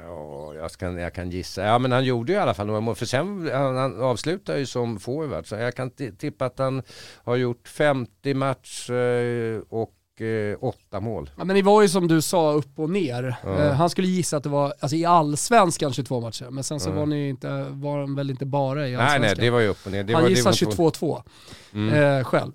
Ja, 0.06 0.54
jag, 0.54 0.70
ska, 0.70 0.92
jag 1.00 1.14
kan 1.14 1.30
gissa. 1.30 1.62
Ja, 1.64 1.78
men 1.78 1.92
han 1.92 2.04
gjorde 2.04 2.32
ju 2.32 2.38
i 2.38 2.40
alla 2.42 2.54
fall 2.54 2.66
några 2.66 2.80
mål. 2.80 2.94
För 2.94 3.06
sen, 3.06 3.50
han, 3.52 3.76
han 3.76 4.00
avslutar 4.02 4.56
ju 4.56 4.66
som 4.66 4.98
forward. 5.00 5.46
Så 5.46 5.54
jag 5.54 5.74
kan 5.74 5.90
ti- 5.90 6.16
tippa 6.16 6.44
att 6.46 6.58
han 6.58 6.82
har 7.24 7.36
gjort 7.36 7.68
50 7.68 8.34
matcher 8.34 9.62
och 9.74 10.20
eh, 10.22 10.56
åtta 10.60 11.00
mål. 11.00 11.30
Ja, 11.38 11.44
men 11.44 11.56
det 11.56 11.62
var 11.62 11.82
ju 11.82 11.88
som 11.88 12.08
du 12.08 12.22
sa 12.22 12.52
upp 12.52 12.78
och 12.78 12.90
ner. 12.90 13.36
Eh, 13.46 13.72
han 13.72 13.90
skulle 13.90 14.08
gissa 14.08 14.36
att 14.36 14.42
det 14.42 14.48
var 14.48 14.74
alltså, 14.80 14.96
i 14.96 15.04
allsvenskan 15.04 15.92
22 15.92 16.20
matcher, 16.20 16.46
men 16.50 16.64
sen 16.64 16.80
så 16.80 16.90
Ja. 16.90 16.94
var, 16.94 17.06
ni 17.06 17.28
inte, 17.28 17.66
var 17.70 17.98
han 18.00 18.14
väl 18.14 18.30
inte 18.30 18.46
bara 18.46 18.88
i 18.88 18.90
Nej 18.90 18.96
allsvenskan. 19.00 19.20
nej, 19.22 19.34
det 19.46 19.50
var 19.50 19.60
ju 19.60 19.68
upp 19.68 19.86
och 19.86 19.92
ner. 19.92 20.04
Det 20.04 20.12
han 20.14 20.22
var, 20.22 20.30
två- 20.74 20.90
22-2 20.90 21.22
Mm. 21.74 22.18
eh, 22.18 22.24
själv. 22.24 22.52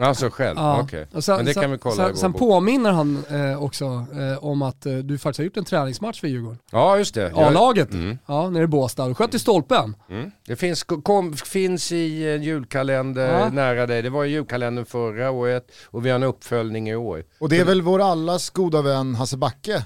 Alltså 0.00 0.30
själv, 0.30 0.58
Ja. 0.58 0.80
okej. 0.82 1.06
Och 1.12 1.24
sen, 1.24 1.36
Men 1.36 1.44
det 1.44 1.54
sen, 1.54 1.62
kan 1.62 1.70
vi 1.72 1.78
kolla 1.78 1.94
sen, 1.96 2.16
sen 2.16 2.32
påminner 2.32 2.90
han 2.90 3.24
eh, 3.30 3.62
också 3.62 3.84
eh, 3.84 4.44
om 4.44 4.62
att 4.62 4.86
eh, 4.86 4.94
du 4.94 5.18
faktiskt 5.18 5.38
har 5.38 5.44
gjort 5.44 5.56
en 5.56 5.64
träningsmatch 5.64 6.20
för 6.20 6.28
Djurgården. 6.28 6.58
Ja 6.72 6.98
just 6.98 7.14
det. 7.14 7.32
A-laget, 7.34 7.92
Mm. 7.92 8.18
ja, 8.26 8.50
nere 8.50 8.62
i 8.64 8.66
Båstad. 8.66 9.08
Du 9.08 9.14
sköt 9.14 9.34
i 9.34 9.38
stolpen. 9.38 9.96
Mm. 10.10 10.30
Det 10.46 10.56
finns, 10.56 10.82
kom, 10.82 11.32
finns 11.32 11.92
i 11.92 12.28
en 12.30 12.42
julkalender 12.42 13.38
Ja. 13.40 13.48
nära 13.50 13.86
dig. 13.86 14.02
Det 14.02 14.10
var 14.10 14.24
i 14.24 14.28
julkalendern 14.28 14.84
förra 14.84 15.30
året 15.30 15.66
och 15.86 16.06
vi 16.06 16.10
har 16.10 16.16
en 16.16 16.22
uppföljning 16.22 16.88
i 16.90 16.94
år. 16.94 17.24
Och 17.40 17.48
det 17.48 17.58
är 17.58 17.64
väl 17.64 17.82
vår 17.82 18.02
allas 18.02 18.50
goda 18.50 18.82
vän 18.82 19.14
Hasse 19.14 19.36
Backe 19.36 19.84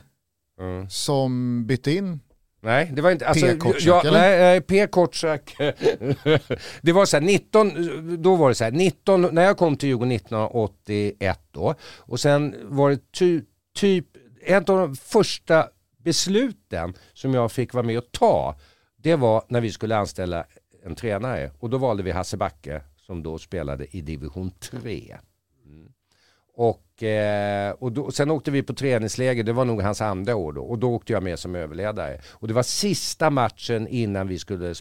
Mm. 0.61 0.91
som 0.91 1.62
bytte 1.66 1.93
in 1.93 2.20
Nej, 2.66 2.90
det 2.93 3.02
var 3.02 3.10
inte... 3.10 3.28
Alltså, 3.28 3.47
P. 3.47 3.56
Kortsak, 3.56 4.05
ja, 4.05 4.09
eller? 4.09 4.20
nej, 4.20 4.38
nej, 4.38 4.60
P. 4.60 4.86
Kortsak. 4.86 5.56
det 6.82 6.93
var 6.93 7.05
så 7.05 7.16
här, 7.16 7.24
19, 7.24 8.22
då 8.22 8.36
var 8.36 8.48
det 8.48 8.55
så 8.55 8.64
här, 8.64 8.70
19, 8.70 9.22
när 9.22 9.43
jag 9.43 9.56
kom 9.56 9.76
till 9.76 9.88
Djurgården 9.88 10.12
1981 10.12 11.40
då, 11.51 11.74
och 11.82 12.20
sen 12.20 12.55
var 12.62 12.90
det 12.90 13.12
ty, 13.18 13.43
typ, 13.76 14.06
ett 14.47 14.68
av 14.68 14.78
de 14.78 14.97
första 14.97 15.68
besluten 16.05 16.94
som 17.12 17.34
jag 17.34 17.52
fick 17.52 17.74
vara 17.74 17.86
med 17.86 17.98
och 17.98 18.12
ta, 18.12 18.55
det 18.97 19.16
var 19.16 19.44
när 19.48 19.60
vi 19.60 19.70
skulle 19.70 19.97
anställa 19.97 20.44
en 20.84 20.94
tränare. 20.94 21.51
Och 21.59 21.70
då 21.70 21.78
valde 21.78 22.02
vi 22.02 22.10
Hasse 22.10 22.36
Backe 22.36 22.82
som 22.97 23.22
då 23.22 23.38
spelade 23.38 23.97
i 23.97 24.01
division 24.01 24.51
3. 24.51 25.16
Och, 26.59 27.03
eh, 27.03 27.70
och 27.78 27.93
då, 27.93 28.11
sen 28.11 28.31
åkte 28.31 28.51
vi 28.51 28.62
på 28.62 28.74
träningsläger, 28.74 29.43
det 29.45 29.53
var 29.53 29.65
nog 29.65 29.83
hans 29.83 30.01
andra 30.01 30.37
år 30.37 30.53
då. 30.53 30.62
Och 30.62 30.78
då 30.78 30.95
åkte 30.95 31.12
jag 31.12 31.23
med 31.23 31.39
som 31.39 31.55
överledare. 31.55 32.20
Och 32.33 32.49
det 32.49 32.55
var 32.55 32.62
sista 32.62 33.31
matchen 33.31 33.89
innan 33.89 34.28
vi 34.28 34.39
skulle 34.39 34.74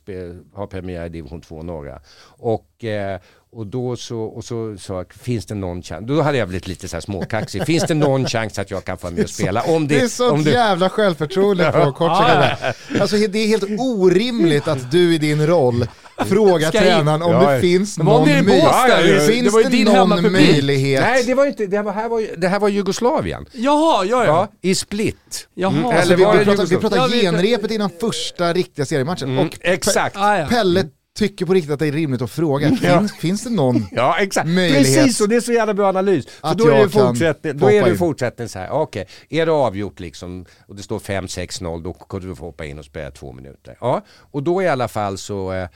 ha 0.53 0.67
premiär 0.67 1.05
i 1.05 1.09
division 1.09 1.41
2 1.41 1.61
norra. 1.61 2.01
Och, 2.37 2.83
eh, 2.83 3.19
och 3.51 3.67
då 3.67 3.95
så, 3.95 4.19
och 4.19 4.43
så 4.45 4.77
sa 4.77 4.93
jag, 4.93 5.13
finns 5.13 5.45
det 5.45 5.55
någon 5.55 5.81
chans? 5.81 6.07
Då 6.07 6.21
hade 6.21 6.37
jag 6.37 6.47
blivit 6.47 6.67
lite 6.67 6.87
så 6.87 6.95
här 6.95 7.01
småkaxig. 7.01 7.65
Finns 7.65 7.83
det 7.83 7.93
någon 7.93 8.25
chans 8.25 8.59
att 8.59 8.71
jag 8.71 8.83
kan 8.83 8.97
få 8.97 9.07
vara 9.07 9.15
med 9.15 9.23
och 9.23 9.29
spela? 9.29 9.61
Om 9.61 9.87
Det 9.87 9.95
är 9.95 10.01
det, 10.01 10.09
sånt 10.09 10.33
om 10.33 10.43
det, 10.43 10.51
jävla 10.51 10.89
självförtroende 10.89 11.71
på 11.71 11.91
Kortsak. 11.97 12.59
Alltså 12.99 13.17
det 13.17 13.39
är 13.39 13.47
helt 13.47 13.79
orimligt 13.79 14.67
att 14.67 14.91
du 14.91 15.15
i 15.15 15.17
din 15.17 15.47
roll 15.47 15.87
Ska 16.25 16.77
in. 16.77 16.83
tränaren 16.83 17.21
om 17.21 17.31
Ja, 17.31 17.47
det 17.49 17.55
ja. 17.55 17.61
finns 17.61 17.97
någon 17.97 18.27
möjlighet. 18.29 18.63
Ja, 18.63 18.87
ja, 18.89 19.01
ja. 19.01 19.13
Det 19.13 19.19
Finns 19.27 19.53
det 19.63 19.83
någon 19.83 20.31
möjlighet? 20.31 21.01
nej, 21.01 21.23
det 21.23 21.33
var 21.33 21.45
inte, 21.45 21.65
det 21.65 21.77
här 21.77 21.83
var, 21.83 21.91
här 21.93 22.09
var, 22.09 22.23
det 22.37 22.47
här 22.47 22.59
var 22.59 22.69
Jugoslavien. 22.69 23.45
Jaha, 23.51 24.05
ja 24.05 24.25
ja. 24.25 24.25
Ja, 24.25 24.47
i 24.61 24.75
Split. 24.75 25.47
Jaha. 25.53 25.71
Mm, 25.71 25.85
Alltså, 25.85 26.01
eller 26.01 26.15
vi, 26.17 26.23
var 26.23 26.33
vi 26.33 26.39
det 26.39 26.45
pratar, 26.45 26.65
vi 26.65 26.77
pratar 26.77 26.97
Ja, 26.97 27.07
vi- 27.11 27.21
genrepet 27.21 27.71
innan 27.71 27.89
första 28.01 28.53
riktiga 28.53 28.85
seriematchen. 28.85 29.29
Mm, 29.29 29.47
Och 29.47 29.57
exakt. 29.61 30.15
Ah, 30.17 30.37
ja. 30.37 30.47
Pelle 30.47 30.85
tycker 31.17 31.45
på 31.45 31.53
riktigt 31.53 31.71
att 31.73 31.79
det 31.79 31.87
är 31.87 31.91
rimligt 31.91 32.21
att 32.21 32.31
fråga, 32.31 32.77
Ja. 32.81 32.99
finns, 32.99 33.13
finns 33.15 33.43
det 33.43 33.49
någon? 33.49 33.85
Ja 33.91 34.17
exakt, 34.19 34.47
möjlighet 34.47 34.95
precis 35.03 35.21
och 35.21 35.29
det 35.29 35.35
är 35.35 35.41
så 35.41 35.51
jävla 35.53 35.73
bra 35.73 35.87
analys. 35.89 36.25
För 36.41 36.55
då 36.55 36.67
är 36.67 36.77
det 36.83 36.89
fortsättning, 36.89 37.57
då 37.57 37.71
är 37.71 37.83
det 37.83 37.89
in. 37.91 37.97
fortsättning 37.97 38.49
så 38.49 38.59
här, 38.59 38.69
okej, 38.71 39.07
är 39.29 39.45
det 39.45 39.51
avgjort 39.51 39.99
liksom 39.99 40.45
och 40.67 40.75
det 40.75 40.83
står 40.83 40.99
5-6-0 40.99 41.83
då 41.83 41.93
kunde 41.93 42.27
du 42.27 42.35
få 42.35 42.45
hoppa 42.45 42.65
in 42.65 42.79
och 42.79 42.85
spela 42.85 43.11
två 43.11 43.31
minuter. 43.33 43.77
Ja, 43.81 44.01
och 44.31 44.43
då 44.43 44.61
i 44.63 44.67
alla 44.67 44.87
fall 44.87 45.17
så 45.17 45.53
eh, 45.53 45.67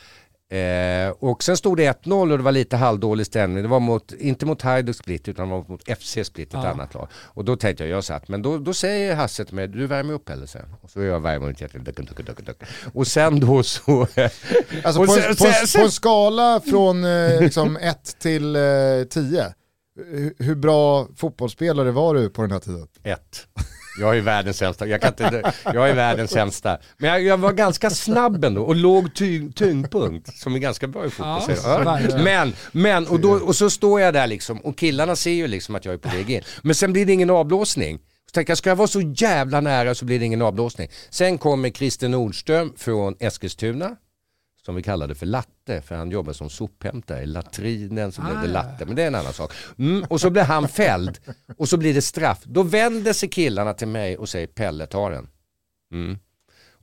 Eh, 0.52 1.10
och 1.20 1.44
sen 1.44 1.58
stod 1.58 1.78
det 1.78 1.84
1-0 2.04 2.32
och 2.32 2.38
det 2.38 2.44
var 2.44 2.52
lite 2.52 2.78
halvdålig 2.78 3.26
stämning. 3.26 3.64
Det 3.64 3.70
var 3.70 3.80
mot, 3.80 4.12
inte 4.12 4.46
mot 4.46 4.62
Hajduk 4.62 4.96
Split 4.96 5.28
utan 5.28 5.50
var 5.50 5.66
mot 5.68 5.84
FC 6.00 6.18
Split, 6.24 6.48
ett 6.48 6.54
Ja. 6.54 6.68
annat 6.68 6.94
lag. 6.94 7.08
Och 7.14 7.46
då 7.46 7.56
tänkte 7.56 7.84
jag, 7.84 7.98
jag 7.98 8.04
satt, 8.04 8.28
men 8.28 8.42
då, 8.42 8.58
då 8.58 8.74
säger 8.74 9.16
Hasse 9.16 9.46
till 9.46 9.56
mig, 9.56 9.68
du 9.68 9.88
värmer 9.88 10.14
upp 10.14 10.30
eller 10.30 10.46
sen? 10.46 10.66
Och 10.82 10.90
så 10.90 11.02
jag 11.02 11.20
värmer 11.20 11.50
upp, 11.52 11.58
duck, 11.58 11.74
duck, 11.86 11.96
duck, 12.18 12.26
duck, 12.28 12.46
duck. 12.46 12.58
Och 12.94 13.08
sen 13.08 13.40
då 13.40 13.64
så... 13.64 14.08
Alltså 14.84 15.06
på, 15.06 15.14
en, 15.14 15.22
sen- 15.22 15.36
på, 15.36 15.46
en, 15.46 15.68
sen- 15.68 15.80
på 15.82 15.86
en 15.86 15.92
skala 15.92 16.62
från 16.70 17.04
eh, 17.04 17.42
liksom 17.42 17.78
1 17.82 18.16
till 18.20 18.58
10, 19.10 19.54
hur, 20.12 20.34
hur 20.40 20.56
bra 20.56 21.08
fotbollsspelare 21.18 21.92
var 21.92 22.16
du 22.16 22.30
på 22.30 22.42
den 22.42 22.52
här 22.52 22.60
tiden? 22.60 22.88
Ett. 23.04 23.48
Jag 23.98 24.18
är 24.18 24.22
världens 24.22 24.58
sämsta. 24.58 24.88
Jag, 24.88 25.02
kan 25.02 25.10
inte, 25.10 25.54
jag 25.64 25.90
är 25.90 25.94
världens 25.94 26.32
sämsta. 26.32 26.78
Men 26.98 27.10
jag, 27.10 27.24
jag 27.24 27.38
var 27.38 27.54
ganska 27.54 27.90
snabb 27.90 28.44
ändå 28.44 28.64
och 28.64 28.76
låg 28.76 29.16
ty, 29.16 29.52
tyngdpunkt 29.52 30.38
som 30.38 30.56
är 30.56 30.60
ganska 30.60 30.88
bra 30.88 31.06
i 31.06 31.10
fotboll. 31.10 31.56
Ja, 31.64 31.78
verkligen. 31.78 32.24
men, 32.24 32.54
men 32.72 33.08
och, 33.08 33.20
då, 33.20 33.32
och 33.32 33.56
så 33.56 33.70
står 33.70 34.02
jag 34.02 34.14
där 34.14 34.28
liksom 34.28 34.60
och 34.60 34.78
killarna 34.78 35.16
ser 35.16 35.32
ju 35.32 35.48
liksom 35.48 35.76
att 35.76 35.86
jag 35.86 35.94
är 35.94 35.98
på 35.98 36.10
väg 36.10 36.30
in. 36.30 36.42
Men 36.62 36.76
sen 36.76 36.94
blir 36.94 37.06
det 37.06 37.14
ingen 37.14 37.30
avblåsning. 37.30 38.00
Så 38.26 38.34
tänker 38.34 38.52
jag, 38.52 38.58
ska 38.58 38.70
jag 38.70 38.76
vara 38.76 38.88
så 38.88 39.02
jävla 39.02 39.62
nära 39.62 39.96
så 39.96 40.06
blir 40.06 40.20
det 40.20 40.26
ingen 40.26 40.42
avblåsning. 40.42 40.90
Sen 41.10 41.38
kommer 41.38 41.70
Christer 41.70 42.10
Nordström 42.10 42.74
från 42.78 43.16
Eskilstuna 43.20 43.96
som 44.66 44.76
vi 44.76 44.84
kallade 44.84 45.16
för 45.16 45.26
latte, 45.26 45.82
för 45.82 45.96
han 45.96 46.12
jobbar 46.12 46.34
som 46.34 46.50
sophämtare. 46.50 47.24
I 47.24 47.26
latrinen 47.26 48.12
så 48.12 48.22
blev 48.22 48.38
Ah, 48.38 48.42
det 48.42 48.48
ja. 48.48 48.54
latte, 48.54 48.86
men 48.86 48.96
det 48.96 49.04
är 49.04 49.08
en 49.08 49.16
annan 49.16 49.34
sak. 49.34 49.54
Mm, 49.78 50.04
och 50.04 50.22
så 50.22 50.30
blir 50.30 50.44
han 50.44 50.68
fälld 50.68 51.20
och 51.58 51.70
så 51.70 51.78
blir 51.78 51.94
det 51.94 52.02
straff. 52.02 52.44
Då 52.44 52.64
vänder 52.64 53.14
sig 53.14 53.30
killarna 53.30 53.74
till 53.74 53.88
mig 53.88 54.18
och 54.18 54.30
säger 54.30 54.48
Pelle 54.48 54.86
tar 54.86 55.12
den. 55.12 55.28
Mm. 55.94 56.18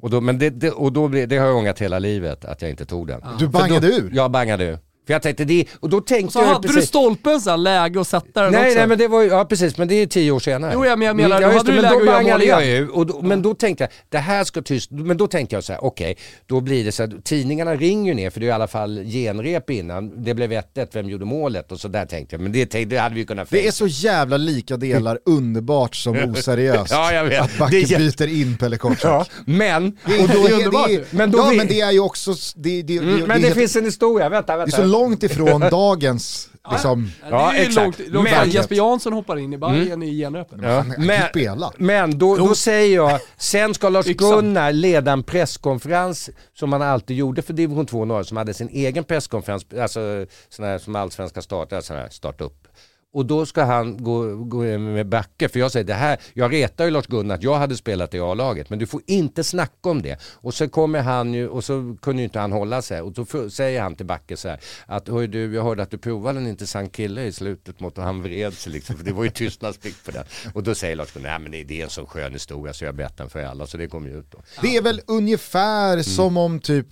Och 0.01 0.11
då, 0.11 0.21
men 0.21 0.39
det, 0.39 0.51
det, 0.51 0.71
och 0.71 0.93
då 0.93 1.09
blir, 1.09 1.27
det 1.27 1.37
har 1.37 1.47
jag 1.47 1.57
ångat 1.57 1.79
hela 1.79 1.99
livet 1.99 2.45
att 2.45 2.63
jag 2.63 2.71
inte 2.71 2.87
tog 2.87 3.07
den. 3.07 3.21
Du 3.39 3.49
bangade 3.49 3.87
ur? 3.87 4.11
Jag 4.15 4.31
bangade 4.31 4.65
ur. 4.65 4.79
För 5.07 5.13
jag 5.13 5.23
tänkte 5.23 5.45
det, 5.45 5.65
och 5.81 5.89
då 5.89 6.01
tänkte 6.01 6.33
Så 6.33 6.39
jag 6.39 6.47
ju 6.47 6.53
hade 6.53 6.69
du 6.69 6.75
precis, 6.75 6.89
stolpen 6.89 7.41
så 7.41 7.51
här, 7.51 7.57
läge 7.57 7.99
och 7.99 8.07
sätta 8.07 8.43
den 8.43 8.53
Nej, 8.53 8.67
också? 8.67 8.79
nej 8.79 8.87
men 8.87 8.99
det 8.99 9.09
var 9.09 9.23
ju, 9.23 9.29
ja 9.29 9.45
precis, 9.45 9.79
men 9.79 9.89
det 9.89 9.95
är 9.95 10.07
tio 10.07 10.31
år 10.31 10.41
senare. 10.41 10.71
Jo, 10.75 10.85
ja, 10.85 10.91
jag 10.91 10.99
menar, 10.99 11.11
Mm, 11.11 11.31
då 11.31 11.59
hade 11.59 11.73
det, 11.73 11.77
du 11.77 11.83
men 11.83 11.83
läge 11.83 12.05
då 12.05 12.11
att 12.11 12.25
göra 12.27 12.37
mål 12.37 12.43
igen. 12.43 12.67
ju. 12.67 12.89
Och 12.89 13.07
då, 13.07 13.23
men 13.23 13.43
då 13.43 13.55
tänkte 13.55 13.85
jag, 13.85 13.91
det 14.09 14.19
här 14.19 14.45
ska 14.45 14.63
tyst, 14.63 14.91
men 14.91 15.17
då 15.17 15.27
tänkte 15.27 15.57
jag 15.57 15.65
så 15.65 15.73
här, 15.73 15.85
okej, 15.85 16.17
då 16.47 16.61
blir 16.61 16.85
det 16.85 16.93
så 16.93 17.03
här, 17.03 17.13
tidningarna 17.25 17.75
ringer 17.75 18.13
ju 18.13 18.15
ner 18.15 18.31
för 18.31 18.41
det 18.41 18.47
är 18.47 18.49
i 18.49 18.53
alla 18.53 18.67
fall 18.67 19.05
genrep 19.05 19.71
innan, 19.71 20.25
det 20.25 20.35
blev 20.35 20.53
1-1, 20.53 20.63
vem 20.93 21.09
gjorde 21.09 21.25
målet 21.25 21.73
och 21.73 21.81
så 21.81 21.89
där 21.89 22.07
tänkte 22.07 22.35
jag, 22.37 22.41
men 22.43 22.53
det, 22.53 22.65
det 22.85 22.97
hade 22.97 23.15
vi 23.15 23.25
kunnat 23.25 23.51
Det 23.51 23.57
är 23.59 23.61
fejka. 23.61 23.73
så 23.73 23.87
jävla 23.87 24.37
lika 24.37 24.77
delar 24.77 25.19
underbart 25.27 25.95
som 25.97 26.17
oseriöst. 26.17 26.91
Ja, 26.93 27.13
jag 27.13 27.25
vet. 27.25 27.41
Att 27.43 27.51
Det 27.53 27.59
Backe 27.59 27.77
är 27.95 27.99
byter 27.99 28.41
in 28.41 28.57
Pelle 28.57 28.77
Kortsak. 28.77 29.29
Ja, 29.37 29.43
men, 29.47 29.99
Det 30.07 30.15
är, 30.17 30.23
och 30.23 30.29
då, 30.29 30.43
det 30.43 30.53
är, 30.63 30.89
det 30.89 30.95
är, 30.95 31.05
men 31.11 31.31
då 31.31 31.39
ja 31.39 31.49
vi- 31.51 31.57
men 31.57 31.67
det 31.67 31.81
är 31.81 31.93
ju 31.93 32.01
också, 32.01 32.35
det, 32.57 32.83
det, 32.83 32.97
mm, 32.99 33.21
det, 33.21 33.27
men 33.27 33.43
det 33.43 33.51
finns 33.55 33.77
en 33.77 33.85
historia, 33.85 34.29
vänta, 34.29 34.57
vänta. 34.57 34.77
Långt 35.01 35.23
ifrån 35.23 35.61
dagens, 35.71 36.49
liksom, 36.71 37.11
Ja, 37.31 37.51
det 37.53 37.59
är 37.59 37.63
ju 37.63 37.67
exakt. 37.69 37.99
långt, 37.99 38.13
långt 38.13 38.31
Men-. 38.31 38.51
Jesper 38.51 38.75
Jansson 38.75 39.13
hoppar 39.13 39.37
in 39.37 39.53
i 39.53 39.59
Bayern 39.59 40.03
i 40.03 40.19
genrepet. 40.19 40.59
Ja, 40.63 40.85
men, 40.99 41.63
men 41.77 42.19
då, 42.19 42.37
då 42.37 42.55
säger 42.55 42.97
jag, 42.97 43.21
sen 43.37 43.75
ska 43.75 43.89
Lars 43.89 44.07
Yxan. 44.07 44.31
Gunnar 44.31 44.73
leda 44.73 45.13
en 45.13 45.23
presskonferens 45.23 46.31
som 46.55 46.73
han 46.73 46.83
alltid 46.83 47.17
gjorde 47.17 47.43
för 47.43 47.53
division 47.53 47.87
2 47.87 48.05
norr, 48.05 48.23
som 48.23 48.37
hade 48.37 48.55
sin 48.55 48.69
egen 48.69 49.05
presskonferens, 49.05 49.67
alltså 49.81 50.27
sån 50.49 50.65
här 50.65 50.79
som 50.79 50.97
allsvenska 50.97 51.43
startar, 51.43 51.81
sån 51.81 51.97
här 51.97 52.09
starta 52.09 52.45
upp. 52.45 52.69
Och 53.17 53.27
då 53.27 53.47
ska 53.47 53.65
han 53.65 54.05
gå, 54.05 54.37
gå 54.37 54.79
med 54.79 55.09
Backe, 55.09 55.49
för 55.49 55.59
jag 55.61 55.73
säger 55.73 55.85
det 55.87 55.95
här, 55.95 56.19
jag 56.35 56.53
retar 56.53 56.85
ju 56.85 56.91
Lars 56.91 57.07
Gunnar 57.07 57.35
att 57.35 57.43
jag 57.43 57.55
hade 57.55 57.77
spelat 57.77 58.15
i 58.15 58.21
A-laget, 58.21 58.71
men 58.71 58.79
du 58.79 58.87
får 58.87 59.01
inte 59.07 59.45
snacka 59.45 59.89
om 59.91 60.03
det. 60.03 60.19
Och 60.35 60.55
så 60.55 60.69
kommer 60.69 61.03
han 61.03 61.35
ju, 61.35 61.49
och 61.49 61.65
så 61.65 61.97
kunde 62.03 62.23
ju 62.23 62.25
inte 62.25 62.39
han 62.39 62.53
hålla 62.53 62.83
sig, 62.83 63.01
och 63.01 63.13
då 63.13 63.51
säger 63.51 63.81
han 63.83 63.95
till 63.95 64.07
Backe 64.07 64.37
så 64.37 64.49
här, 64.49 64.61
att 64.87 65.09
hör 65.09 65.27
du, 65.27 65.55
jag 65.55 65.63
hörde 65.63 65.83
att 65.83 65.91
du 65.91 65.99
provade 65.99 66.39
en 66.39 66.47
intressant 66.47 66.93
kille 66.93 67.25
i 67.25 67.33
slutet 67.33 67.81
mot 67.81 67.99
och 67.99 68.05
han 68.05 68.23
vred 68.23 68.53
sig 68.55 68.73
liksom, 68.73 68.97
för 68.97 69.05
det 69.05 69.13
var 69.13 69.25
ju 69.25 69.31
tystnadsplikt 69.31 70.05
på 70.05 70.11
den. 70.11 70.25
Och 70.55 70.63
då 70.63 70.75
säger 70.75 70.97
Lars 70.97 71.13
Gunnar, 71.13 71.31
nej 71.31 71.39
men 71.39 71.53
det- 71.53 71.65
det 71.65 71.81
är 71.81 71.85
en 71.85 71.91
så 71.91 72.07
skön 72.07 72.33
historia 72.33 72.73
så 72.73 72.85
jag 72.85 72.95
berättar 72.95 73.25
den 73.25 73.31
för 73.31 73.45
alla, 73.45 73.67
så 73.67 73.77
det 73.77 73.89
kommer 73.89 74.09
ju 74.09 74.19
ut 74.19 74.31
då. 74.31 74.39
Det 74.63 74.77
är 74.77 74.83
väl 74.83 75.01
ungefär 75.07 75.93
Mm. 75.93 76.05
som 76.05 76.37
om 76.37 76.61
typ 76.61 76.87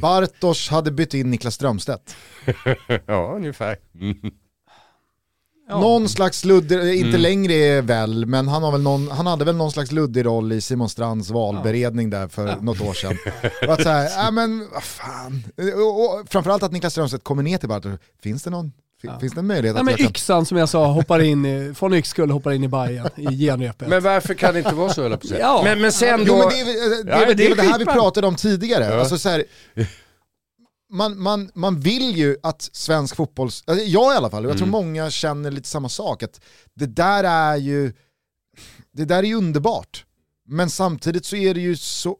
Bartosz 0.00 0.68
hade 0.68 0.90
bytt 0.90 1.14
in 1.14 1.30
Niklas 1.30 1.54
Strömstedt. 1.54 2.16
ja, 3.06 3.32
ungefär. 3.36 3.76
Mm. 4.00 4.16
Ja. 5.68 5.80
Någon 5.80 6.08
slags 6.08 6.44
luddig, 6.44 6.76
Mm. 6.78 7.06
inte 7.06 7.18
längre 7.18 7.80
väl, 7.80 8.26
men 8.26 8.48
han, 8.48 8.62
har 8.62 8.72
väl 8.72 8.82
någon, 8.82 9.10
han 9.10 9.26
hade 9.26 9.44
väl 9.44 9.56
någon 9.56 9.72
slags 9.72 9.92
luddig 9.92 10.24
roll 10.26 10.52
i 10.52 10.60
Simon 10.60 10.88
Strands 10.88 11.30
valberedning 11.30 12.10
där 12.10 12.28
för 12.28 12.56
något 12.60 12.80
år 12.80 12.92
sedan. 12.92 13.16
Och 13.66 13.72
att 13.72 13.82
så 13.82 13.88
här, 13.88 14.26
äh, 14.26 14.30
men 14.32 14.68
vad 14.74 14.82
fan. 14.82 15.44
Och, 15.76 16.04
och, 16.20 16.28
framförallt 16.30 16.62
att 16.62 16.72
Niklas 16.72 16.92
Strömstedt 16.92 17.24
kommer 17.24 17.42
ner 17.42 17.58
till 17.58 17.68
Bartosz, 17.68 17.98
finns 18.22 18.42
det 18.42 18.50
någon, 18.50 18.72
fin- 19.02 19.10
finns 19.20 19.32
det 19.32 19.40
en 19.40 19.46
möjlighet 19.46 19.74
Nej, 19.84 19.94
att 19.94 20.00
men 20.00 20.08
yxan 20.10 20.46
som 20.46 20.58
jag 20.58 20.68
sa, 20.68 20.86
hoppar 20.86 21.20
in 21.20 21.46
i, 21.46 21.74
från 21.74 21.94
Yxkull 21.94 22.30
hoppar 22.30 22.52
in 22.52 22.64
i 22.64 22.68
Bayern 22.68 23.08
i 23.16 23.36
genrepet. 23.46 23.88
Men 23.88 24.02
varför 24.02 24.34
kan 24.34 24.52
det 24.54 24.58
inte 24.58 24.74
vara 24.74 24.92
så 24.92 25.02
höll 25.02 25.10
jag 25.10 25.20
på 25.20 25.24
att 25.24 25.28
säga. 25.28 25.40
Ja. 25.40 25.60
Men, 25.64 25.80
men 25.80 25.92
sen 25.92 26.24
då... 26.24 26.26
Jo 26.26 26.38
men 26.38 26.48
det 26.48 26.60
är, 26.60 26.64
väl- 26.64 27.06
det, 27.06 27.12
Ja, 27.12 27.22
är, 27.22 27.26
det 27.26 27.34
det, 27.34 27.44
är 27.44 27.48
väl 27.48 27.56
det 27.58 27.62
här 27.72 27.78
vi 27.78 27.84
pratade 27.84 28.26
om 28.26 28.34
tidigare. 28.36 28.84
Ja. 28.84 29.00
Alltså 29.00 29.18
så 29.18 29.28
här, 29.28 29.44
man, 30.96 31.22
man, 31.22 31.50
man 31.54 31.80
vill 31.80 32.16
ju 32.16 32.36
att 32.42 32.68
svensk 32.72 33.16
fotboll, 33.16 33.46
alltså 33.46 33.84
jag 33.84 34.14
i 34.14 34.16
alla 34.16 34.30
fall, 34.30 34.44
och 34.44 34.50
jag 34.50 34.58
tror 34.58 34.68
Mm. 34.68 34.80
många 34.86 35.10
känner 35.10 35.50
lite 35.50 35.68
samma 35.68 35.88
sak, 35.88 36.22
att 36.22 36.40
det 36.74 36.86
där 36.86 37.24
är 37.24 37.56
ju, 37.56 37.92
det 38.92 39.04
där 39.04 39.18
är 39.18 39.22
ju 39.22 39.34
underbart. 39.34 40.04
Men 40.48 40.70
samtidigt 40.70 41.24
så 41.24 41.36
är 41.36 41.54
det 41.54 41.60
ju 41.60 41.76
så 41.76 42.16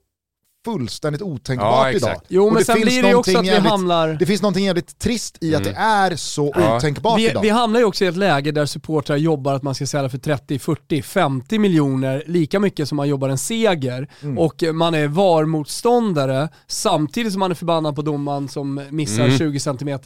fullständigt 0.72 1.20
Ja, 1.20 1.26
otänkbart 1.26 1.94
idag. 1.94 2.10
exakt. 2.10 2.26
Jo 2.28 2.50
men 2.50 2.64
sen 2.64 2.74
finns 2.76 2.86
blir 2.86 3.02
det 3.02 3.08
ju 3.08 3.14
också 3.14 3.38
att 3.38 3.44
vi 3.44 3.48
jävligt- 3.48 3.70
hamnar... 3.70 4.08
Det 4.08 4.26
finns 4.26 4.42
någonting 4.42 4.64
jävligt 4.64 4.98
trist 4.98 5.38
i 5.40 5.54
att 5.54 5.64
det 5.64 5.70
är 5.76 6.16
så 6.16 6.52
Ja. 6.56 6.76
otänkbart 6.76 7.18
Vi, 7.18 7.30
idag. 7.30 7.40
vi 7.42 7.48
hamnar 7.48 7.80
ju 7.80 7.84
också 7.86 8.04
i 8.04 8.08
ett 8.08 8.16
läge 8.16 8.52
där 8.52 8.66
supportrar 8.66 9.16
jobbar 9.16 9.54
att 9.54 9.62
man 9.62 9.74
ska 9.74 9.86
sälja 9.86 10.08
för 10.08 10.18
30, 10.18 10.58
40, 10.58 11.02
50 11.02 11.58
miljoner, 11.58 12.22
lika 12.26 12.60
mycket 12.60 12.88
som 12.88 12.96
man 12.96 13.08
jobbar 13.08 13.28
en 13.28 13.38
seger. 13.38 14.08
Mm. 14.22 14.38
Och 14.38 14.62
man 14.74 14.94
är 14.94 15.06
VAR-motståndare 15.08 16.48
samtidigt 16.66 17.32
som 17.32 17.40
man 17.40 17.50
är 17.50 17.54
förbannad 17.54 17.96
på 17.96 18.02
domaren 18.02 18.48
som 18.48 18.80
missar 18.90 19.30
20 19.38 19.60
cm 19.60 19.98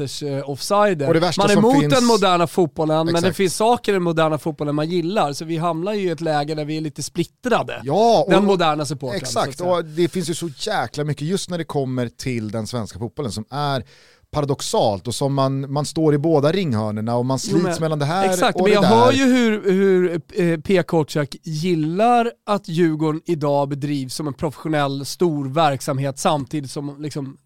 offsider. 0.45 1.09
Och 1.09 1.15
det 1.15 1.21
värsta 1.21 1.43
Man 1.43 1.51
är 1.51 1.57
emot 1.57 1.81
finns- 1.81 1.95
den 1.95 2.05
moderna 2.05 2.47
fotbollen, 2.47 2.97
men 2.97 3.15
det 3.15 3.19
Exakt. 3.19 3.37
finns 3.37 3.57
saker 3.57 3.93
i 3.93 3.95
den 3.95 4.03
moderna 4.03 4.39
fotbollen 4.39 4.75
man 4.75 4.91
gillar. 4.91 5.33
Så 5.33 5.45
vi 5.45 5.57
hamnar 5.57 5.93
ju 5.93 6.09
i 6.09 6.11
ett 6.11 6.21
läge 6.21 6.55
där 6.55 6.65
vi 6.65 6.77
är 6.77 6.81
lite 6.81 7.03
splittrade. 7.03 7.81
Ja, 7.85 8.25
och- 8.27 8.33
den 8.33 8.45
moderna 8.45 8.85
supporten. 8.87 9.17
Exakt, 9.17 9.61
och 9.61 9.85
det 9.85 10.09
finns 10.09 10.31
ju 10.31 10.35
så 10.35 10.49
jäkla 10.59 11.05
mycket 11.05 11.29
just 11.29 11.51
när 11.51 11.59
det 11.59 11.65
kommer 11.65 12.09
till 12.09 12.51
den 12.51 12.67
svenska 12.67 12.99
fotbollen 12.99 13.33
som 13.33 13.45
är 13.51 13.85
paradoxalt 14.33 15.07
och 15.09 15.15
som 15.15 15.35
man, 15.35 15.73
man 15.73 15.87
står 15.87 16.15
i 16.15 16.19
båda 16.19 16.53
ringhörnorna 16.53 17.17
och 17.17 17.27
man 17.27 17.39
slits 17.39 17.63
men- 17.65 17.77
mellan 17.81 17.99
det 17.99 18.05
här 18.05 18.31
Exakt, 18.31 18.57
och 18.57 18.63
men 18.63 18.71
det 18.71 18.75
jag 18.75 18.83
där. 18.83 18.89
hör 18.89 19.13
ju 19.13 19.25
hur, 19.25 19.71
hur 19.73 20.21
eh, 20.35 20.61
P. 20.61 20.83
Kotschack 20.83 21.37
gillar 21.43 22.31
att 22.47 22.69
Djurgården 22.69 23.21
idag 23.25 23.69
bedrivs 23.69 24.15
som 24.15 24.27
en 24.27 24.35
professionell 24.35 25.07
stor 25.07 25.49
verksamhet 25.49 26.19
samtidigt 26.19 26.71
som 26.71 27.03
liksom, 27.03 27.37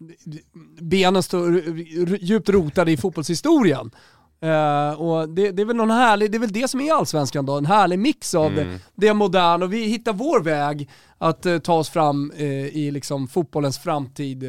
benen 0.81 1.23
står 1.23 1.61
djupt 2.21 2.49
rotade 2.49 2.91
i 2.91 2.97
fotbollshistorien. 2.97 3.91
Eh, 4.45 5.01
och 5.01 5.29
det, 5.29 5.51
det 5.51 5.61
är 5.61 5.65
väl 5.65 5.75
någon 5.75 5.91
härlig, 5.91 6.31
det 6.31 6.37
är 6.37 6.39
väl 6.39 6.51
det 6.51 6.67
som 6.67 6.81
är 6.81 6.93
allsvenskan 6.93 7.45
då, 7.45 7.57
en 7.57 7.65
härlig 7.65 7.99
mix 7.99 8.35
av 8.35 8.55
det, 8.55 8.79
det 8.95 9.13
moderna. 9.13 9.65
Och 9.65 9.73
vi 9.73 9.85
hittar 9.85 10.13
vår 10.13 10.41
väg 10.41 10.89
att 11.17 11.45
eh, 11.45 11.57
ta 11.57 11.73
oss 11.73 11.89
fram 11.89 12.31
eh, 12.35 12.47
i 12.47 12.91
liksom 12.91 13.27
fotbollens 13.27 13.77
framtid. 13.77 14.43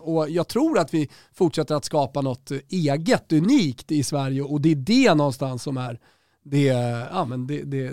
och 0.00 0.30
jag 0.30 0.48
tror 0.48 0.78
att 0.78 0.94
vi 0.94 1.08
fortsätter 1.34 1.74
att 1.74 1.84
skapa 1.84 2.20
något 2.20 2.50
eget, 2.68 3.32
unikt 3.32 3.92
i 3.92 4.02
Sverige. 4.02 4.42
Och 4.42 4.60
det 4.60 4.70
är 4.70 4.76
det 4.76 5.14
någonstans 5.14 5.62
som 5.62 5.76
är 5.76 5.98
det, 6.44 6.64
ja, 7.12 7.24
men 7.24 7.46
det, 7.46 7.62
det, 7.62 7.92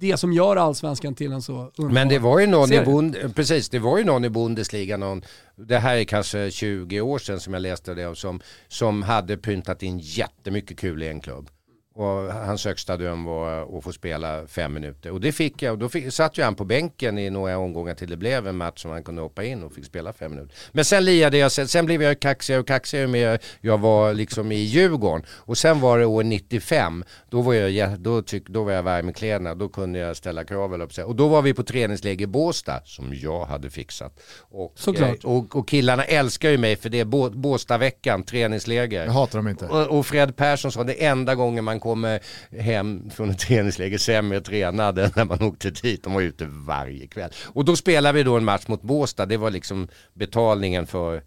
det 0.00 0.16
som 0.16 0.32
gör 0.32 0.56
allsvenskan 0.56 1.14
till 1.14 1.32
en 1.32 1.42
så 1.42 1.52
underbar 1.52 1.94
Men 1.94 2.08
det 2.08 2.18
var 2.18 2.38
ju 2.38 2.46
någon 2.46 2.72
i. 2.72 2.84
Bund, 2.84 3.34
precis, 3.34 3.68
det 3.68 3.78
var 3.78 3.98
ju 3.98 4.04
någon 4.04 4.24
i 4.24 4.30
Bundesliga, 4.30 4.96
någon, 4.96 5.22
det 5.56 5.78
här 5.78 5.96
är 5.96 6.04
kanske 6.04 6.50
20 6.50 7.00
år 7.00 7.18
sedan 7.18 7.40
som 7.40 7.54
jag 7.54 7.62
läste 7.62 7.94
det, 7.94 8.16
som, 8.16 8.40
som 8.68 9.02
hade 9.02 9.36
pyntat 9.36 9.82
in 9.82 9.98
jättemycket 9.98 10.78
kul 10.78 11.02
i 11.02 11.08
en 11.08 11.20
klubb. 11.20 11.50
Och 11.98 12.32
hans 12.32 12.64
högsta 12.64 12.96
dröm 12.96 13.24
var 13.24 13.78
att 13.78 13.84
få 13.84 13.92
spela 13.92 14.46
fem 14.46 14.74
minuter. 14.74 15.10
Och 15.10 15.20
det 15.20 15.32
fick 15.32 15.62
jag. 15.62 15.72
Och 15.72 15.78
då 15.78 15.88
fick, 15.88 16.12
satt 16.12 16.38
ju 16.38 16.42
han 16.42 16.54
på 16.54 16.64
bänken 16.64 17.18
i 17.18 17.30
några 17.30 17.58
omgångar 17.58 17.94
till 17.94 18.10
det 18.10 18.16
blev 18.16 18.46
en 18.46 18.56
match 18.56 18.82
som 18.82 18.90
han 18.90 19.02
kunde 19.02 19.22
hoppa 19.22 19.44
in 19.44 19.62
och 19.62 19.72
fick 19.72 19.84
spela 19.84 20.12
fem 20.12 20.30
minuter. 20.30 20.56
Men 20.72 20.84
sen 20.84 21.04
liade 21.04 21.38
jag, 21.38 21.52
sen, 21.52 21.68
sen 21.68 21.86
blev 21.86 22.02
jag 22.02 22.20
kaxigare 22.20 22.60
och 22.60 22.66
kaxigare 22.66 23.06
med 23.06 23.42
jag 23.60 23.78
var 23.78 24.14
liksom 24.14 24.52
i 24.52 24.56
Djurgården. 24.56 25.26
Och 25.30 25.58
sen 25.58 25.80
var 25.80 25.98
det 25.98 26.06
år 26.06 26.22
95. 26.22 27.04
Då 27.30 27.42
var 27.42 27.54
jag, 27.54 28.00
då 28.00 28.22
tyck, 28.22 28.48
då 28.48 28.64
var 28.64 28.72
jag 28.72 28.82
varm 28.82 29.08
i 29.08 29.12
kläderna. 29.12 29.54
Då 29.54 29.68
kunde 29.68 29.98
jag 29.98 30.16
ställa 30.16 30.44
krav. 30.44 30.74
eller 30.74 31.04
Och 31.04 31.16
då 31.16 31.28
var 31.28 31.42
vi 31.42 31.54
på 31.54 31.62
träningsläger 31.62 32.24
i 32.24 32.26
Båstad 32.26 32.80
som 32.84 33.14
jag 33.14 33.44
hade 33.44 33.70
fixat. 33.70 34.20
Och, 34.50 34.72
Såklart. 34.74 35.24
eh, 35.24 35.30
och, 35.30 35.56
och 35.56 35.68
killarna 35.68 36.04
älskar 36.04 36.50
ju 36.50 36.58
mig 36.58 36.76
för 36.76 36.88
det 36.88 37.04
Båstadveckan, 37.04 38.22
träningsläger. 38.22 39.04
Jag 39.04 39.12
hatar 39.12 39.38
dem 39.38 39.48
inte. 39.48 39.66
Och, 39.66 39.98
och 39.98 40.06
Fred 40.06 40.36
Persson 40.36 40.72
sa 40.72 40.84
det 40.84 41.04
enda 41.04 41.34
gången 41.34 41.64
man 41.64 41.80
kommer 41.88 42.20
hem 42.60 43.10
från 43.10 43.30
ett 43.30 43.38
träningsläger 43.38 43.98
sämre 43.98 44.40
tränade 44.40 45.04
än 45.04 45.10
när 45.16 45.24
man 45.24 45.42
åkte 45.42 45.70
dit. 45.70 46.04
De 46.04 46.14
var 46.14 46.22
ute 46.22 46.46
varje 46.46 47.06
kväll. 47.06 47.30
Och 47.46 47.64
då 47.64 47.76
spelade 47.76 48.16
vi 48.16 48.22
då 48.22 48.36
en 48.36 48.44
match 48.44 48.68
mot 48.68 48.82
Båstad. 48.82 49.26
Det 49.26 49.36
var 49.36 49.50
liksom 49.50 49.88
betalningen 50.14 50.86
för 50.86 51.22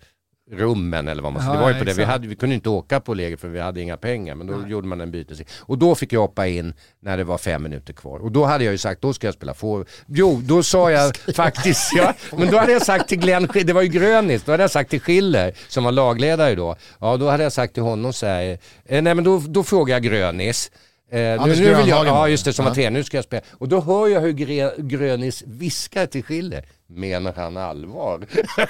rummen 0.52 1.07
eller 1.07 1.23
vad 1.23 1.34
man 1.34 1.45
Ja, 1.45 1.53
Det 1.53 1.60
var 1.60 1.69
ju 1.69 1.80
på 1.80 1.84
det. 1.84 1.94
Vi, 1.94 2.03
hade, 2.03 2.28
vi 2.28 2.36
kunde 2.36 2.56
inte 2.56 2.69
åka 2.69 2.99
på 2.99 3.14
läger 3.14 3.38
för 3.38 3.48
vi 3.48 3.60
hade 3.60 3.82
inga 3.82 3.98
pengar. 3.98 4.36
Men 4.36 4.48
då 4.48 4.68
gjorde 4.68 4.88
man 4.88 5.02
en 5.02 5.11
byte. 5.11 5.34
Och 5.60 5.78
då 5.78 5.95
fick 5.95 6.14
jag 6.14 6.22
hoppa 6.22 6.48
in 6.48 6.73
när 6.99 7.18
det 7.18 7.23
var 7.23 7.38
fem 7.38 7.64
minuter 7.64 7.94
kvar. 7.94 8.19
Och 8.19 8.32
då 8.32 8.45
hade 8.45 8.64
jag 8.64 8.72
ju 8.72 8.78
sagt, 8.78 9.02
då 9.02 9.14
ska 9.14 9.28
jag 9.28 9.34
spela 9.34 9.53
for. 9.53 9.86
Jo, 10.07 10.41
då 10.44 10.64
sa 10.64 10.91
jag 10.91 11.18
faktiskt, 11.36 11.94
ja, 11.94 12.14
men 12.38 12.52
då 12.52 12.57
hade 12.57 12.72
jag 12.72 12.82
sagt 12.86 13.07
till 13.10 13.19
Glenn, 13.19 13.49
det 13.53 13.73
var 13.73 13.82
ju 13.82 13.88
Grönis, 13.88 14.44
då 14.44 14.52
hade 14.52 14.64
jag 14.64 14.72
sagt 14.72 14.90
till 14.90 15.02
Schiller 15.02 15.53
som 15.68 15.84
var 15.84 15.91
lagledare 15.91 16.56
då. 16.56 16.76
Ja, 16.99 17.18
då 17.18 17.30
hade 17.30 17.44
jag 17.44 17.53
sagt 17.53 17.73
till 17.73 17.84
honom 17.84 18.14
så 18.14 18.26
här, 18.26 18.57
eh, 18.86 19.02
nej 19.02 19.15
men 19.15 19.23
då, 19.23 19.44
då 19.48 19.64
frågar 19.64 19.95
jag 19.95 20.03
Grönis. 20.03 20.72
Eh, 21.11 21.45
nu, 21.45 21.55
nu 21.55 21.75
vill 21.75 21.88
jag, 21.88 22.07
ja 22.07 22.27
just 22.27 22.45
det, 22.45 22.53
som 22.53 22.63
Ja. 22.65 22.69
var 22.69 22.75
tränare, 22.75 22.93
nu 22.93 23.03
ska 23.03 23.17
jag 23.17 23.23
spela. 23.23 23.41
Och 23.51 23.67
då 23.69 23.81
hör 23.81 24.07
jag 24.07 24.21
hur 24.21 24.31
Gre, 24.31 24.71
Grönis 24.77 25.43
viskar 25.47 26.05
till 26.05 26.23
Schiller. 26.23 26.65
Menar 26.88 27.33
han 27.35 27.57
allvar? 27.57 28.25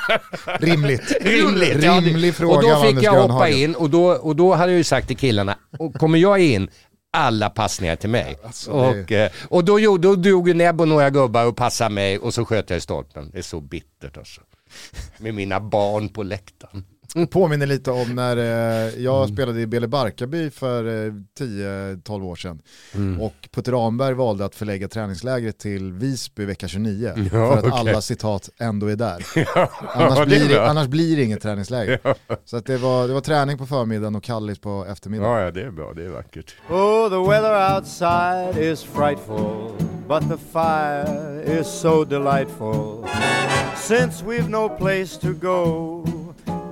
Rimligt. 0.60 1.12
Rimligt. 1.22 1.84
ja, 1.84 1.94
det- 2.02 2.08
Rimlig 2.08 2.36
fråga 2.36 2.56
Och 2.56 2.62
då 2.64 2.82
fick 2.82 2.90
Anders 2.90 3.04
jag 3.04 3.12
hoppa 3.12 3.28
Grönhagen. 3.28 3.58
in 3.58 3.76
och 3.76 3.90
då, 3.90 4.06
och 4.12 4.36
då 4.36 4.54
hade 4.54 4.72
jag 4.72 4.78
ju 4.78 4.84
sagt 4.84 5.08
till 5.08 5.18
killarna, 5.18 5.58
och 5.80 5.94
kommer 5.94 6.20
jag 6.20 6.40
in, 6.40 6.70
alla 7.14 7.50
passningar 7.50 7.96
till 7.96 8.10
mig. 8.10 8.36
Alltså, 8.44 8.72
och, 8.72 9.12
eh, 9.12 9.32
och 9.50 9.66
då, 9.66 9.80
gjorde- 9.80 10.08
då 10.08 10.16
drog 10.16 10.48
ju 10.48 10.54
Nebb 10.54 10.82
och 10.82 10.88
några 10.88 11.10
gubbar 11.10 11.46
och 11.46 11.56
passade 11.56 11.90
mig 11.96 12.18
och 12.20 12.34
så 12.34 12.46
sköt 12.46 12.70
jag 12.70 12.78
i 12.78 12.82
stolpen. 12.82 13.30
Det 13.34 13.38
är 13.38 13.42
så 13.42 13.60
bittert 13.62 14.18
alltså. 14.18 14.42
Med 15.18 15.34
mina 15.34 15.60
barn 15.60 16.10
på 16.10 16.24
läktaren. 16.24 16.86
Påminner 17.32 17.68
lite 17.68 17.92
om 17.92 18.16
när 18.16 18.38
eh, 18.38 19.04
jag 19.04 19.22
Mm. 19.24 19.36
spelade 19.36 19.62
i 19.62 19.68
Bele 19.68 19.88
Barkarby 19.88 20.50
för 20.50 21.06
eh, 21.08 21.14
10-12 21.40 22.24
år 22.26 22.36
sedan. 22.36 22.62
Mm. 22.96 23.22
Och 23.22 23.34
Putte 23.52 23.72
Ramberg 23.72 24.14
valde 24.14 24.46
att 24.46 24.56
förlägga 24.56 24.88
träningslägret 24.88 25.58
till 25.60 25.94
Visby 25.94 26.46
vecka 26.46 26.68
29. 26.68 27.14
Ja, 27.18 27.30
för 27.30 27.58
att 27.58 27.64
okej. 27.64 27.80
alla 27.80 28.02
citat 28.02 28.50
ändå 28.58 28.88
är 28.88 28.96
där. 28.96 29.26
annars, 29.94 30.16
det 30.16 30.22
är 30.22 30.26
blir 30.26 30.50
det, 30.50 30.70
annars 30.70 30.88
blir 30.88 31.18
det 31.18 31.24
inget 31.24 31.42
träningsläger. 31.42 32.00
Så 32.46 32.58
att 32.58 32.66
det, 32.66 32.78
var, 32.78 33.08
det 33.08 33.14
var 33.14 33.22
träning 33.22 33.58
på 33.58 33.66
förmiddagen 33.66 34.16
och 34.16 34.24
kallis 34.24 34.60
på 34.60 34.86
eftermiddagen. 34.90 35.32
Ja, 35.34 35.42
ja, 35.46 35.52
det 35.52 35.62
är 35.62 35.72
bra, 35.72 35.94
det 35.96 36.06
är 36.06 36.10
vackert. 36.10 36.56
Oh, 36.70 37.10
the 37.10 37.30
weather 37.30 37.76
outside 37.76 38.72
is 38.72 38.84
frightful, 38.84 39.72
but 40.08 40.22
the 40.30 40.38
fire 40.54 41.60
is 41.60 41.68
so 41.68 42.04
delightful. 42.06 43.06
Since 43.78 44.26
we've 44.26 44.50
no 44.50 44.70
place 44.70 45.20
to 45.22 45.28
go, 45.42 46.06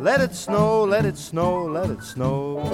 let 0.01 0.21
it 0.21 0.35
snow, 0.35 0.89
let 0.89 1.05
it 1.05 1.17
snow, 1.17 1.73
let 1.73 1.91
it 1.91 2.03
snow. 2.03 2.69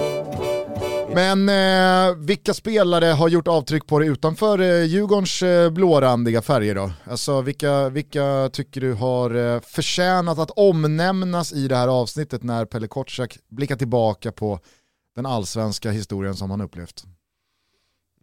Men 1.14 1.48
eh, 1.48 2.16
vilka 2.16 2.54
spelare 2.54 3.06
har 3.06 3.28
gjort 3.28 3.48
avtryck 3.48 3.86
på 3.86 3.98
det 3.98 4.06
utanför 4.06 4.60
eh, 4.60 4.84
Djurgårdens 4.84 5.42
eh, 5.42 5.70
blårandiga 5.70 6.42
färger 6.42 6.74
då? 6.74 6.90
Alltså 7.04 7.40
vilka, 7.40 7.88
vilka 7.88 8.50
tycker 8.52 8.80
du 8.80 8.92
har 8.92 9.54
eh, 9.54 9.60
förtjänat 9.60 10.38
att 10.38 10.50
omnämnas 10.50 11.52
i 11.52 11.68
det 11.68 11.76
här 11.76 11.88
avsnittet 11.88 12.42
när 12.42 12.64
Pelle 12.64 12.88
Kotschack 12.88 13.38
blickar 13.48 13.76
tillbaka 13.76 14.32
på 14.32 14.60
den 15.14 15.26
allsvenska 15.26 15.90
historien 15.90 16.34
som 16.34 16.50
han 16.50 16.60
upplevt? 16.60 17.04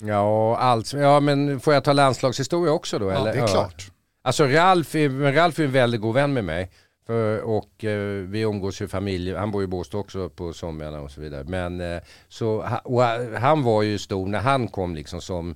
Ja, 0.02 0.58
allt. 0.58 0.94
ja, 0.94 1.20
men 1.20 1.60
får 1.60 1.74
jag 1.74 1.84
ta 1.84 1.94
landslagshistoria 1.94 2.74
också 2.74 3.00
då? 3.00 3.12
Ja, 3.12 3.16
eller? 3.16 3.34
det 3.34 3.40
är 3.40 3.48
klart. 3.48 3.92
Alltså 4.22 4.44
Ralf 4.44 4.96
Ralf 5.36 5.60
är 5.60 5.64
en 5.64 5.72
väldigt 5.72 6.02
god 6.02 6.16
vän 6.16 6.34
med 6.34 6.44
mig. 6.44 6.72
För, 7.08 7.40
och 7.42 7.84
eh, 7.84 8.24
vi 8.28 8.42
umgås 8.42 8.82
ju 8.82 8.88
familj, 8.88 9.34
han 9.36 9.52
bor 9.52 9.64
i 9.64 9.68
Båstad 9.68 9.98
också 9.98 10.30
på 10.30 10.54
somrarna 10.54 11.02
och 11.02 11.12
så 11.12 11.22
vidare. 11.22 11.44
Men 11.44 11.82
eh, 11.82 12.02
så, 12.28 12.62
ha- 12.62 13.40
han 13.40 13.64
var 13.64 13.82
ju 13.82 13.98
stor 13.98 14.28
när 14.28 14.40
han 14.40 14.68
kom 14.68 14.96
liksom 14.96 15.22
som, 15.22 15.56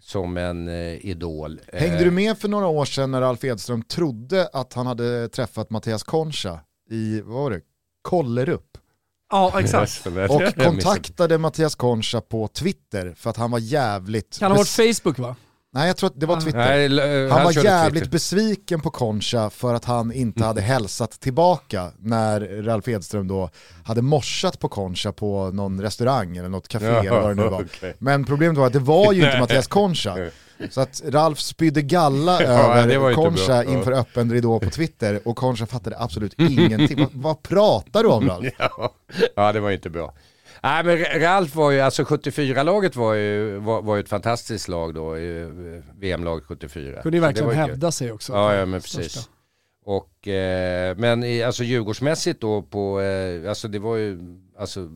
som 0.00 0.36
en 0.36 0.68
eh, 0.68 1.06
idol. 1.06 1.60
Hängde 1.72 1.96
Eh, 1.98 2.04
du 2.04 2.10
med 2.10 2.38
för 2.38 2.48
några 2.48 2.66
år 2.66 2.84
sedan 2.84 3.10
när 3.10 3.22
Alf 3.22 3.44
Edström 3.44 3.82
trodde 3.82 4.48
att 4.52 4.72
han 4.72 4.86
hade 4.86 5.28
träffat 5.28 5.70
Mattias 5.70 6.02
Concha 6.02 6.60
i, 6.90 7.20
vad 7.20 7.42
var 7.42 7.50
det, 7.50 7.60
Kollerup? 8.02 8.78
Ja, 9.30 9.60
exakt. 9.60 10.06
Och 10.30 10.54
kontaktade 10.64 11.38
Mattias 11.38 11.74
Concha 11.74 12.20
på 12.20 12.48
Twitter 12.48 13.14
för 13.16 13.30
att 13.30 13.36
han 13.36 13.50
var 13.50 13.58
jävligt... 13.58 14.38
Kan 14.38 14.50
ha 14.50 14.58
varit 14.58 14.96
Facebook 14.96 15.18
va? 15.18 15.36
Nej 15.74 15.86
jag 15.86 15.96
tror 15.96 16.06
att 16.10 16.20
det 16.20 16.26
var 16.26 16.40
Twitter. 16.40 16.88
Nej, 16.88 17.24
eh, 17.24 17.32
han 17.32 17.44
var 17.44 17.64
jävligt 17.64 18.02
Twitter. 18.02 18.10
besviken 18.12 18.80
på 18.80 18.90
Concha 18.90 19.50
för 19.50 19.74
att 19.74 19.84
han 19.84 20.12
inte 20.12 20.44
hade 20.44 20.60
hälsat 20.60 21.10
tillbaka 21.20 21.90
när 21.98 22.62
Ralf 22.62 22.88
Edström 22.88 23.28
då 23.28 23.50
hade 23.84 24.02
morsat 24.02 24.58
på 24.58 24.68
Concha 24.68 25.12
på 25.12 25.50
någon 25.50 25.80
restaurang 25.82 26.36
eller 26.36 26.48
något 26.48 26.68
café 26.68 26.86
Ja, 26.86 26.98
eller 27.00 27.10
vad 27.20 27.30
det 27.30 27.34
nu 27.42 27.48
var. 27.48 27.62
okej. 27.62 27.96
Men 27.98 28.24
problemet 28.24 28.58
var 28.58 28.66
att 28.66 28.72
det 28.72 28.78
var 28.78 29.12
ju 29.12 29.24
inte 29.24 29.38
Mattias 29.40 29.66
Concha. 29.66 30.16
Så 30.70 30.80
att 30.80 31.02
Ralf 31.08 31.38
spydde 31.40 31.82
galla 31.82 32.42
Ja, 32.42 32.48
över 32.76 33.10
inte 33.10 33.14
Concha. 33.22 33.64
Ja. 33.64 33.64
inför 33.64 33.92
öppen 33.92 34.32
ridå 34.32 34.60
på 34.60 34.70
Twitter 34.70 35.20
och 35.28 35.36
Concha 35.36 35.66
fattade 35.66 35.96
absolut 35.98 36.34
ingenting. 36.38 36.98
vad, 36.98 37.10
vad 37.12 37.42
pratar 37.42 38.02
du 38.02 38.08
om 38.08 38.28
Ralf? 38.28 38.46
Ja, 38.58 38.94
ja, 39.36 39.52
det 39.52 39.60
var 39.60 39.70
inte 39.70 39.90
bra. 39.90 40.14
Nej 40.62 40.84
men 40.84 41.20
Ralf 41.20 41.54
var 41.54 41.70
ju, 41.70 41.80
alltså 41.80 42.02
74-laget 42.02 42.96
var 42.96 43.14
ju, 43.14 43.58
var, 43.58 43.82
var 43.82 43.96
ju 43.96 44.00
ett 44.00 44.08
fantastiskt 44.08 44.68
lag 44.68 44.94
då, 44.94 45.14
eh, 45.14 45.46
VM-laget 45.98 46.44
74. 46.44 47.02
Kunde 47.02 47.16
ju 47.16 47.22
verkligen 47.22 47.46
var 47.46 47.54
ju 47.54 47.58
hävda 47.60 47.92
sig 47.92 48.12
också. 48.12 48.32
Ja, 48.32 48.54
ja 48.54 48.66
men 48.66 48.80
Största. 48.80 48.98
precis. 48.98 49.28
Och, 49.84 50.28
eh, 50.28 50.96
men 50.96 51.24
i, 51.24 51.42
alltså 51.42 51.64
Djurgårdsmässigt 51.64 52.40
då 52.40 52.62
på, 52.62 53.00
eh, 53.00 53.48
alltså 53.48 53.68
det 53.68 53.78
var 53.78 53.96
ju, 53.96 54.18
alltså 54.58 54.88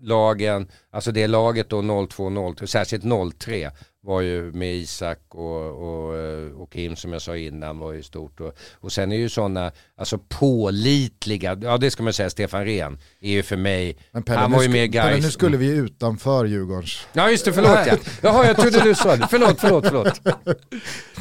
lagen, 0.00 0.68
alltså 0.90 1.12
det 1.12 1.26
laget 1.26 1.68
då 1.68 1.82
02-03, 1.82 2.66
särskilt 2.66 3.04
03 3.38 3.70
var 4.04 4.20
ju 4.20 4.52
med 4.52 4.74
Isak 4.74 5.18
och, 5.28 5.66
och, 5.66 6.16
eh, 6.18 6.52
och 6.60 6.72
Kim 6.72 6.96
som 6.96 7.12
jag 7.12 7.22
sa 7.22 7.36
innan 7.36 7.78
var 7.78 7.92
ju 7.92 8.02
stort. 8.02 8.40
Och, 8.40 8.54
och 8.80 8.92
sen 8.92 9.12
är 9.12 9.16
ju 9.16 9.28
sådana, 9.28 9.72
alltså 9.96 10.18
pålitliga, 10.28 11.58
ja 11.62 11.78
det 11.78 11.90
ska 11.90 12.02
man 12.02 12.12
säga, 12.12 12.30
Stefan 12.30 12.64
Rehn 12.64 12.98
är 13.20 13.30
ju 13.30 13.42
för 13.42 13.56
mig, 13.56 13.96
Men 14.12 14.22
Pelle, 14.22 14.38
han 14.38 14.50
nu, 14.50 14.56
var 14.56 14.62
ju 14.62 14.68
sk- 14.68 14.72
med 14.72 14.92
Pelle, 14.92 15.10
guys. 15.12 15.24
nu 15.24 15.30
skulle 15.30 15.56
vi 15.56 15.66
utanför 15.66 16.44
Djurgårdens. 16.44 17.06
Ja 17.12 17.30
just 17.30 17.44
det, 17.44 17.52
förlåt 17.52 17.78
ja. 17.86 17.96
Jaha 18.22 18.46
jag 18.46 18.56
trodde 18.56 18.80
du 18.80 18.94
sa 18.94 19.16
det, 19.16 19.26
förlåt, 19.30 19.60
förlåt, 19.60 19.86
förlåt. 19.86 20.20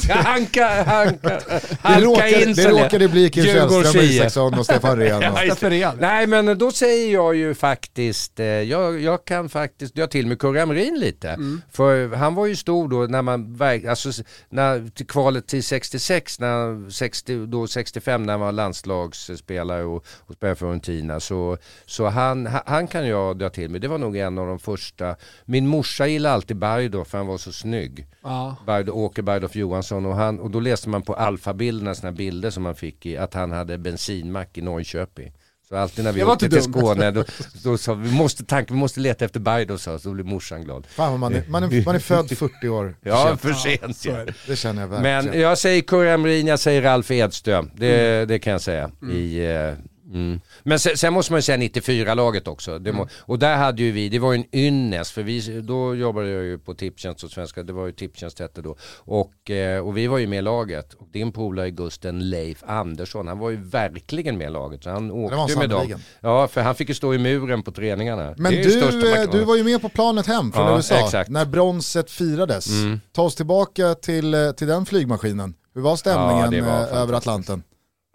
Jag 0.07 0.15
hanka, 0.15 0.83
hanka, 0.83 1.27
Det 1.29 1.61
halka 1.81 2.01
råkade, 2.05 2.43
in 2.43 2.53
det 2.53 2.69
råkade 2.69 3.07
bli 3.07 3.29
Kim 3.29 3.43
Källström. 3.43 4.03
Isaksson 4.05 4.59
och 4.59 4.65
Stefan 4.65 4.97
Rehn. 4.97 5.15
och- 5.15 5.23
Ja, 5.23 5.69
det. 5.69 5.93
Nej 5.99 6.27
men 6.27 6.57
då 6.57 6.71
säger 6.71 7.13
jag 7.13 7.35
ju 7.35 7.53
faktiskt, 7.53 8.39
eh, 8.39 8.45
jag, 8.45 8.99
jag 9.01 9.25
kan 9.25 9.49
faktiskt 9.49 9.95
dra 9.95 10.07
till 10.07 10.27
med 10.27 10.39
Kurre 10.39 10.59
Hamrin 10.59 10.99
lite. 10.99 11.29
Mm. 11.29 11.61
För 11.71 12.07
han 12.15 12.35
var 12.35 12.45
ju 12.45 12.55
stor 12.55 12.70
då 12.71 12.97
när 12.97 13.21
man, 13.21 13.57
alltså 13.89 14.23
när, 14.49 15.05
kvalet 15.05 15.47
till 15.47 15.63
66, 15.63 16.39
när, 16.39 16.89
60, 16.89 17.45
då 17.45 17.67
65 17.67 18.23
när 18.23 18.33
han 18.33 18.39
var 18.39 18.51
landslagsspelare 18.51 19.83
och, 19.83 20.05
och 20.19 20.33
spelade 20.33 20.55
för 20.55 20.65
Fiorentina. 20.65 21.19
Så, 21.19 21.57
så 21.85 22.07
han, 22.07 22.47
ha- 22.47 22.63
han 22.65 22.87
kan 22.87 23.07
jag 23.07 23.37
dra 23.37 23.49
till 23.49 23.69
med, 23.69 23.81
det 23.81 23.87
var 23.87 23.97
nog 23.97 24.17
en 24.17 24.37
av 24.37 24.47
de 24.47 24.59
första. 24.59 25.15
Min 25.45 25.67
morsa 25.67 26.07
gillade 26.07 26.35
alltid 26.35 26.57
Bergdorf 26.57 27.07
för 27.07 27.17
han 27.17 27.27
var 27.27 27.37
så 27.37 27.51
snygg. 27.51 28.07
Ja. 28.23 28.55
Bergdorf, 28.65 28.95
Åke 28.95 29.21
Bergdorf 29.21 29.55
Johansson 29.55 30.05
och, 30.05 30.15
han, 30.15 30.39
och 30.39 30.51
då 30.51 30.59
läste 30.59 30.89
man 30.89 31.01
på 31.01 31.13
alfabilderna 31.13 31.95
sådana 31.95 32.17
bilder 32.17 32.49
som 32.49 32.63
man 32.63 32.75
fick 32.75 33.05
i 33.05 33.17
att 33.17 33.33
han 33.33 33.51
hade 33.51 33.77
bensinmack 33.77 34.57
i 34.57 34.61
Norrköping. 34.61 35.33
Så 35.71 35.77
alltid 35.77 36.03
när 36.05 36.11
vi 36.11 36.23
åkte 36.23 36.49
till. 36.49 36.61
Skåne 36.61 37.11
då, 37.11 37.23
då 37.63 37.77
sa 37.77 37.93
vi, 37.93 38.11
måste 38.11 38.45
tanka, 38.45 38.73
vi 38.73 38.79
måste 38.79 38.99
leta 38.99 39.25
efter 39.25 39.39
Bergdorf 39.39 39.81
sa, 39.81 39.99
så 39.99 40.07
då 40.09 40.13
blev 40.15 40.25
morsan 40.25 40.63
glad. 40.63 40.87
Fan 40.89 41.19
man 41.19 41.35
är, 41.35 41.43
man 41.47 41.63
är, 41.63 41.85
man 41.85 41.95
är 41.95 41.99
född 41.99 42.29
40 42.37 42.67
år 42.67 42.95
Ja, 43.01 43.37
för 43.41 43.53
sent 43.53 44.05
ja. 44.05 44.13
det. 44.13 44.33
Det 44.47 44.55
känner 44.55 44.81
jag 44.81 44.87
verkligen. 44.87 45.25
Men 45.25 45.39
jag 45.41 45.57
säger 45.57 45.81
Kurre 45.81 46.09
Hamrin, 46.09 46.47
jag 46.47 46.59
säger 46.59 46.81
Ralf 46.81 47.11
Edström. 47.11 47.71
Det, 47.75 48.11
Mm. 48.15 48.27
det 48.27 48.39
kan 48.39 48.51
jag 48.53 48.61
säga. 48.61 48.91
I, 49.11 49.45
eh, 49.45 49.73
mm. 50.13 50.41
Men 50.63 50.79
sen, 50.79 50.97
sen 50.97 51.13
måste 51.13 51.31
man 51.33 51.37
ju 51.37 51.41
säga 51.41 51.57
94-laget 51.57 52.47
också. 52.47 52.79
Det 52.79 52.91
må, 52.91 53.07
Och 53.19 53.39
där 53.39 53.55
hade 53.57 53.81
ju 53.83 53.91
vi, 53.91 54.09
det 54.09 54.19
var 54.19 54.33
ju 54.33 54.37
en 54.39 54.55
ynnest, 54.55 55.11
för 55.11 55.23
vi, 55.23 55.61
då 55.61 55.95
jobbade 55.95 56.29
jag 56.29 56.43
ju 56.43 56.57
på 56.59 56.73
Tipstjänst 56.73 57.23
och 57.23 57.31
Svenska, 57.31 57.63
det 57.63 57.73
var 57.73 57.85
ju 57.85 57.91
Tipstjänst 57.91 58.39
hette 58.39 58.61
då. 58.61 58.75
Och, 58.97 59.49
eh, 59.51 59.79
och 59.87 59.97
vi 59.97 60.07
var 60.07 60.17
ju 60.17 60.27
med 60.27 60.39
i 60.39 60.41
laget. 60.41 60.93
Och 60.93 61.07
din 61.11 61.31
polare 61.31 61.71
Gusten, 61.71 62.29
Leif 62.29 62.63
Andersson, 62.67 63.27
han 63.27 63.39
var 63.39 63.49
ju 63.49 63.57
verkligen 63.63 64.37
med 64.37 64.47
i 64.47 64.51
laget. 64.51 64.83
Så 64.83 64.89
han 64.89 65.11
åkte 65.11 65.59
med 65.59 65.69
dem. 65.69 65.99
Ja, 66.19 66.47
för 66.47 66.61
han 66.61 66.75
fick 66.75 66.89
ju 66.89 66.95
stå 66.95 67.13
i 67.13 67.17
muren 67.17 67.63
på 67.63 67.71
träningarna. 67.71 68.33
Men 68.37 68.51
du, 68.53 68.79
eh, 68.79 69.31
du 69.31 69.43
var 69.43 69.55
ju 69.55 69.63
med 69.63 69.81
på 69.81 69.89
planet 69.89 70.27
hem 70.27 70.51
från 70.51 70.65
Ja, 70.65 70.75
USA 70.75 71.05
exakt. 71.05 71.29
när 71.29 71.45
bronset 71.45 72.11
firades. 72.11 72.69
Mm. 72.69 72.99
Ta 73.11 73.21
oss 73.21 73.35
tillbaka 73.35 73.95
till, 73.95 74.33
eh, 74.33 74.51
till 74.51 74.67
den 74.67 74.85
flygmaskinen. 74.85 75.53
Hur 75.73 75.81
var 75.81 75.91
Ja, 75.91 75.97
stämningen 75.97 76.51
det 76.51 76.61
var 76.61 77.01
över 77.01 77.13
Atlanten? 77.13 77.63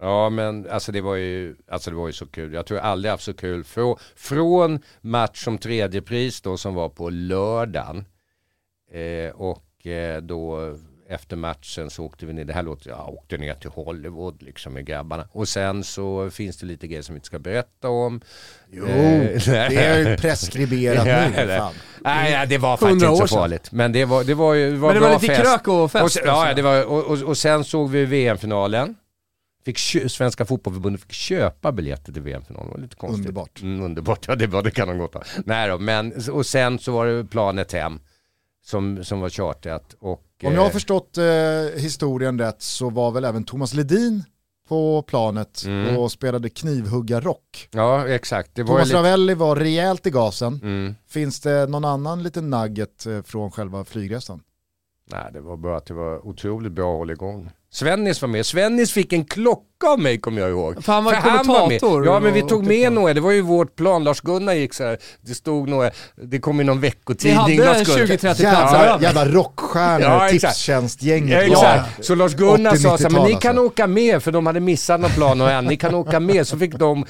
Ja 0.01 0.31
men 0.31 0.71
alltså 0.71 0.93
det 0.93 1.01
var 1.01 1.15
ju, 1.15 1.57
alltså 1.71 1.91
det 1.91 1.97
var 1.97 2.07
ju 2.07 2.13
så 2.13 2.27
kul. 2.27 2.53
Jag 2.55 2.67
tror 2.67 2.79
jag 2.81 2.87
aldrig 2.87 3.11
haft 3.11 3.25
så 3.25 3.35
kul. 3.35 3.65
Frå, 3.65 3.99
från 4.17 4.79
match 5.01 5.45
som 5.45 5.59
tredje 5.59 6.03
pris 6.03 6.41
då 6.41 6.57
som 6.57 6.75
var 6.75 6.89
på 6.89 7.11
lördagen. 7.11 8.05
Eh, 8.93 9.31
och 9.35 9.87
eh, 9.87 10.23
då 10.23 10.75
efter 11.09 11.37
matchen 11.37 11.91
så 11.91 12.05
åkte 12.05 12.27
vi 12.27 12.33
ner, 12.33 12.45
det 12.45 12.53
här 12.53 12.63
låter, 12.63 12.91
jag 12.91 13.09
åkte 13.15 13.37
ner 13.39 13.55
till 13.55 13.71
Hollywood 13.71 14.43
liksom 14.43 14.73
med 14.73 14.87
grabbarna. 14.87 15.29
Och 15.33 15.49
sen 15.49 15.85
så 15.85 16.31
finns 16.31 16.57
det 16.57 16.67
lite 16.67 16.87
grejer 16.87 17.03
som 17.03 17.15
vi 17.15 17.17
inte 17.17 17.27
ska 17.27 17.39
berätta 17.39 17.89
om. 17.89 18.21
Jo, 18.71 18.85
Eh, 18.87 19.43
det 19.47 19.77
är 19.77 20.11
ju 20.11 20.17
preskriberat 20.17 21.07
Ja, 21.07 21.29
nu. 21.29 21.47
det- 21.47 21.57
Fan. 21.59 21.75
Nej, 22.01 22.33
ja, 22.33 22.47
det 22.47 22.59
var 22.59 22.77
faktiskt 22.77 23.03
100 23.03 23.07
inte 23.17 23.29
så 23.29 23.37
farligt. 23.37 23.73
Men 23.73 23.93
det 23.93 24.05
var, 24.05 24.25
det 24.25 24.35
var 24.35 24.55
ju 24.55 24.71
det 24.71 24.77
var 24.77 24.93
Men 24.93 25.03
det 25.03 25.09
var 25.09 25.15
lite 25.21 25.27
fest. 25.35 25.43
krök 25.43 25.69
och 25.69 25.93
fest 25.93 26.05
Och 26.05 26.13
sen, 26.13 26.23
ja, 26.27 26.55
det 26.55 26.63
var, 26.63 26.85
och, 26.85 27.05
och, 27.05 27.23
och 27.23 27.37
sen 27.39 27.65
såg 27.65 27.91
vi 27.91 28.05
VM-finalen. 28.05 28.95
Fick 29.67 29.79
Svenska 30.11 30.45
fotbollförbundet 30.45 31.01
fick 31.03 31.13
köpa 31.13 31.73
biljetter 31.73 32.13
till 32.13 32.23
VM-finalen. 32.23 32.67
Det 32.69 32.75
var 32.75 32.83
lite 32.83 32.97
konstigt. 32.97 33.19
Underbart. 33.21 33.63
Mm, 33.63 33.83
underbart, 33.85 34.29
ja 34.29 34.35
det, 34.35 34.47
var, 34.47 34.63
det 34.63 34.71
kan 34.71 34.89
de 34.89 34.99
gott 34.99 35.15
ha. 35.15 35.23
Nej 35.45 35.69
då, 35.69 35.79
men 35.79 36.13
och 36.33 36.47
sen 36.47 36.79
så 36.79 36.93
var 36.93 37.07
det 37.07 37.25
planet 37.25 37.73
hem 37.73 38.01
som, 38.65 39.05
som 39.05 39.21
var 39.21 39.29
chartrat. 39.31 39.95
Och, 40.01 40.23
Om 40.45 40.53
jag 40.53 40.61
har 40.61 40.67
eh, 40.67 40.73
förstått 40.73 41.19
eh, 41.19 41.25
historien 41.81 42.39
rätt 42.39 42.63
så 42.63 42.91
var 42.91 43.11
väl 43.11 43.25
även 43.25 43.45
Thomas 43.45 43.75
Ledin 43.75 44.25
på 44.69 45.03
planet 45.03 45.63
Mm. 45.67 45.97
och 45.97 46.13
spelade 46.13 46.51
knivhuggarrock. 46.51 47.69
Ja, 47.71 48.09
exakt. 48.09 48.51
Det 48.55 48.63
var 48.63 48.69
Thomas 48.75 48.89
lite, 48.89 48.99
Ravelli 48.99 49.35
var 49.35 49.57
rejält 49.57 50.07
i 50.07 50.11
gasen. 50.11 50.61
mm, 50.63 50.95
Finns 51.09 51.41
det 51.41 51.67
någon 51.67 51.85
annan 51.85 52.23
liten 52.23 52.51
nugget 52.51 53.07
eh, 53.07 53.23
från 53.23 53.51
själva 53.51 53.85
flygresan? 53.85 54.41
Nej, 55.13 55.31
det 55.33 55.41
var 55.41 55.57
bara 55.57 55.77
att 55.77 55.87
det 55.87 55.95
var 55.95 56.27
otroligt 56.27 56.73
bra 56.73 56.93
att 56.93 56.99
hålla 56.99 57.13
igång. 57.13 57.51
Svennis 57.73 58.23
var 58.23 58.29
med. 58.29 58.47
Svennis 58.47 58.93
fick 58.93 59.13
en 59.13 59.25
klocka 59.25 59.63
av 59.87 60.01
mig 60.01 60.19
kommer 60.21 60.41
jag 60.41 60.51
ihåg. 60.51 60.85
För 60.85 60.93
han 60.93 61.05
var 61.05 61.13
För 61.13 61.21
han 61.21 61.47
var 61.47 61.55
med. 61.55 61.81
kommentator. 61.81 62.07
Ja 62.07 62.21
men 62.21 62.33
vi 62.35 62.43
tog 62.43 62.67
med 62.67 62.93
några, 62.93 63.15
det 63.15 63.21
var 63.21 63.31
ju 63.33 63.41
vårt 63.41 63.77
plan. 63.77 64.05
Lars-Gunnar 64.05 64.55
gick 64.55 64.75
så 64.75 64.85
här. 64.85 64.99
det 65.21 65.35
stod 65.35 65.69
några, 65.69 65.91
det 66.23 66.39
kom 66.39 66.61
i 66.61 66.65
någon 66.65 66.77
Ni 66.77 66.81
veckotidning. 66.83 67.39
hade 67.39 67.55
Lars-Gunnar. 67.65 68.07
20-30 68.07 68.19
platser 68.19 68.77
över. 68.79 69.03
jävla 69.03 69.25
rockstjärnor, 69.29 70.09
Ja. 70.09 70.29
Tipstjänstgänget. 70.31 71.31
Ja, 71.31 71.43
exakt. 71.43 72.05
Så 72.05 72.15
Lars-Gunnar 72.15 72.77
sa 72.77 72.99
så 72.99 73.03
här, 73.03 73.11
men 73.11 73.23
ni 73.23 73.29
80-90-tal 73.35 73.41
kan 73.41 73.51
alltså. 73.51 73.65
åka 73.67 73.87
med 73.87 74.23
för 74.23 74.33
de 74.33 74.47
hade 74.47 74.61
missat 74.61 75.01
någon 75.01 75.11
plan 75.11 75.41
och 75.41 75.51
en, 75.51 75.65
ni 75.65 75.77
kan 75.77 75.95
åka 75.95 76.21
med. 76.21 76.47
Så 76.47 76.59
fick 76.59 76.75
de, 76.75 77.05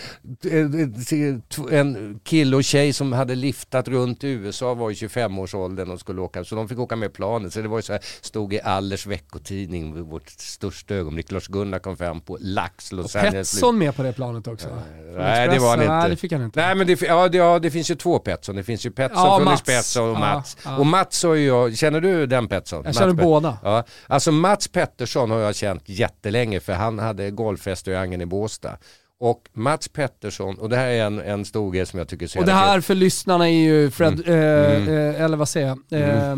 eh, 0.51 1.78
en 1.78 2.20
kille 2.24 2.57
och 2.57 2.65
tjej 2.65 2.93
som 2.93 3.12
hade 3.12 3.35
liftat 3.35 3.89
runt 3.89 4.24
i 4.24 4.28
USA 4.28 4.74
var 4.74 4.91
i 4.91 4.95
25-årsåldern 4.95 5.91
och 5.91 6.01
skulle 6.01 6.20
åka, 6.20 6.45
så 6.45 6.55
de 6.55 6.69
fick 6.69 6.78
åka 6.78 6.97
med 6.97 7.12
planet. 7.12 7.53
Så 7.53 7.61
det 7.61 7.69
var 7.69 7.78
ju 7.78 7.83
så 7.83 7.93
här, 7.93 8.03
stod 8.20 8.55
i 8.55 8.61
Allers 8.61 9.07
veckotidning, 9.07 10.03
vårt 10.09 10.31
största 10.47 10.94
ögonblick. 10.94 11.31
Lars-Gunnar 11.32 11.78
kom 11.78 11.97
fram 11.97 12.20
på 12.20 12.39
Lax, 12.40 12.93
Los 12.93 13.16
Angeles. 13.16 13.52
Petson 13.52 13.78
med 13.78 13.97
på 13.97 14.02
det 14.02 14.12
planet 14.12 14.47
också? 14.48 14.68
Nej 15.16 15.48
det 15.48 15.59
var 15.59 15.68
han 15.70 15.81
inte. 15.82 15.93
Nej 15.94 16.10
det 16.10 16.16
fick 16.16 16.32
han 16.32 16.43
inte. 16.44 16.60
Nej 16.60 16.74
men 16.74 16.86
det, 16.86 17.02
ja, 17.02 17.28
det, 17.28 17.39
ja, 17.39 17.59
det 17.59 17.70
finns 17.70 17.90
ju 17.90 17.94
två 17.94 18.18
Petson. 18.18 18.56
Det 18.56 18.62
finns 18.64 18.86
ju 18.86 18.90
Petson, 18.90 19.24
Ja, 19.24 19.39
Mats. 19.39 19.62
Petson 19.62 20.09
och 20.10 20.16
Ja, 20.16 20.20
Mats. 20.20 20.56
ja. 20.64 20.77
Och 20.77 20.86
Mats 20.86 21.23
har 21.23 21.35
ju 21.35 21.47
jag, 21.47 21.77
känner 21.78 22.01
du 22.01 22.27
den 22.27 22.48
Petson? 22.48 22.82
Jag 22.85 22.94
känner 22.94 23.12
Mats 23.14 23.23
båda. 23.24 23.59
Ja, 23.62 23.85
alltså 24.06 24.32
Mats 24.32 24.68
Pettersson 24.68 25.31
har 25.31 25.39
jag 25.39 25.55
känt 25.56 25.82
jättelänge 25.89 26.60
för 26.60 26.73
han 26.73 26.98
hade 26.98 27.31
golfrestaurangen 27.31 28.20
i 28.20 28.27
Båstad. 28.27 28.77
Och 29.21 29.43
Mats 29.53 29.89
Pettersson, 29.89 30.59
och 30.59 30.69
det 30.69 30.77
här 30.77 30.87
är 30.87 31.05
en, 31.05 31.19
en 31.21 31.45
stor 31.45 31.73
grej 31.73 31.87
som 31.87 31.99
jag 31.99 32.09
tycker 32.09 32.25
är 32.25 32.29
så 32.29 32.39
Och 32.39 32.47
det 32.47 32.53
här 32.53 32.81
för 32.81 32.95
lyssnarna 32.95 33.49
är 33.49 33.53
ju 33.53 33.91
Fred, 33.91 34.13
eh, 34.29 34.35
Mm. 34.37 35.15
eh, 35.15 35.23
eller 35.23 35.37
vad 35.37 35.49
säger 35.49 35.67
jag, 35.67 36.01
eh, 36.01 36.31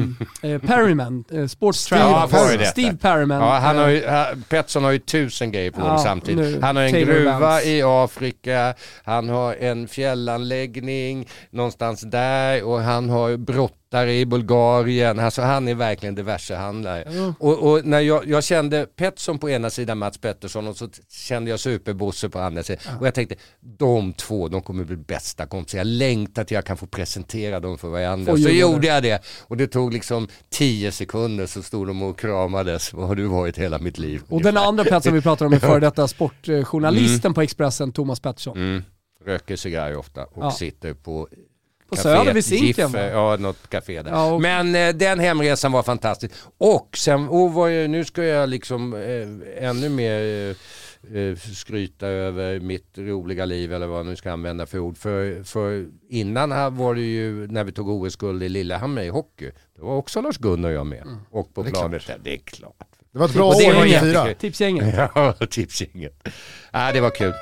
eh, 0.53 0.59
Perryman, 0.61 1.25
eh, 1.33 1.47
Sports 1.47 1.79
Steve. 1.79 2.01
Ja. 2.01 2.29
Steve 2.67 2.97
Perryman. 2.97 3.41
Ja, 3.41 3.59
han 3.59 3.77
har 3.77 3.89
eh, 3.89 3.95
ju, 3.95 4.07
ha- 4.09 4.27
Pettersson 4.49 4.85
har 4.85 4.91
ju 4.91 4.99
tusen 4.99 5.53
grejer 5.53 5.71
på 5.71 5.81
gång 5.81 5.91
Ja, 5.91 5.99
samtidigt. 5.99 6.55
nu, 6.55 6.61
Han 6.63 6.77
har 6.77 6.83
en 6.83 6.93
gruva 6.93 7.39
Vance. 7.39 7.69
i 7.69 7.83
Afrika, 7.83 8.75
han 9.05 9.29
har 9.29 9.55
en 9.55 9.89
fjällanläggning 9.89 11.29
någonstans 11.51 12.01
där 12.01 12.63
och 12.65 12.81
han 12.81 13.09
har 13.11 13.37
brottare 13.91 14.15
i 14.15 14.27
Bulgarien. 14.27 15.19
Alltså 15.19 15.43
han 15.43 15.69
är 15.69 15.75
verkligen 15.75 16.15
diversehandlare. 16.15 17.05
Ja. 17.11 17.35
Och, 17.39 17.71
och 17.73 17.85
när 17.87 18.01
jag, 18.01 18.27
jag 18.29 18.45
kände 18.45 18.87
Pettersson 18.97 19.39
på 19.39 19.51
ena 19.51 19.71
sidan, 19.71 19.99
Mats 19.99 20.19
Pettersson 20.19 20.69
och 20.69 20.77
så 20.77 20.89
kände 21.09 21.51
jag 21.51 21.61
Superbosse 21.61 22.29
på 22.29 22.39
andra 22.39 22.63
sidan. 22.63 22.99
Och 23.01 23.07
jag 23.07 23.15
tänkte, 23.15 23.37
de 23.61 24.13
två, 24.13 24.49
de 24.49 24.63
kommer 24.63 24.85
bli 24.85 24.97
bästa 24.97 25.47
kompisar. 25.47 25.79
Jag 25.79 25.87
längtar 25.87 26.45
till 26.45 26.55
jag 26.55 26.65
kan 26.65 26.77
få 26.77 26.87
presentera 26.87 27.61
dem 27.61 27.79
för 27.79 27.89
varandra. 27.89 28.33
Få 28.33 28.39
så 28.39 28.49
gjorde 28.49 28.87
jag 28.87 29.03
det. 29.03 29.23
Och 29.47 29.57
det 29.57 29.67
tog 29.67 29.93
liksom 29.93 30.29
tio 30.51 30.93
sekunder 30.93 31.47
så 31.47 31.63
stod 31.63 31.87
de 31.87 32.03
och 32.03 32.19
kramades. 32.19 32.93
Vad 32.93 33.09
har 33.09 33.15
du 33.15 33.27
varit 33.27 33.59
hela 33.59 33.79
mitt 33.79 33.99
liv? 33.99 34.23
och 34.29 34.43
den 34.43 34.57
andra 34.57 34.85
platsen 34.85 35.15
vi 35.15 35.21
pratar 35.21 35.47
om 35.47 35.53
är 35.53 35.59
före 35.59 35.81
detta 35.81 36.09
sportjournalisten 36.09 37.35
på 37.35 37.43
Expressen, 37.43 37.93
Thomas 37.93 38.21
Pettersson. 38.21 38.57
Mm. 38.57 38.83
Röker 39.25 39.57
cigarr 39.57 39.97
ofta 39.97 40.25
och 40.25 40.45
Ja. 40.45 40.51
sitter 40.51 40.95
på 40.95 41.29
På 41.89 41.97
café, 41.97 42.03
Söder 42.03 42.35
vid 42.35 42.45
Zinken 42.45 42.93
va? 42.93 43.01
Ja, 43.09 43.37
något 43.37 43.71
café 43.71 44.03
där. 44.03 44.11
Ja, 44.11 44.33
och- 44.33 44.41
Men 44.41 44.75
eh, 44.75 44.89
den 44.95 45.19
hemresan 45.21 45.73
var 45.73 45.83
fantastisk. 45.83 46.35
Och 46.59 46.97
sen, 46.97 47.27
var 47.27 47.69
jag, 47.69 47.91
nu 47.91 48.05
ska 48.05 48.25
jag 48.25 48.49
liksom 48.49 48.95
eh, 48.95 49.65
ännu 49.69 49.89
mer 49.89 50.21
eh, 51.11 51.19
eh, 51.21 51.37
skryta 51.37 52.07
över 52.07 52.61
mitt 52.61 52.99
roliga 52.99 53.45
liv 53.45 53.73
eller 53.73 53.87
vad 53.87 53.99
jag 53.99 54.07
nu 54.07 54.17
ska 54.17 54.33
använda 54.33 54.67
för 54.67 54.79
ord. 54.79 54.99
För, 54.99 55.43
för 55.45 55.87
innan 56.11 56.53
här 56.53 56.71
var 56.71 56.95
det 56.95 57.01
ju 57.01 57.47
när 57.47 57.65
vi 57.65 57.73
tog 57.73 57.89
OS-guld 57.89 58.43
i 58.43 58.49
Lillehammer 58.49 59.03
i 59.03 59.09
hockey. 59.09 59.51
Det 59.77 59.83
var 59.83 59.97
också 59.97 60.21
Lars-Gunnar 60.21 60.69
och 60.69 60.75
jag 60.75 60.87
med. 60.87 61.05
Och 61.31 61.55
på 61.55 61.63
Det 61.63 61.69
är 61.69 61.73
planet 61.73 62.07
där. 62.07 62.19
Det 62.25 62.35
är 62.35 62.39
klart. 62.39 62.75
Det 63.13 63.19
var 63.19 63.27
ett 63.27 63.35
bra 63.35 63.49
Och 63.49 63.55
det 63.61 63.69
år 63.69 63.75
var 63.75 63.85
94. 63.85 64.07
jättekul. 64.09 64.35
Tipsgänget. 64.41 64.95
Ja, 65.15 65.33
tipsgänget. 65.33 66.29
Ja, 66.73 66.93
det 66.93 67.01
var 67.01 67.11
kul. 67.11 67.33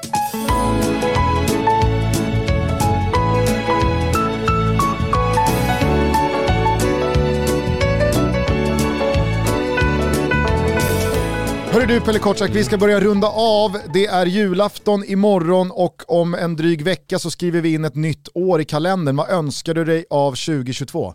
Hörru 11.76 11.86
du 11.86 12.00
Pelle 12.00 12.18
Kotschack, 12.18 12.50
vi 12.50 12.64
ska 12.64 12.78
börja 12.78 13.00
runda 13.00 13.28
av. 13.28 13.78
Det 13.94 14.06
är 14.06 14.26
julafton 14.26 15.04
imorgon 15.04 15.70
och 15.70 16.02
om 16.06 16.34
en 16.34 16.56
dryg 16.56 16.82
vecka 16.82 17.18
så 17.18 17.30
skriver 17.30 17.60
vi 17.60 17.74
in 17.74 17.84
ett 17.84 17.94
nytt 17.94 18.28
år 18.34 18.60
i 18.60 18.64
kalendern. 18.64 19.16
Vad 19.16 19.30
önskar 19.30 19.74
du 19.74 19.84
dig 19.84 20.04
av 20.10 20.30
2022? 20.30 21.14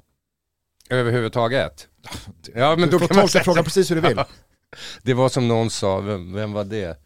Överhuvudtaget. 0.89 1.87
Ja, 2.55 2.75
men 2.75 2.89
Du 2.89 2.91
då 2.91 2.99
får 2.99 3.07
kan 3.07 3.17
tolka 3.17 3.43
frågan 3.43 3.63
precis 3.63 3.91
hur 3.91 3.95
du 3.95 4.01
vill. 4.01 4.21
Det 5.03 5.13
var 5.13 5.29
som 5.29 5.47
någon 5.47 5.69
sa, 5.69 5.99
vem, 5.99 6.33
vem 6.33 6.53
var 6.53 6.63
det? 6.63 6.97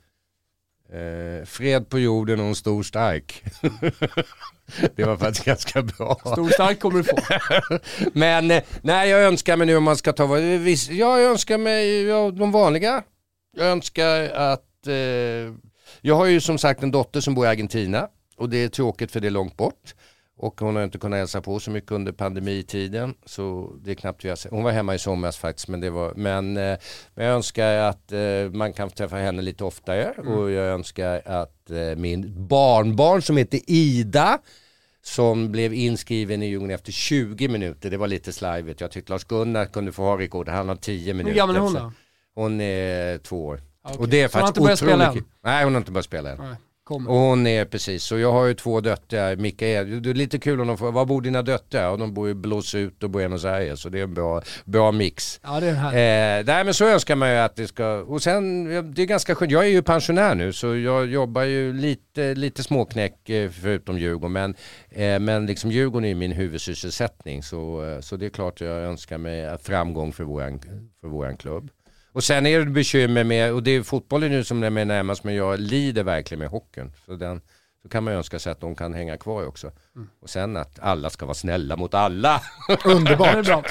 Eh, 0.93 1.45
fred 1.45 1.89
på 1.89 1.99
jorden 1.99 2.39
och 2.39 2.45
en 2.45 2.55
stor 2.55 2.83
stark. 2.83 3.43
det 4.95 5.03
var 5.03 5.17
faktiskt 5.17 5.45
ganska 5.45 5.81
bra. 5.81 6.19
Stor 6.19 6.49
stark 6.49 6.79
kommer 6.79 6.97
du 6.97 7.03
få. 7.03 7.17
Men 8.13 8.51
eh, 8.51 8.63
nej, 8.81 9.09
jag 9.09 9.23
önskar 9.23 9.57
mig 9.57 9.67
nu 9.67 9.75
om 9.75 9.83
man 9.83 9.97
ska 9.97 10.13
ta, 10.13 10.39
jag 10.89 11.21
önskar 11.21 11.57
mig 11.57 12.03
ja, 12.03 12.31
de 12.31 12.51
vanliga. 12.51 13.03
Jag 13.55 13.67
önskar 13.67 14.29
att, 14.29 14.87
eh, 14.87 15.53
jag 16.01 16.15
har 16.15 16.25
ju 16.25 16.41
som 16.41 16.57
sagt 16.57 16.83
en 16.83 16.91
dotter 16.91 17.21
som 17.21 17.35
bor 17.35 17.45
i 17.45 17.49
Argentina 17.49 18.07
och 18.37 18.49
det 18.49 18.57
är 18.57 18.67
tråkigt 18.67 19.11
för 19.11 19.19
det 19.19 19.27
är 19.27 19.31
långt 19.31 19.57
bort. 19.57 19.93
Och 20.37 20.61
hon 20.61 20.75
har 20.75 20.83
inte 20.83 20.97
kunnat 20.97 21.19
hälsa 21.19 21.41
på 21.41 21.59
så 21.59 21.71
mycket 21.71 21.91
under 21.91 22.11
pandemitiden. 22.11 23.15
Så 23.25 23.73
det 23.83 23.91
är 23.91 23.95
knappt 23.95 24.25
vi 24.25 24.29
har 24.29 24.35
sett. 24.35 24.51
Hon 24.51 24.63
var 24.63 24.71
hemma 24.71 24.95
i 24.95 24.99
somras 24.99 25.37
faktiskt. 25.37 25.67
Men, 25.67 25.79
det 25.79 25.89
var, 25.89 26.13
men, 26.15 26.57
eh, 26.57 26.77
men 27.13 27.25
jag 27.25 27.35
önskar 27.35 27.77
att 27.77 28.11
eh, 28.11 28.49
man 28.51 28.73
kan 28.73 28.89
träffa 28.89 29.15
henne 29.15 29.41
lite 29.41 29.63
oftare. 29.63 30.11
Och 30.11 30.51
jag 30.51 30.65
önskar 30.65 31.21
att 31.25 31.71
eh, 31.71 31.95
min 31.97 32.47
barnbarn 32.47 33.21
som 33.21 33.37
heter 33.37 33.59
Ida 33.67 34.39
som 35.03 35.51
blev 35.51 35.73
inskriven 35.73 36.43
i 36.43 36.45
Djurgården 36.45 36.75
efter 36.75 36.91
20 36.91 37.47
minuter. 37.47 37.89
Det 37.89 37.97
var 37.97 38.07
lite 38.07 38.33
slarvigt. 38.33 38.81
Jag 38.81 38.91
tyckte 38.91 39.13
Lars-Gunnar 39.13 39.65
kunde 39.65 39.91
få 39.91 40.03
ha 40.03 40.19
rekord. 40.19 40.49
Han 40.49 40.69
har 40.69 40.75
10 40.75 41.13
minuter. 41.13 41.35
gammal 41.35 41.55
är 41.55 41.59
hon 41.59 41.73
då? 41.73 41.91
Hon 42.35 42.61
är 42.61 43.17
två 43.17 43.45
år. 43.45 43.61
Okej. 43.83 43.97
Och 43.99 44.09
det 44.09 44.21
är 44.21 44.27
Så 44.27 44.37
hon 44.37 44.41
har 44.41 44.47
faktiskt 44.47 44.57
inte 44.57 44.61
börjat 44.61 44.79
spela 44.79 45.09
otroligt 45.09 45.23
än? 45.23 45.51
Nej, 45.51 45.63
hon 45.63 45.73
har 45.73 45.81
inte 45.81 45.91
börjat 45.91 46.05
spela 46.05 46.31
än. 46.31 46.37
Nej, 46.37 46.55
kommer. 46.85 47.09
Och 47.11 47.17
hon 47.17 47.47
är 47.47 47.65
precis, 47.65 48.03
så 48.03 48.17
jag 48.17 48.31
har 48.31 48.45
ju 48.45 48.53
två 48.53 48.81
döttrar, 48.81 49.35
Mikael, 49.35 50.01
det 50.01 50.09
är 50.09 50.13
lite 50.13 50.39
kul 50.39 50.61
om 50.61 50.67
de 50.67 50.77
får, 50.77 50.91
var 50.91 51.05
bor 51.05 51.21
dina 51.21 51.41
döttrar? 51.41 51.89
Och 51.89 51.97
de 51.97 52.13
bor 52.13 52.29
i 52.29 52.33
Blåsut 52.33 53.03
och 53.03 53.09
Buenos 53.09 53.45
Aires, 53.45 53.79
så 53.81 53.89
det 53.89 53.99
är 53.99 54.03
en 54.03 54.13
bra, 54.13 54.41
bra 54.65 54.91
mix. 54.91 55.39
Ja, 55.43 55.59
det 55.59 55.67
är 55.67 55.71
det 55.71 55.77
här. 55.77 56.39
Eh, 56.39 56.45
nej 56.45 56.63
men 56.63 56.73
så 56.73 56.85
önskar 56.85 57.15
man 57.15 57.29
ju 57.29 57.37
att 57.37 57.55
det 57.55 57.67
ska, 57.67 57.95
och 57.95 58.21
sen, 58.21 58.65
det 58.93 59.01
är 59.01 59.05
ganska 59.05 59.35
skönt, 59.35 59.51
jag 59.51 59.63
är 59.65 59.69
ju 59.69 59.81
pensionär 59.81 60.35
nu 60.35 60.53
så 60.53 60.75
jag 60.75 61.05
jobbar 61.07 61.43
ju 61.43 61.73
lite, 61.73 62.35
lite 62.35 62.63
småknäck 62.63 63.29
eh, 63.29 63.49
förutom 63.49 63.99
Djurgården, 63.99 64.31
men, 64.31 64.55
eh, 64.89 65.19
men 65.19 65.45
liksom 65.45 65.71
Djurgården 65.71 66.05
är 66.05 66.09
ju 66.09 66.15
min 66.15 66.31
huvudsysselsättning 66.31 67.43
så, 67.43 67.85
eh, 67.85 67.99
så 67.99 68.15
det 68.15 68.25
är 68.25 68.29
klart 68.29 68.61
jag 68.61 68.83
önskar 68.83 69.17
mig 69.17 69.57
framgång 69.57 70.13
för 70.13 70.23
våran, 70.23 70.59
för 71.01 71.07
våran 71.07 71.37
klubb. 71.37 71.69
Och 72.15 72.23
sen 72.23 72.45
är 72.45 72.59
det 72.59 72.65
bekymmer 72.65 73.23
med, 73.23 73.53
och 73.53 73.63
det 73.63 73.71
är 73.71 73.83
fotbollen 73.83 74.31
nu 74.31 74.43
som 74.43 74.63
är 74.63 74.69
med 74.69 74.87
närmast, 74.87 75.23
men 75.23 75.35
jag 75.35 75.59
lider 75.59 76.03
verkligen 76.03 76.39
med 76.39 76.49
hockeyn. 76.49 76.93
Så, 77.05 77.15
den, 77.15 77.41
så 77.81 77.89
kan 77.89 78.03
man 78.03 78.13
ju 78.13 78.17
önska 78.17 78.39
sig 78.39 78.51
att 78.51 78.61
de 78.61 78.75
kan 78.75 78.93
hänga 78.93 79.17
kvar 79.17 79.45
också. 79.45 79.71
Och 80.21 80.29
sen 80.29 80.57
att 80.57 80.79
alla 80.79 81.09
ska 81.09 81.25
vara 81.25 81.33
snälla 81.35 81.75
mot 81.77 81.93
alla. 81.93 82.41
Underbart. 82.85 83.33
Det 83.33 83.39
är 83.39 83.43
bra. 83.43 83.63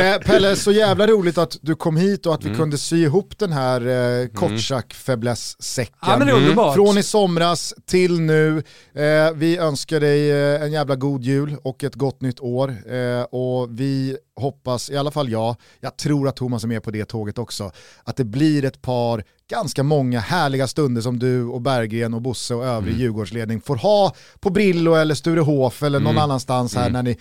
Eh, 0.00 0.18
Pelle, 0.18 0.56
så 0.56 0.72
jävla 0.72 1.06
roligt 1.06 1.38
att 1.38 1.56
du 1.60 1.74
kom 1.74 1.96
hit 1.96 2.26
och 2.26 2.34
att 2.34 2.42
vi 2.44 2.48
Mm. 2.48 2.58
kunde 2.58 2.78
sy 2.78 3.02
ihop 3.02 3.38
den 3.38 3.52
här 3.52 3.80
eh, 4.22 4.26
Kotschack 4.28 4.94
fäbless-säcken. 4.94 5.94
Ja, 6.02 6.16
men 6.18 6.26
det 6.26 6.32
är 6.32 6.36
underbart. 6.36 6.74
Från 6.74 6.98
i 6.98 7.02
somras 7.02 7.74
till 7.86 8.20
nu. 8.20 8.58
Eh, 8.94 9.32
vi 9.34 9.56
önskar 9.58 10.00
dig 10.00 10.30
eh, 10.30 10.62
en 10.62 10.72
jävla 10.72 10.96
god 10.96 11.22
jul 11.24 11.56
och 11.62 11.84
ett 11.84 11.94
gott 11.94 12.20
nytt 12.20 12.40
år. 12.40 12.68
Eh, 12.92 13.22
och 13.22 13.80
vi 13.80 14.16
hoppas, 14.36 14.90
i 14.90 14.96
alla 14.96 15.10
fall 15.10 15.28
jag, 15.30 15.56
jag 15.80 15.96
tror 15.96 16.28
att 16.28 16.36
Thomas 16.36 16.64
är 16.64 16.68
med 16.68 16.82
på 16.82 16.90
det 16.90 17.04
tåget 17.04 17.38
också, 17.38 17.70
att 18.04 18.16
det 18.16 18.24
blir 18.24 18.64
ett 18.64 18.82
par 18.82 19.24
ganska 19.50 19.82
många 19.82 20.20
härliga 20.20 20.66
stunder 20.66 21.02
som 21.02 21.18
du 21.18 21.44
och 21.44 21.60
Berggren 21.60 22.14
och 22.14 22.22
Bosse 22.22 22.54
och 22.54 22.64
övrig 22.66 22.96
Djurgårdsledning 22.96 23.60
får 23.60 23.76
ha 23.76 24.14
på 24.40 24.50
Brillo 24.50 24.94
eller 24.94 25.14
Sturehof 25.14 25.71
eller 25.82 26.00
någon 26.00 26.18
annanstans 26.18 26.74
här 26.74 26.90
när 26.90 27.02
ni 27.02 27.16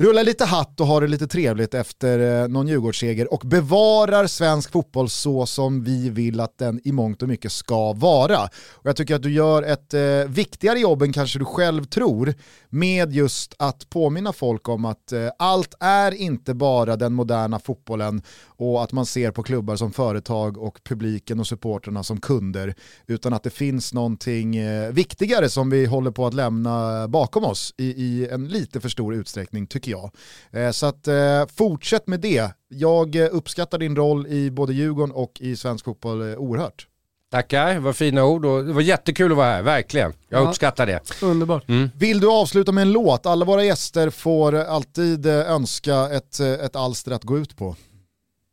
rullar 0.00 0.24
lite 0.24 0.44
hatt 0.44 0.80
och 0.80 0.86
har 0.86 1.00
det 1.00 1.06
lite 1.06 1.26
trevligt 1.26 1.74
efter 1.74 2.42
eh, 2.42 2.48
någon 2.48 2.68
Djurgårdsseger 2.68 3.32
och 3.32 3.42
bevarar 3.44 4.26
svensk 4.26 4.72
fotboll 4.72 5.08
så 5.08 5.46
som 5.46 5.84
vi 5.84 6.10
vill 6.10 6.40
att 6.40 6.58
den 6.58 6.80
i 6.84 6.92
mångt 6.92 7.22
och 7.22 7.28
mycket 7.28 7.52
ska 7.52 7.92
vara. 7.92 8.42
Och 8.72 8.86
jag 8.86 8.96
tycker 8.96 9.14
att 9.14 9.22
du 9.22 9.32
gör 9.32 9.62
ett 9.62 9.94
eh, 9.94 10.00
viktigare 10.28 10.78
jobb 10.78 11.02
än 11.02 11.12
kanske 11.12 11.38
du 11.38 11.44
själv 11.44 11.84
tror 11.84 12.34
med 12.70 13.12
just 13.12 13.54
att 13.58 13.90
påminna 13.90 14.32
folk 14.32 14.68
om 14.68 14.84
att 14.84 15.12
eh, 15.12 15.28
allt 15.38 15.74
är 15.80 16.12
inte 16.14 16.54
bara 16.54 16.96
den 16.96 17.12
moderna 17.12 17.58
fotbollen 17.58 18.22
och 18.46 18.82
att 18.82 18.92
man 18.92 19.06
ser 19.06 19.30
på 19.30 19.42
klubbar 19.42 19.76
som 19.76 19.92
företag 19.92 20.58
och 20.58 20.80
publiken 20.84 21.40
och 21.40 21.46
supporterna 21.46 22.02
som 22.02 22.20
kunder 22.20 22.74
utan 23.06 23.32
att 23.32 23.42
det 23.42 23.50
finns 23.50 23.92
någonting 23.92 24.56
eh, 24.56 24.92
viktigare 24.92 25.48
som 25.48 25.70
vi 25.70 25.86
håller 25.86 26.10
på 26.10 26.26
att 26.26 26.34
lämna 26.34 27.08
bakom 27.08 27.44
oss 27.44 27.74
i, 27.76 27.84
i 27.84 28.28
en 28.28 28.48
lite 28.48 28.80
för 28.80 28.88
stor 28.88 29.14
utsträckning 29.14 29.66
tycker 29.66 29.90
jag. 29.90 30.10
Eh, 30.50 30.70
så 30.70 30.86
att 30.86 31.08
eh, 31.08 31.46
fortsätt 31.56 32.06
med 32.06 32.20
det. 32.20 32.50
Jag 32.68 33.16
eh, 33.16 33.28
uppskattar 33.32 33.78
din 33.78 33.96
roll 33.96 34.26
i 34.26 34.50
både 34.50 34.72
Djurgården 34.72 35.14
och 35.14 35.40
i 35.40 35.56
svensk 35.56 35.84
fotboll 35.84 36.32
eh, 36.32 36.38
oerhört. 36.38 36.89
Tackar, 37.30 37.74
det 37.74 37.80
var 37.80 37.92
fina 37.92 38.24
ord 38.24 38.44
och 38.44 38.64
det 38.64 38.72
var 38.72 38.80
jättekul 38.80 39.30
att 39.30 39.36
vara 39.36 39.46
här, 39.46 39.62
verkligen. 39.62 40.12
Jag 40.28 40.42
Ja. 40.44 40.48
uppskattar 40.48 40.86
det. 40.86 41.00
Underbart. 41.22 41.64
Vill 41.98 42.20
du 42.20 42.30
avsluta 42.30 42.72
med 42.72 42.82
en 42.82 42.92
låt? 42.92 43.26
Alla 43.26 43.44
våra 43.44 43.64
gäster 43.64 44.10
får 44.10 44.54
alltid 44.54 45.26
eh, 45.26 45.50
önska 45.50 46.08
ett, 46.08 46.40
eh, 46.40 46.48
ett 46.52 46.76
alster 46.76 47.12
att 47.12 47.24
gå 47.24 47.38
ut 47.38 47.56
på. 47.56 47.76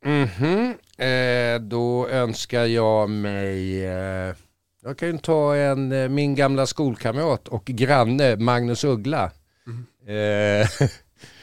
Mhm, 0.05 0.73
eh, 0.97 1.59
då 1.61 2.07
önskar 2.07 2.65
jag 2.65 3.09
mig, 3.09 3.85
eh, 3.85 4.33
jag 4.83 4.97
kan 4.97 5.07
ju 5.09 5.17
ta 5.17 5.55
en, 5.55 5.91
eh, 5.91 6.09
min 6.09 6.35
gamla 6.35 6.65
skolkamrat 6.65 7.47
och 7.47 7.65
granne 7.65 8.35
Magnus 8.35 8.83
Uggla. 8.83 9.31
Eh, 10.07 10.67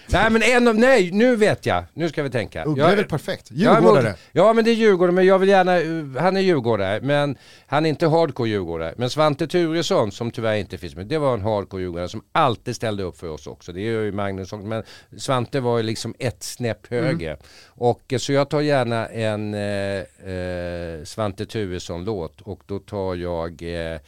nej 0.08 0.30
men 0.30 0.42
en 0.42 0.68
av, 0.68 0.78
nej 0.78 1.10
nu 1.12 1.36
vet 1.36 1.66
jag, 1.66 1.84
nu 1.94 2.08
ska 2.08 2.22
vi 2.22 2.30
tänka. 2.30 2.64
Uggla 2.64 2.92
är 2.92 2.96
väl 2.96 3.04
perfekt? 3.04 3.50
Djurgårdare. 3.50 4.14
Ja 4.32 4.52
men 4.52 4.64
det 4.64 4.70
är 4.70 4.74
Djurgården, 4.74 5.14
men 5.14 5.26
jag 5.26 5.38
vill 5.38 5.48
gärna, 5.48 5.80
uh, 5.80 6.18
han 6.18 6.36
är 6.36 6.40
Djurgårdare, 6.40 7.00
men 7.00 7.36
han 7.66 7.86
är 7.86 7.90
inte 7.90 8.06
hardcore 8.06 8.48
Djurgårdare. 8.48 8.94
Men 8.96 9.10
Svante 9.10 9.46
Turesson, 9.46 10.12
som 10.12 10.30
tyvärr 10.30 10.56
inte 10.56 10.78
finns 10.78 10.96
med, 10.96 11.06
det 11.06 11.18
var 11.18 11.34
en 11.34 11.42
hardcore 11.42 11.82
Djurgårdare 11.82 12.08
som 12.08 12.24
alltid 12.32 12.76
ställde 12.76 13.02
upp 13.02 13.18
för 13.18 13.28
oss 13.28 13.46
också. 13.46 13.72
Det 13.72 13.80
gör 13.80 14.02
ju 14.02 14.12
Magnus 14.12 14.52
också, 14.52 14.66
men 14.66 14.82
Svante 15.16 15.60
var 15.60 15.76
ju 15.76 15.82
liksom 15.82 16.14
ett 16.18 16.42
snäpp 16.42 16.86
högre. 16.90 17.36
Och 17.66 18.12
eh, 18.12 18.18
så 18.18 18.32
jag 18.32 18.50
tar 18.50 18.60
gärna 18.60 19.06
en 19.06 19.54
eh, 19.54 20.30
eh, 20.32 21.04
Svante 21.04 21.46
Turesson-låt 21.46 22.40
och 22.40 22.62
då 22.66 22.78
tar 22.78 23.14
jag 23.14 23.62
eh, 23.62 23.98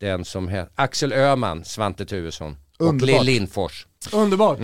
den 0.00 0.24
som 0.24 0.48
heter 0.48 0.72
Axel 0.74 1.12
Öhman, 1.12 1.64
Svante 1.64 2.06
Turesson. 2.06 2.56
Och 2.78 2.86
Underbart. 2.86 3.24
Lill 3.24 3.34
Lindfors. 3.34 3.86
Underbart. 4.12 4.58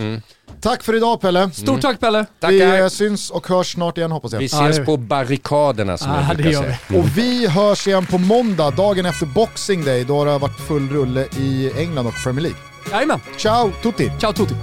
Tack 0.61 0.83
för 0.83 0.95
idag 0.95 1.21
Pelle. 1.21 1.51
Stort 1.51 1.81
tack 1.81 1.99
Pelle. 1.99 2.19
Vi 2.19 2.25
Tackar. 2.59 2.81
eh, 2.81 2.87
syns 2.87 3.29
och 3.29 3.47
hörs 3.47 3.73
snart 3.73 3.97
igen 3.97 4.11
hoppas 4.11 4.31
jag. 4.31 4.39
Vi 4.39 4.45
Ja, 4.51 4.57
det 4.57 4.63
ses 4.63 4.77
gör 4.77 4.81
vi. 4.81 4.85
på 4.85 4.97
barrikaderna 4.97 5.97
som 5.97 6.11
Ja, 6.11 6.17
jag 6.21 6.29
det 6.29 6.35
brukar 6.35 6.51
gör 6.51 6.61
säga. 6.63 6.77
vi. 6.87 6.97
Och 6.99 7.17
vi 7.17 7.47
hörs 7.47 7.87
igen 7.87 8.05
på 8.05 8.17
måndag, 8.17 8.71
dagen 8.71 9.05
efter 9.05 9.25
Boxing 9.25 9.83
Day, 9.85 10.03
då 10.03 10.17
har 10.17 10.25
det 10.25 10.37
varit 10.37 10.59
full 10.59 10.89
rulle 10.89 11.27
i 11.39 11.71
England 11.77 12.07
och 12.07 12.13
Premier 12.23 12.41
League. 12.41 12.59
Jajamän. 12.91 13.19
Ciao 13.37 13.71
tutti! 13.83 14.11
Ciao 14.19 14.33
Tutti. 14.33 14.55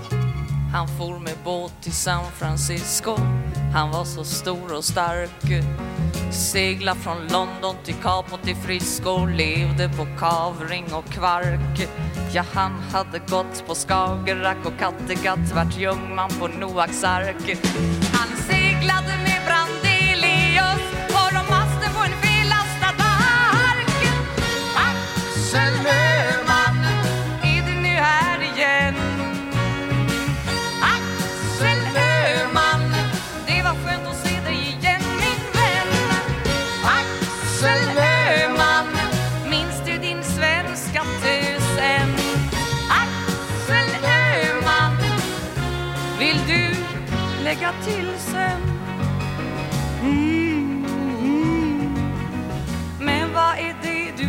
Han 0.72 0.88
for 0.98 1.18
med 1.18 1.34
båt 1.44 1.72
till 1.82 1.92
San 1.92 2.24
Francisco 2.38 3.16
han 3.74 3.90
var 3.90 4.04
så 4.04 4.24
stor 4.24 4.76
och 4.76 4.84
stark. 4.84 5.64
Segla 6.30 6.94
från 6.94 7.16
London 7.16 7.76
till 7.84 7.94
Kap 7.94 8.32
och 8.32 8.42
till 8.42 8.56
Frisco 8.56 9.26
Levde 9.26 9.88
på 9.88 10.06
kavring 10.18 10.84
och 10.92 11.04
kvark. 11.04 11.88
Ja, 12.32 12.44
han 12.52 12.72
hade 12.92 13.18
gått 13.18 13.66
på 13.66 13.74
Skagerrak 13.74 14.66
och 14.66 14.78
Kattegatt 14.78 15.52
Vart 15.54 15.78
jungman 15.78 16.30
på 16.40 16.48
Noaks 16.48 17.04
ark. 17.04 17.58
Han 18.12 18.36
seglade 18.36 19.17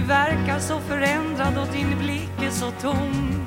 verkar 0.09 0.59
så 0.59 0.79
förändrad 0.79 1.57
och 1.57 1.73
din 1.73 1.97
blick 1.99 2.47
är 2.47 2.51
så 2.51 2.71
tom? 2.71 3.45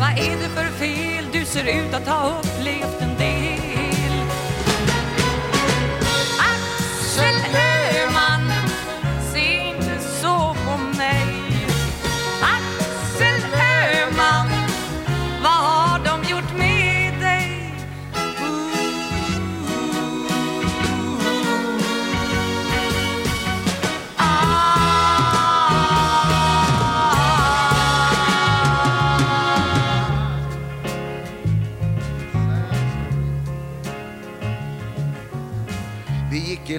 Vad 0.00 0.10
är 0.10 0.36
det 0.36 0.48
för 0.48 0.64
fel? 0.64 1.24
Du 1.32 1.44
ser 1.44 1.64
ut 1.64 1.94
att 1.94 2.08
ha 2.08 2.38
upplevt 2.38 3.00
en 3.00 3.18
del. 3.18 3.41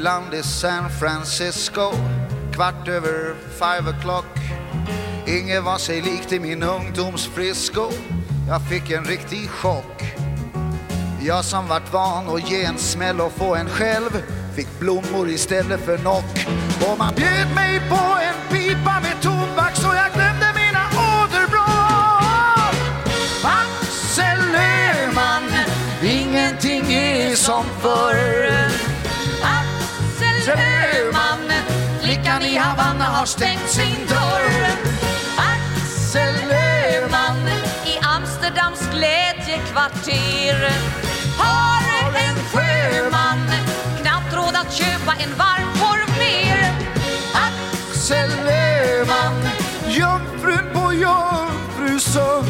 Land 0.04 0.34
i 0.34 0.44
San 0.44 0.90
Francisco. 0.90 1.92
Kvart 2.54 2.88
över 2.88 3.36
five 3.60 3.92
o'clock. 3.92 4.26
Inget 5.28 5.64
var 5.64 5.78
sig 5.78 6.02
likt 6.02 6.32
i 6.32 6.40
min 6.40 6.64
ungdoms 6.64 7.28
Frisco 7.28 7.92
Jag 8.48 8.62
fick 8.70 8.92
en 8.92 9.06
riktig 9.06 9.50
chock. 9.50 10.04
Jag 11.22 11.46
som 11.46 11.68
vart 11.68 11.94
van 11.94 12.36
att 12.36 12.52
ge 12.52 12.64
en 12.64 12.78
smäll 12.78 13.22
och 13.22 13.32
få 13.32 13.56
en 13.56 13.70
själv 13.70 14.24
Fick 14.56 14.80
blommor 14.80 15.30
istället 15.30 15.86
för 15.86 15.98
nock 15.98 16.48
Och 16.92 16.98
man 16.98 17.14
bjöd 17.16 17.56
mig 17.56 17.82
på 17.90 18.18
en 18.22 18.58
pipa 18.58 19.00
med 19.02 19.22
tobak 19.22 19.76
Så 19.76 19.88
jag 19.88 20.14
glömde 20.14 20.54
mina 20.56 20.86
åderblad 20.88 22.76
Axel 23.44 24.56
Öhman 24.56 25.44
Ingenting 26.04 26.94
är 26.94 27.36
som 27.36 27.64
förr. 27.82 28.63
I 32.46 32.58
Havanna 32.58 33.04
har 33.04 33.26
stängt 33.26 33.70
sin 33.70 34.08
dörr. 34.08 34.68
Axel 35.38 36.52
Öhman, 36.52 37.48
i 37.86 38.00
Amsterdams 38.16 38.90
glädjekvarter 38.92 40.70
har 41.38 42.20
en 42.20 42.36
sjöman 42.36 43.52
knappt 44.02 44.34
råd 44.34 44.56
att 44.56 44.74
köpa 44.74 45.14
en 45.24 45.30
varmkorv 45.38 46.18
mer. 46.20 46.74
Axel 47.34 48.32
Öhman 48.50 49.48
Jungfrun 49.88 50.70
på 50.74 50.94
Jungfrusund 50.94 52.48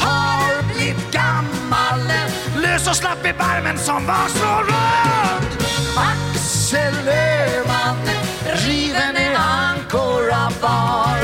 Har 0.00 0.62
blivit 0.62 1.10
gammal 1.12 2.12
Lös 2.56 2.88
och 2.88 2.96
slapp 2.96 3.26
i 3.26 3.32
barmen 3.38 3.78
som 3.78 4.06
var 4.06 4.28
så 4.28 4.62
rund 4.62 5.50
Axel 5.96 7.08
Öhman 7.08 8.19
riven 8.54 9.16
i 9.16 9.34
Ancora 9.34 10.50
bar. 10.60 11.18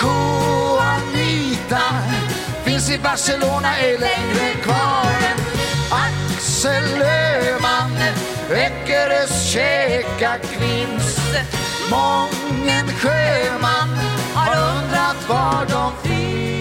Juanita 0.00 1.82
finns 2.64 2.90
i 2.90 2.98
Barcelona, 2.98 3.76
är 3.76 3.98
längre 3.98 4.54
kvar 4.62 5.08
Axel 5.90 7.02
Öhman, 7.02 7.92
Öckerös 8.50 9.52
käka 9.52 10.38
kvinns. 10.38 11.18
Mången 11.90 12.86
sjöman 12.88 13.98
har 14.34 14.52
undrat 14.56 15.28
var 15.28 15.66
de 15.70 16.08
finns. 16.08 16.57